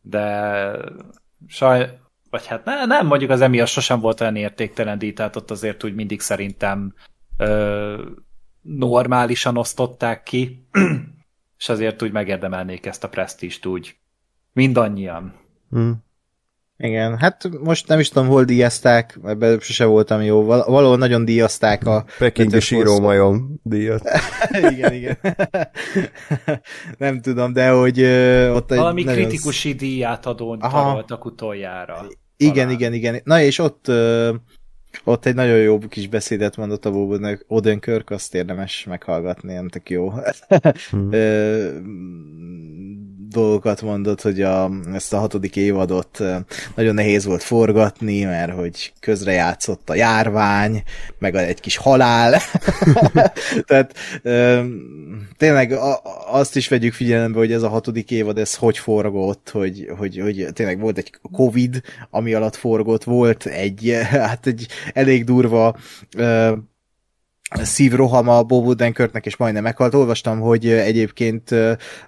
de 0.00 0.70
saj, 1.46 1.98
vagy 2.30 2.46
hát 2.46 2.64
ne, 2.64 2.84
nem, 2.84 3.06
mondjuk 3.06 3.30
az 3.30 3.40
emiatt 3.40 3.68
sosem 3.68 4.00
volt 4.00 4.20
olyan 4.20 4.36
értéktelen 4.36 4.98
díj, 4.98 5.12
tehát 5.12 5.36
ott 5.36 5.50
azért 5.50 5.84
úgy 5.84 5.94
mindig 5.94 6.20
szerintem 6.20 6.94
ö, 7.36 8.02
normálisan 8.62 9.56
osztották 9.56 10.22
ki, 10.22 10.66
és 11.58 11.68
azért 11.68 12.02
úgy 12.02 12.12
megérdemelnék 12.12 12.86
ezt 12.86 13.04
a 13.04 13.08
presztíst 13.08 13.66
úgy 13.66 13.96
mindannyian. 14.52 15.34
Hmm. 15.70 16.06
Igen, 16.80 17.18
hát 17.18 17.48
most 17.62 17.88
nem 17.88 17.98
is 17.98 18.08
tudom, 18.08 18.28
hol 18.28 18.44
díjazták, 18.44 19.18
ebben 19.24 19.58
sose 19.60 19.84
voltam 19.84 20.22
jó. 20.22 20.44
Val- 20.44 20.66
valahol 20.66 20.96
nagyon 20.96 21.24
díjazták 21.24 21.86
a... 21.86 22.04
Pekingi 22.18 22.60
síró 22.60 23.24
díjat. 23.62 24.02
igen, 24.70 24.92
igen. 24.92 25.18
nem 26.98 27.20
tudom, 27.20 27.52
de 27.52 27.70
hogy 27.70 28.00
uh, 28.00 28.50
ott 28.54 28.68
Valami 28.68 29.08
egy 29.08 29.14
kritikusi 29.14 29.72
díját 29.72 30.26
adón 30.26 30.58
taroltak 30.58 31.24
utoljára. 31.24 32.06
Igen, 32.36 32.54
talán. 32.54 32.70
igen, 32.70 32.92
igen. 32.92 33.20
Na 33.24 33.40
és 33.40 33.58
ott 33.58 33.88
uh, 33.88 34.34
ott 35.08 35.26
egy 35.26 35.34
nagyon 35.34 35.56
jó 35.56 35.78
kis 35.78 36.08
beszédet 36.08 36.56
mondott 36.56 36.84
a 36.84 36.90
Bobodnak, 36.90 37.44
Odenkirk, 37.46 38.10
azt 38.10 38.34
érdemes 38.34 38.84
meghallgatni, 38.84 39.54
ennek 39.54 39.90
jó. 39.90 40.12
Hmm. 40.90 41.10
Dolgokat 43.30 43.82
mondott, 43.82 44.22
hogy 44.22 44.42
a, 44.42 44.70
ezt 44.92 45.12
a 45.12 45.18
hatodik 45.18 45.56
évadot 45.56 46.22
nagyon 46.74 46.94
nehéz 46.94 47.24
volt 47.24 47.42
forgatni, 47.42 48.24
mert 48.24 48.52
hogy 48.52 48.92
közrejátszott 49.00 49.90
a 49.90 49.94
járvány, 49.94 50.82
meg 51.18 51.34
egy 51.34 51.60
kis 51.60 51.76
halál. 51.76 52.40
Tehát 53.66 53.94
tényleg 55.36 55.78
azt 56.30 56.56
is 56.56 56.68
vegyük 56.68 56.92
figyelembe, 56.92 57.38
hogy 57.38 57.52
ez 57.52 57.62
a 57.62 57.68
hatodik 57.68 58.10
évad, 58.10 58.38
ez 58.38 58.54
hogy 58.54 58.78
forgott, 58.78 59.50
hogy, 59.50 59.90
hogy, 59.98 60.18
hogy 60.18 60.46
tényleg 60.52 60.80
volt 60.80 60.98
egy 60.98 61.12
Covid, 61.32 61.82
ami 62.10 62.34
alatt 62.34 62.56
forgott, 62.56 63.04
volt 63.04 63.46
egy, 63.46 63.98
hát 64.10 64.46
egy 64.46 64.66
elég 64.92 65.24
durva 65.24 65.76
szívrohama 67.50 68.42
Bob 68.42 68.66
Odenkirknek, 68.66 69.26
és 69.26 69.36
majdnem 69.36 69.62
meghalt. 69.62 69.94
Olvastam, 69.94 70.40
hogy 70.40 70.68
egyébként, 70.68 71.54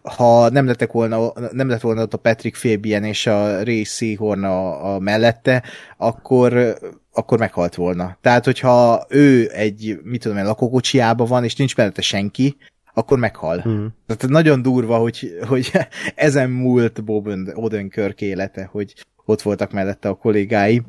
ha 0.02 0.48
nem 0.48 0.66
lettek 0.66 0.92
volna, 0.92 1.32
nem 1.52 1.68
lett 1.68 1.80
volna 1.80 2.02
ott 2.02 2.14
a 2.14 2.18
Patrick 2.18 2.56
Fabian 2.56 3.04
és 3.04 3.26
a 3.26 3.62
Ray 3.62 3.84
Seahorn 3.84 4.44
a, 4.44 4.94
a 4.94 4.98
mellette, 4.98 5.62
akkor 5.96 6.78
akkor 7.12 7.38
meghalt 7.38 7.74
volna. 7.74 8.18
Tehát, 8.20 8.44
hogyha 8.44 9.04
ő 9.08 9.50
egy, 9.52 9.98
mit 10.02 10.22
tudom 10.22 10.38
én, 10.38 10.44
lakókocsiában 10.44 11.26
van, 11.26 11.44
és 11.44 11.56
nincs 11.56 11.76
mellette 11.76 12.02
senki, 12.02 12.56
akkor 12.94 13.18
meghal. 13.18 13.60
Hmm. 13.60 13.94
Tehát 14.06 14.28
nagyon 14.28 14.62
durva, 14.62 14.96
hogy, 14.96 15.38
hogy 15.46 15.72
ezen 16.14 16.50
múlt 16.50 17.04
Bob 17.04 17.28
Odenkirk 17.54 18.20
élete, 18.20 18.68
hogy 18.72 18.94
ott 19.24 19.42
voltak 19.42 19.72
mellette 19.72 20.08
a 20.08 20.14
kollégái. 20.14 20.82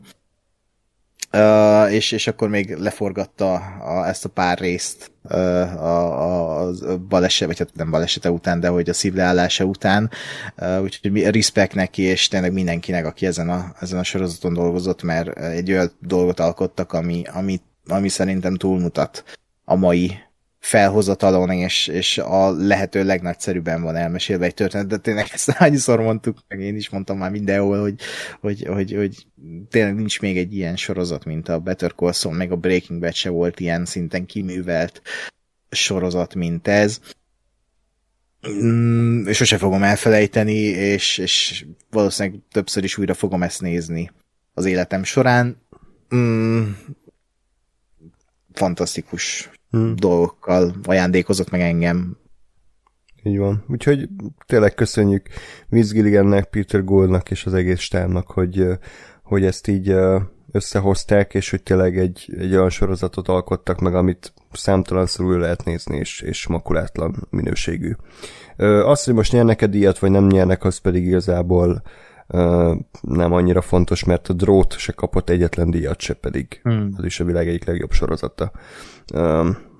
Uh, 1.33 1.93
és, 1.93 2.11
és 2.11 2.27
akkor 2.27 2.49
még 2.49 2.75
leforgatta 2.75 3.53
a, 3.53 4.07
ezt 4.07 4.25
a 4.25 4.29
pár 4.29 4.57
részt 4.57 5.11
uh, 5.23 5.83
a, 5.83 6.67
a 6.67 6.97
baleset, 6.97 7.47
vagy 7.47 7.57
hát 7.57 7.69
nem 7.73 7.91
balesete 7.91 8.31
után, 8.31 8.59
de 8.59 8.67
hogy 8.67 8.89
a 8.89 8.93
szívleállása 8.93 9.63
után. 9.63 10.09
Uh, 10.57 10.81
úgyhogy 10.81 11.11
mi 11.11 11.31
respect 11.31 11.73
neki, 11.73 12.01
és 12.01 12.27
tényleg 12.27 12.53
mindenkinek, 12.53 13.05
aki 13.05 13.25
ezen 13.25 13.49
a, 13.49 13.73
ezen 13.79 13.99
a 13.99 14.03
sorozaton 14.03 14.53
dolgozott, 14.53 15.03
mert 15.03 15.39
egy 15.39 15.71
olyan 15.71 15.91
dolgot 15.99 16.39
alkottak, 16.39 16.93
ami, 16.93 17.23
ami, 17.33 17.61
ami 17.87 18.09
szerintem 18.09 18.55
túlmutat 18.55 19.23
a 19.65 19.75
mai 19.75 20.19
felhozatalon, 20.61 21.51
és, 21.51 21.87
és 21.87 22.17
a 22.17 22.51
lehető 22.51 23.03
legnagyszerűbben 23.03 23.81
van 23.81 23.95
elmesélve 23.95 24.45
egy 24.45 24.53
történet, 24.53 24.87
de 24.87 24.97
tényleg 24.97 25.25
ezt 25.33 25.49
annyiszor 25.59 25.99
mondtuk, 25.99 26.39
meg 26.47 26.59
én 26.59 26.75
is 26.75 26.89
mondtam 26.89 27.17
már 27.17 27.31
mindenhol, 27.31 27.81
hogy, 27.81 28.01
hogy, 28.39 28.65
hogy, 28.67 28.93
hogy 28.93 29.27
tényleg 29.69 29.95
nincs 29.95 30.19
még 30.19 30.37
egy 30.37 30.55
ilyen 30.55 30.75
sorozat, 30.75 31.25
mint 31.25 31.49
a 31.49 31.59
Better 31.59 31.93
Call 31.95 32.11
Saul, 32.11 32.35
meg 32.35 32.51
a 32.51 32.55
Breaking 32.55 32.99
Bad 32.99 33.13
se 33.13 33.29
volt 33.29 33.59
ilyen 33.59 33.85
szinten 33.85 34.25
kiművelt 34.25 35.01
sorozat, 35.69 36.35
mint 36.35 36.67
ez. 36.67 36.99
Mm, 38.49 39.27
és 39.27 39.37
sose 39.37 39.57
fogom 39.57 39.83
elfelejteni, 39.83 40.61
és, 40.61 41.17
és 41.17 41.65
valószínűleg 41.89 42.39
többször 42.51 42.83
is 42.83 42.97
újra 42.97 43.13
fogom 43.13 43.43
ezt 43.43 43.61
nézni 43.61 44.11
az 44.53 44.65
életem 44.65 45.03
során. 45.03 45.61
Mm, 46.15 46.63
fantasztikus 48.53 49.49
hmm. 49.71 49.95
dolgokkal 49.95 50.73
ajándékozott 50.83 51.49
meg 51.49 51.61
engem. 51.61 52.17
Így 53.23 53.37
van. 53.37 53.63
Úgyhogy 53.67 54.09
tényleg 54.45 54.73
köszönjük 54.73 55.27
Vince 55.69 55.93
Gilligannek, 55.93 56.49
Peter 56.49 56.83
Goldnak 56.83 57.31
és 57.31 57.45
az 57.45 57.53
egész 57.53 57.79
stámnak, 57.79 58.31
hogy, 58.31 58.67
hogy 59.23 59.45
ezt 59.45 59.67
így 59.67 59.95
összehozták, 60.51 61.33
és 61.33 61.49
hogy 61.49 61.63
tényleg 61.63 61.97
egy, 61.97 62.33
egy 62.37 62.55
olyan 62.55 62.69
sorozatot 62.69 63.27
alkottak 63.27 63.79
meg, 63.79 63.95
amit 63.95 64.33
számtalanszor 64.51 65.39
lehet 65.39 65.63
nézni, 65.63 65.97
és, 65.97 66.21
és 66.21 66.47
makulátlan 66.47 67.27
minőségű. 67.29 67.95
Azt, 68.57 69.05
hogy 69.05 69.13
most 69.13 69.31
nyernek-e 69.31 69.67
díjat, 69.67 69.99
vagy 69.99 70.11
nem 70.11 70.27
nyernek, 70.27 70.63
az 70.63 70.77
pedig 70.77 71.05
igazából 71.05 71.81
nem 73.01 73.31
annyira 73.31 73.61
fontos, 73.61 74.03
mert 74.03 74.27
a 74.27 74.33
drót 74.33 74.77
se 74.77 74.91
kapott 74.91 75.29
egyetlen 75.29 75.71
díjat 75.71 75.99
se 75.99 76.13
pedig. 76.13 76.59
Hmm. 76.63 76.89
Az 76.97 77.05
is 77.05 77.19
a 77.19 77.23
világ 77.23 77.47
egyik 77.47 77.65
legjobb 77.65 77.91
sorozata. 77.91 78.51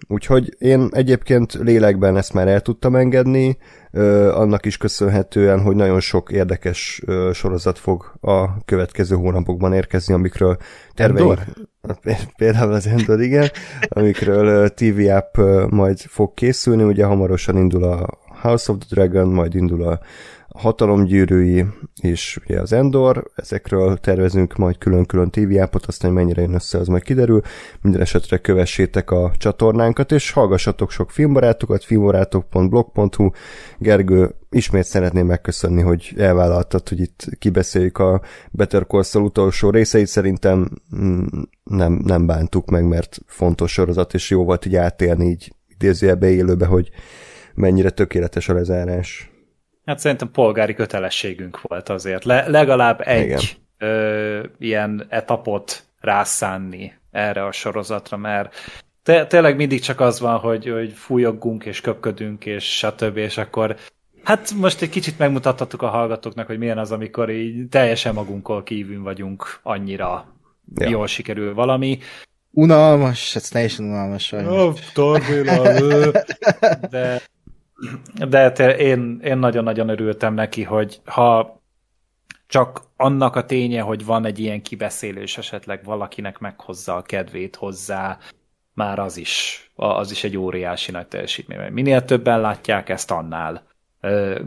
Úgyhogy 0.07 0.55
én 0.57 0.89
egyébként 0.91 1.53
lélekben 1.53 2.17
ezt 2.17 2.33
már 2.33 2.47
el 2.47 2.61
tudtam 2.61 2.95
engedni, 2.95 3.57
annak 4.31 4.65
is 4.65 4.77
köszönhetően, 4.77 5.61
hogy 5.61 5.75
nagyon 5.75 5.99
sok 5.99 6.31
érdekes 6.31 7.01
sorozat 7.33 7.79
fog 7.79 8.13
a 8.21 8.63
következő 8.65 9.15
hónapokban 9.15 9.73
érkezni, 9.73 10.13
amikről 10.13 10.57
terveink... 10.93 11.39
Például 12.37 12.73
az 12.73 12.87
Endor, 12.87 13.21
igen, 13.21 13.49
amikről 13.89 14.69
TV 14.69 15.09
App 15.09 15.37
majd 15.69 15.99
fog 15.99 16.33
készülni, 16.33 16.83
ugye 16.83 17.05
hamarosan 17.05 17.57
indul 17.57 17.83
a 17.83 18.07
House 18.41 18.71
of 18.71 18.77
the 18.77 18.87
Dragon, 18.89 19.27
majd 19.27 19.55
indul 19.55 19.83
a 19.83 19.99
hatalomgyűrűi 20.55 21.65
és 22.01 22.39
ugye 22.43 22.59
az 22.59 22.73
Endor, 22.73 23.31
ezekről 23.35 23.97
tervezünk 23.97 24.55
majd 24.55 24.77
külön-külön 24.77 25.29
TV 25.29 25.61
appot, 25.61 25.85
aztán 25.85 26.11
mennyire 26.11 26.41
jön 26.41 26.53
össze, 26.53 26.77
az 26.77 26.87
majd 26.87 27.03
kiderül. 27.03 27.41
Minden 27.81 28.01
esetre 28.01 28.37
kövessétek 28.37 29.11
a 29.11 29.31
csatornánkat, 29.37 30.11
és 30.11 30.31
hallgassatok 30.31 30.91
sok 30.91 31.11
filmbarátokat, 31.11 31.83
filmbarátok.blog.hu. 31.83 33.29
Gergő, 33.77 34.35
ismét 34.49 34.83
szeretném 34.83 35.25
megköszönni, 35.25 35.81
hogy 35.81 36.13
elvállaltad, 36.17 36.89
hogy 36.89 36.99
itt 36.99 37.29
kibeszéljük 37.39 37.97
a 37.97 38.21
Better 38.51 38.85
Call 38.87 39.03
Saul 39.03 39.25
utolsó 39.25 39.69
részeit. 39.69 40.07
Szerintem 40.07 40.69
mm, 40.95 41.25
nem, 41.63 42.01
nem 42.03 42.25
bántuk 42.25 42.69
meg, 42.69 42.87
mert 42.87 43.17
fontos 43.25 43.71
sorozat, 43.71 44.13
és 44.13 44.29
jó 44.29 44.43
volt 44.43 44.65
így 44.65 44.75
átélni 44.75 45.25
így 45.25 45.53
idézőjelbe 45.67 46.29
élőbe, 46.29 46.65
hogy 46.65 46.89
mennyire 47.53 47.89
tökéletes 47.89 48.49
a 48.49 48.53
lezárás. 48.53 49.30
Hát 49.85 49.99
szerintem 49.99 50.31
polgári 50.31 50.73
kötelességünk 50.73 51.61
volt 51.61 51.89
azért. 51.89 52.23
Le, 52.23 52.47
legalább 52.47 53.01
egy 53.07 53.57
ö, 53.77 54.43
ilyen 54.59 55.05
etapot 55.09 55.83
rászánni 55.99 56.93
erre 57.11 57.45
a 57.45 57.51
sorozatra, 57.51 58.17
mert 58.17 58.55
te, 59.03 59.27
tényleg 59.27 59.55
mindig 59.55 59.79
csak 59.79 59.99
az 59.99 60.19
van, 60.19 60.37
hogy, 60.37 60.69
hogy 60.69 60.91
fújoggunk 60.91 61.65
és 61.65 61.81
köpködünk 61.81 62.45
és 62.45 62.77
stb. 62.77 63.17
és 63.17 63.37
akkor 63.37 63.75
hát 64.23 64.51
most 64.51 64.81
egy 64.81 64.89
kicsit 64.89 65.17
megmutathattuk 65.17 65.81
a 65.81 65.87
hallgatóknak, 65.87 66.47
hogy 66.47 66.57
milyen 66.57 66.77
az, 66.77 66.91
amikor 66.91 67.29
így 67.29 67.67
teljesen 67.69 68.13
magunkon 68.13 68.63
kívül 68.63 69.01
vagyunk 69.03 69.59
annyira 69.63 70.35
ja. 70.75 70.89
jól 70.89 71.07
sikerül 71.07 71.53
valami. 71.53 71.99
Unalmas, 72.51 73.35
ez 73.35 73.47
teljesen 73.47 73.85
unalmas 73.85 74.25
sajnos. 74.25 74.53
Oh, 74.95 75.17
de 76.89 77.21
de 78.29 78.51
te, 78.51 78.77
én, 78.77 79.19
én 79.23 79.37
nagyon-nagyon 79.37 79.89
örültem 79.89 80.33
neki, 80.33 80.63
hogy 80.63 81.01
ha 81.05 81.61
csak 82.47 82.81
annak 82.95 83.35
a 83.35 83.45
ténye, 83.45 83.81
hogy 83.81 84.05
van 84.05 84.25
egy 84.25 84.39
ilyen 84.39 84.61
kibeszélés, 84.61 85.37
esetleg 85.37 85.83
valakinek 85.83 86.39
meghozza 86.39 86.95
a 86.95 87.01
kedvét 87.01 87.55
hozzá, 87.55 88.17
már 88.73 88.99
az 88.99 89.17
is, 89.17 89.65
az 89.75 90.11
is 90.11 90.23
egy 90.23 90.37
óriási 90.37 90.91
nagy 90.91 91.07
teljesítmény. 91.07 91.71
Minél 91.71 92.05
többen 92.05 92.41
látják 92.41 92.89
ezt, 92.89 93.11
annál 93.11 93.63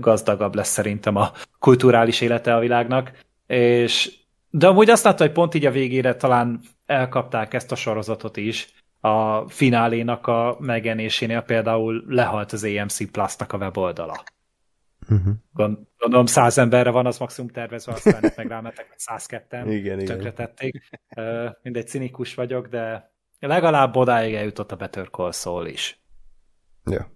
gazdagabb 0.01 0.55
lesz 0.55 0.69
szerintem 0.69 1.17
a 1.17 1.33
kulturális 1.59 2.21
élete 2.21 2.55
a 2.55 2.61
világnak. 2.61 3.13
És, 3.47 4.13
de 4.51 4.67
amúgy 4.67 4.91
azt 4.91 5.05
látta, 5.05 5.25
hogy 5.25 5.33
pont 5.33 5.55
így 5.55 5.67
a 5.67 5.71
végére 5.71 6.15
talán 6.15 6.61
elkapták 6.87 7.55
ezt 7.55 7.73
a 7.73 7.77
sorozatot 7.77 8.37
is, 8.37 8.84
a 9.05 9.49
finálénak 9.49 10.27
a 10.27 10.57
megjelenésénél 10.61 11.41
például 11.41 12.05
lehalt 12.07 12.53
az 12.53 12.65
AMC 12.65 13.11
Plus-nak 13.11 13.53
a 13.53 13.57
weboldala. 13.57 14.25
Uh-huh. 15.09 15.35
Gondolom 15.53 16.27
száz 16.27 16.59
emberre 16.59 16.91
van 16.91 17.07
az 17.07 17.19
maximum 17.19 17.51
tervezve, 17.51 17.93
aztán 17.93 18.25
itt 18.25 18.37
meg 18.37 18.47
rámetek, 18.47 18.87
hogy 18.89 19.19
102-en 19.19 19.65
igen, 19.79 20.05
tönkretették. 20.05 20.89
Mindegy, 21.63 21.87
cinikus 21.87 22.35
vagyok, 22.35 22.67
de 22.67 23.13
Legalább 23.47 23.97
odáig 23.97 24.35
eljutott 24.35 24.73
a 24.73 24.77
Better 24.77 25.09
Call 25.11 25.33
Saul 25.33 25.67
is. 25.67 26.01
Ja. 26.85 27.11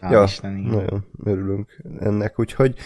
ja, 0.00 0.22
Isten, 0.22 0.52
nagyon 0.52 1.04
örülünk 1.24 1.82
ennek, 1.98 2.38
úgyhogy 2.38 2.76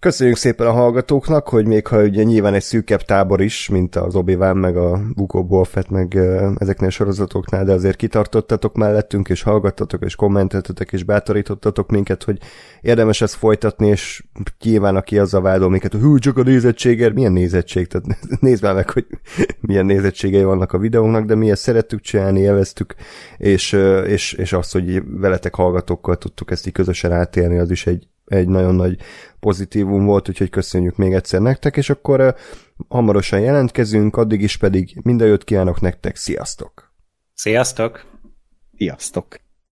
Köszönjük 0.00 0.36
szépen 0.36 0.66
a 0.66 0.72
hallgatóknak, 0.72 1.48
hogy 1.48 1.66
még 1.66 1.86
ha 1.86 2.02
ugye 2.02 2.22
nyilván 2.22 2.54
egy 2.54 2.62
szűkebb 2.62 3.02
tábor 3.02 3.40
is, 3.40 3.68
mint 3.68 3.96
az 3.96 4.14
obi 4.14 4.34
meg 4.34 4.76
a 4.76 5.00
Buko 5.14 5.44
Bolfett, 5.44 5.88
meg 5.88 6.14
ezeknél 6.58 6.88
a 6.88 6.92
sorozatoknál, 6.92 7.64
de 7.64 7.72
azért 7.72 7.96
kitartottatok 7.96 8.76
mellettünk, 8.76 9.28
és 9.28 9.42
hallgattatok, 9.42 10.04
és 10.04 10.14
kommenteltetek, 10.14 10.92
és 10.92 11.02
bátorítottatok 11.02 11.90
minket, 11.90 12.22
hogy 12.22 12.38
érdemes 12.80 13.20
ezt 13.20 13.34
folytatni, 13.34 13.86
és 13.86 14.24
nyilván 14.64 14.96
aki 14.96 15.18
a 15.18 15.40
vádol 15.40 15.70
minket, 15.70 15.92
hogy 15.92 16.00
hú, 16.00 16.18
csak 16.18 16.36
a 16.36 16.42
nézettségért, 16.42 17.14
milyen 17.14 17.32
nézettség, 17.32 17.86
tehát 17.86 18.06
nézd 18.40 18.62
már 18.62 18.74
meg, 18.74 18.90
hogy 18.90 19.06
milyen 19.60 19.86
nézettségei 19.86 20.44
vannak 20.44 20.72
a 20.72 20.78
videónknak, 20.78 21.24
de 21.24 21.34
mi 21.34 21.50
ezt 21.50 21.62
szerettük 21.62 22.00
csinálni, 22.00 22.40
élveztük, 22.40 22.94
és, 23.36 23.72
és, 24.06 24.32
és 24.32 24.52
azt, 24.52 24.72
hogy 24.72 25.02
veletek 25.06 25.54
hallgatókkal 25.54 26.16
tudtuk 26.16 26.50
ezt 26.50 26.66
így 26.66 26.72
közösen 26.72 27.12
átélni, 27.12 27.58
az 27.58 27.70
is 27.70 27.86
egy, 27.86 28.08
egy 28.30 28.48
nagyon 28.48 28.74
nagy 28.74 28.98
pozitívum 29.40 30.04
volt, 30.04 30.28
úgyhogy 30.28 30.50
köszönjük 30.50 30.96
még 30.96 31.12
egyszer 31.12 31.40
nektek, 31.40 31.76
és 31.76 31.90
akkor 31.90 32.20
uh, 32.20 32.34
hamarosan 32.88 33.40
jelentkezünk, 33.40 34.16
addig 34.16 34.40
is 34.40 34.56
pedig 34.56 34.98
minden 35.02 35.28
jót 35.28 35.44
kívánok 35.44 35.80
nektek, 35.80 36.16
sziasztok! 36.16 36.92
Sziasztok! 37.34 38.04
Sziasztok! 38.76 39.40